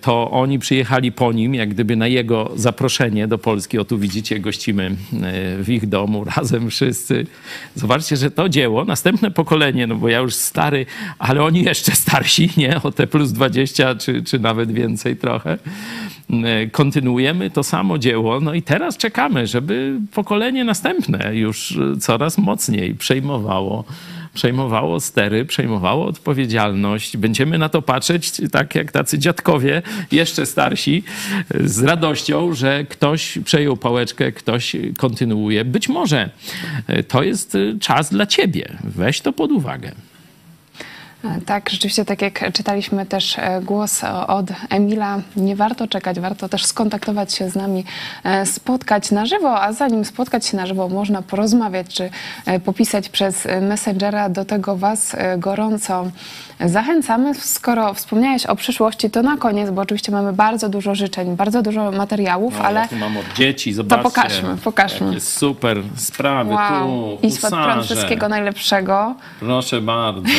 to 0.00 0.30
oni 0.30 0.58
przyjechali 0.58 1.12
po 1.12 1.32
nim, 1.32 1.54
jak 1.54 1.68
gdyby 1.68 1.96
na 1.96 2.06
jego 2.06 2.50
zaproszenie 2.56 3.28
do 3.28 3.38
Polski. 3.38 3.78
O 3.78 3.84
tu 3.84 3.98
widzicie, 3.98 4.40
gościmy 4.40 4.96
w 5.58 5.68
ich 5.68 5.88
domu 5.88 6.24
razem 6.36 6.70
wszyscy. 6.70 7.26
Zobaczcie, 7.74 8.16
że 8.16 8.30
to 8.30 8.48
dzieło, 8.48 8.84
następne 8.84 9.30
pokolenie, 9.30 9.86
no 9.86 9.94
bo 9.94 10.08
ja 10.08 10.18
już 10.18 10.34
stary, 10.46 10.86
ale 11.18 11.42
oni 11.42 11.62
jeszcze 11.62 11.92
starsi, 11.92 12.50
nie? 12.56 12.82
O 12.82 12.92
te 12.92 13.06
plus 13.06 13.32
20 13.32 13.94
czy, 13.94 14.22
czy 14.22 14.38
nawet 14.38 14.72
więcej 14.72 15.16
trochę. 15.16 15.58
E, 16.30 16.66
Kontynuujemy 16.66 17.50
to 17.50 17.62
samo 17.62 17.98
dzieło, 17.98 18.40
no 18.40 18.54
i 18.54 18.62
teraz 18.62 18.96
czekamy, 18.96 19.46
żeby 19.46 20.00
pokolenie 20.12 20.64
następne 20.64 21.36
już 21.36 21.72
e, 21.72 22.00
coraz 22.00 22.38
mocniej 22.38 22.94
przejmowało 22.94 23.84
przejmowało 24.36 25.00
stery, 25.00 25.44
przejmowało 25.44 26.06
odpowiedzialność. 26.06 27.16
Będziemy 27.16 27.58
na 27.58 27.68
to 27.68 27.82
patrzeć 27.82 28.32
tak 28.52 28.74
jak 28.74 28.92
tacy 28.92 29.18
dziadkowie, 29.18 29.82
jeszcze 30.12 30.46
starsi, 30.46 31.02
z 31.60 31.82
radością, 31.82 32.54
że 32.54 32.84
ktoś 32.84 33.38
przejął 33.44 33.76
pałeczkę, 33.76 34.32
ktoś 34.32 34.76
kontynuuje. 34.98 35.64
Być 35.64 35.88
może 35.88 36.30
e, 36.86 37.02
to 37.02 37.22
jest 37.22 37.56
czas 37.80 38.10
dla 38.10 38.26
ciebie. 38.26 38.78
Weź 38.84 39.20
to 39.20 39.32
pod 39.32 39.52
uwagę. 39.52 39.92
Tak, 41.46 41.70
rzeczywiście, 41.70 42.04
tak 42.04 42.22
jak 42.22 42.52
czytaliśmy 42.52 43.06
też 43.06 43.38
e, 43.38 43.60
głos 43.64 44.04
o- 44.04 44.26
od 44.26 44.46
Emila, 44.70 45.18
nie 45.36 45.56
warto 45.56 45.86
czekać, 45.86 46.20
warto 46.20 46.48
też 46.48 46.64
skontaktować 46.66 47.34
się 47.34 47.50
z 47.50 47.54
nami, 47.54 47.84
e, 48.24 48.46
spotkać 48.46 49.10
na 49.10 49.26
żywo, 49.26 49.62
a 49.62 49.72
zanim 49.72 50.04
spotkać 50.04 50.46
się 50.46 50.56
na 50.56 50.66
żywo, 50.66 50.88
można 50.88 51.22
porozmawiać 51.22 51.86
czy 51.94 52.10
e, 52.46 52.60
popisać 52.60 53.08
przez 53.08 53.46
e, 53.46 53.60
Messengera. 53.60 54.28
Do 54.28 54.44
tego 54.44 54.76
Was 54.76 55.14
e, 55.14 55.38
gorąco 55.38 56.06
zachęcamy. 56.60 57.34
Skoro 57.34 57.94
wspomniałeś 57.94 58.46
o 58.46 58.56
przyszłości, 58.56 59.10
to 59.10 59.22
na 59.22 59.36
koniec, 59.36 59.70
bo 59.70 59.82
oczywiście 59.82 60.12
mamy 60.12 60.32
bardzo 60.32 60.68
dużo 60.68 60.94
życzeń, 60.94 61.36
bardzo 61.36 61.62
dużo 61.62 61.90
materiałów, 61.92 62.54
No, 62.58 62.64
ale 62.64 62.88
tu 62.88 62.96
mam 62.96 63.16
od 63.16 63.32
dzieci, 63.34 63.72
zobaczcie. 63.72 64.02
pokażmy, 64.02 64.56
pokażmy. 64.64 65.06
Jakie 65.06 65.20
super 65.20 65.82
sprawy 65.96 66.54
wow, 66.54 66.88
tu, 67.20 67.26
idź 67.26 67.40
pod 67.40 67.50
prąd 67.50 67.64
husarze. 67.66 67.94
wszystkiego 67.94 68.28
najlepszego. 68.28 69.14
Proszę 69.40 69.80
bardzo. 69.80 70.22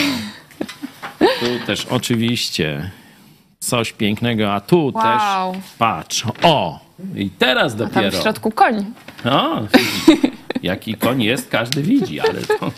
Tu 1.19 1.65
też 1.65 1.85
oczywiście 1.85 2.91
coś 3.59 3.93
pięknego, 3.93 4.53
a 4.53 4.59
tu 4.61 4.91
Wow. 4.95 5.03
też 5.53 5.61
patrz. 5.77 6.23
O! 6.43 6.79
I 7.15 7.29
teraz 7.29 7.73
A 7.73 7.77
tam 7.77 7.87
dopiero. 7.87 8.19
w 8.19 8.21
środku 8.21 8.51
koń. 8.51 8.85
O, 9.25 9.59
jaki 10.63 10.95
koń 10.95 11.23
jest, 11.23 11.49
każdy 11.49 11.81
widzi, 11.81 12.19
ale 12.19 12.33
to... 12.33 12.71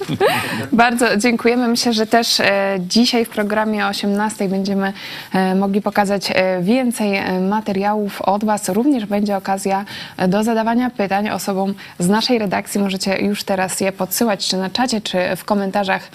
Bardzo 0.71 1.17
dziękujemy. 1.17 1.67
Myślę, 1.67 1.93
że 1.93 2.07
też 2.07 2.39
e, 2.39 2.77
dzisiaj 2.79 3.25
w 3.25 3.29
programie 3.29 3.85
o 3.85 3.89
18 3.89 4.49
będziemy 4.49 4.93
e, 5.33 5.55
mogli 5.55 5.81
pokazać 5.81 6.31
e, 6.31 6.61
więcej 6.61 7.19
materiałów 7.41 8.21
od 8.21 8.45
Was. 8.45 8.69
Również 8.69 9.05
będzie 9.05 9.37
okazja 9.37 9.85
do 10.27 10.43
zadawania 10.43 10.89
pytań 10.89 11.29
osobom 11.29 11.73
z 11.99 12.07
naszej 12.07 12.39
redakcji. 12.39 12.81
Możecie 12.81 13.17
już 13.17 13.43
teraz 13.43 13.81
je 13.81 13.91
podsyłać, 13.91 14.47
czy 14.47 14.57
na 14.57 14.69
czacie, 14.69 15.01
czy 15.01 15.17
w 15.35 15.45
komentarzach 15.45 16.09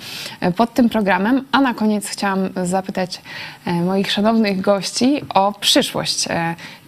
pod 0.57 0.75
tym 0.75 0.89
programem. 0.89 1.45
A 1.53 1.61
na 1.61 1.75
koniec 1.75 2.09
chciałam 2.09 2.49
zapytać 2.65 3.21
moich 3.67 4.13
szanownych 4.13 4.61
gości 4.61 5.21
o 5.35 5.53
przyszłość 5.61 6.29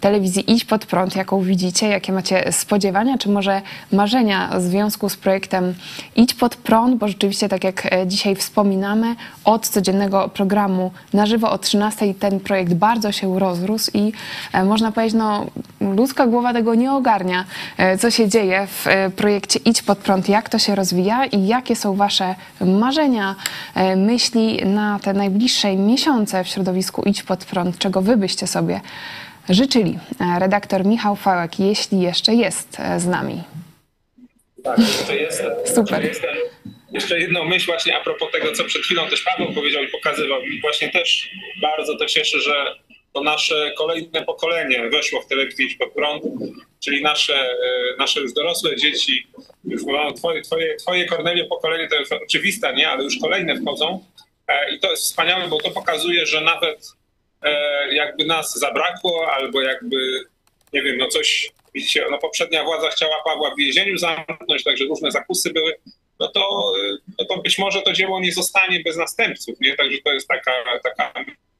telewizji 0.01 0.51
Idź 0.51 0.65
Pod 0.65 0.85
Prąd, 0.85 1.15
jaką 1.15 1.41
widzicie, 1.41 1.87
jakie 1.87 2.11
macie 2.11 2.51
spodziewania, 2.51 3.17
czy 3.17 3.29
może 3.29 3.61
marzenia 3.91 4.49
w 4.59 4.66
związku 4.67 5.09
z 5.09 5.17
projektem 5.17 5.75
Idź 6.15 6.33
Pod 6.33 6.55
Prąd, 6.55 6.95
bo 6.97 7.07
rzeczywiście, 7.07 7.49
tak 7.49 7.63
jak 7.63 7.93
e, 7.93 8.07
dzisiaj 8.07 8.35
wspominamy, 8.35 9.15
od 9.45 9.67
codziennego 9.67 10.29
programu 10.29 10.91
na 11.13 11.25
żywo 11.25 11.51
o 11.51 11.57
13 11.57 12.13
ten 12.13 12.39
projekt 12.39 12.73
bardzo 12.73 13.11
się 13.11 13.39
rozrósł 13.39 13.91
i 13.93 14.13
e, 14.53 14.63
można 14.63 14.91
powiedzieć, 14.91 15.13
no 15.13 15.45
ludzka 15.81 16.27
głowa 16.27 16.53
tego 16.53 16.75
nie 16.75 16.91
ogarnia, 16.91 17.45
e, 17.77 17.97
co 17.97 18.11
się 18.11 18.29
dzieje 18.29 18.67
w 18.67 18.85
projekcie 19.15 19.59
Idź 19.65 19.81
Pod 19.81 19.97
Prąd, 19.97 20.29
jak 20.29 20.49
to 20.49 20.59
się 20.59 20.75
rozwija 20.75 21.25
i 21.25 21.47
jakie 21.47 21.75
są 21.75 21.95
wasze 21.95 22.35
marzenia, 22.61 23.35
myśli 23.95 24.65
na 24.65 24.99
te 24.99 25.13
najbliższe 25.13 25.75
miesiące 25.75 26.43
w 26.43 26.47
środowisku 26.47 27.01
Idź 27.05 27.23
Pod 27.23 27.45
Prąd, 27.45 27.77
czego 27.77 28.01
wy 28.01 28.17
byście 28.17 28.47
sobie 28.47 28.81
życzyli. 29.49 29.99
Redaktor 30.39 30.85
Michał 30.85 31.15
Fałek, 31.15 31.59
jeśli 31.59 31.99
jeszcze 31.99 32.33
jest 32.33 32.77
z 32.97 33.05
nami. 33.05 33.43
Tak, 34.63 34.79
jeszcze 34.79 35.15
jestem. 35.17 35.51
Super. 35.65 36.03
Jeszcze, 36.05 36.27
jestem. 36.27 36.35
jeszcze 36.91 37.19
jedną 37.19 37.45
myśl 37.45 37.65
właśnie 37.65 37.97
a 37.97 38.03
propos 38.03 38.31
tego, 38.31 38.51
co 38.51 38.63
przed 38.63 38.81
chwilą 38.81 39.07
też 39.07 39.21
Paweł 39.21 39.53
powiedział 39.53 39.83
i 39.83 39.87
pokazywał. 39.87 40.41
I 40.41 40.61
właśnie 40.61 40.89
też 40.89 41.29
bardzo 41.61 41.97
to 41.97 42.05
cieszy, 42.05 42.41
że 42.41 42.75
to 43.13 43.23
nasze 43.23 43.73
kolejne 43.77 44.25
pokolenie 44.25 44.89
weszło 44.89 45.21
w 45.21 45.27
telewizję 45.27 45.67
pod 45.79 45.93
prąd, 45.93 46.23
czyli 46.79 47.01
nasze, 47.01 47.35
e, 47.35 47.95
nasze 47.99 48.19
już 48.19 48.33
dorosłe 48.33 48.75
dzieci, 48.75 49.27
już 49.65 49.81
no, 49.85 50.13
twoje, 50.13 50.41
twoje, 50.41 50.75
twoje 50.75 51.05
Kornelio 51.05 51.45
pokolenie 51.45 51.87
to 51.87 51.95
jest 51.95 52.11
oczywiste, 52.11 52.73
nie? 52.73 52.89
ale 52.89 53.03
już 53.03 53.19
kolejne 53.21 53.61
wchodzą. 53.61 54.05
E, 54.47 54.75
I 54.75 54.79
to 54.79 54.91
jest 54.91 55.03
wspaniałe, 55.03 55.47
bo 55.47 55.57
to 55.57 55.71
pokazuje, 55.71 56.25
że 56.25 56.41
nawet 56.41 56.91
e, 57.41 57.95
jakby 57.95 58.25
nas 58.25 58.59
zabrakło, 58.59 59.31
albo 59.31 59.61
jakby, 59.61 59.97
nie 60.73 60.81
wiem, 60.81 60.97
no 60.97 61.07
coś, 61.07 61.51
no 62.11 62.17
poprzednia 62.17 62.63
władza 62.63 62.89
chciała 62.89 63.23
Pawła 63.25 63.55
w 63.55 63.57
więzieniu 63.57 63.97
zamknąć, 63.97 64.63
także 64.63 64.85
różne 64.85 65.11
zakusy 65.11 65.53
były, 65.53 65.75
no 66.19 66.27
to, 66.27 66.73
no 67.19 67.25
to 67.25 67.37
być 67.37 67.57
może 67.57 67.81
to 67.81 67.93
dzieło 67.93 68.19
nie 68.19 68.31
zostanie 68.31 68.79
bez 68.79 68.97
następców, 68.97 69.59
nie? 69.59 69.75
Także 69.75 69.97
to 70.03 70.13
jest 70.13 70.27
taka, 70.27 70.51
taka... 70.83 71.13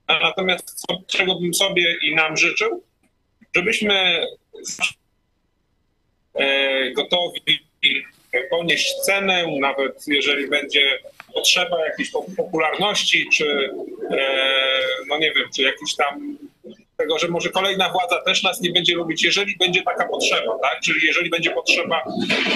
Natomiast 0.07 0.73
co, 0.73 1.01
czego 1.07 1.35
bym 1.35 1.53
sobie 1.53 1.95
i 2.03 2.15
nam 2.15 2.37
życzył, 2.37 2.83
żebyśmy 3.55 4.25
e, 6.33 6.91
gotowi 6.91 7.67
ponieść 8.49 8.93
cenę, 9.05 9.45
nawet 9.59 10.07
jeżeli 10.07 10.47
będzie 10.47 10.99
potrzeba 11.33 11.85
jakiejś 11.85 12.11
po- 12.11 12.25
popularności, 12.37 13.29
czy 13.33 13.69
e, 14.11 14.49
no 15.07 15.17
nie 15.17 15.33
wiem, 15.33 15.49
czy 15.55 15.61
jakiś 15.61 15.95
tam 15.95 16.37
tego, 16.97 17.19
że 17.19 17.27
może 17.27 17.49
kolejna 17.49 17.89
władza 17.89 18.21
też 18.21 18.43
nas 18.43 18.61
nie 18.61 18.71
będzie 18.71 18.95
lubić, 18.95 19.23
jeżeli 19.23 19.57
będzie 19.57 19.83
taka 19.83 20.07
potrzeba, 20.07 20.59
tak? 20.61 20.79
Czyli 20.83 21.05
jeżeli 21.07 21.29
będzie 21.29 21.51
potrzeba 21.51 22.03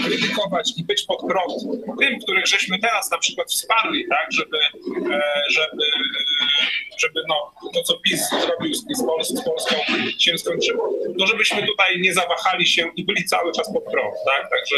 krytykować 0.06 0.74
i 0.78 0.84
być 0.84 1.04
pod 1.04 1.20
prąd 1.28 1.54
tym, 2.00 2.20
których 2.20 2.48
żeśmy 2.48 2.80
teraz 2.80 3.12
na 3.12 3.18
przykład 3.18 3.52
wsparli, 3.52 4.08
tak? 4.10 4.28
Żeby, 4.32 4.58
e, 4.58 5.22
żeby, 5.50 5.84
e, 5.84 6.98
żeby 6.98 7.22
no, 7.28 7.52
to, 7.74 7.84
co 7.84 7.98
PiS 7.98 8.30
zrobił 8.30 8.74
z, 8.74 8.86
z, 8.98 9.06
Pols 9.06 9.28
z 9.28 9.44
Polską 9.44 9.76
się 10.20 10.38
skończyło. 10.38 10.94
No 11.18 11.28
żebyśmy 11.28 11.68
tutaj 11.68 12.02
nie 12.02 12.14
zawahali 12.14 12.68
się 12.68 12.92
i 12.96 13.04
byli 13.04 13.26
cały 13.26 13.52
czas 13.52 13.74
pod 13.74 13.84
prąd, 13.84 14.16
tak? 14.26 14.50
Także 14.50 14.76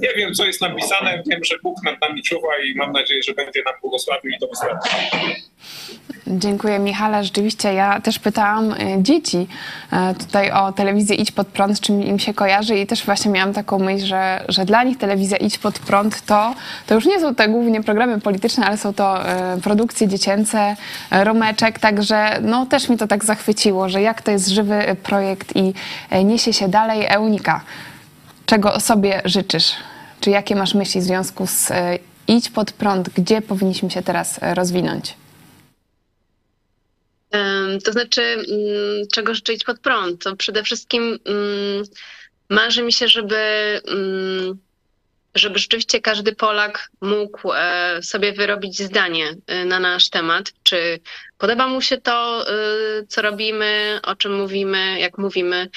nie 0.00 0.14
wiem, 0.16 0.34
co 0.34 0.44
jest 0.44 0.60
napisane, 0.60 1.22
wiem, 1.30 1.44
że 1.44 1.54
Bóg 1.62 1.84
nad 1.84 2.00
nami 2.00 2.22
czuwa 2.22 2.48
i 2.66 2.74
mam 2.76 2.92
nadzieję, 2.92 3.22
że 3.22 3.34
będzie 3.34 3.62
nam 3.64 3.74
błogosławił 3.80 4.30
i 4.30 4.38
to 4.38 4.46
wystarczy. 4.46 4.88
Dziękuję 6.26 6.78
Michale. 6.78 7.24
Rzeczywiście 7.24 7.74
ja 7.74 8.00
też 8.00 8.18
pytałam 8.18 8.72
y, 8.72 8.76
dzieci 8.98 9.46
e, 9.92 10.14
tutaj 10.14 10.50
o 10.50 10.72
telewizję 10.72 11.16
Idź 11.16 11.32
Pod 11.32 11.46
Prąd, 11.46 11.76
z 11.76 11.80
czym 11.80 12.02
im 12.02 12.18
się 12.18 12.34
kojarzy 12.34 12.78
i 12.78 12.86
też 12.86 13.04
właśnie 13.04 13.30
miałam 13.30 13.52
taką 13.52 13.78
myśl, 13.78 14.06
że, 14.06 14.44
że 14.48 14.64
dla 14.64 14.84
nich 14.84 14.98
telewizja 14.98 15.36
Idź 15.36 15.58
Pod 15.58 15.78
Prąd 15.78 16.22
to, 16.26 16.54
to 16.86 16.94
już 16.94 17.06
nie 17.06 17.20
są 17.20 17.34
te 17.34 17.48
głównie 17.48 17.82
programy 17.82 18.20
polityczne, 18.20 18.66
ale 18.66 18.76
są 18.76 18.94
to 18.94 19.28
e, 19.28 19.60
produkcje 19.62 20.08
dziecięce, 20.08 20.76
romeczek, 21.10 21.78
także 21.78 22.38
no 22.42 22.66
też 22.66 22.88
mi 22.88 22.96
to 22.96 23.06
tak 23.06 23.24
zachwyciło, 23.24 23.88
że 23.88 24.02
jak 24.02 24.22
to 24.22 24.30
jest 24.30 24.48
żywy 24.48 24.96
projekt 25.02 25.56
i 25.56 25.72
niesie 26.24 26.52
się 26.52 26.68
dalej. 26.68 27.06
Eunika, 27.08 27.60
czego 28.46 28.80
sobie 28.80 29.22
życzysz? 29.24 29.72
Czy 30.20 30.30
jakie 30.30 30.56
masz 30.56 30.74
myśli 30.74 31.00
w 31.00 31.04
związku 31.04 31.46
z 31.46 31.70
e, 31.70 31.98
Idź 32.28 32.50
Pod 32.50 32.72
Prąd? 32.72 33.08
Gdzie 33.08 33.42
powinniśmy 33.42 33.90
się 33.90 34.02
teraz 34.02 34.42
e, 34.42 34.54
rozwinąć? 34.54 35.14
To 37.84 37.92
znaczy, 37.92 38.22
mm, 38.22 39.06
czego 39.12 39.34
życzyć 39.34 39.64
pod 39.64 39.80
prąd? 39.80 40.22
To 40.22 40.36
przede 40.36 40.62
wszystkim 40.62 41.02
mm, 41.24 41.84
marzy 42.50 42.82
mi 42.82 42.92
się, 42.92 43.08
żeby, 43.08 43.36
mm, 43.88 44.58
żeby 45.34 45.58
rzeczywiście 45.58 46.00
każdy 46.00 46.34
Polak 46.34 46.90
mógł 47.00 47.52
e, 47.52 48.02
sobie 48.02 48.32
wyrobić 48.32 48.82
zdanie 48.82 49.34
e, 49.46 49.64
na 49.64 49.80
nasz 49.80 50.10
temat. 50.10 50.52
Czy 50.62 51.00
podoba 51.38 51.68
mu 51.68 51.80
się 51.80 51.98
to, 51.98 52.44
e, 52.48 52.54
co 53.08 53.22
robimy, 53.22 54.00
o 54.02 54.16
czym 54.16 54.34
mówimy, 54.34 55.00
jak 55.00 55.18
mówimy, 55.18 55.68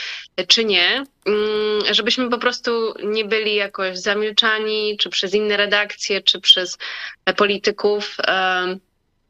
czy 0.47 0.65
nie. 0.65 1.03
Mm, 1.25 1.93
Żebyśmy 1.93 2.29
po 2.29 2.37
prostu 2.37 2.93
nie 3.03 3.25
byli 3.25 3.55
jakoś 3.55 3.97
zamilczani, 3.97 4.97
czy 4.97 5.09
przez 5.09 5.33
inne 5.33 5.57
redakcje, 5.57 6.21
czy 6.21 6.41
przez 6.41 6.77
polityków, 7.37 8.17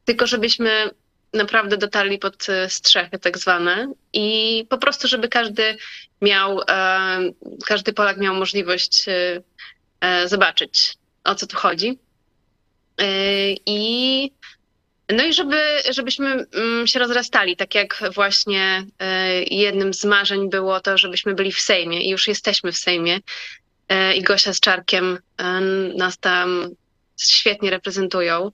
tylko 0.04 0.26
żebyśmy 0.26 0.90
naprawdę 1.32 1.76
dotarli 1.76 2.18
pod 2.18 2.46
strzechy 2.68 3.18
tak 3.18 3.38
zwane 3.38 3.92
i 4.12 4.66
po 4.70 4.78
prostu, 4.78 5.08
żeby 5.08 5.28
każdy 5.28 5.76
miał, 6.22 6.60
każdy 7.66 7.92
Polak 7.92 8.18
miał 8.18 8.34
możliwość 8.34 9.06
zobaczyć, 10.26 10.94
o 11.24 11.34
co 11.34 11.46
tu 11.46 11.56
chodzi. 11.56 11.98
E, 13.00 13.06
I 13.66 14.32
no 15.16 15.24
i 15.24 15.32
żeby, 15.32 15.60
żebyśmy 15.90 16.46
mm, 16.52 16.86
się 16.86 16.98
rozrastali, 16.98 17.56
tak 17.56 17.74
jak 17.74 18.02
właśnie 18.14 18.86
e, 18.98 19.42
jednym 19.42 19.94
z 19.94 20.04
marzeń 20.04 20.50
było 20.50 20.80
to, 20.80 20.98
żebyśmy 20.98 21.34
byli 21.34 21.52
w 21.52 21.60
Sejmie 21.60 22.02
i 22.02 22.10
już 22.10 22.28
jesteśmy 22.28 22.72
w 22.72 22.78
Sejmie 22.78 23.20
e, 23.88 24.16
i 24.16 24.22
Gosia 24.22 24.54
z 24.54 24.60
Czarkiem 24.60 25.18
e, 25.38 25.60
nas 25.96 26.18
tam 26.18 26.68
świetnie 27.16 27.70
reprezentują 27.70 28.52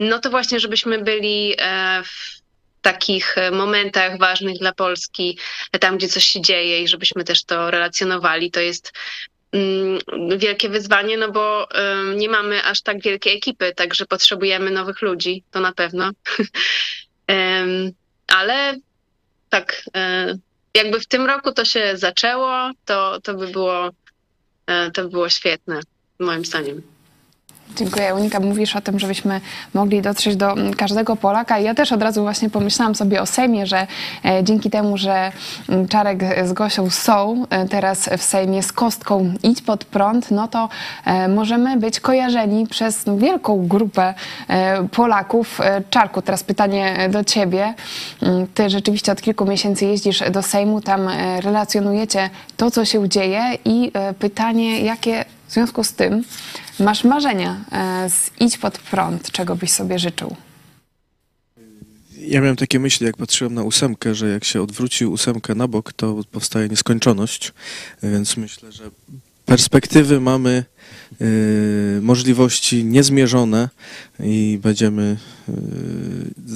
no 0.00 0.18
to 0.18 0.30
właśnie, 0.30 0.60
żebyśmy 0.60 0.98
byli 0.98 1.54
e, 1.58 2.02
w 2.04 2.42
takich 2.82 3.38
e, 3.38 3.50
momentach 3.50 4.18
ważnych 4.18 4.58
dla 4.58 4.72
Polski, 4.72 5.38
e, 5.72 5.78
tam 5.78 5.96
gdzie 5.98 6.08
coś 6.08 6.24
się 6.24 6.40
dzieje 6.40 6.82
i 6.82 6.88
żebyśmy 6.88 7.24
też 7.24 7.44
to 7.44 7.70
relacjonowali. 7.70 8.50
To 8.50 8.60
jest 8.60 8.92
wielkie 10.36 10.68
wyzwanie, 10.68 11.16
no 11.16 11.32
bo 11.32 11.68
nie 12.16 12.28
mamy 12.28 12.64
aż 12.64 12.82
tak 12.82 13.02
wielkiej 13.02 13.36
ekipy, 13.36 13.74
także 13.74 14.06
potrzebujemy 14.06 14.70
nowych 14.70 15.02
ludzi, 15.02 15.42
to 15.50 15.60
na 15.60 15.72
pewno. 15.72 16.10
Ale 18.28 18.76
tak, 19.48 19.82
e, 19.96 20.34
jakby 20.74 21.00
w 21.00 21.06
tym 21.06 21.26
roku 21.26 21.52
to 21.52 21.64
się 21.64 21.96
zaczęło, 21.96 22.70
to, 22.84 23.20
to 23.20 23.34
by 23.34 23.48
było 23.48 23.90
e, 24.66 24.90
to 24.90 25.02
by 25.02 25.08
było 25.08 25.28
świetne, 25.28 25.80
moim 26.18 26.44
zdaniem. 26.44 26.97
Dziękuję. 27.76 28.14
Unika, 28.14 28.40
mówisz 28.40 28.76
o 28.76 28.80
tym, 28.80 28.98
żebyśmy 28.98 29.40
mogli 29.74 30.02
dotrzeć 30.02 30.36
do 30.36 30.52
mm, 30.52 30.74
każdego 30.74 31.16
Polaka. 31.16 31.58
I 31.58 31.64
ja 31.64 31.74
też 31.74 31.92
od 31.92 32.02
razu 32.02 32.22
właśnie 32.22 32.50
pomyślałam 32.50 32.94
sobie 32.94 33.22
o 33.22 33.26
Sejmie, 33.26 33.66
że 33.66 33.86
e, 34.24 34.44
dzięki 34.44 34.70
temu, 34.70 34.96
że 34.96 35.32
mm, 35.68 35.88
Czarek 35.88 36.46
z 36.48 36.52
Gosią 36.52 36.90
są 36.90 37.46
e, 37.50 37.68
teraz 37.68 38.10
w 38.18 38.22
Sejmie 38.22 38.62
z 38.62 38.72
kostką 38.72 39.34
Idź 39.42 39.62
pod 39.62 39.84
prąd, 39.84 40.30
no 40.30 40.48
to 40.48 40.68
e, 41.04 41.28
możemy 41.28 41.76
być 41.76 42.00
kojarzeni 42.00 42.66
przez 42.66 43.04
wielką 43.18 43.68
grupę 43.68 44.14
Polaków. 44.92 45.60
Czarku, 45.90 46.22
teraz 46.22 46.44
pytanie 46.44 47.08
do 47.10 47.24
ciebie. 47.24 47.74
Mm, 48.22 48.46
Ty 48.54 48.70
rzeczywiście 48.70 49.12
od 49.12 49.22
kilku 49.22 49.44
miesięcy 49.44 49.86
jeździsz 49.86 50.30
do 50.30 50.42
Sejmu, 50.42 50.80
tam 50.80 51.08
relacjonujecie 51.40 52.30
to, 52.56 52.70
co 52.70 52.84
się 52.84 53.08
dzieje 53.08 53.42
i 53.64 53.92
pytanie, 54.18 54.80
jakie 54.80 55.24
w 55.48 55.52
związku 55.52 55.84
z 55.84 55.92
tym 55.92 56.24
masz 56.80 57.04
marzenia 57.04 57.64
e, 57.72 58.10
z 58.10 58.30
Idź 58.40 58.58
pod 58.58 58.78
prąd, 58.78 59.30
czego 59.30 59.56
byś 59.56 59.70
sobie 59.70 59.98
życzył? 59.98 60.36
Ja 62.18 62.40
miałem 62.40 62.56
takie 62.56 62.78
myśli, 62.78 63.06
jak 63.06 63.16
patrzyłem 63.16 63.54
na 63.54 63.62
ósemkę, 63.62 64.14
że 64.14 64.28
jak 64.28 64.44
się 64.44 64.62
odwróci 64.62 65.06
ósemkę 65.06 65.54
na 65.54 65.68
bok, 65.68 65.92
to 65.92 66.16
powstaje 66.32 66.68
nieskończoność, 66.68 67.52
więc 68.02 68.36
myślę, 68.36 68.72
że 68.72 68.90
perspektywy 69.48 70.20
mamy, 70.20 70.64
y, 71.20 71.98
możliwości 72.02 72.84
niezmierzone 72.84 73.68
i 74.20 74.58
będziemy 74.62 75.16
y, 75.48 75.52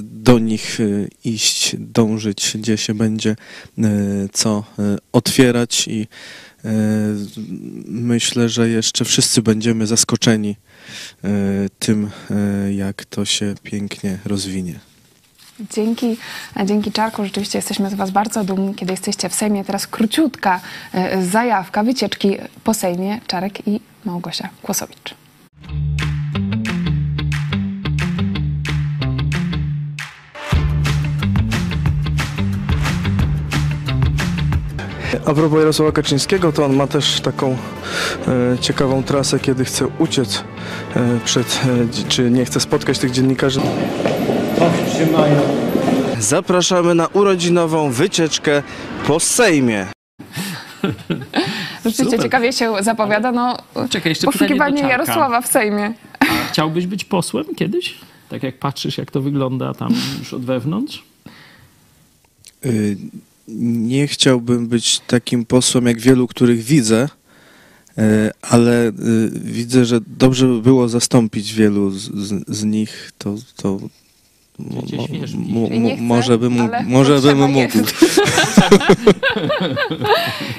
do 0.03 0.39
nich 0.39 0.81
y, 0.81 1.09
iść, 1.25 1.77
dążyć, 1.79 2.53
gdzie 2.55 2.77
się 2.77 2.95
będzie 2.95 3.31
y, 3.79 3.85
co 4.33 4.65
y, 4.79 4.99
otwierać 5.13 5.89
i 5.89 6.07
myślę, 7.87 8.49
że 8.49 8.69
jeszcze 8.69 9.05
wszyscy 9.05 9.43
będziemy 9.43 9.87
zaskoczeni 9.87 10.57
y, 11.25 11.29
tym, 11.79 12.11
y, 12.31 12.75
jak 12.75 13.05
to 13.05 13.25
się 13.25 13.55
pięknie 13.63 14.19
rozwinie. 14.25 14.81
Dzięki, 15.71 16.17
e, 16.57 16.67
dzięki 16.67 16.93
Czarku, 16.93 17.25
rzeczywiście 17.25 17.59
jesteśmy 17.59 17.91
z 17.91 17.95
Was 17.95 18.11
bardzo 18.11 18.45
dumni, 18.45 18.75
kiedy 18.75 18.93
jesteście 18.93 19.29
w 19.29 19.35
Sejmie. 19.35 19.65
Teraz 19.65 19.87
króciutka 19.87 20.61
e, 20.95 21.25
zajawka 21.25 21.83
wycieczki 21.83 22.37
po 22.65 22.75
Sejmie. 22.75 23.21
Czarek 23.27 23.69
i 23.69 23.81
Małgosia 24.05 24.49
Kłosowicz. 24.63 25.22
A 35.27 35.35
propos 35.35 35.59
Jarosława 35.59 35.93
Kaczyńskiego, 35.93 36.53
to 36.53 36.65
on 36.65 36.77
ma 36.77 36.87
też 36.87 37.21
taką 37.21 37.57
e, 38.29 38.59
ciekawą 38.61 39.03
trasę, 39.03 39.39
kiedy 39.39 39.65
chce 39.65 39.87
uciec 39.87 40.45
e, 40.97 41.21
przed, 41.25 41.61
e, 42.05 42.09
czy 42.09 42.31
nie 42.31 42.45
chce 42.45 42.61
spotkać 42.61 42.99
tych 42.99 43.11
dziennikarzy. 43.11 43.61
Zapraszamy 46.19 46.95
na 46.95 47.07
urodzinową 47.07 47.91
wycieczkę 47.91 48.63
po 49.07 49.21
Sejmie. 49.21 49.87
Rzeczywiście 51.85 52.05
Super. 52.05 52.23
ciekawie 52.23 52.53
się 52.53 52.73
zapowiada. 52.81 53.33
No, 53.33 53.57
Czekaj, 53.91 54.11
jeszcze 54.11 54.27
poszukiwanie. 54.27 54.83
Jarosława 54.83 55.41
w 55.41 55.47
Sejmie. 55.47 55.93
A 56.21 56.25
chciałbyś 56.51 56.87
być 56.87 57.05
posłem 57.05 57.45
kiedyś? 57.55 57.95
Tak 58.29 58.43
jak 58.43 58.59
patrzysz, 58.59 58.99
jak 58.99 59.11
to 59.11 59.21
wygląda 59.21 59.75
tam 59.75 59.95
już 60.19 60.35
od 60.35 60.45
wewnątrz? 60.45 61.05
Y, 62.65 62.97
Nie 63.49 64.07
chciałbym 64.07 64.69
być 64.69 65.01
takim 65.01 65.45
posłem 65.45 65.87
jak 65.87 66.01
wielu, 66.01 66.29
których 66.29 66.63
widzę, 66.63 67.09
y, 67.99 68.03
ale 68.43 68.89
y, 68.89 68.93
widzę, 69.35 69.85
że 69.85 70.01
dobrze 70.07 70.47
by 70.47 70.63
było 70.63 70.89
zastąpić 70.89 71.55
wielu 71.55 71.91
z, 71.91 72.03
z, 72.03 72.45
z 72.49 72.65
nich. 72.65 73.13
To, 73.19 73.35
to 73.57 73.79
mo, 74.59 74.83
mo, 75.49 75.69
mo, 75.69 75.97
może 75.99 76.39
bym 76.39 76.53
mógł. 76.53 76.75
Może 76.87 77.21
bym 77.21 77.39
mógł. 77.39 77.79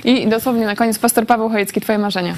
I 0.05 0.27
dosłownie 0.27 0.65
na 0.65 0.75
koniec 0.75 0.99
pastor 0.99 1.27
Paweł 1.27 1.49
Chojecki, 1.49 1.81
twoje 1.81 1.99
marzenia. 1.99 2.35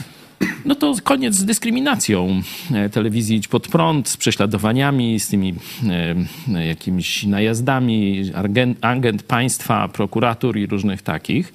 No 0.65 0.75
to 0.75 0.95
koniec 1.03 1.35
z 1.35 1.45
dyskryminacją 1.45 2.41
e, 2.73 2.89
telewizji 2.89 3.37
Idź 3.37 3.47
Pod 3.47 3.67
Prąd, 3.67 4.09
z 4.09 4.17
prześladowaniami, 4.17 5.19
z 5.19 5.27
tymi 5.27 5.53
e, 6.53 6.67
jakimiś 6.67 7.23
najazdami, 7.23 8.23
agent, 8.35 8.77
agent 8.81 9.23
państwa, 9.23 9.87
prokuratur 9.87 10.57
i 10.57 10.65
różnych 10.65 11.01
takich. 11.01 11.53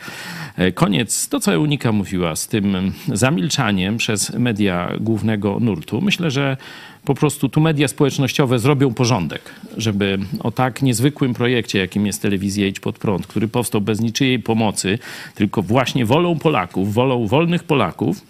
E, 0.57 0.73
Koniec, 0.73 1.28
to 1.28 1.40
co 1.40 1.52
Eunika 1.52 1.93
mówiła, 1.93 2.36
z 2.36 2.48
tym 2.48 2.93
zamilczaniem 3.09 3.97
przez 3.97 4.32
media 4.35 4.93
głównego 5.01 5.61
nurtu. 5.61 6.01
Myślę, 6.01 6.31
że 6.31 6.57
po 7.05 7.15
prostu 7.15 7.48
tu 7.48 7.61
media 7.61 7.89
społecznościowe 7.89 8.59
zrobią 8.59 8.94
porządek, 8.94 9.55
żeby 9.77 10.19
o 10.40 10.51
tak 10.51 10.82
niezwykłym 10.82 11.35
projekcie, 11.35 11.78
jakim 11.78 12.07
jest 12.07 12.23
telewizja 12.23 12.66
Idź 12.66 12.81
Pod 12.81 12.98
Prąd, 12.98 13.27
który 13.27 13.48
powstał 13.48 13.81
bez 13.81 14.01
niczyjej 14.01 14.39
pomocy, 14.39 14.98
tylko 15.35 15.62
właśnie 15.62 16.07
wolą 16.07 16.39
Polaków, 16.39 16.94
wolą 16.94 17.27
wolnych 17.27 17.65
Polaków, 17.65 18.23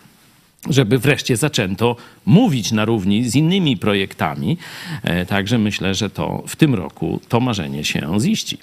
żeby 0.68 0.98
wreszcie 0.98 1.36
zaczęto 1.36 1.96
mówić 2.26 2.72
na 2.72 2.84
równi 2.84 3.30
z 3.30 3.34
innymi 3.34 3.76
projektami. 3.76 4.58
E, 5.02 5.26
Także 5.26 5.58
myślę, 5.58 5.94
że 5.94 6.10
to 6.10 6.42
w 6.46 6.56
tym 6.56 6.74
roku 6.74 7.20
to 7.28 7.40
marzenie 7.40 7.84
się 7.84 8.20
ziści. 8.20 8.58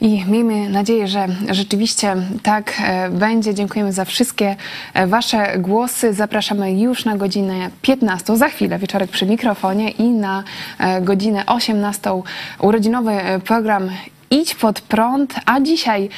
I 0.00 0.24
miejmy 0.24 0.68
nadzieję, 0.68 1.08
że 1.08 1.28
rzeczywiście 1.50 2.16
tak 2.42 2.74
e, 2.84 3.10
będzie. 3.10 3.54
Dziękujemy 3.54 3.92
za 3.92 4.04
wszystkie 4.04 4.56
e, 4.94 5.06
Wasze 5.06 5.58
głosy. 5.58 6.14
Zapraszamy 6.14 6.80
już 6.80 7.04
na 7.04 7.16
godzinę 7.16 7.70
15, 7.82 8.36
za 8.36 8.48
chwilę 8.48 8.78
wieczorek 8.78 9.10
przy 9.10 9.26
mikrofonie 9.26 9.90
i 9.90 10.04
na 10.04 10.44
godzinę 11.00 11.46
18 11.46 12.10
urodzinowy 12.58 13.12
program 13.44 13.90
Idź 14.32 14.54
pod 14.54 14.80
prąd, 14.80 15.34
a 15.46 15.60
dzisiaj 15.60 16.08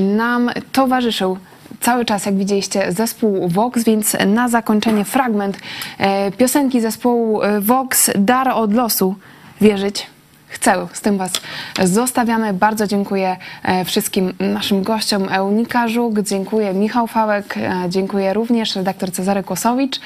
nam 0.00 0.50
towarzyszył 0.72 1.38
cały 1.82 2.04
czas, 2.04 2.26
jak 2.26 2.36
widzieliście, 2.36 2.92
zespół 2.92 3.48
Vox, 3.48 3.84
więc 3.84 4.16
na 4.26 4.48
zakończenie 4.48 5.04
fragment 5.04 5.58
e, 5.98 6.32
piosenki 6.32 6.80
zespołu 6.80 7.42
e, 7.42 7.60
Vox 7.60 8.10
Dar 8.18 8.48
od 8.48 8.74
losu 8.74 9.14
wierzyć 9.60 10.06
chcę. 10.52 10.86
Z 10.92 11.00
tym 11.00 11.18
Was 11.18 11.32
zostawiamy. 11.82 12.52
Bardzo 12.52 12.86
dziękuję 12.86 13.36
e, 13.62 13.84
wszystkim 13.84 14.32
naszym 14.40 14.82
gościom. 14.82 15.28
Eunika 15.28 15.88
Żuk, 15.88 16.20
dziękuję 16.20 16.74
Michał 16.74 17.06
Fałek, 17.06 17.56
e, 17.56 17.84
dziękuję 17.88 18.32
również 18.34 18.76
redaktor 18.76 19.12
Cezary 19.12 19.42
Kłosowicz 19.42 20.00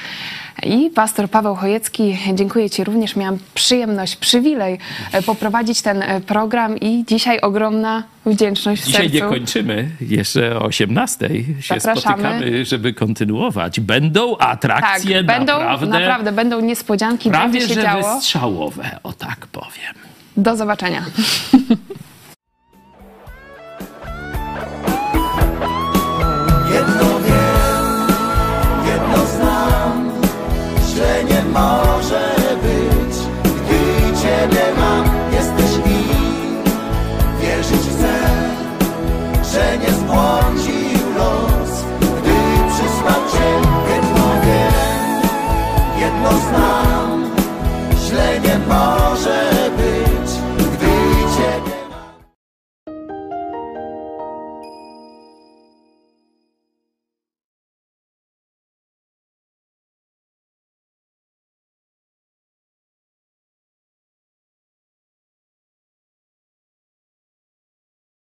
i 0.63 0.91
pastor 0.95 1.31
Paweł 1.31 1.55
Chojecki. 1.55 2.19
Dziękuję 2.35 2.71
Ci 2.71 2.85
również. 2.85 3.17
Miałam 3.17 3.39
przyjemność, 3.55 4.17
przywilej 4.17 4.79
e, 5.13 5.23
poprowadzić 5.23 5.83
ten 5.83 6.05
program 6.27 6.79
i 6.79 7.05
dzisiaj 7.09 7.41
ogromna 7.41 8.03
wdzięczność 8.27 8.83
w 8.83 8.87
Dzisiaj 8.87 9.07
nie 9.11 9.19
sercu. 9.19 9.29
kończymy. 9.35 9.91
Jeszcze 10.01 10.59
o 10.59 10.65
18 10.65 11.29
się 11.61 11.81
Zapraszamy. 11.81 12.23
spotykamy, 12.23 12.65
żeby 12.65 12.95
kontynuować. 12.95 13.81
Będą 13.81 14.37
atrakcje 14.39 15.17
tak, 15.17 15.27
będą, 15.27 15.53
naprawdę, 15.59 15.87
naprawdę 15.87 16.33
będą 16.33 16.61
niespodzianki, 16.61 17.31
prawie 17.31 17.53
będzie 17.53 17.69
się 17.69 17.75
że 17.75 17.83
działo. 17.83 18.15
wystrzałowe, 18.15 18.99
o 19.03 19.13
tak 19.13 19.47
powiem. 19.47 19.95
Do 20.37 20.57
zobaczenia. 20.57 21.05
Jedno 26.73 27.21
wiem, 27.27 27.87
jedno 28.87 29.27
znam, 29.37 30.11
że 30.97 31.25
nie 31.25 31.43
może 31.53 32.35
być, 32.63 33.17
gdy 33.45 34.19
Ciebie 34.23 34.65
mam, 34.79 35.05
jesteś 35.33 35.77
mi. 35.87 36.05
Wierzyć 37.41 37.81
chcę, 37.91 38.15
że 39.53 39.79
nie 39.79 39.93
zbłądzę. 39.95 40.66